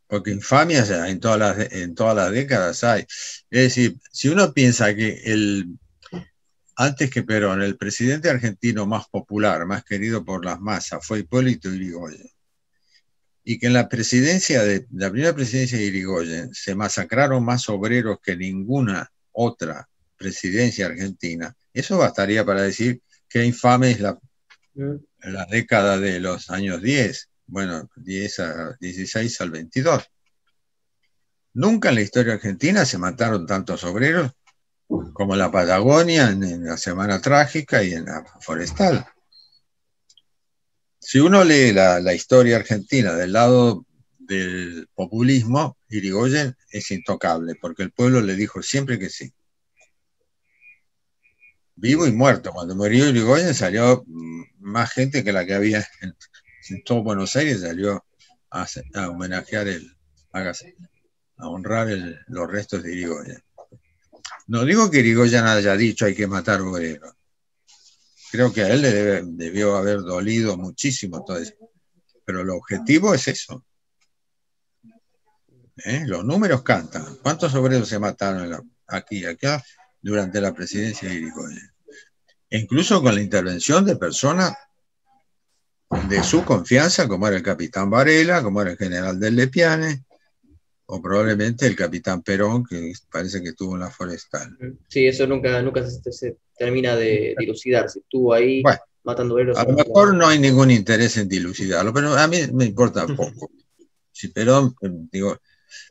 Porque 0.07 0.31
infamias 0.31 0.89
en 0.89 1.19
todas 1.19 1.37
las, 1.37 1.71
en 1.71 1.93
todas 1.93 2.15
las 2.15 2.31
décadas 2.31 2.83
hay. 2.83 3.01
Es 3.51 3.75
decir, 3.75 3.97
si 4.11 4.29
uno 4.29 4.51
piensa 4.53 4.95
que 4.95 5.21
el, 5.25 5.77
antes 6.75 7.11
que 7.11 7.23
Perón, 7.23 7.61
el 7.61 7.77
presidente 7.77 8.29
argentino 8.29 8.85
más 8.87 9.07
popular, 9.09 9.65
más 9.65 9.83
querido 9.83 10.23
por 10.23 10.43
las 10.45 10.61
masas, 10.61 11.05
fue 11.05 11.19
Hipólito 11.19 11.69
Yrigoyen, 11.69 12.31
y 13.49 13.57
que 13.57 13.65
en 13.65 13.73
la 13.73 13.89
presidencia 13.89 14.61
de 14.61 14.85
la 14.91 15.09
primera 15.09 15.33
presidencia 15.33 15.75
de 15.75 15.85
Irigoyen 15.85 16.53
se 16.53 16.75
masacraron 16.75 17.43
más 17.43 17.67
obreros 17.67 18.19
que 18.21 18.37
ninguna 18.37 19.11
otra 19.31 19.89
presidencia 20.15 20.85
argentina, 20.85 21.55
eso 21.73 21.97
bastaría 21.97 22.45
para 22.45 22.61
decir 22.61 23.01
qué 23.27 23.43
infame 23.43 23.89
es 23.89 24.01
la, 24.01 24.19
la 25.23 25.47
década 25.47 25.97
de 25.97 26.19
los 26.19 26.51
años 26.51 26.79
10, 26.79 27.29
bueno, 27.47 27.89
10 27.95 28.39
a 28.39 28.77
16 28.79 29.41
al 29.41 29.49
22. 29.49 30.03
Nunca 31.55 31.89
en 31.89 31.95
la 31.95 32.01
historia 32.01 32.33
argentina 32.33 32.85
se 32.85 32.99
mataron 32.99 33.47
tantos 33.47 33.83
obreros 33.83 34.31
como 35.13 35.33
en 35.33 35.39
la 35.39 35.49
Patagonia, 35.49 36.29
en, 36.29 36.65
la 36.65 36.77
Semana 36.77 37.19
Trágica 37.19 37.81
y 37.81 37.93
en 37.93 38.05
la 38.05 38.23
Forestal. 38.41 39.07
Si 40.99 41.19
uno 41.19 41.43
lee 41.45 41.71
la, 41.71 42.13
historia 42.13 42.57
argentina 42.57 43.13
del 43.13 43.31
lado 43.31 43.85
del 44.19 44.87
populismo, 44.93 45.77
Irigoyen 45.87 46.55
es 46.69 46.91
intocable, 46.91 47.55
porque 47.55 47.83
el 47.83 47.91
pueblo 47.91 48.21
le 48.21 48.35
dijo 48.35 48.61
siempre 48.61 48.99
que 48.99 49.09
sí. 49.09 49.33
Vivo 51.75 52.05
y 52.05 52.11
muerto. 52.11 52.51
Cuando 52.51 52.75
murió 52.75 53.07
Irigoyen 53.07 53.55
salió 53.55 54.03
mm, 54.05 54.43
más 54.59 54.91
gente 54.91 55.23
que 55.23 55.31
la 55.31 55.45
que 55.45 55.53
había 55.53 55.87
en, 56.01 56.83
todo 56.83 57.01
Buenos 57.01 57.35
Aires, 57.37 57.61
salió 57.61 58.05
a, 58.51 58.67
homenajear 59.07 59.69
el, 59.69 59.97
a, 60.33 61.47
honrar 61.47 61.87
los 62.27 62.51
restos 62.51 62.83
de 62.83 62.93
Irigoyen. 62.93 63.41
No 64.47 64.65
digo 64.65 64.91
que 64.91 64.99
Irigoyen 64.99 65.45
haya 65.45 65.77
dicho 65.77 66.05
hay 66.05 66.13
que 66.13 66.27
matar 66.27 66.61
obreros. 66.61 67.13
Creo 68.31 68.53
que 68.53 68.61
a 68.61 68.73
él 68.73 68.81
le 68.81 69.21
debió 69.23 69.75
haber 69.75 69.99
dolido 69.99 70.57
muchísimo 70.57 71.23
todo 71.23 71.37
eso. 71.37 71.53
Pero 72.25 72.41
el 72.41 72.49
objetivo 72.49 73.13
es 73.13 73.27
eso. 73.27 73.65
¿eh? 75.83 76.03
Los 76.05 76.23
números 76.23 76.61
cantan. 76.63 77.17
¿Cuántos 77.23 77.53
obreros 77.55 77.89
se 77.89 77.99
mataron 77.99 78.71
aquí 78.87 79.19
y 79.19 79.25
acá 79.25 79.63
durante 80.01 80.39
la 80.39 80.53
presidencia 80.53 81.09
de 81.09 81.15
Irigoyen? 81.15 81.71
incluso 82.51 83.01
con 83.01 83.13
la 83.13 83.21
intervención 83.21 83.85
de 83.85 83.95
personas 83.95 84.53
de 86.07 86.23
su 86.23 86.43
confianza, 86.43 87.07
como 87.07 87.27
era 87.27 87.37
el 87.37 87.43
capitán 87.43 87.89
Varela, 87.89 88.43
como 88.43 88.61
era 88.61 88.71
el 88.71 88.77
general 88.77 89.19
del 89.19 89.35
Lepiane, 89.35 90.03
o 90.91 90.99
probablemente 90.99 91.67
el 91.67 91.75
capitán 91.75 92.23
Perón, 92.23 92.65
que 92.65 92.93
parece 93.11 93.43
que 93.43 93.49
estuvo 93.49 93.75
en 93.75 93.81
la 93.81 93.91
forestal. 93.91 94.57
Sí, 94.87 95.05
eso 95.05 95.27
nunca, 95.27 95.61
nunca 95.61 95.87
se, 95.87 96.37
termina 96.57 96.95
de 96.95 97.35
dilucidar. 97.37 97.87
Si 97.87 97.99
estuvo 97.99 98.33
ahí 98.33 98.63
matando 99.03 99.35
obreros. 99.35 99.55
A 99.55 99.65
lo 99.65 99.73
mejor 99.73 100.15
no 100.15 100.27
hay 100.27 100.39
ningún 100.39 100.71
interés 100.71 101.15
en 101.17 101.29
dilucidarlo, 101.29 101.93
pero 101.93 102.17
a 102.17 102.27
mí 102.27 102.37
me 102.53 102.65
importa 102.65 103.05
poco. 103.15 103.51
Si 104.11 104.29
Perón, 104.29 104.75
digo, 105.11 105.37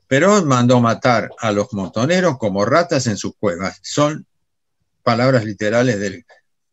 Perón 0.09 0.49
mandó 0.49 0.81
matar 0.81 1.31
a 1.39 1.53
los 1.53 1.73
montoneros 1.73 2.37
como 2.37 2.65
ratas 2.65 3.07
en 3.07 3.17
sus 3.17 3.37
cuevas. 3.37 3.79
Son 3.83 4.27
palabras 5.05 5.45
literales 5.45 6.01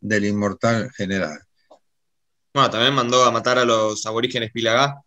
del, 0.00 0.24
inmortal 0.24 0.90
general. 0.90 1.38
Bueno, 2.52 2.70
también 2.70 2.92
mandó 2.92 3.22
a 3.22 3.30
matar 3.30 3.58
a 3.58 3.64
los 3.64 4.04
aborígenes 4.04 4.50
Pilagá. 4.50 5.00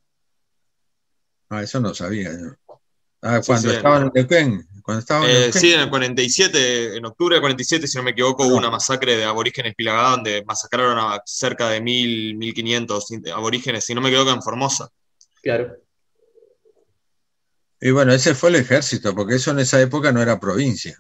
Ah, 1.50 1.64
eso 1.64 1.82
no 1.82 1.94
sabía 1.94 2.32
Ah, 3.22 3.42
cuando 3.46 3.72
estaban 3.72 4.04
en 4.04 4.12
Neuquén. 4.14 4.70
Cuando 4.82 5.28
eh, 5.28 5.52
sí, 5.54 5.72
en 5.72 5.82
el 5.82 5.90
47, 5.90 6.98
en 6.98 7.06
octubre 7.06 7.36
del 7.36 7.42
47, 7.42 7.88
si 7.88 7.98
no 7.98 8.04
me 8.04 8.12
equivoco, 8.12 8.48
hubo 8.48 8.56
una 8.56 8.72
masacre 8.72 9.16
de 9.18 9.24
aborígenes 9.24 9.76
Pilagá 9.76 10.12
donde 10.12 10.44
masacraron 10.46 10.98
a 10.98 11.22
cerca 11.26 11.70
de 11.70 11.80
1.000, 11.80 12.38
1.500 12.38 13.32
aborígenes, 13.32 13.86
si 13.86 13.94
no 13.94 14.02
me 14.02 14.10
equivoco, 14.10 14.32
en 14.32 14.42
Formosa. 14.42 14.90
Claro. 15.44 15.76
Y 17.80 17.92
bueno, 17.92 18.14
ese 18.14 18.34
fue 18.34 18.50
el 18.50 18.56
ejército, 18.56 19.14
porque 19.14 19.36
eso 19.36 19.52
en 19.52 19.60
esa 19.60 19.80
época 19.80 20.12
no 20.12 20.24
era 20.24 20.40
provincia. 20.40 20.98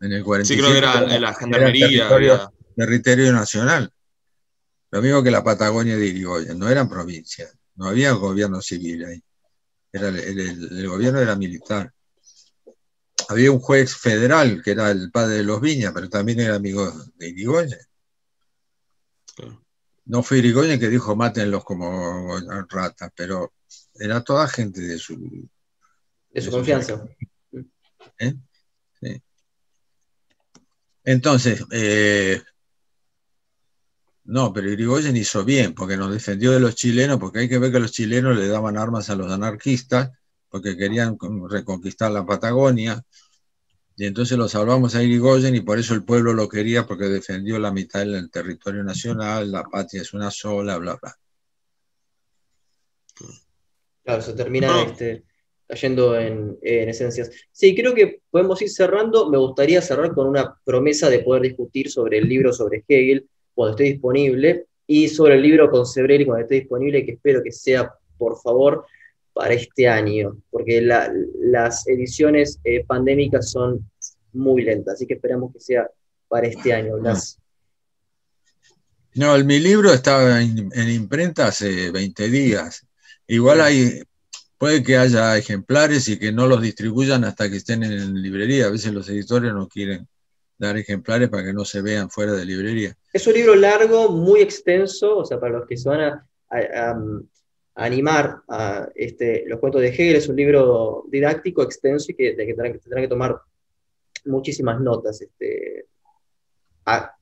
En 0.00 0.12
el 0.12 0.24
47, 0.24 0.54
sí, 0.54 0.60
creo 0.60 0.72
que 0.72 0.78
era, 0.78 1.20
la 1.20 1.34
gendarmería. 1.34 2.08
territorio, 2.76 3.32
nacional. 3.32 3.90
Lo 4.90 5.02
mismo 5.02 5.22
que 5.22 5.30
la 5.30 5.44
Patagonia 5.44 5.96
de 5.96 6.06
Irigoyen, 6.06 6.58
no 6.58 6.68
eran 6.68 6.88
provincias, 6.88 7.56
no 7.76 7.86
había 7.86 8.10
gobierno 8.12 8.60
civil 8.60 9.04
ahí. 9.04 9.22
Era 9.96 10.08
el, 10.08 10.88
gobierno 10.88 11.20
era 11.20 11.34
militar. 11.36 11.92
Había 13.28 13.50
un 13.50 13.60
juez 13.60 13.96
federal 13.96 14.62
que 14.62 14.72
era 14.72 14.90
el 14.90 15.10
padre 15.10 15.36
de 15.36 15.42
los 15.42 15.60
Viñas, 15.60 15.92
pero 15.94 16.08
también 16.08 16.40
era 16.40 16.54
amigo 16.54 16.92
de 17.16 17.28
Irigoyen. 17.28 17.78
No 20.04 20.22
fue 20.22 20.38
Irigoyen 20.38 20.78
que 20.78 20.88
dijo 20.88 21.16
mátenlos 21.16 21.64
como 21.64 22.38
ratas, 22.68 23.10
pero 23.16 23.54
era 23.94 24.22
toda 24.22 24.46
gente 24.48 24.80
de 24.80 24.98
su... 24.98 25.48
De 26.30 26.42
su 26.42 26.50
confianza. 26.50 27.04
¿Eh? 28.18 28.34
Entonces, 31.04 31.64
eh, 31.70 32.42
no, 34.26 34.52
pero 34.52 34.70
Irigoyen 34.70 35.16
hizo 35.16 35.44
bien, 35.44 35.74
porque 35.74 35.96
nos 35.96 36.12
defendió 36.12 36.52
de 36.52 36.60
los 36.60 36.74
chilenos, 36.74 37.18
porque 37.18 37.40
hay 37.40 37.48
que 37.48 37.58
ver 37.58 37.70
que 37.70 37.80
los 37.80 37.92
chilenos 37.92 38.36
le 38.36 38.48
daban 38.48 38.76
armas 38.76 39.08
a 39.08 39.16
los 39.16 39.30
anarquistas, 39.30 40.10
porque 40.48 40.76
querían 40.76 41.16
reconquistar 41.48 42.10
la 42.10 42.26
Patagonia, 42.26 43.02
y 43.96 44.04
entonces 44.04 44.36
lo 44.36 44.48
salvamos 44.48 44.94
a 44.94 45.02
Irigoyen 45.02 45.54
y 45.54 45.60
por 45.60 45.78
eso 45.78 45.94
el 45.94 46.04
pueblo 46.04 46.34
lo 46.34 46.48
quería, 46.48 46.86
porque 46.86 47.04
defendió 47.04 47.58
la 47.58 47.72
mitad 47.72 48.00
del 48.00 48.30
territorio 48.30 48.82
nacional, 48.82 49.50
la 49.50 49.62
patria 49.64 50.02
es 50.02 50.12
una 50.12 50.30
sola, 50.30 50.76
bla, 50.76 50.98
bla. 51.00 51.16
Claro, 54.04 54.22
se 54.22 54.34
termina 54.34 54.82
este, 54.82 55.24
cayendo 55.66 56.18
en, 56.18 56.58
esencias. 56.60 57.30
Sí, 57.50 57.74
creo 57.74 57.94
que 57.94 58.20
podemos 58.30 58.60
ir 58.60 58.70
cerrando. 58.70 59.30
Me 59.30 59.38
gustaría 59.38 59.80
cerrar 59.80 60.12
con 60.12 60.28
una 60.28 60.60
promesa 60.64 61.08
de 61.08 61.20
poder 61.20 61.42
discutir 61.42 61.90
sobre 61.90 62.18
el 62.18 62.28
libro 62.28 62.52
sobre 62.52 62.84
Hegel 62.86 63.28
cuando 63.56 63.76
esté 63.76 63.84
disponible 63.94 64.66
y 64.86 65.08
sobre 65.08 65.34
el 65.34 65.42
libro 65.42 65.68
con 65.68 65.84
Sebrelli 65.84 66.24
cuando 66.24 66.44
esté 66.44 66.54
disponible, 66.56 67.04
que 67.04 67.12
espero 67.14 67.42
que 67.42 67.50
sea, 67.50 67.92
por 68.16 68.40
favor, 68.40 68.86
para 69.32 69.54
este 69.54 69.88
año, 69.88 70.38
porque 70.48 70.80
las 70.80 71.88
ediciones 71.88 72.60
eh, 72.62 72.84
pandémicas 72.86 73.50
son 73.50 73.90
muy 74.32 74.62
lentas, 74.62 74.94
así 74.94 75.06
que 75.08 75.14
esperamos 75.14 75.52
que 75.52 75.58
sea 75.58 75.90
para 76.28 76.46
este 76.46 76.72
año. 76.72 76.98
Blas. 76.98 77.36
No, 79.14 79.36
mi 79.44 79.58
libro 79.58 79.92
estaba 79.92 80.40
en, 80.40 80.70
en 80.72 80.88
imprenta 80.90 81.48
hace 81.48 81.90
20 81.90 82.28
días 82.28 82.86
Igual 83.28 83.60
hay, 83.60 84.02
puede 84.56 84.82
que 84.82 84.96
haya 84.96 85.36
ejemplares 85.36 86.08
y 86.08 86.18
que 86.18 86.32
no 86.32 86.46
los 86.46 86.62
distribuyan 86.62 87.24
hasta 87.24 87.50
que 87.50 87.56
estén 87.56 87.82
en 87.82 88.22
librería. 88.22 88.66
A 88.66 88.70
veces 88.70 88.92
los 88.92 89.08
editores 89.08 89.52
no 89.52 89.68
quieren 89.68 90.08
dar 90.58 90.76
ejemplares 90.76 91.28
para 91.28 91.44
que 91.44 91.52
no 91.52 91.64
se 91.64 91.82
vean 91.82 92.10
fuera 92.10 92.32
de 92.32 92.44
librería. 92.44 92.96
Es 93.12 93.26
un 93.26 93.34
libro 93.34 93.54
largo, 93.54 94.10
muy 94.10 94.40
extenso, 94.40 95.18
o 95.18 95.24
sea, 95.24 95.38
para 95.38 95.58
los 95.58 95.66
que 95.66 95.76
se 95.76 95.88
van 95.88 96.00
a, 96.00 96.96
animar 97.74 98.38
a 98.48 98.88
este, 98.94 99.44
los 99.46 99.60
cuentos 99.60 99.82
de 99.82 99.88
Hegel, 99.88 100.16
es 100.16 100.28
un 100.28 100.36
libro 100.36 101.04
didáctico, 101.08 101.62
extenso 101.62 102.10
y 102.10 102.14
que, 102.14 102.34
de 102.34 102.46
que 102.46 102.54
tendrán, 102.54 103.02
que 103.02 103.08
tomar 103.08 103.36
muchísimas 104.24 104.80
notas. 104.80 105.20
Este, 105.20 105.86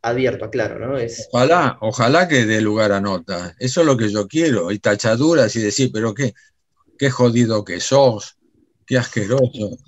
abierto, 0.02 0.50
claro, 0.50 0.78
¿no? 0.78 0.98
Es... 0.98 1.28
Ojalá, 1.32 1.78
ojalá 1.80 2.28
que 2.28 2.44
dé 2.46 2.60
lugar 2.60 2.92
a 2.92 3.00
notas. 3.00 3.56
Eso 3.58 3.80
es 3.80 3.86
lo 3.86 3.96
que 3.96 4.10
yo 4.10 4.28
quiero. 4.28 4.70
Y 4.70 4.78
tachaduras 4.78 5.56
y 5.56 5.62
decir, 5.62 5.90
pero 5.92 6.14
qué, 6.14 6.34
qué 6.98 7.10
jodido 7.10 7.64
que 7.64 7.80
sos, 7.80 8.36
qué 8.86 8.98
asqueroso. 8.98 9.78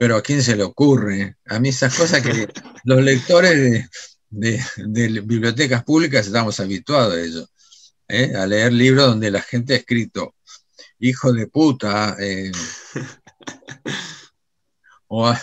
Pero 0.00 0.16
a 0.16 0.22
quién 0.22 0.42
se 0.42 0.56
le 0.56 0.62
ocurre. 0.62 1.36
A 1.44 1.60
mí 1.60 1.68
esas 1.68 1.94
cosas 1.94 2.22
que 2.22 2.48
los 2.84 3.02
lectores 3.02 3.86
de, 4.30 5.20
bibliotecas 5.20 5.84
públicas 5.84 6.26
estamos 6.26 6.58
habituados 6.58 7.12
a 7.12 7.20
ello. 7.20 7.46
¿eh? 8.08 8.32
A 8.34 8.46
leer 8.46 8.72
libros 8.72 9.08
donde 9.08 9.30
la 9.30 9.42
gente 9.42 9.74
ha 9.74 9.76
escrito, 9.76 10.36
hijo 11.00 11.34
de 11.34 11.48
puta. 11.48 12.16
Eh, 12.18 12.50
o 15.08 15.34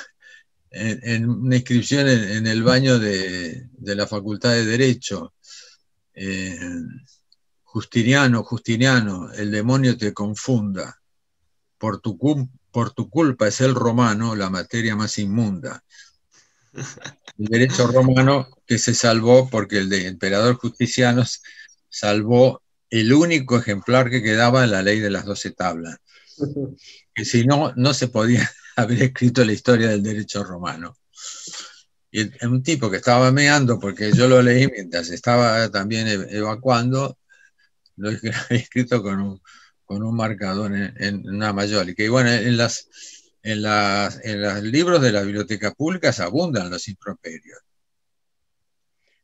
en, 0.71 1.29
una 1.29 1.57
inscripción 1.57 2.07
en, 2.07 2.47
el 2.47 2.63
baño 2.63 2.97
de, 2.97 3.69
la 3.77 4.07
Facultad 4.07 4.53
de 4.53 4.65
Derecho. 4.65 5.35
Eh, 6.15 6.57
Justiniano, 7.61 8.43
Justiniano, 8.43 9.31
el 9.33 9.51
demonio 9.51 9.95
te 9.95 10.15
confunda. 10.15 10.99
Por 11.77 12.01
tu, 12.01 12.17
por 12.77 12.93
tu 12.93 13.09
culpa 13.09 13.47
es 13.47 13.59
el 13.61 13.73
romano 13.73 14.35
la 14.35 14.51
materia 14.51 14.95
más 14.95 15.17
inmunda. 15.17 15.83
El 16.75 17.45
derecho 17.45 17.87
romano 17.87 18.49
que 18.67 18.77
se 18.77 18.93
salvó 18.93 19.49
porque 19.49 19.79
el 19.79 19.89
de 19.89 20.05
emperador 20.05 20.57
Justiniano 20.57 21.23
salvó 21.89 22.61
el 22.91 23.11
único 23.13 23.57
ejemplar 23.57 24.11
que 24.11 24.21
quedaba 24.21 24.63
en 24.63 24.69
la 24.69 24.83
ley 24.83 24.99
de 24.99 25.09
las 25.09 25.25
doce 25.25 25.49
tablas. 25.49 25.97
Que 27.15 27.25
si 27.25 27.45
no, 27.45 27.73
no 27.75 27.95
se 27.95 28.09
podía 28.09 28.47
haber 28.75 29.01
escrito 29.01 29.43
la 29.43 29.53
historia 29.53 29.87
del 29.87 30.03
derecho 30.03 30.43
romano. 30.43 30.95
Y 32.11 32.29
un 32.45 32.61
tipo 32.61 32.91
que 32.91 32.97
estaba 32.97 33.31
meando, 33.31 33.79
porque 33.79 34.11
yo 34.11 34.27
lo 34.27 34.39
leí 34.43 34.67
mientras 34.67 35.09
estaba 35.09 35.67
también 35.71 36.07
evacuando, 36.29 37.17
lo 37.95 38.11
he 38.51 38.55
escrito 38.55 39.01
con 39.01 39.19
un, 39.19 39.41
con 39.87 40.03
un 40.03 40.15
marcador 40.15 40.71
en, 40.75 41.27
una 41.27 41.53
mayólica. 41.53 42.03
Y 42.03 42.09
bueno, 42.09 42.29
en, 42.29 42.57
las, 42.57 42.87
en, 43.41 43.65
en 43.65 44.41
los 44.41 44.63
libros 44.63 45.01
de 45.01 45.11
la 45.11 45.23
biblioteca 45.23 45.73
pública 45.73 46.13
abundan 46.19 46.69
los 46.69 46.87
improperios. 46.87 47.57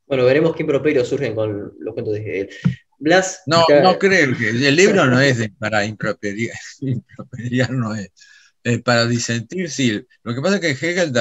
Bueno, 0.06 0.24
veremos 0.24 0.56
qué 0.56 0.62
improperios 0.62 1.08
surgen 1.08 1.34
con 1.34 1.72
los 1.78 1.94
cuentos 1.94 2.14
de 2.14 2.20
Hegel. 2.20 2.50
Blas. 2.98 3.42
No, 3.46 3.64
no 3.82 3.98
creo 3.98 4.36
que 4.36 4.48
el 4.50 4.76
libro 4.76 5.04
no 5.06 5.20
es 5.20 5.50
para 5.58 5.84
improperiar, 5.84 6.56
improperiar 6.80 7.70
no 7.70 7.94
es. 7.94 8.10
para 8.82 9.06
disentir, 9.06 9.70
sí. 9.70 10.02
Lo 10.22 10.34
que 10.34 10.40
pasa 10.40 10.56
es 10.56 10.60
que 10.60 10.90
Hegel 10.90 11.12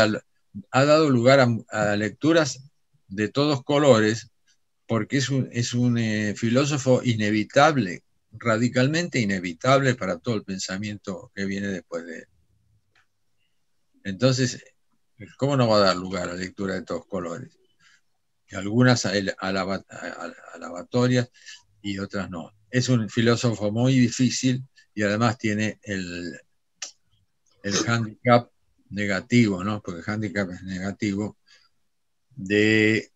ha 0.71 0.85
dado 0.85 1.09
lugar 1.09 1.45
a, 1.69 1.95
lecturas 1.95 2.69
de 3.07 3.27
todos 3.27 3.63
colores 3.63 4.31
porque 4.87 5.17
es 5.17 5.29
un, 5.29 5.49
es 5.51 5.73
un 5.73 5.97
eh, 5.97 6.35
filósofo 6.35 7.01
inevitable, 7.03 8.03
radicalmente 8.33 9.19
inevitable 9.19 9.95
para 9.95 10.17
todo 10.17 10.35
el 10.35 10.43
pensamiento 10.43 11.31
que 11.35 11.45
viene 11.45 11.67
después 11.67 12.05
de 12.05 12.19
él. 12.19 12.27
Entonces, 14.03 14.63
¿cómo 15.37 15.55
no 15.55 15.67
va 15.67 15.77
a 15.77 15.81
dar 15.81 15.95
lugar 15.95 16.29
a 16.29 16.33
lectura 16.33 16.75
de 16.75 16.83
todos 16.83 17.05
colores? 17.05 17.57
Algunas 18.51 19.05
alabatorias 19.37 21.29
y 21.81 21.97
otras 21.99 22.29
no. 22.29 22.51
Es 22.69 22.89
un 22.89 23.09
filósofo 23.09 23.71
muy 23.71 23.97
difícil 23.97 24.63
y 24.93 25.03
además 25.03 25.37
tiene 25.37 25.79
el, 25.83 26.39
el 27.63 27.73
handicap 27.87 28.51
negativo, 28.89 29.63
¿no? 29.63 29.81
Porque 29.81 30.01
el 30.01 30.09
handicap 30.09 30.49
es 30.51 30.63
negativo, 30.63 31.37
de 32.35 33.11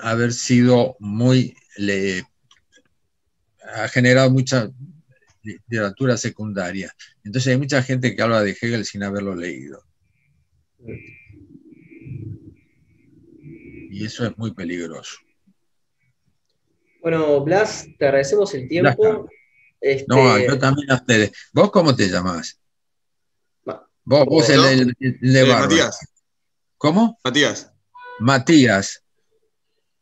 haber 0.00 0.32
sido 0.32 0.96
muy, 0.98 1.56
le, 1.76 2.24
ha 3.72 3.88
generado 3.88 4.30
mucha 4.30 4.70
literatura 5.42 6.16
secundaria. 6.16 6.94
Entonces 7.22 7.52
hay 7.52 7.58
mucha 7.58 7.82
gente 7.82 8.14
que 8.14 8.22
habla 8.22 8.42
de 8.42 8.50
Hegel 8.50 8.84
sin 8.84 9.02
haberlo 9.02 9.34
leído. 9.34 9.82
Y 13.90 14.04
eso 14.04 14.26
es 14.26 14.36
muy 14.36 14.52
peligroso. 14.54 15.18
Bueno, 17.00 17.40
Blas, 17.42 17.86
te 17.98 18.06
agradecemos 18.06 18.52
el 18.54 18.68
tiempo. 18.68 19.28
Este, 19.80 20.06
no, 20.08 20.38
yo 20.38 20.58
también 20.58 20.90
a 20.90 20.96
ustedes. 20.96 21.32
¿Vos 21.52 21.70
cómo 21.70 21.94
te 21.94 22.08
llamás? 22.08 22.58
Vos, 24.06 24.26
vos 24.26 24.48
el, 24.50 24.94
de 24.98 25.40
eh, 25.40 25.46
Matías. 25.46 25.98
¿Cómo? 26.76 27.18
Matías. 27.24 27.72
Matías. 28.20 29.02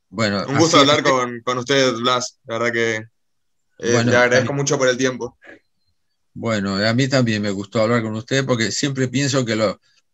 Bueno, 0.09 0.44
un 0.48 0.59
gusto 0.59 0.78
hablar 0.78 1.02
con, 1.02 1.40
con 1.40 1.59
usted, 1.59 1.93
Blas. 1.94 2.40
La 2.44 2.59
verdad 2.59 2.72
que 2.72 3.11
eh, 3.78 4.05
le 4.05 4.16
agradezco 4.16 4.53
mucho 4.53 4.78
por 4.78 4.89
el 4.89 4.97
tiempo. 4.97 5.36
Bueno, 6.35 6.77
a 6.77 6.94
mí 6.94 7.09
también 7.09 7.43
me 7.43 7.51
gustó 7.51 7.82
hablar 7.82 8.03
con 8.03 8.15
usted 8.15 8.44
porque 8.44 8.70
siempre 8.70 9.09
pienso 9.09 9.44
que 9.44 9.57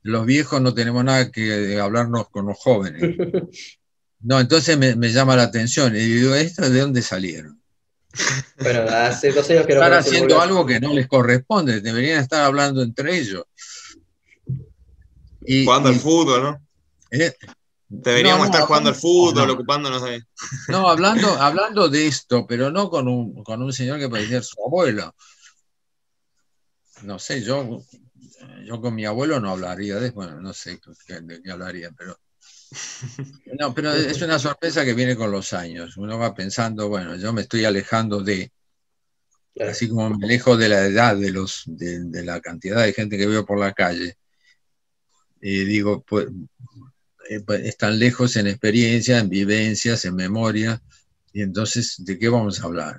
los 0.03 0.27
viejos 0.27 0.61
no 0.61 0.75
tenemos 0.75 1.05
nada 1.05 1.31
que 1.31 1.79
hablarnos 1.81 2.29
con 2.31 2.47
los 2.47 2.59
jóvenes. 2.59 3.03
No, 4.21 4.41
entonces 4.41 4.77
me, 4.77 5.13
llama 5.13 5.37
la 5.37 5.45
atención 5.45 5.95
y 5.95 6.01
digo, 6.01 6.35
¿esto 6.35 6.69
de 6.69 6.81
dónde 6.81 7.03
salieron? 7.03 7.63
Bueno, 8.61 8.83
hace 8.91 9.31
dos 9.31 9.49
años 9.49 9.65
que 9.65 9.75
Están 9.75 9.93
haciendo 9.93 10.41
algo 10.41 10.67
que 10.67 10.81
no 10.81 10.93
les 10.93 11.07
corresponde, 11.07 11.81
deberían 11.81 12.21
estar 12.21 12.45
hablando 12.45 12.83
entre 12.83 13.17
ellos. 13.17 13.45
jugando 15.65 15.91
al 15.91 15.95
fútbol, 16.01 16.43
¿no? 16.43 16.67
¿Eh? 17.13 17.33
Deberíamos 17.91 18.47
estar 18.47 18.63
jugando 18.63 18.91
al 18.91 18.95
fútbol, 18.95 19.51
ocupándonos 19.51 20.03
de. 20.03 20.23
No, 20.69 20.89
hablando, 20.89 21.29
hablando 21.41 21.89
de 21.89 22.07
esto, 22.07 22.47
pero 22.47 22.71
no 22.71 22.91
con 22.91 23.09
un, 23.09 23.43
con 23.43 23.63
un 23.63 23.73
señor 23.73 23.99
que 23.99 24.11
parecía 24.11 24.43
su 24.43 24.63
abuelo. 24.65 25.15
No 27.03 27.19
sé, 27.19 27.43
yo, 27.43 27.83
yo 28.65 28.81
con 28.81 28.95
mi 28.95 29.07
abuelo 29.07 29.41
no 29.41 29.51
hablaría 29.51 29.97
de, 29.97 30.11
bueno, 30.11 30.41
no 30.41 30.53
sé 30.53 30.79
de 31.09 31.41
qué 31.43 31.51
hablaría, 31.51 31.91
pero. 31.97 32.19
No, 33.59 33.73
pero 33.73 33.93
es 33.95 34.21
una 34.21 34.39
sorpresa 34.39 34.85
que 34.85 34.93
viene 34.93 35.17
con 35.17 35.31
los 35.31 35.55
años. 35.55 35.97
Uno 35.97 36.19
va 36.19 36.35
pensando, 36.35 36.89
bueno, 36.91 37.17
yo 37.17 37.33
me 37.33 37.41
estoy 37.43 37.65
alejando 37.65 38.21
de, 38.23 38.53
así 39.67 39.89
como 39.89 40.11
me 40.11 40.27
alejo 40.27 40.59
de 40.59 40.69
la 40.69 40.85
edad 40.85 41.17
de 41.17 41.31
los, 41.31 41.63
de, 41.67 42.01
de 42.05 42.25
la 42.25 42.41
cantidad 42.41 42.85
de 42.85 42.93
gente 42.93 43.17
que 43.17 43.27
veo 43.27 43.47
por 43.47 43.59
la 43.59 43.73
calle. 43.73 44.19
Y 45.41 45.65
digo, 45.65 46.03
pues, 46.03 46.27
están 47.29 47.99
lejos 47.99 48.37
en 48.37 48.47
experiencia, 48.47 49.19
en 49.19 49.29
vivencias, 49.29 50.05
en 50.05 50.15
memoria, 50.15 50.81
y 51.33 51.43
entonces, 51.43 51.97
¿de 51.99 52.19
qué 52.19 52.29
vamos 52.29 52.61
a 52.61 52.65
hablar? 52.65 52.99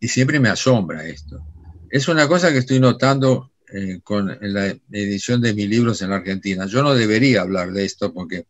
Y 0.00 0.08
siempre 0.08 0.40
me 0.40 0.48
asombra 0.48 1.06
esto. 1.06 1.44
Es 1.90 2.08
una 2.08 2.26
cosa 2.26 2.52
que 2.52 2.58
estoy 2.58 2.80
notando 2.80 3.52
eh, 3.72 4.00
con 4.02 4.36
la 4.40 4.76
edición 4.90 5.40
de 5.40 5.54
mis 5.54 5.68
libros 5.68 6.02
en 6.02 6.10
la 6.10 6.16
Argentina. 6.16 6.66
Yo 6.66 6.82
no 6.82 6.94
debería 6.94 7.42
hablar 7.42 7.72
de 7.72 7.84
esto 7.84 8.12
porque 8.12 8.46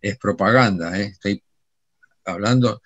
es 0.00 0.18
propaganda, 0.18 1.00
¿eh? 1.00 1.04
estoy 1.04 1.42
hablando 2.24 2.82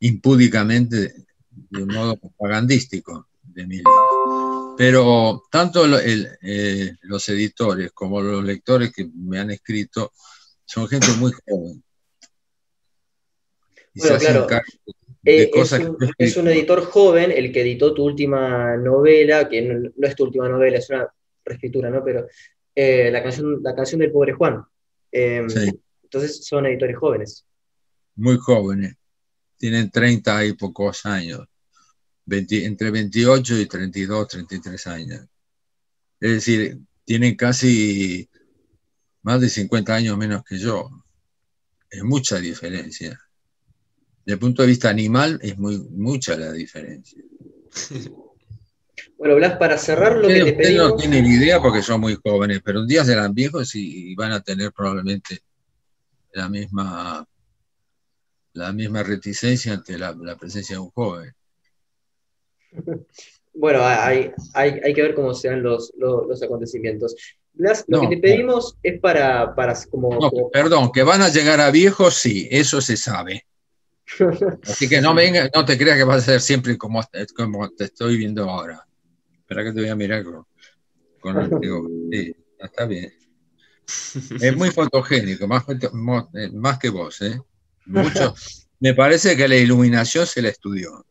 impúdicamente 0.00 1.14
de 1.50 1.82
un 1.82 1.94
modo 1.94 2.16
propagandístico 2.16 3.28
de 3.42 3.66
mis 3.66 3.78
libros. 3.78 4.74
Pero 4.76 5.44
tanto 5.50 5.86
los 5.86 7.28
editores 7.28 7.92
como 7.92 8.20
los 8.20 8.44
lectores 8.44 8.92
que 8.92 9.08
me 9.14 9.38
han 9.38 9.50
escrito 9.50 10.12
son 10.66 10.88
gente 10.88 11.06
muy 11.18 11.32
joven. 11.46 11.82
bueno, 13.94 14.18
claro. 14.18 14.46
Eh, 15.28 15.50
es, 16.18 16.36
un, 16.36 16.46
editor 16.46 16.84
joven 16.84 17.32
el 17.32 17.50
que 17.50 17.62
editó 17.62 17.92
tu 17.92 18.04
última 18.04 18.76
novela, 18.76 19.48
que 19.48 19.62
no, 19.62 20.06
es 20.06 20.14
tu 20.14 20.22
última 20.22 20.48
novela, 20.48 20.78
es 20.78 20.88
una 20.88 21.08
reescritura, 21.44 21.90
¿no? 21.90 22.04
Pero 22.04 22.28
eh, 22.72 23.10
la, 23.10 23.24
canción, 23.24 23.60
la 23.60 23.74
canción 23.74 24.00
del 24.00 24.12
pobre 24.12 24.34
Juan. 24.34 24.62
Em, 25.10 25.48
entonces 26.04 26.46
son 26.46 26.66
editores 26.66 26.96
jóvenes. 26.96 27.44
Muy 28.14 28.36
jóvenes. 28.36 28.94
Tienen 29.56 29.90
30 29.90 30.44
y 30.44 30.52
pocos 30.52 31.04
años. 31.06 31.40
entre 32.28 32.90
28 32.92 33.58
y 33.58 33.66
32, 33.66 34.28
33 34.28 34.86
años. 34.86 35.26
Es 36.20 36.30
decir, 36.30 36.78
tienen 37.04 37.34
casi 37.34 38.28
más 39.26 39.40
de 39.40 39.48
50 39.48 39.92
años 39.92 40.16
menos 40.16 40.44
que 40.44 40.56
yo. 40.56 40.88
Es 41.90 42.04
mucha 42.04 42.38
diferencia. 42.38 43.20
Desde 44.24 44.34
el 44.34 44.38
punto 44.38 44.62
de 44.62 44.68
vista 44.68 44.88
animal, 44.88 45.40
es 45.42 45.58
muy, 45.58 45.78
mucha 45.90 46.36
la 46.36 46.52
diferencia. 46.52 47.22
Bueno, 49.18 49.34
Blas, 49.36 49.56
para 49.56 49.78
cerrar 49.78 50.16
lo 50.16 50.28
que 50.28 50.44
te 50.44 50.52
pedimos... 50.52 50.90
no 50.90 50.96
tienen 50.96 51.24
idea 51.24 51.60
porque 51.60 51.80
son 51.80 52.02
muy 52.02 52.18
jóvenes, 52.22 52.60
pero 52.62 52.80
un 52.80 52.86
día 52.86 53.02
serán 53.02 53.32
viejos 53.32 53.74
y, 53.74 54.14
van 54.14 54.32
a 54.32 54.42
tener 54.42 54.72
probablemente 54.72 55.40
la 56.32 56.50
misma, 56.50 57.26
la 58.52 58.72
misma 58.72 59.02
reticencia 59.02 59.72
ante 59.72 59.96
la, 59.96 60.14
presencia 60.38 60.76
de 60.76 60.80
un 60.80 60.90
joven. 60.90 61.32
Bueno, 63.58 63.80
hay, 63.82 64.32
hay, 64.52 64.92
que 64.92 65.00
ver 65.00 65.14
cómo 65.14 65.32
sean 65.32 65.62
los, 65.62 65.90
los 65.96 66.42
acontecimientos 66.42 67.16
lo 67.56 68.00
que 68.02 68.08
te 68.08 68.18
pedimos 68.18 68.76
es 68.82 69.00
para, 69.00 69.54
para 69.54 69.74
como, 69.90 70.50
Perdón, 70.52 70.90
que 70.92 71.02
van 71.02 71.22
a 71.22 71.28
llegar 71.28 71.60
a 71.60 71.70
viejos, 71.70 72.14
sí, 72.14 72.48
eso 72.50 72.80
se 72.80 72.96
sabe. 72.96 73.46
Así 74.62 74.88
que 74.88 75.00
no 75.00 75.14
venga, 75.14 75.50
no 75.54 75.64
te 75.64 75.78
creas 75.78 75.96
que 75.96 76.04
va 76.04 76.16
a 76.16 76.20
ser 76.20 76.40
siempre 76.40 76.76
como, 76.76 77.00
como 77.34 77.70
te 77.70 77.84
estoy 77.84 78.16
viendo 78.18 78.48
ahora. 78.48 78.86
Espera 79.38 79.64
que 79.64 79.72
te 79.72 79.80
voy 79.80 79.88
a 79.88 79.96
mirar 79.96 80.24
con, 80.24 80.44
sí, 82.12 82.34
está 82.58 82.84
bien. 82.86 83.12
Es 84.40 84.56
muy 84.56 84.70
fotogénico, 84.70 85.46
más, 85.46 85.64
más 86.52 86.78
que 86.78 86.88
vos, 86.88 87.22
¿eh? 87.22 87.40
Mucho. 87.86 88.34
Me 88.80 88.92
parece 88.92 89.36
que 89.36 89.48
la 89.48 89.56
iluminación 89.56 90.26
se 90.26 90.42
la 90.42 90.50
estudió. 90.50 91.06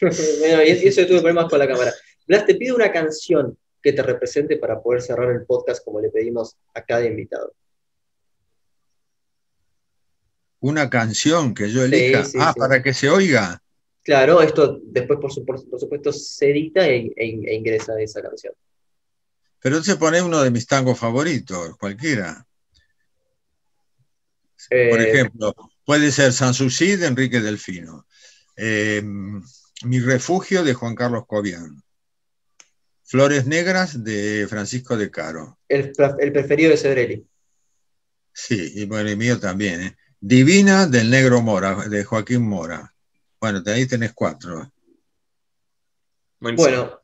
bueno, 0.00 0.62
y 0.62 0.70
eso 0.70 1.06
tuve 1.06 1.18
problemas 1.18 1.50
con 1.50 1.58
la 1.58 1.68
cámara. 1.68 1.92
Blas, 2.26 2.46
te 2.46 2.54
pido 2.54 2.76
una 2.76 2.90
canción 2.90 3.58
que 3.82 3.92
te 3.92 4.02
represente 4.02 4.56
para 4.56 4.80
poder 4.80 5.02
cerrar 5.02 5.30
el 5.30 5.44
podcast 5.44 5.84
como 5.84 6.00
le 6.00 6.10
pedimos 6.10 6.56
a 6.74 6.82
cada 6.84 7.04
invitado. 7.04 7.52
Una 10.60 10.88
canción 10.88 11.54
que 11.54 11.70
yo 11.70 11.82
elija. 11.82 12.22
ah, 12.38 12.54
para 12.56 12.82
que 12.82 12.94
se 12.94 13.10
oiga. 13.10 13.60
Claro, 14.04 14.40
esto 14.40 14.80
después 14.84 15.18
por, 15.20 15.32
supuesto 15.32 16.12
se 16.12 16.50
edita 16.50 16.86
e, 16.86 17.12
e, 17.16 17.40
e, 17.44 17.54
ingresa 17.54 18.00
esa 18.00 18.22
canción. 18.22 18.54
Pero 19.60 19.82
se 19.82 19.96
pone 19.96 20.22
uno 20.22 20.40
de 20.42 20.50
mis 20.50 20.66
tangos 20.66 20.98
favoritos, 20.98 21.76
cualquiera. 21.76 22.46
Por 24.68 25.00
eh, 25.00 25.10
ejemplo, 25.10 25.54
puede 25.84 26.10
ser 26.12 26.32
Sanssouci 26.32 26.96
de 26.96 27.06
Enrique 27.06 27.40
Delfino. 27.40 28.06
Eh, 28.56 29.02
Mi 29.84 29.98
refugio 30.00 30.62
de 30.62 30.74
Juan 30.74 30.94
Carlos 30.94 31.26
Cobian. 31.26 31.81
Flores 33.12 33.46
Negras 33.46 34.02
de 34.02 34.46
Francisco 34.48 34.96
de 34.96 35.10
Caro. 35.10 35.58
El, 35.68 35.92
preferido 36.32 36.70
de 36.70 36.78
Cedrelli. 36.78 37.26
Sí, 38.32 38.72
y 38.74 38.86
bueno, 38.86 39.10
y 39.10 39.16
mío 39.16 39.38
también. 39.38 39.82
¿eh? 39.82 39.96
Divina 40.18 40.86
del 40.86 41.10
Negro 41.10 41.42
Mora, 41.42 41.86
de 41.90 42.04
Joaquín 42.04 42.40
Mora. 42.40 42.94
Bueno, 43.38 43.60
ahí 43.66 43.86
tenés 43.86 44.14
cuatro. 44.14 44.72
Bueno, 46.40 47.00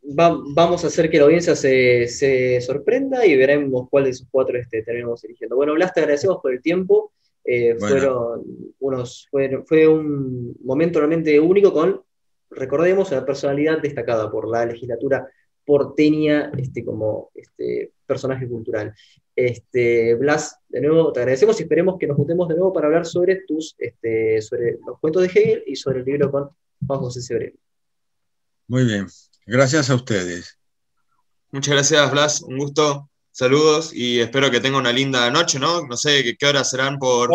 vamos 0.00 0.84
a 0.84 0.86
hacer 0.86 1.10
que 1.10 1.18
la 1.18 1.24
audiencia 1.24 1.54
se, 1.54 2.58
sorprenda 2.62 3.26
y 3.26 3.36
veremos 3.36 3.90
cuál 3.90 4.04
de 4.04 4.10
esos 4.10 4.28
cuatro 4.30 4.58
este, 4.58 4.82
terminamos 4.82 5.22
eligiendo. 5.22 5.56
Bueno, 5.56 5.74
Blas, 5.74 5.92
te 5.92 6.00
agradecemos 6.00 6.38
por 6.40 6.54
el 6.54 6.62
tiempo 6.62 7.12
Eh, 7.44 7.76
fueron 7.78 8.42
unos, 8.78 9.28
fue, 9.30 9.62
fue 9.66 9.86
un 9.86 10.56
momento 10.64 10.98
realmente 11.00 11.38
único 11.38 11.74
con, 11.74 12.00
recordemos, 12.48 13.10
una 13.10 13.26
personalidad 13.26 13.82
destacada 13.82 14.30
por 14.30 14.48
la 14.48 14.64
legislatura 14.64 15.28
porteña 15.64 16.50
este, 16.56 16.84
como 16.84 17.30
este, 17.34 17.92
personaje 18.06 18.48
cultural. 18.48 18.94
Este, 19.34 20.14
Blas, 20.14 20.58
de 20.68 20.80
nuevo 20.80 21.12
te 21.12 21.20
agradecemos 21.20 21.58
y 21.58 21.62
esperemos 21.62 21.96
que 21.98 22.06
nos 22.06 22.16
juntemos 22.16 22.48
de 22.48 22.54
nuevo 22.54 22.72
para 22.72 22.86
hablar 22.86 23.06
sobre 23.06 23.42
tus, 23.46 23.74
este, 23.78 24.42
sobre 24.42 24.78
los 24.86 24.98
cuentos 25.00 25.22
de 25.22 25.28
Hegel 25.28 25.64
y 25.66 25.76
sobre 25.76 26.00
el 26.00 26.04
libro 26.04 26.30
con 26.30 26.50
Juan 26.86 27.00
José 27.00 27.22
Sebrero. 27.22 27.56
Muy 28.68 28.84
bien, 28.84 29.06
gracias 29.46 29.90
a 29.90 29.94
ustedes. 29.94 30.58
Muchas 31.50 31.74
gracias, 31.74 32.10
Blas, 32.10 32.42
un 32.42 32.58
gusto. 32.58 33.08
Saludos 33.34 33.94
y 33.94 34.20
espero 34.20 34.50
que 34.50 34.60
tenga 34.60 34.76
una 34.76 34.92
linda 34.92 35.30
noche, 35.30 35.58
¿no? 35.58 35.86
No 35.86 35.96
sé 35.96 36.36
qué, 36.38 36.46
horas 36.46 36.68
serán 36.68 36.98
por, 36.98 37.30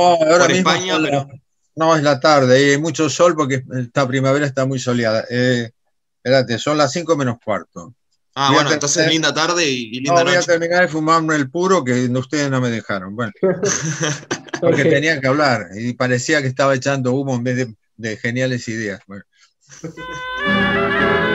España, 0.51 0.97
pero... 1.01 1.27
No, 1.75 1.95
es 1.95 2.03
la 2.03 2.19
tarde, 2.19 2.71
hay 2.71 2.77
mucho 2.79 3.09
sol 3.09 3.35
porque 3.35 3.63
esta 3.79 4.07
primavera 4.07 4.45
está 4.45 4.65
muy 4.65 4.77
soleada. 4.77 5.25
Eh, 5.29 5.71
espérate, 6.17 6.59
son 6.59 6.77
las 6.77 6.91
5 6.91 7.15
menos 7.15 7.37
cuarto. 7.43 7.95
Ah, 8.39 8.51
bueno, 8.53 8.71
entonces 8.71 9.09
linda 9.09 9.33
tarde 9.33 9.67
y, 9.67 9.99
linda 9.99 10.23
no, 10.23 10.25
noche. 10.25 10.35
Voy 10.35 10.43
a 10.43 10.45
terminar 10.45 10.81
de 10.83 10.87
fumarme 10.89 11.35
el 11.35 11.49
puro 11.49 11.83
que 11.83 12.05
ustedes 12.05 12.51
no 12.51 12.61
me 12.61 12.69
dejaron. 12.69 13.15
Bueno, 13.15 13.31
porque 14.61 14.85
tenían 14.85 15.19
que 15.19 15.27
hablar 15.27 15.69
y 15.75 15.93
parecía 15.93 16.39
que 16.39 16.47
estaba 16.47 16.75
echando 16.75 17.13
humo 17.13 17.33
en 17.33 17.43
vez 17.43 17.55
de, 17.55 17.75
de 17.95 18.15
geniales 18.17 18.67
ideas. 18.67 19.01
Bueno. 19.07 19.23